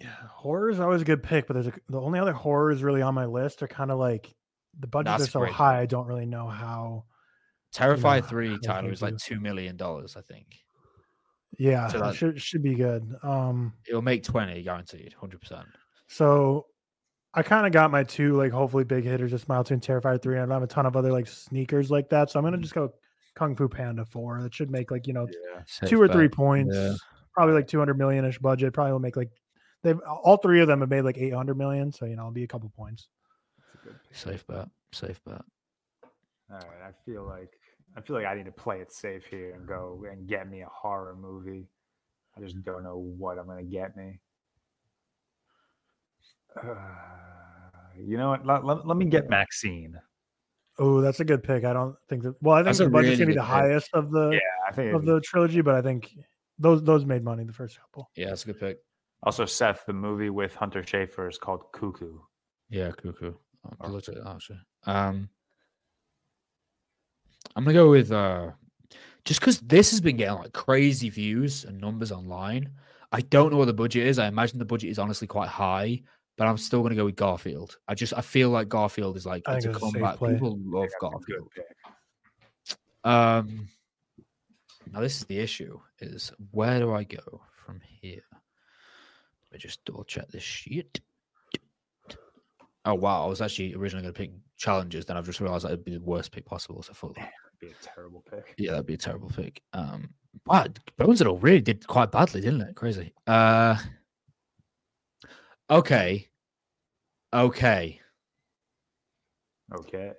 Yeah, 0.01 0.09
horror 0.29 0.69
is 0.71 0.81
always 0.81 1.01
a 1.03 1.05
good 1.05 1.23
pick, 1.23 1.47
but 1.47 1.55
there's 1.55 1.69
a, 1.69 1.73
the 1.89 2.01
only 2.01 2.19
other 2.19 2.33
horrors 2.33 2.83
really 2.83 3.03
on 3.03 3.15
my 3.15 3.25
list 3.27 3.63
are 3.63 3.69
kind 3.69 3.91
of 3.91 3.99
like 3.99 4.35
the 4.79 4.87
budgets 4.87 5.19
That's 5.19 5.29
are 5.31 5.33
so 5.33 5.39
great. 5.41 5.53
high. 5.53 5.81
I 5.81 5.87
don't 5.87 6.07
really 6.07 6.27
know 6.27 6.49
how. 6.49 7.05
Terrifier 7.74 8.20
how 8.20 8.27
three, 8.28 8.49
they 8.51 8.57
Tyler, 8.59 8.90
is 8.93 9.03
like 9.03 9.16
two 9.19 9.40
million 9.40 9.77
dollars, 9.77 10.16
I 10.16 10.20
think. 10.23 10.47
Yeah, 11.59 11.89
So 11.89 12.01
that- 12.01 12.15
should 12.16 12.40
should 12.40 12.62
be 12.62 12.74
good. 12.74 13.15
Um, 13.23 13.74
It'll 13.89 14.03
make 14.03 14.23
twenty, 14.24 14.62
guaranteed, 14.62 15.12
hundred 15.15 15.40
percent. 15.40 15.66
so 16.07 16.66
I 17.35 17.43
kind 17.43 17.66
of 17.66 17.73
got 17.73 17.90
my 17.90 18.05
two 18.05 18.36
like 18.36 18.53
hopefully 18.53 18.85
big 18.85 19.05
hitters, 19.05 19.31
just 19.31 19.44
Smile 19.44 19.65
Two 19.65 19.74
and 19.74 19.82
Terrifier 19.82 20.20
Three, 20.20 20.39
and 20.39 20.53
I 20.53 20.57
have 20.57 20.62
a 20.62 20.66
ton 20.66 20.85
of 20.86 20.97
other 20.97 21.11
like 21.12 21.27
sneakers 21.27 21.90
like 21.90 22.09
that. 22.11 22.31
So 22.31 22.39
I'm 22.39 22.44
gonna 22.44 22.59
just 22.59 22.74
go 22.74 22.93
Kung 23.35 23.57
Fu 23.57 23.69
Panda 23.69 24.05
Four. 24.05 24.43
That 24.43 24.53
should 24.55 24.70
make 24.70 24.90
like 24.90 25.07
you 25.07 25.12
know 25.15 25.27
Yeah. 25.57 25.62
two 25.89 26.01
or 26.01 26.09
three 26.09 26.28
points. 26.28 26.74
Yeah. 26.77 26.94
Probably 27.35 27.55
like 27.55 27.66
200 27.66 27.97
million 27.97 28.27
ish 28.27 28.39
budget. 28.39 28.74
Probably 28.74 28.93
will 28.93 28.99
make 28.99 29.16
like 29.16 29.31
they've 29.82 29.99
all 30.01 30.36
three 30.36 30.61
of 30.61 30.69
them 30.69 30.81
have 30.81 30.90
made 30.90 31.01
like 31.03 31.16
800 31.16 31.57
million. 31.57 31.90
So 31.93 32.05
you 32.05 32.16
know, 32.16 32.23
it'll 32.24 32.32
be 32.32 32.44
a 32.44 32.49
couple 32.49 32.69
points. 32.77 33.09
A 33.82 33.86
good. 33.86 33.97
Safe 34.11 34.47
bet. 34.47 34.69
Safe 34.93 35.19
bet. 35.24 35.40
All 36.51 36.59
right, 36.59 36.82
I 36.86 36.93
feel 37.07 37.24
like 37.24 37.49
I 37.97 38.01
feel 38.01 38.16
like 38.16 38.27
I 38.27 38.35
need 38.35 38.47
to 38.47 38.52
play 38.52 38.81
it 38.81 38.90
safe 38.93 39.24
here 39.27 39.55
and 39.55 39.66
go 39.66 40.05
and 40.10 40.27
get 40.27 40.48
me 40.48 40.62
a 40.62 40.69
horror 40.73 41.14
movie. 41.14 41.66
I 42.36 42.40
just 42.40 42.62
don't 42.64 42.82
know 42.82 42.97
what 43.19 43.39
I'm 43.39 43.47
gonna 43.47 43.62
get 43.62 43.97
me. 43.97 44.19
Uh, 46.56 46.74
you 47.98 48.16
know 48.16 48.31
what? 48.31 48.47
Let, 48.47 48.64
let, 48.64 48.86
let 48.86 48.97
me 48.97 49.05
get 49.06 49.28
MaXXXine. 49.28 49.94
Oh, 50.78 51.01
that's 51.02 51.20
a 51.20 51.24
good 51.24 51.43
pick. 51.43 51.64
I 51.64 51.73
don't 51.74 51.97
think 52.09 52.23
that. 52.23 52.35
Well, 52.40 52.55
I 52.56 52.60
think 52.60 52.66
That's 52.66 52.78
the 52.78 52.89
budget's 52.89 53.19
really 53.19 53.19
gonna 53.19 53.27
be 53.27 53.35
the 53.35 53.40
pick. 53.40 53.48
highest 53.48 53.90
of 53.93 54.10
the 54.10 54.31
Yeah, 54.31 54.39
I 54.66 54.73
think. 54.73 54.94
of 54.94 55.05
the 55.05 55.20
trilogy, 55.20 55.60
but 55.60 55.74
I 55.74 55.82
think 55.82 56.10
those 56.59 56.82
those 56.82 57.05
made 57.05 57.23
money 57.23 57.44
the 57.44 57.52
first 57.52 57.78
couple. 57.78 58.10
Yeah, 58.16 58.28
that's 58.28 58.44
a 58.44 58.47
good 58.47 58.59
pick. 58.60 58.78
Also, 59.23 59.44
Seth, 59.44 59.85
the 59.86 59.93
movie 59.93 60.31
with 60.31 60.55
Hunter 60.55 60.82
Schafer 60.82 61.28
is 61.28 61.36
called 61.39 61.64
Cuckoo. 61.73 62.19
Yeah, 62.70 62.90
cuckoo. 62.90 63.35
I 63.81 63.86
Or- 63.86 63.90
looked 63.90 64.09
at 64.09 64.14
that 64.16 64.27
actually. 64.27 64.59
Um, 64.86 65.28
I'm 67.55 67.65
gonna 67.65 67.74
go 67.74 67.91
with 67.91 68.12
uh, 68.12 68.51
just 69.24 69.41
because 69.41 69.61
this 69.61 69.91
has 69.91 70.01
been 70.01 70.16
getting 70.16 70.39
like 70.39 70.53
crazy 70.53 71.09
views 71.11 71.65
and 71.65 71.81
numbers 71.81 72.12
online. 72.12 72.70
I 73.12 73.20
don't 73.20 73.53
know 73.53 73.59
what 73.59 73.66
the 73.66 73.74
budget 73.74 74.07
is. 74.07 74.19
I 74.19 74.27
imagine 74.27 74.59
the 74.59 74.65
budget 74.65 74.91
is 74.91 74.99
honestly 74.99 75.27
quite 75.27 75.49
high, 75.49 76.03
but 76.39 76.47
I'm 76.47 76.57
still 76.57 76.83
gonna 76.83 76.95
go 76.95 77.05
with 77.05 77.16
Garfield. 77.16 77.77
I 77.89 77.95
just 77.95 78.15
I 78.16 78.20
feel 78.20 78.51
like 78.51 78.69
Garfield 78.69 79.16
is 79.16 79.27
like 79.27 79.43
I 79.47 79.57
it's 79.57 79.66
a 79.66 79.70
it's 79.70 79.77
a 79.77 79.81
comeback. 79.81 80.16
play. 80.16 80.35
People 80.35 80.59
love 80.65 80.83
That's 80.83 80.95
a 80.95 80.99
good 80.99 81.11
Garfield. 81.11 81.51
Um, 83.05 83.69
now 84.93 85.01
this 85.01 85.19
is 85.19 85.24
the 85.27 85.39
issue: 85.39 85.79
is 86.01 86.33
where 86.53 86.79
do 86.79 86.93
I 86.93 87.05
go 87.05 87.43
from 87.65 87.81
here? 88.01 88.23
Let 89.51 89.53
me 89.53 89.59
just 89.59 89.85
double 89.85 90.05
check 90.05 90.29
this 90.29 90.43
shit. 90.43 91.01
Oh 92.85 92.95
wow, 92.95 93.24
I 93.24 93.27
was 93.27 93.43
actually 93.43 93.74
originally 93.74 94.03
going 94.03 94.15
to 94.15 94.19
pick 94.19 94.31
Challengers, 94.62 95.07
then 95.07 95.16
I've 95.16 95.27
just 95.27 95.41
realized 95.41 95.65
that 95.65 95.73
would 95.73 95.85
be 95.85 95.95
the 95.95 96.01
worst 96.01 96.31
pick 96.31 96.45
possible. 96.45 96.83
So 96.85 96.93
I 96.93 96.95
thought, 96.95 97.16
That'd 97.16 97.31
be 97.63 97.69
a 97.69 97.75
terrible 97.95 98.23
pick. 98.31 98.55
yeah, 98.59 98.73
that'd 98.73 98.87
be 98.87 98.95
a 98.95 98.99
terrible 98.99 99.31
pick. 99.31 99.63
Um, 99.73 100.11
wow, 100.47 100.67
Bones 100.99 101.21
and 101.21 101.29
All 101.29 101.39
really 101.39 101.61
did 101.61 101.87
quite 101.87 102.11
badly, 102.13 102.41
didn't 102.41 102.61
it? 102.63 102.75
Crazy. 102.75 103.15
Uh, 103.27 103.77
okay, 105.71 106.29
okay, 107.33 108.01
Okay. 109.75 110.13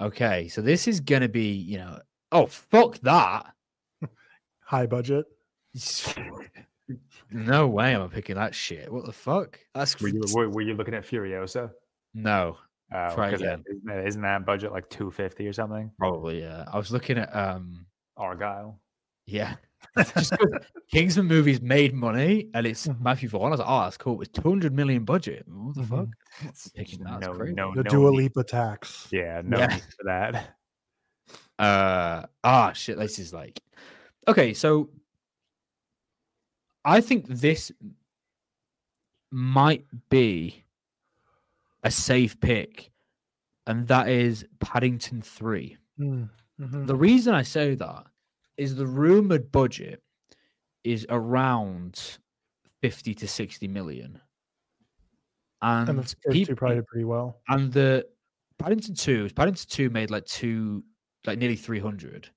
okay. 0.00 0.48
So 0.48 0.62
this 0.62 0.88
is 0.88 0.98
going 1.00 1.22
to 1.22 1.28
be, 1.28 1.52
you 1.52 1.78
know, 1.78 2.00
oh 2.32 2.46
fuck 2.46 2.98
that. 3.00 3.52
High 4.60 4.86
budget. 4.86 5.26
No 7.32 7.66
way 7.66 7.92
am 7.92 8.02
I 8.02 8.06
picking 8.06 8.36
that 8.36 8.54
shit. 8.54 8.90
What 8.92 9.04
the 9.04 9.12
fuck? 9.12 9.58
That's 9.74 10.00
Were 10.00 10.06
you, 10.08 10.22
were, 10.32 10.48
were 10.48 10.60
you 10.62 10.74
looking 10.74 10.94
at 10.94 11.04
Furiosa? 11.04 11.72
no, 12.14 12.58
Uh, 12.92 13.12
Try 13.14 13.30
'cause 13.30 13.40
that- 13.40 13.46
again. 13.60 13.64
Isn't 13.68 13.84
that, 13.86 14.06
isn't 14.06 14.22
that 14.22 14.46
budget 14.46 14.72
like 14.72 14.88
250 14.90 15.46
or 15.48 15.52
something? 15.52 15.90
probably 15.98 16.40
yeah. 16.40 16.64
I 16.72 16.76
was 16.78 16.90
looking 16.92 17.18
at 17.18 17.34
um, 17.34 17.84
Argylle. 18.18 18.78
yeah, 19.26 19.56
just 19.98 20.30
'cause 20.30 20.50
Kingsman 20.92 21.26
movies 21.26 21.60
made 21.60 21.94
money 21.94 22.48
and 22.54 22.64
it's 22.66 22.86
Mhm. 22.86 23.00
Matthew 23.00 23.28
Vaughn. 23.28 23.46
I 23.48 23.50
was 23.50 23.60
like, 23.60 23.68
oh, 23.68 23.80
that's 23.82 23.96
cool. 23.96 24.20
It's 24.22 24.30
two 24.30 24.48
hundred 24.48 24.72
million 24.72 25.04
budget. 25.04 25.44
What 25.48 25.74
the 25.74 25.82
Mhm. 25.82 25.88
fuck? 25.88 26.08
It's 26.48 26.68
Picking 26.68 26.98
just 26.98 27.04
that, 27.04 27.20
that's 27.20 27.26
no, 27.26 27.34
crazy. 27.34 27.54
no, 27.54 27.74
The 27.74 27.82
no 27.82 27.90
Dua 27.90 28.10
need- 28.12 28.16
Lipa 28.18 28.44
tax. 28.44 29.08
Yeah, 29.10 29.42
no 29.44 29.58
Yeah. 29.58 29.66
need 29.66 29.82
for 29.82 30.04
that. 30.04 30.54
Uh 31.58 32.26
ah 32.44 32.72
shit. 32.74 32.98
This 32.98 33.18
is 33.18 33.32
like 33.32 33.58
okay. 34.28 34.52
So 34.52 34.90
I 36.84 37.00
think 37.00 37.26
this 37.26 37.72
might 39.32 39.86
be 40.10 40.62
a 41.82 41.90
safe 41.90 42.38
pick, 42.40 42.90
and 43.66 43.88
that 43.88 44.08
is 44.08 44.46
Paddington 44.60 45.22
Three. 45.22 45.76
Mm, 45.98 46.30
mhm. 46.60 46.86
The 46.86 46.96
reason 46.96 47.34
I 47.34 47.42
say 47.42 47.74
that 47.74 48.06
is 48.56 48.76
the 48.76 48.86
rumored 48.86 49.52
budget 49.52 50.02
is 50.84 51.06
around 51.10 52.18
50 52.82 53.14
to 53.14 53.28
60 53.28 53.68
million. 53.68 54.20
And, 55.62 55.88
And 55.88 55.98
first 55.98 56.56
probably 56.56 56.82
pretty 56.82 57.04
well. 57.04 57.40
and 57.48 57.72
the 57.72 58.06
Paddington 58.58 58.94
2, 58.94 59.30
Paddington 59.34 59.66
2 59.68 59.90
made 59.90 60.10
like 60.10 60.24
two, 60.26 60.84
like 61.26 61.38
nearly 61.38 61.56
300. 61.56 62.30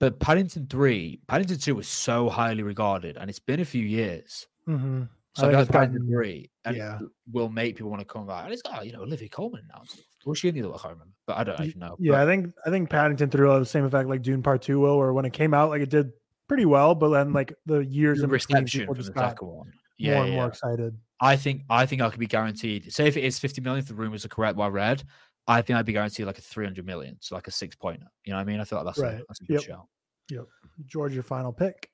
But 0.00 0.18
Paddington 0.20 0.66
3, 0.66 1.20
Paddington 1.28 1.58
2 1.58 1.74
was 1.76 1.88
so 1.88 2.28
highly 2.28 2.62
regarded, 2.62 3.16
and 3.16 3.30
it's 3.30 3.38
been 3.38 3.60
a 3.60 3.64
few 3.64 3.84
years. 3.84 4.48
hmm 4.66 5.04
So 5.34 5.44
I, 5.44 5.46
think 5.46 5.52
feel 5.52 5.60
like 5.60 5.68
Paddington 5.70 6.08
3 6.10 6.50
and 6.66 6.76
yeah. 6.76 6.98
it 7.00 7.08
will 7.32 7.48
make 7.48 7.76
people 7.76 7.90
want 7.90 8.00
to 8.00 8.06
come 8.06 8.26
back. 8.26 8.44
And 8.44 8.52
it's 8.52 8.60
got, 8.62 8.84
you 8.84 8.92
know, 8.92 9.00
Olivia 9.02 9.28
Colman 9.30 9.62
now. 9.72 9.80
and 9.80 9.88
stuff. 9.88 10.04
Was 10.26 10.38
she 10.38 10.48
in 10.48 10.54
the 10.54 10.60
other 10.60 10.70
one? 10.70 10.78
I 10.78 10.82
can't 10.82 10.92
remember. 10.94 11.14
But 11.26 11.36
I 11.38 11.44
don't 11.44 11.60
even 11.66 11.78
know. 11.80 11.96
Yeah, 11.98 12.12
But- 12.12 12.20
I 12.20 12.26
think 12.26 12.54
I 12.66 12.70
think 12.70 12.90
Paddington 12.90 13.30
Three 13.30 13.46
will 13.46 13.52
have 13.54 13.62
the 13.62 13.66
same 13.66 13.84
effect 13.84 14.08
like 14.08 14.22
Dune 14.22 14.42
Part 14.42 14.62
Two 14.62 14.78
will, 14.80 14.98
where 14.98 15.12
when 15.12 15.24
it 15.24 15.32
came 15.32 15.54
out, 15.54 15.70
like 15.70 15.80
it 15.82 15.88
did 15.88 16.12
pretty 16.48 16.66
well, 16.66 16.94
but 16.94 17.08
then 17.08 17.32
like 17.32 17.54
the 17.66 17.78
years 17.78 18.18
the 18.18 18.24
in 18.24 18.30
reception 18.30 18.80
people 18.80 18.94
just 18.94 19.08
the 19.08 19.14
got 19.14 19.30
second 19.30 19.48
one. 19.48 19.56
more 19.56 19.66
Yeah, 19.98 20.22
and 20.22 20.28
yeah, 20.32 20.36
more 20.36 20.48
excited. 20.48 20.96
I 21.20 21.36
think 21.36 21.62
I 21.70 21.86
think 21.86 22.02
I 22.02 22.10
could 22.10 22.20
be 22.20 22.26
guaranteed. 22.26 22.92
Say 22.92 23.06
if 23.06 23.16
it 23.16 23.24
is 23.24 23.38
50 23.38 23.62
million, 23.62 23.80
if 23.82 23.88
the 23.88 23.94
rumors 23.94 24.24
are 24.24 24.28
correct, 24.28 24.56
what 24.56 24.66
I 24.66 24.68
read, 24.68 25.02
I 25.48 25.62
think 25.62 25.78
I'd 25.78 25.86
be 25.86 25.92
guaranteed 25.92 26.26
like 26.26 26.38
a 26.38 26.42
300 26.42 26.84
million, 26.84 27.16
so 27.20 27.34
like 27.34 27.46
a 27.48 27.50
six 27.52 27.74
pointer. 27.74 28.06
You 28.24 28.32
know 28.32 28.36
what 28.36 28.42
I 28.42 28.44
mean? 28.44 28.60
I 28.60 28.64
thought 28.64 28.84
that's 28.84 28.98
a, 28.98 29.02
Right. 29.02 29.22
that's 29.28 29.40
a 29.40 29.44
good 29.44 29.54
Yep. 29.54 29.62
shout. 29.62 30.48
George, 30.86 31.14
your 31.14 31.22
final 31.22 31.52
pick. 31.52 31.88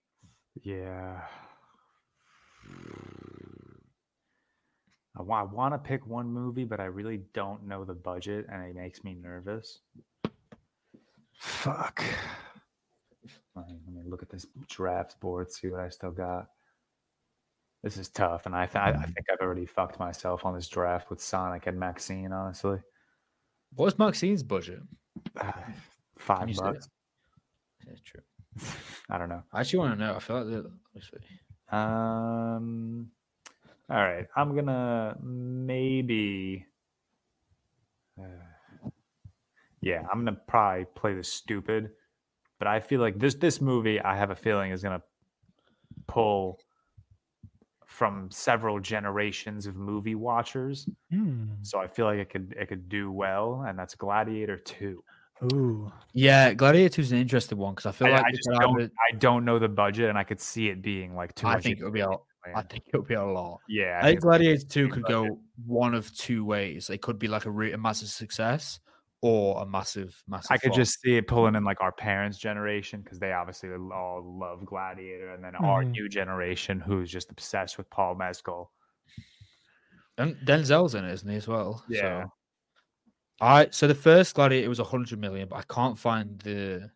Yeah. 0.62 1.22
I, 5.18 5.42
want 5.42 5.74
to 5.74 5.78
pick 5.78 6.06
one 6.06 6.26
movie, 6.26 6.64
but 6.64 6.80
I 6.80 6.84
really 6.84 7.20
don't 7.34 7.66
know 7.66 7.84
the 7.84 7.94
budget, 7.94 8.46
and 8.50 8.62
it 8.64 8.74
makes 8.74 9.02
me 9.02 9.14
nervous. 9.14 9.80
Fuck. 11.38 12.04
Let 13.56 13.68
me, 13.68 13.78
let 13.86 13.94
me 13.94 14.02
look 14.08 14.22
at 14.22 14.30
this 14.30 14.46
draft 14.68 15.18
board, 15.20 15.50
see 15.50 15.68
what 15.68 15.80
I 15.80 15.88
still 15.88 16.12
got. 16.12 16.48
This 17.82 17.96
is 17.96 18.08
tough, 18.08 18.46
and 18.46 18.54
I, 18.54 18.66
th- 18.66 18.76
I 18.76 18.90
I 18.90 19.04
think 19.04 19.26
I've 19.32 19.40
already 19.40 19.66
fucked 19.66 19.98
myself 19.98 20.44
on 20.44 20.54
this 20.54 20.68
draft 20.68 21.10
with 21.10 21.20
Sonic 21.20 21.66
and 21.66 21.80
MaXXXine. 21.80 22.32
Honestly, 22.32 22.78
What's 23.74 23.96
MaXXXine's 23.96 24.42
budget? 24.42 24.80
five 26.16 26.54
bucks. 26.56 26.88
That's 27.86 28.00
true. 28.00 28.20
I 29.10 29.18
don't 29.18 29.28
know. 29.28 29.42
I 29.52 29.60
actually 29.60 29.80
want 29.80 29.98
to 29.98 30.04
know. 30.04 30.14
I 30.14 30.18
feel 30.18 30.36
like 30.36 30.46
the, 30.46 30.56
let 30.56 30.64
me 30.94 31.00
see. 31.00 31.76
Um. 31.76 33.10
All 33.90 33.96
right, 33.96 34.26
I'm 34.36 34.54
gonna 34.54 35.16
maybe. 35.22 36.66
uh, 38.20 38.24
yeah, 39.80 40.02
I'm 40.12 40.24
gonna 40.24 40.36
probably 40.46 40.84
play 40.94 41.14
this 41.14 41.32
stupid, 41.32 41.90
but 42.58 42.68
I 42.68 42.80
feel 42.80 43.00
like 43.00 43.18
this 43.18 43.34
this 43.36 43.60
movie 43.60 44.00
I 44.00 44.16
have 44.16 44.30
a 44.30 44.36
feeling 44.36 44.72
is 44.72 44.82
gonna 44.82 45.02
pull 46.06 46.58
from 47.86 48.30
several 48.30 48.78
generations 48.80 49.66
of 49.66 49.74
movie 49.74 50.14
watchers. 50.14 50.86
Hmm. 51.10 51.46
So 51.62 51.78
I 51.78 51.86
feel 51.86 52.04
like 52.04 52.18
it 52.18 52.28
could 52.30 52.54
it 52.58 52.66
could 52.66 52.88
do 52.90 53.10
well, 53.10 53.64
and 53.66 53.78
that's 53.78 53.94
Gladiator 53.94 54.58
Two. 54.58 55.02
Ooh, 55.54 55.92
Yeah, 56.14 56.52
Gladiator 56.52 56.96
2 56.96 57.00
is 57.00 57.12
an 57.12 57.18
interesting 57.18 57.58
one 57.58 57.72
because 57.72 57.86
I 57.86 57.92
feel 57.92 58.08
I, 58.08 58.10
like 58.10 58.24
I 58.24 58.30
just 58.32 58.48
don't 58.60 58.80
either- 58.80 58.90
I 59.08 59.14
don't 59.18 59.44
know 59.44 59.60
the 59.60 59.68
budget, 59.68 60.08
and 60.08 60.18
I 60.18 60.24
could 60.24 60.40
see 60.40 60.68
it 60.68 60.82
being 60.82 61.14
like 61.14 61.32
too 61.36 61.46
much. 61.46 61.52
I 61.52 61.54
much. 61.58 61.62
think 61.62 61.78
it'll 61.78 61.92
be 61.92 62.00
a, 62.00 62.06
information. 62.06 62.24
I 62.54 62.62
think 62.62 62.84
it'll 62.88 63.02
be 63.06 63.14
a 63.14 63.24
lot. 63.24 63.60
yeah, 63.68 63.98
I 64.02 64.06
think 64.06 64.16
it's 64.16 64.24
Gladiator 64.24 64.64
2 64.66 64.88
could 64.88 65.02
budget. 65.02 65.28
go 65.30 65.40
one 65.66 65.94
of 65.94 66.14
two 66.16 66.44
ways. 66.44 66.90
It 66.90 67.02
could 67.02 67.18
be 67.18 67.28
like 67.28 67.44
a, 67.46 67.50
re- 67.50 67.72
a 67.72 67.78
massive 67.78 68.08
success 68.08 68.80
or 69.20 69.60
a 69.62 69.66
massive, 69.66 70.22
massive. 70.28 70.50
I 70.52 70.56
could 70.58 70.68
flop. 70.68 70.76
just 70.76 71.00
see 71.00 71.16
it 71.16 71.26
pulling 71.26 71.54
in 71.56 71.64
like 71.64 71.80
our 71.80 71.90
parents' 71.92 72.38
generation 72.38 73.00
because 73.02 73.18
they 73.18 73.32
obviously 73.32 73.70
all 73.70 74.22
love 74.40 74.64
Gladiator, 74.64 75.32
and 75.34 75.42
then 75.42 75.54
our 75.56 75.82
Mhm. 75.84 75.90
new 75.90 76.08
generation 76.08 76.78
who's 76.80 77.10
just 77.10 77.30
obsessed 77.30 77.78
with 77.78 77.90
Paul 77.90 78.14
Mescal. 78.14 78.70
And 80.16 80.36
Denzel's 80.44 80.94
in 80.94 81.04
it, 81.04 81.12
isn't 81.12 81.28
he, 81.28 81.36
as 81.36 81.46
well? 81.48 81.84
Yeah. 81.88 82.24
So, 82.24 82.32
I 83.40 83.68
so 83.70 83.86
the 83.86 83.94
first 83.94 84.34
Gladiator 84.34 84.68
was 84.68 84.80
a 84.80 84.84
100 84.84 85.18
million, 85.20 85.48
but 85.48 85.56
I 85.56 85.62
can't 85.62 85.96
find 85.98 86.38
the 86.40 86.90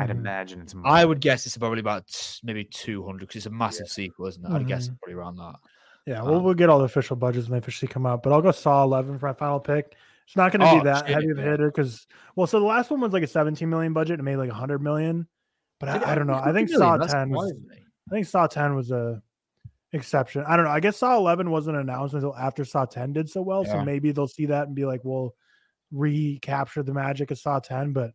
I'd 0.00 0.08
Mhm. 0.08 0.18
imagine 0.18 0.60
it's 0.60 0.74
more. 0.74 0.86
I 0.86 1.04
would 1.04 1.20
guess 1.20 1.46
it's 1.46 1.56
probably 1.56 1.80
about 1.80 2.40
maybe 2.42 2.64
200 2.64 3.20
because 3.20 3.36
it's 3.36 3.46
a 3.46 3.50
massive 3.50 3.88
sequel, 3.88 4.26
isn't 4.26 4.44
it? 4.44 4.50
I'd 4.50 4.66
guess 4.66 4.84
Mhm. 4.84 4.92
it's 4.92 4.98
probably 5.02 5.14
around 5.14 5.36
that. 5.36 5.56
Yeah, 6.06 6.22
we'll 6.22 6.36
Um, 6.36 6.44
we'll 6.44 6.54
get 6.54 6.70
all 6.70 6.78
the 6.78 6.84
official 6.86 7.16
budgets 7.16 7.46
when 7.48 7.52
they 7.52 7.58
officially 7.58 7.88
come 7.88 8.06
out. 8.06 8.22
But 8.22 8.32
I'll 8.32 8.40
go 8.42 8.50
Saw 8.50 8.82
11 8.82 9.18
for 9.18 9.26
my 9.26 9.32
final 9.34 9.60
pick. 9.60 9.94
It's 10.26 10.36
not 10.36 10.52
going 10.52 10.60
to 10.60 10.66
Oh, 10.66 10.78
be 10.78 10.84
that 10.84 11.06
shit, 11.06 11.14
heavy 11.14 11.30
of 11.30 11.38
a 11.38 11.42
hitter 11.42 11.70
because 11.70 12.06
well, 12.36 12.46
so 12.46 12.60
the 12.60 12.66
last 12.66 12.90
one 12.90 13.00
was 13.00 13.12
like 13.12 13.22
a 13.22 13.26
17 13.26 13.68
million 13.68 13.92
budget 13.92 14.14
and 14.18 14.24
made 14.24 14.36
like 14.36 14.50
100 14.50 14.80
million. 14.82 15.26
But 15.80 15.88
I, 15.90 16.12
I 16.12 16.14
don't 16.14 16.26
know. 16.26 16.34
I 16.34 16.52
think 16.52 16.68
Saw 16.70 16.96
10 16.96 17.30
was 17.30 17.52
I 18.10 18.10
think 18.10 18.26
Saw 18.26 18.46
10 18.46 18.74
was 18.74 18.90
a 18.90 19.22
exception. 19.92 20.44
I 20.46 20.56
don't 20.56 20.64
know. 20.66 20.70
I 20.70 20.80
guess 20.80 20.96
Saw 20.98 21.16
11 21.16 21.50
wasn't 21.50 21.76
announced 21.78 22.14
until 22.14 22.34
after 22.36 22.64
Saw 22.64 22.84
10 22.84 23.12
did 23.12 23.28
so 23.30 23.42
well. 23.42 23.64
So 23.64 23.84
maybe 23.84 24.12
they'll 24.12 24.28
see 24.28 24.46
that 24.46 24.66
and 24.66 24.74
be 24.74 24.84
like, 24.84 25.02
we'll 25.04 25.34
recapture 25.92 26.82
the 26.82 26.94
magic 26.94 27.30
of 27.30 27.38
Saw 27.38 27.58
10. 27.58 27.92
But 27.92 28.12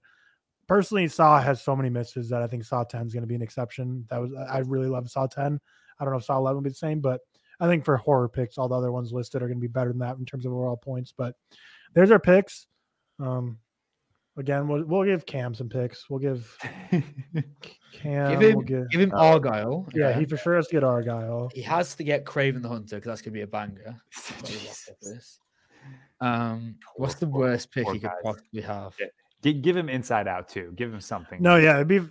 personally, 0.74 1.08
Saw 1.08 1.40
has 1.40 1.62
so 1.62 1.76
many 1.76 1.92
misses 1.92 2.30
that 2.30 2.42
I 2.42 2.48
think 2.48 2.64
Saw 2.64 2.84
10 2.84 3.06
is 3.06 3.14
going 3.14 3.22
to 3.22 3.28
be 3.28 3.36
an 3.36 3.44
exception. 3.44 4.08
That 4.10 4.20
was 4.20 4.32
I 4.50 4.58
really 4.60 4.88
love 4.88 5.08
Saw 5.08 5.28
10. 5.28 5.60
I 6.00 6.04
don't 6.04 6.12
know 6.12 6.18
if 6.18 6.26
Saw 6.26 6.38
11 6.38 6.56
will 6.56 6.64
be 6.64 6.72
the 6.72 6.76
same, 6.76 7.00
but 7.00 7.22
I 7.60 7.68
think 7.68 7.86
for 7.86 7.96
horror 7.96 8.28
picks, 8.28 8.58
all 8.58 8.68
the 8.68 8.76
other 8.76 8.92
ones 8.92 9.14
listed 9.14 9.44
are 9.44 9.48
going 9.48 9.60
to 9.60 9.62
be 9.62 9.68
better 9.68 9.92
than 9.92 10.00
that 10.00 10.18
in 10.18 10.26
terms 10.26 10.48
of 10.48 10.52
overall 10.52 10.76
points. 10.76 11.14
But 11.16 11.36
there's 11.94 12.10
our 12.10 12.20
picks. 12.20 12.66
Um, 13.20 13.60
again, 14.36 14.68
we'll 14.68 14.84
we'll 14.86 15.04
give 15.04 15.28
Cam 15.28 15.54
some 15.54 15.70
picks. 15.70 16.10
We'll 16.10 16.18
give 16.18 16.58
Cam. 17.94 18.32
Give 18.32 18.42
him, 18.42 18.56
we'll 18.56 18.66
give, 18.66 18.90
give 18.90 19.02
him 19.02 19.12
uh, 19.14 19.38
Argylle. 19.38 19.88
yeah, 19.94 20.08
okay? 20.08 20.22
he 20.22 20.26
for 20.26 20.38
sure 20.38 20.56
has 20.56 20.66
to 20.70 20.74
get 20.74 20.82
Argylle. 20.82 21.54
he 21.54 21.62
has 21.62 21.94
to 21.94 22.04
get 22.04 22.26
Kraven 22.26 22.64
the 22.64 22.70
Hunter 22.70 22.96
because 22.96 23.10
that's 23.10 23.22
gonna 23.22 23.34
be 23.34 23.42
a 23.42 23.48
banger. 23.48 24.02
Got 24.32 24.46
to 24.46 24.54
lock 24.66 24.78
up 24.90 25.00
this. 25.02 25.40
Um, 26.20 26.78
what's 26.96 27.16
the 27.16 27.28
worst 27.28 27.72
pick 27.72 27.86
poor 27.86 27.94
he 27.94 28.00
could 28.00 28.10
guys. 28.10 28.22
possibly 28.24 28.62
have? 28.62 28.96
Yeah. 29.44 29.52
Give 29.54 29.76
him 29.78 29.90
Inside 29.90 30.28
Out 30.28 30.48
too. 30.50 30.74
Give 30.76 30.94
him 30.94 31.02
something. 31.02 31.42
No, 31.42 31.58
yeah, 31.58 31.76
it'd 31.76 31.88
be 31.88 32.02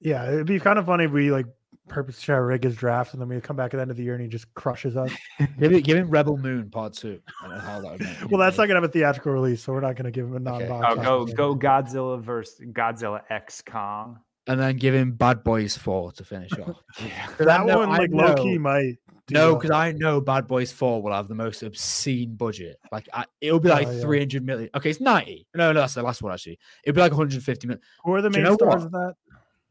yeah, 0.00 0.26
it'd 0.30 0.46
be 0.46 0.60
kind 0.60 0.78
of 0.78 0.86
funny 0.86 1.04
if 1.04 1.10
we 1.12 1.30
like 1.30 1.46
purpose 1.88 2.20
try 2.20 2.34
to 2.34 2.42
rig 2.42 2.64
his 2.64 2.74
draft 2.74 3.12
and 3.12 3.22
then 3.22 3.28
we 3.28 3.40
come 3.40 3.54
back 3.54 3.72
at 3.72 3.76
the 3.76 3.80
end 3.80 3.92
of 3.92 3.96
the 3.96 4.02
year 4.02 4.14
and 4.14 4.20
he 4.22 4.28
just 4.28 4.52
crushes 4.54 4.96
us. 4.96 5.12
Give 5.60 5.72
it, 5.72 5.82
give 5.82 5.96
him 5.96 6.10
Rebel 6.10 6.36
Moon 6.36 6.68
Part 6.68 6.94
Two. 6.94 7.20
I 7.42 7.46
don't 7.48 7.54
know 7.56 7.60
how 7.62 7.80
that 7.80 7.92
would 8.22 8.30
well, 8.32 8.40
that's 8.40 8.58
not 8.58 8.66
gonna 8.66 8.80
have 8.80 8.90
a 8.90 8.92
theatrical 8.92 9.32
release, 9.32 9.62
so 9.62 9.72
we're 9.72 9.80
not 9.80 9.94
gonna 9.96 10.10
give 10.10 10.26
him 10.26 10.34
a 10.36 10.40
non-box. 10.40 10.96
Oh, 10.98 11.24
go 11.24 11.24
go 11.26 11.46
rating. 11.52 11.60
Godzilla 11.60 12.20
versus 12.20 12.60
Godzilla 12.72 13.20
X 13.30 13.62
Kong. 13.62 14.18
and 14.48 14.60
then 14.60 14.76
give 14.76 14.94
him 14.94 15.12
Bad 15.12 15.44
Boys 15.44 15.76
Four 15.76 16.10
to 16.12 16.24
finish 16.24 16.52
off. 16.58 16.76
Yeah. 17.00 17.26
'Cause 17.26 17.40
I 17.42 17.44
That 17.44 17.66
know- 17.66 17.78
one, 17.78 17.90
I 17.90 17.98
like 17.98 18.10
low 18.12 18.34
key, 18.34 18.58
might. 18.58 18.96
No, 19.30 19.56
because 19.56 19.70
I 19.72 19.92
know 19.92 20.20
Bad 20.20 20.46
Boys 20.46 20.70
Four 20.70 21.02
will 21.02 21.12
have 21.12 21.26
the 21.28 21.34
most 21.34 21.62
obscene 21.62 22.36
budget. 22.36 22.78
Like 22.92 23.08
I, 23.12 23.24
it'll 23.40 23.58
be 23.60 23.68
like 23.68 23.88
Oh, 23.88 23.90
yeah. 23.90 24.00
three 24.00 24.18
hundred 24.20 24.44
million. 24.44 24.70
Okay, 24.74 24.90
it's 24.90 25.00
ninety. 25.00 25.46
No, 25.54 25.72
no, 25.72 25.80
that's 25.80 25.94
the 25.94 26.02
last 26.02 26.22
one 26.22 26.32
actually. 26.32 26.58
It'll 26.84 26.94
be 26.94 27.00
like 27.00 27.12
one 27.12 27.18
hundred 27.18 27.42
fifty 27.42 27.66
million. 27.66 27.82
who 28.04 28.14
are 28.14 28.22
the 28.22 28.30
Do 28.30 28.38
you 28.38 28.44
main 28.44 28.52
know 28.52 28.56
stars 28.56 28.84
of 28.84 28.92
that? 28.92 29.14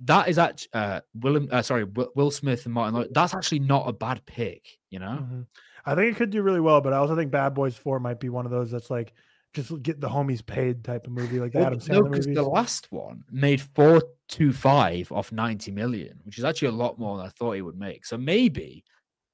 That 0.02 0.27
is 0.27 0.38
actually 0.38 0.69
uh, 0.73 0.99
Willem. 1.22 1.48
Uh, 1.52 1.61
sorry, 1.61 1.86
Will, 1.86 2.32
Smith 2.32 2.65
and 2.65 2.73
Martin. 2.73 2.95
Lloyd. 2.95 3.14
That's 3.14 3.34
actually 3.34 3.60
not 3.60 3.88
a 3.88 3.94
bad 3.94 4.26
pick. 4.26 4.77
You 4.90 4.99
know. 4.99 5.19
Mhm. 5.22 5.45
I 5.86 5.95
think 5.95 6.11
it 6.14 6.18
could 6.18 6.32
do 6.32 6.41
really 6.41 6.60
well, 6.60 6.82
but 6.82 6.91
I 6.94 6.98
also 6.98 7.15
think 7.15 7.32
Bad 7.32 7.53
Boys 7.53 7.77
Four 7.77 7.99
might 7.99 8.19
be 8.19 8.27
one 8.30 8.45
of 8.45 8.52
those 8.52 8.72
that's 8.72 8.90
like 8.90 9.14
just 9.53 9.82
get 9.84 10.02
the 10.02 10.10
homies 10.10 10.45
paid 10.45 10.84
type 10.84 11.06
of 11.07 11.14
movie, 11.14 11.40
like 11.40 11.53
the 11.53 11.60
Well, 11.60 11.68
Adam 11.68 11.80
no, 11.88 12.02
Sandler 12.02 12.11
because 12.11 12.27
movies. 12.27 12.44
the 12.44 12.49
last 12.49 12.91
one 12.91 13.23
made 13.32 13.61
four 13.61 14.03
two 14.27 14.52
five 14.52 15.10
off 15.14 15.32
ninety 15.32 15.72
million, 15.72 16.19
which 16.23 16.38
is 16.40 16.44
actually 16.44 16.68
a 16.68 16.72
lot 16.72 16.99
more 16.99 17.15
than 17.18 17.27
I 17.27 17.30
thought 17.30 17.53
it 17.53 17.61
would 17.61 17.77
make. 17.77 18.06
So 18.06 18.18
maybe 18.18 18.84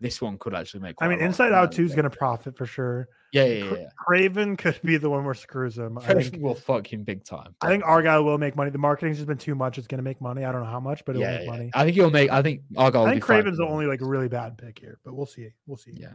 this 0.02 0.22
one 0.22 0.38
could 0.38 0.56
actually 0.56 0.82
make. 0.82 0.95
I 0.99 1.07
mean, 1.07 1.19
Inside 1.19 1.53
Out 1.53 1.72
Two 1.72 1.86
is 1.86 1.94
going 1.94 2.10
to 2.10 2.10
profit 2.10 2.57
for 2.57 2.65
sure. 2.65 3.07
Yeah, 3.32 3.45
yeah, 3.45 3.64
yeah. 3.64 3.88
Kraven 4.06 4.57
could 4.57 4.80
be 4.84 4.98
the 4.98 5.10
one 5.10 5.23
where 5.23 5.34
screws 5.34 5.78
him. 5.78 5.98
I 5.99 6.14
think. 6.15 6.41
will 6.41 6.56
fuck 6.56 6.91
him 6.91 7.03
big 7.03 7.23
time. 7.23 7.56
I 7.61 7.68
think 7.68 7.84
Argylle 7.84 8.26
will 8.26 8.38
make 8.38 8.56
money. 8.57 8.72
The 8.72 8.78
marketing's 8.78 9.18
just 9.18 9.28
been 9.28 9.38
too 9.38 9.56
much. 9.56 9.78
It's 9.78 9.88
going 9.88 9.99
to 9.99 10.03
make 10.03 10.19
money. 10.19 10.44
I 10.44 10.52
don't 10.52 10.64
know 10.64 10.69
how 10.69 10.80
much, 10.82 11.06
but 11.06 11.15
it'll 11.15 11.22
yeah, 11.22 11.38
make 11.38 11.45
yeah. 11.45 11.52
money. 11.52 11.72
I 11.73 11.84
think 11.86 11.95
he'll 11.95 12.10
make. 12.10 12.32
I 12.32 12.41
think 12.41 12.64
Argylle. 12.73 12.95
I 12.95 12.99
will 12.99 13.10
think 13.11 13.23
Kraven's 13.23 13.57
the 13.57 13.65
only 13.65 13.86
like 13.86 14.02
really 14.02 14.28
bad 14.28 14.57
pick 14.57 14.80
here, 14.80 14.99
but 15.06 15.14
we'll 15.14 15.26
see. 15.28 15.49
We'll 15.68 15.78
see. 15.78 15.94
Yeah, 15.95 16.10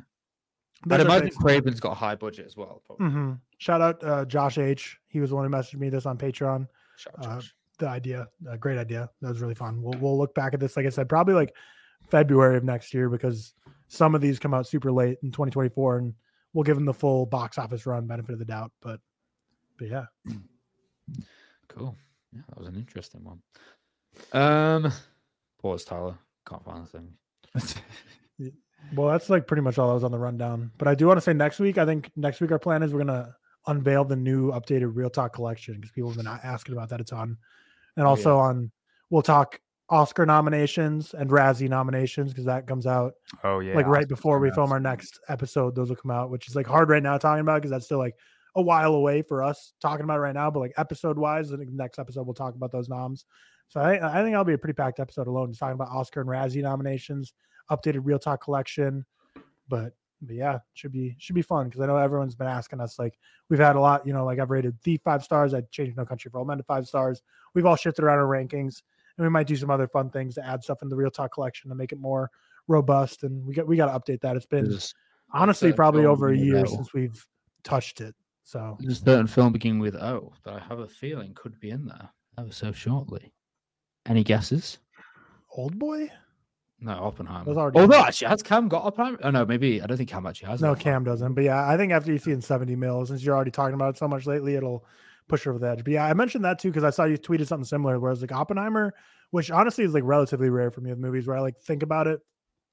Those 0.85 1.01
I'd 1.01 1.07
imagine. 1.07 1.31
Kraven's 1.31 1.81
got 1.81 1.93
a 1.93 1.95
high 1.95 2.17
budget 2.17 2.45
as 2.47 2.57
well. 2.57 2.83
Mhm. 3.01 3.41
Shout 3.59 3.81
out 3.81 4.05
uh, 4.05 4.25
Josh 4.27 4.59
H. 4.59 4.99
He 5.09 5.21
was 5.21 5.31
the 5.31 5.37
one 5.37 5.51
who 5.51 5.57
messaged 5.57 5.79
me 5.79 5.89
this 5.89 6.05
on 6.05 6.19
Patreon. 6.19 6.69
Shout 6.97 7.15
out 7.21 7.39
Uh. 7.39 7.43
The 7.79 7.89
idea, 7.89 8.27
a 8.49 8.57
great 8.57 8.79
idea. 8.79 9.11
That 9.21 9.29
was 9.29 9.43
really 9.43 9.55
fun. 9.55 9.83
We'll 9.83 9.99
we'll 10.01 10.17
look 10.17 10.35
back 10.35 10.55
at 10.55 10.61
this, 10.61 10.79
like 10.79 10.87
I 10.87 10.89
said, 10.89 11.11
probably 11.11 11.35
like 11.35 11.55
February 12.09 12.57
of 12.57 12.65
next 12.65 12.95
year 12.95 13.11
because 13.11 13.53
some 13.89 14.15
of 14.15 14.21
these 14.21 14.39
come 14.39 14.55
out 14.55 14.67
super 14.67 14.91
late 14.93 15.19
in 15.23 15.31
2024, 15.31 15.99
and 15.99 16.15
we'll 16.53 16.65
give 16.65 16.77
them 16.77 16.85
the 16.85 16.95
full 16.95 17.27
box 17.27 17.59
office 17.59 17.87
run 17.87 18.07
benefit 18.07 18.33
of 18.33 18.39
the 18.39 18.45
doubt. 18.45 18.73
But 18.81 19.01
but 19.79 19.89
yeah, 19.89 20.07
Cool. 21.69 21.97
Yeah, 22.33 22.43
that 22.49 22.59
was 22.59 22.69
an 22.69 22.77
interesting 22.77 23.25
one. 23.25 23.41
Um, 24.33 24.93
pause, 25.61 25.85
Tyler. 25.85 26.17
Can't 26.49 26.65
find 26.65 26.87
the 26.87 26.89
thing. 26.89 28.53
well, 28.95 29.09
that's 29.09 29.29
like 29.31 29.47
pretty 29.47 29.63
much 29.63 29.79
all 29.79 29.91
i 29.91 29.95
was 29.95 30.05
on 30.05 30.13
the 30.13 30.19
rundown. 30.19 30.71
But 30.79 30.89
I 30.89 30.95
do 30.95 31.07
want 31.07 31.17
to 31.19 31.21
say 31.21 31.33
next 31.33 31.59
week, 31.59 31.79
I 31.79 31.85
think 31.85 32.11
next 32.17 32.41
week 32.41 32.53
our 32.53 32.59
plan 32.59 32.83
is 32.83 32.93
we're 32.93 33.05
gonna 33.05 33.35
unveil 33.67 34.05
the 34.05 34.17
new 34.17 34.53
updated 34.53 34.95
ReelTok 34.95 35.33
collection 35.33 35.75
because 35.75 35.91
people 35.91 36.11
have 36.11 36.17
been 36.17 36.27
asking 36.27 36.75
about 36.75 36.89
that 36.91 37.01
a 37.01 37.05
ton, 37.05 37.37
and 37.97 38.07
Oh, 38.07 38.11
also 38.11 38.39
on 38.39 38.71
we'll 39.11 39.23
talk 39.23 39.61
Oscar 39.89 40.27
nominations 40.27 41.15
and 41.15 41.31
Razzie 41.31 41.69
nominations 41.69 42.33
because 42.33 42.45
that 42.47 42.67
comes 42.67 42.87
out 42.87 43.15
Oh 43.45 43.61
yeah. 43.61 43.75
like 43.77 43.87
right 43.87 44.09
before 44.09 44.41
we 44.41 44.51
film 44.51 44.73
our 44.73 44.81
next 44.81 45.21
episode. 45.29 45.75
Those 45.77 45.89
will 45.91 45.97
come 45.97 46.11
out, 46.11 46.31
which 46.31 46.49
is 46.49 46.57
like 46.57 46.67
hard 46.67 46.89
right 46.89 47.03
now 47.03 47.19
talking 47.19 47.41
about 47.43 47.63
because 47.63 47.71
that's 47.71 47.85
still 47.85 47.99
like 47.99 48.17
a 48.57 48.63
while 48.63 48.95
away 48.95 49.23
for 49.23 49.43
us 49.43 49.75
talking 49.81 50.03
about 50.05 50.19
right 50.19 50.35
now. 50.35 50.51
But 50.51 50.61
like 50.61 50.73
episode 50.77 51.17
wise, 51.19 51.51
the 51.51 51.59
next 51.71 51.99
episode 51.99 52.27
we'll 52.27 52.35
talk 52.35 52.55
about 52.57 52.73
those 52.73 52.89
noms. 52.89 53.27
So 53.69 53.81
I, 53.81 54.21
I 54.21 54.23
think 54.23 54.35
I'll 54.35 54.45
be 54.45 54.55
a 54.55 54.59
pretty 54.59 54.75
packed 54.75 55.01
episode 55.01 55.27
alone, 55.29 55.51
just 55.51 55.61
talking 55.61 55.75
about 55.75 55.89
Oscar 55.89 56.21
and 56.21 56.31
Razzie 56.31 56.63
nominations, 56.63 57.33
updated 57.71 58.01
ReelTok 58.05 58.41
collection. 58.41 59.05
But 59.69 59.93
but 60.23 60.35
yeah, 60.35 60.59
should 60.75 60.93
be 60.93 61.15
should 61.19 61.35
be 61.35 61.43
fun 61.43 61.67
because 61.67 61.81
I 61.81 61.87
know 61.87 61.97
everyone's 61.97 62.35
been 62.35 62.47
asking 62.47 62.81
us. 62.81 62.99
Like 62.99 63.19
we've 63.51 63.59
had 63.61 63.77
a 63.77 63.81
lot, 63.81 64.07
you 64.07 64.13
know, 64.13 64.25
like 64.25 64.39
I've 64.39 64.51
rated 64.51 64.77
the 64.83 64.97
five 65.05 65.23
stars, 65.23 65.55
I 65.55 65.61
changed 65.71 65.97
No 65.97 66.05
Country 66.05 66.31
for 66.31 66.39
Old 66.39 66.49
Men 66.49 66.57
to 66.59 66.65
five 66.65 66.87
stars. 66.89 67.23
We've 67.55 67.67
all 67.67 67.77
shifted 67.77 68.05
around 68.05 68.19
our 68.19 68.25
rankings, 68.25 68.83
and 69.17 69.25
we 69.25 69.31
might 69.31 69.47
do 69.47 69.57
some 69.57 69.71
other 69.71 69.89
fun 69.89 70.11
things 70.11 70.35
to 70.35 70.47
add 70.47 70.63
stuff 70.63 70.83
in 70.83 70.89
the 70.89 70.97
ReelTok 70.97 71.31
collection 71.31 71.71
to 71.71 71.75
make 71.75 71.93
it 71.93 71.99
more 71.99 72.31
robust. 72.69 73.23
And 73.23 73.45
we 73.47 73.55
got 73.55 73.67
we 73.67 73.77
got 73.77 73.87
to 73.87 73.99
update 73.99 74.21
that. 74.21 74.37
It's 74.37 74.47
been 74.47 74.79
honestly 75.33 75.73
uh, 75.73 75.77
probably 75.77 76.07
over 76.07 76.31
a 76.31 76.37
year 76.37 76.67
since 76.67 76.93
we've 76.93 77.27
touched 77.65 78.01
it. 78.01 78.15
So 78.45 78.77
there's 78.81 79.01
a 79.01 79.05
certain 79.05 79.27
film 79.27 79.53
beginning 79.53 79.81
with 79.81 79.97
O 79.97 80.33
that 80.45 80.55
I 80.55 80.61
have 80.61 80.79
a 80.79 80.87
feeling 80.87 81.35
could 81.35 81.59
be 81.59 81.71
in 81.71 81.87
there 81.87 82.11
ever 82.39 82.53
so 82.53 82.73
shortly. 82.73 83.33
Any 84.07 84.23
guesses? 84.23 84.79
old 85.57 85.79
boy? 85.79 86.11
No, 86.79 86.93
Oppenheimer. 86.93 87.51
Already 87.53 87.79
Although 87.79 88.03
actually, 88.03 88.29
has 88.29 88.43
Cam 88.43 88.69
got 88.69 88.85
Oppenheimer? 88.85 89.19
Oh 89.23 89.31
no, 89.31 89.47
maybe 89.47 89.81
I 89.81 89.87
don't 89.87 89.97
think 89.97 90.11
Cam 90.11 90.27
actually 90.27 90.51
has. 90.51 90.61
No, 90.61 90.75
Cam 90.75 91.05
doesn't. 91.05 91.33
But 91.33 91.45
yeah, 91.45 91.67
I 91.67 91.77
think 91.77 91.93
after 91.93 92.13
you 92.13 92.19
see 92.19 92.33
in 92.33 92.43
70 92.43 92.77
mil, 92.77 93.07
since 93.07 93.25
you're 93.25 93.35
already 93.35 93.51
talking 93.51 93.75
about 93.75 93.95
it 93.95 93.99
so 93.99 94.07
much 94.07 94.27
lately, 94.27 94.57
it'll 94.57 94.85
push 95.29 95.45
her 95.45 95.51
over 95.51 95.59
the 95.59 95.69
edge. 95.69 95.85
But 95.85 95.93
yeah, 95.93 96.07
I 96.07 96.15
mentioned 96.15 96.45
that 96.45 96.59
too 96.59 96.69
because 96.69 96.85
I 96.85 96.91
saw 96.91 97.05
you 97.05 97.19
tweeted 97.19 97.47
something 97.47 97.65
similar 97.65 97.99
where 97.99 98.13
it's 98.13 98.21
like 98.21 98.33
Oppenheimer, 98.33 98.95
which 99.31 99.51
honestly 99.51 99.85
is 99.85 99.95
like 99.95 100.05
relatively 100.05 100.51
rare 100.51 100.71
for 100.71 100.81
me 100.81 100.91
with 100.91 100.99
movies 100.99 101.27
where 101.27 101.37
I 101.37 101.41
like 101.41 101.59
think 101.59 101.83
about 101.83 102.07
it 102.07 102.21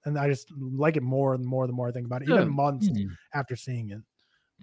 and 0.05 0.17
I 0.17 0.27
just 0.27 0.51
like 0.57 0.97
it 0.97 1.03
more 1.03 1.33
and 1.33 1.45
more 1.45 1.65
the 1.67 1.73
more 1.73 1.87
I 1.87 1.91
think 1.91 2.05
about 2.05 2.21
it, 2.21 2.27
Yeah. 2.27 2.35
even 2.35 2.49
months 2.49 2.87
Hmm, 2.89 3.05
after 3.33 3.55
seeing 3.55 3.89
it. 3.91 3.99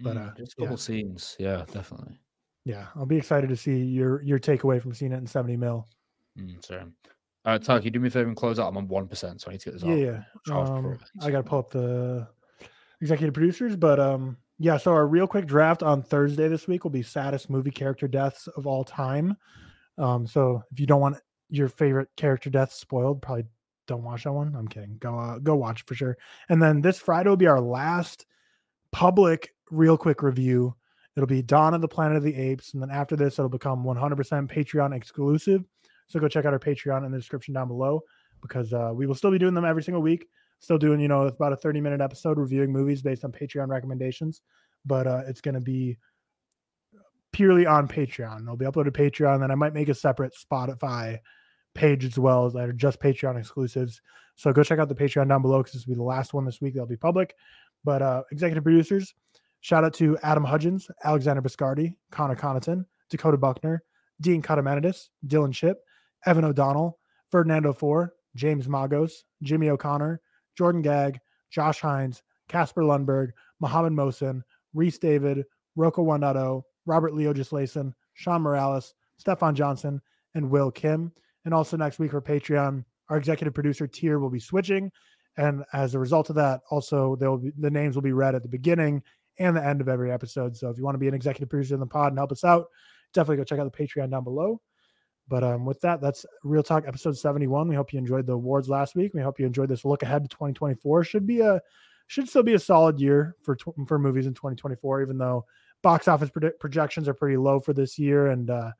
But, 0.03 0.17
hmm, 0.17 0.19
uh, 0.19 0.31
just 0.37 0.53
a 0.53 0.57
yeah. 0.59 0.65
couple 0.67 0.77
scenes. 0.77 1.37
Yeah, 1.39 1.65
definitely. 1.71 2.19
Yeah, 2.65 2.89
I'll 2.95 3.07
be 3.07 3.17
excited 3.17 3.49
to 3.49 3.57
see 3.57 3.79
your 3.79 4.23
your 4.23 4.39
takeaway 4.39 4.81
from 4.81 4.93
seeing 4.93 5.13
it 5.13 5.17
in 5.17 5.27
70 5.27 5.57
mil. 5.57 5.89
Mm, 6.39 6.65
sorry. 6.65 6.85
Uh, 7.47 7.59
Taki, 7.59 7.89
do 7.89 7.99
me 8.01 8.09
a 8.09 8.11
favor 8.11 8.29
and 8.29 8.37
close 8.37 8.59
out. 8.59 8.69
I'm 8.69 8.77
on 8.77 8.87
one 8.87 9.09
percent, 9.09 9.41
so 9.41 9.49
I 9.49 9.53
need 9.55 9.61
to 9.61 9.71
get 9.71 9.81
this 9.81 9.83
Yeah, 9.83 9.95
off. 9.95 10.23
yeah. 10.47 10.55
Um, 10.55 10.99
I 11.23 11.31
gotta 11.31 11.43
pull 11.43 11.59
up 11.61 11.71
the 11.71 12.29
executive 13.01 13.33
producers, 13.33 13.77
but 13.77 13.99
um, 13.99 14.37
yeah. 14.61 14.77
So 14.77 14.93
our 14.93 15.07
real 15.07 15.27
quick 15.27 15.47
draft 15.47 15.83
on 15.83 16.03
Thursday 16.03 16.47
this 16.47 16.69
week 16.69 16.85
will 16.85 16.91
be 16.91 17.03
saddest 17.03 17.49
movie 17.49 17.71
character 17.71 18.07
deaths 18.07 18.47
of 18.47 18.67
all 18.67 18.85
time. 18.85 19.37
Um, 19.97 20.27
so 20.27 20.63
if 20.71 20.79
you 20.79 20.87
don't 20.87 21.01
want 21.01 21.17
your 21.49 21.69
favorite 21.69 22.11
character 22.17 22.51
death 22.51 22.71
spoiled, 22.71 23.23
probably 23.23 23.47
don't 23.87 24.05
watch 24.05 24.25
that 24.25 24.33
one. 24.33 24.55
I'm 24.55 24.69
kidding. 24.69 24.99
Go 25.01 25.19
uh, 25.19 25.39
go 25.39 25.57
watch 25.57 25.85
for 25.87 25.95
sure. 25.95 26.19
And 26.51 26.63
then 26.63 26.83
this 26.83 26.99
Friday 26.99 27.31
will 27.31 27.39
be 27.39 27.47
our 27.47 27.61
last 27.61 28.27
public 28.93 29.55
real 29.71 29.97
quick 29.97 30.23
review. 30.23 30.75
It'll 31.17 31.27
be 31.27 31.43
Dawn 31.43 31.73
of 31.73 31.81
the 31.81 31.89
Planet 31.89 32.19
of 32.19 32.23
the 32.23 32.37
Apes, 32.37 32.75
and 32.75 32.83
then 32.83 32.91
after 32.91 33.17
this, 33.17 33.39
it'll 33.39 33.49
become 33.49 33.83
100% 33.83 33.97
Patreon 34.49 34.95
exclusive. 34.95 35.65
So 36.07 36.21
go 36.21 36.29
check 36.29 36.45
out 36.45 36.53
our 36.53 36.59
Patreon 36.59 37.07
in 37.07 37.13
the 37.13 37.19
description 37.19 37.55
down 37.55 37.69
below 37.69 38.03
because 38.43 38.73
uh, 38.73 38.93
we 38.95 39.07
will 39.07 39.15
still 39.15 39.31
be 39.31 39.39
doing 39.39 39.55
them 39.55 39.65
every 39.65 39.83
single 39.83 40.03
week. 40.03 40.27
Still 40.61 40.79
doing, 40.79 41.01
you 41.01 41.09
know, 41.09 41.23
about 41.23 41.53
a 41.53 41.57
30 41.57 41.81
minute 41.81 42.01
episode 42.01 42.39
reviewing 42.39 42.73
movies 42.73 43.03
based 43.03 43.25
on 43.25 43.33
Patreon 43.33 43.69
recommendations, 43.69 44.43
but 44.87 45.07
uh, 45.07 45.23
it's 45.27 45.41
going 45.41 45.55
to 45.55 45.61
be 45.61 45.97
purely 47.33 47.67
on 47.67 47.89
Patreon. 47.89 48.43
It'll 48.43 48.57
be 48.57 48.67
uploaded 48.67 48.93
to 48.93 49.11
Patreon. 49.11 49.41
Then 49.41 49.51
I 49.51 49.55
might 49.55 49.75
make 49.75 49.89
a 49.89 49.95
separate 49.95 50.35
Spotify 50.35 51.19
page 51.75 52.05
as 52.05 52.19
well 52.19 52.47
as 52.47 52.53
that 52.55 52.69
are 52.69 52.73
just 52.73 53.01
Patreon 53.01 53.39
exclusives. 53.39 54.01
So 54.37 54.53
go 54.53 54.63
check 54.63 54.79
out 54.79 54.89
the 54.89 54.95
Patreon 54.95 55.29
down 55.29 55.43
below 55.43 55.59
because 55.59 55.73
this 55.73 55.87
will 55.87 55.95
be 55.95 55.99
the 55.99 56.03
last 56.03 56.35
one 56.35 56.45
this 56.45 56.61
week 56.61 56.75
that'll 56.75 56.87
be 56.87 56.97
public. 56.97 57.35
But 57.85 58.03
uh, 58.03 58.23
executive 58.31 58.65
producers, 58.65 59.15
shout 59.61 59.85
out 59.85 59.95
to 59.95 60.19
Adam 60.23 60.45
Hudgens, 60.45 60.91
Alexander 61.05 61.43
Biscardi, 61.43 61.95
Connor 62.11 62.37
Connaughton, 62.37 62.85
Dakota 63.09 63.39
Buckner, 63.39 63.83
Dean 64.21 64.43
Cotamanidis, 64.43 65.09
Dylan 65.27 65.55
ship 65.55 65.79
Evan 66.27 66.45
O'Donnell, 66.45 66.99
Ferdinando 67.31 67.73
Four, 67.73 68.15
James 68.35 68.67
Magos, 68.67 69.25
Jimmy 69.43 69.71
O'Connor, 69.71 70.21
Jordan 70.61 70.83
Gagg, 70.83 71.19
Josh 71.49 71.81
Hines, 71.81 72.23
Casper 72.47 72.83
Lundberg, 72.83 73.31
Mohammed 73.61 73.95
Mohsen, 73.95 74.43
Reese 74.75 74.99
David, 74.99 75.47
Rocco 75.75 76.05
Wandato, 76.05 76.65
Robert 76.85 77.15
Leo 77.15 77.33
Gislason, 77.33 77.95
Sean 78.13 78.43
Morales, 78.43 78.93
Stefan 79.17 79.55
Johnson, 79.55 80.03
and 80.35 80.51
Will 80.51 80.71
Kim. 80.71 81.13
And 81.47 81.55
also 81.55 81.79
next 81.79 81.99
week 81.99 82.11
for 82.11 82.21
Patreon, 82.21 82.85
our 83.09 83.17
executive 83.17 83.55
producer 83.55 83.87
tier 83.87 84.19
will 84.19 84.29
be 84.29 84.39
switching. 84.39 84.93
And 85.39 85.65
as 85.73 85.95
a 85.95 85.99
result 85.99 86.29
of 86.29 86.37
that, 86.37 86.61
also 86.71 87.17
will 87.19 87.39
be 87.39 87.53
the 87.59 87.71
names 87.71 87.95
will 87.95 88.03
be 88.03 88.13
read 88.13 88.35
at 88.35 88.43
the 88.43 88.49
beginning 88.49 89.03
and 89.39 89.57
the 89.57 89.67
end 89.67 89.81
of 89.81 89.89
every 89.89 90.13
episode. 90.13 90.59
So 90.59 90.69
if 90.69 90.77
you 90.77 90.85
want 90.85 90.97
to 90.97 90.99
be 90.99 91.09
an 91.09 91.15
executive 91.15 91.49
producer 91.49 91.73
in 91.73 91.81
the 91.81 91.87
pod 91.87 92.13
and 92.13 92.19
help 92.19 92.33
us 92.33 92.45
out, 92.45 92.67
definitely 93.15 93.39
go 93.39 93.45
check 93.45 93.61
out 93.61 93.73
the 93.73 93.83
Patreon 93.83 94.11
down 94.11 94.25
below. 94.25 94.61
But 95.31 95.45
um, 95.45 95.65
with 95.65 95.81
that, 95.83 96.01
that's 96.01 96.27
ReelTok 96.45 96.89
episode 96.89 97.17
71. 97.17 97.69
We 97.69 97.77
hope 97.77 97.93
you 97.93 98.01
enjoyed 98.01 98.27
the 98.27 98.33
awards 98.33 98.69
last 98.69 98.97
week. 98.97 99.15
We 99.15 99.23
hope 99.23 99.39
you 99.39 99.47
enjoyed 99.47 99.69
this 99.69 99.85
look 99.85 100.03
ahead 100.03 100.25
to 100.25 100.29
2024. 100.29 101.05
Should 101.05 101.27
be 101.27 101.41
a 101.41 101.63
should 102.09 102.29
still 102.29 102.43
be 102.43 102.55
a 102.55 102.59
solid 102.59 102.99
year 102.99 103.37
for 103.43 103.57
for 103.87 103.97
movies 103.97 104.27
in 104.27 104.35
2024, 104.35 105.03
even 105.03 105.17
though 105.17 105.47
box 105.83 106.09
office 106.09 106.31
projections 106.59 107.09
are 107.09 107.15
pretty 107.15 107.37
low 107.37 107.61
for 107.61 107.73
this 107.73 107.97
year. 107.97 108.27
And 108.27 108.51
uh, 108.51 108.73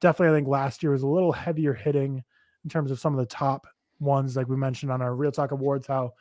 definitely, 0.00 0.34
I 0.34 0.38
think 0.38 0.48
last 0.48 0.82
year 0.82 0.90
was 0.90 1.04
a 1.04 1.08
little 1.08 1.30
heavier 1.30 1.72
hitting 1.72 2.24
in 2.64 2.70
terms 2.70 2.90
of 2.90 2.98
some 2.98 3.14
of 3.14 3.20
the 3.20 3.26
top 3.26 3.68
ones, 4.00 4.36
like 4.36 4.48
we 4.48 4.56
mentioned 4.56 4.90
on 4.90 5.02
our 5.02 5.12
ReelTok 5.12 5.52
Awards, 5.52 5.86
how 5.86 6.14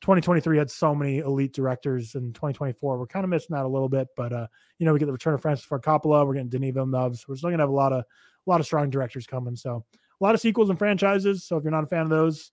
2023 0.00 0.58
had 0.58 0.70
so 0.70 0.94
many 0.94 1.18
elite 1.18 1.52
directors, 1.52 2.14
and 2.14 2.34
2024 2.34 2.98
we're 2.98 3.06
kind 3.06 3.24
of 3.24 3.30
missing 3.30 3.54
that 3.56 3.64
a 3.64 3.68
little 3.68 3.88
bit. 3.88 4.08
But 4.16 4.32
uh, 4.32 4.46
you 4.78 4.86
know, 4.86 4.92
we 4.92 4.98
get 4.98 5.06
the 5.06 5.12
return 5.12 5.34
of 5.34 5.42
Francis 5.42 5.64
Ford 5.64 5.82
Coppola, 5.82 6.26
we're 6.26 6.34
getting 6.34 6.48
Denis 6.48 6.74
Villeneuve, 6.74 7.16
so 7.16 7.24
we're 7.28 7.36
still 7.36 7.50
gonna 7.50 7.62
have 7.62 7.70
a 7.70 7.72
lot 7.72 7.92
of 7.92 8.00
a 8.00 8.50
lot 8.50 8.60
of 8.60 8.66
strong 8.66 8.90
directors 8.90 9.26
coming. 9.26 9.56
So 9.56 9.84
a 9.94 10.24
lot 10.24 10.34
of 10.34 10.40
sequels 10.40 10.70
and 10.70 10.78
franchises. 10.78 11.44
So 11.44 11.56
if 11.56 11.64
you're 11.64 11.72
not 11.72 11.84
a 11.84 11.88
fan 11.88 12.02
of 12.02 12.10
those, 12.10 12.52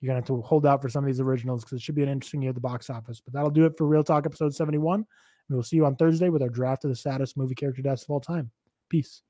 you're 0.00 0.08
gonna 0.08 0.20
have 0.20 0.26
to 0.26 0.40
hold 0.42 0.66
out 0.66 0.80
for 0.80 0.88
some 0.88 1.04
of 1.04 1.06
these 1.06 1.20
originals 1.20 1.64
because 1.64 1.78
it 1.78 1.82
should 1.82 1.94
be 1.94 2.02
an 2.02 2.08
interesting 2.08 2.42
year 2.42 2.50
at 2.50 2.54
the 2.54 2.60
box 2.60 2.88
office. 2.88 3.20
But 3.20 3.34
that'll 3.34 3.50
do 3.50 3.66
it 3.66 3.76
for 3.76 3.86
ReelTok 3.86 4.26
episode 4.26 4.54
71. 4.54 5.04
We 5.48 5.56
will 5.56 5.62
see 5.62 5.76
you 5.76 5.86
on 5.86 5.96
Thursday 5.96 6.28
with 6.28 6.42
our 6.42 6.48
draft 6.48 6.84
of 6.84 6.90
the 6.90 6.96
saddest 6.96 7.36
movie 7.36 7.56
character 7.56 7.82
deaths 7.82 8.04
of 8.04 8.10
all 8.10 8.20
time. 8.20 8.50
Peace. 8.88 9.22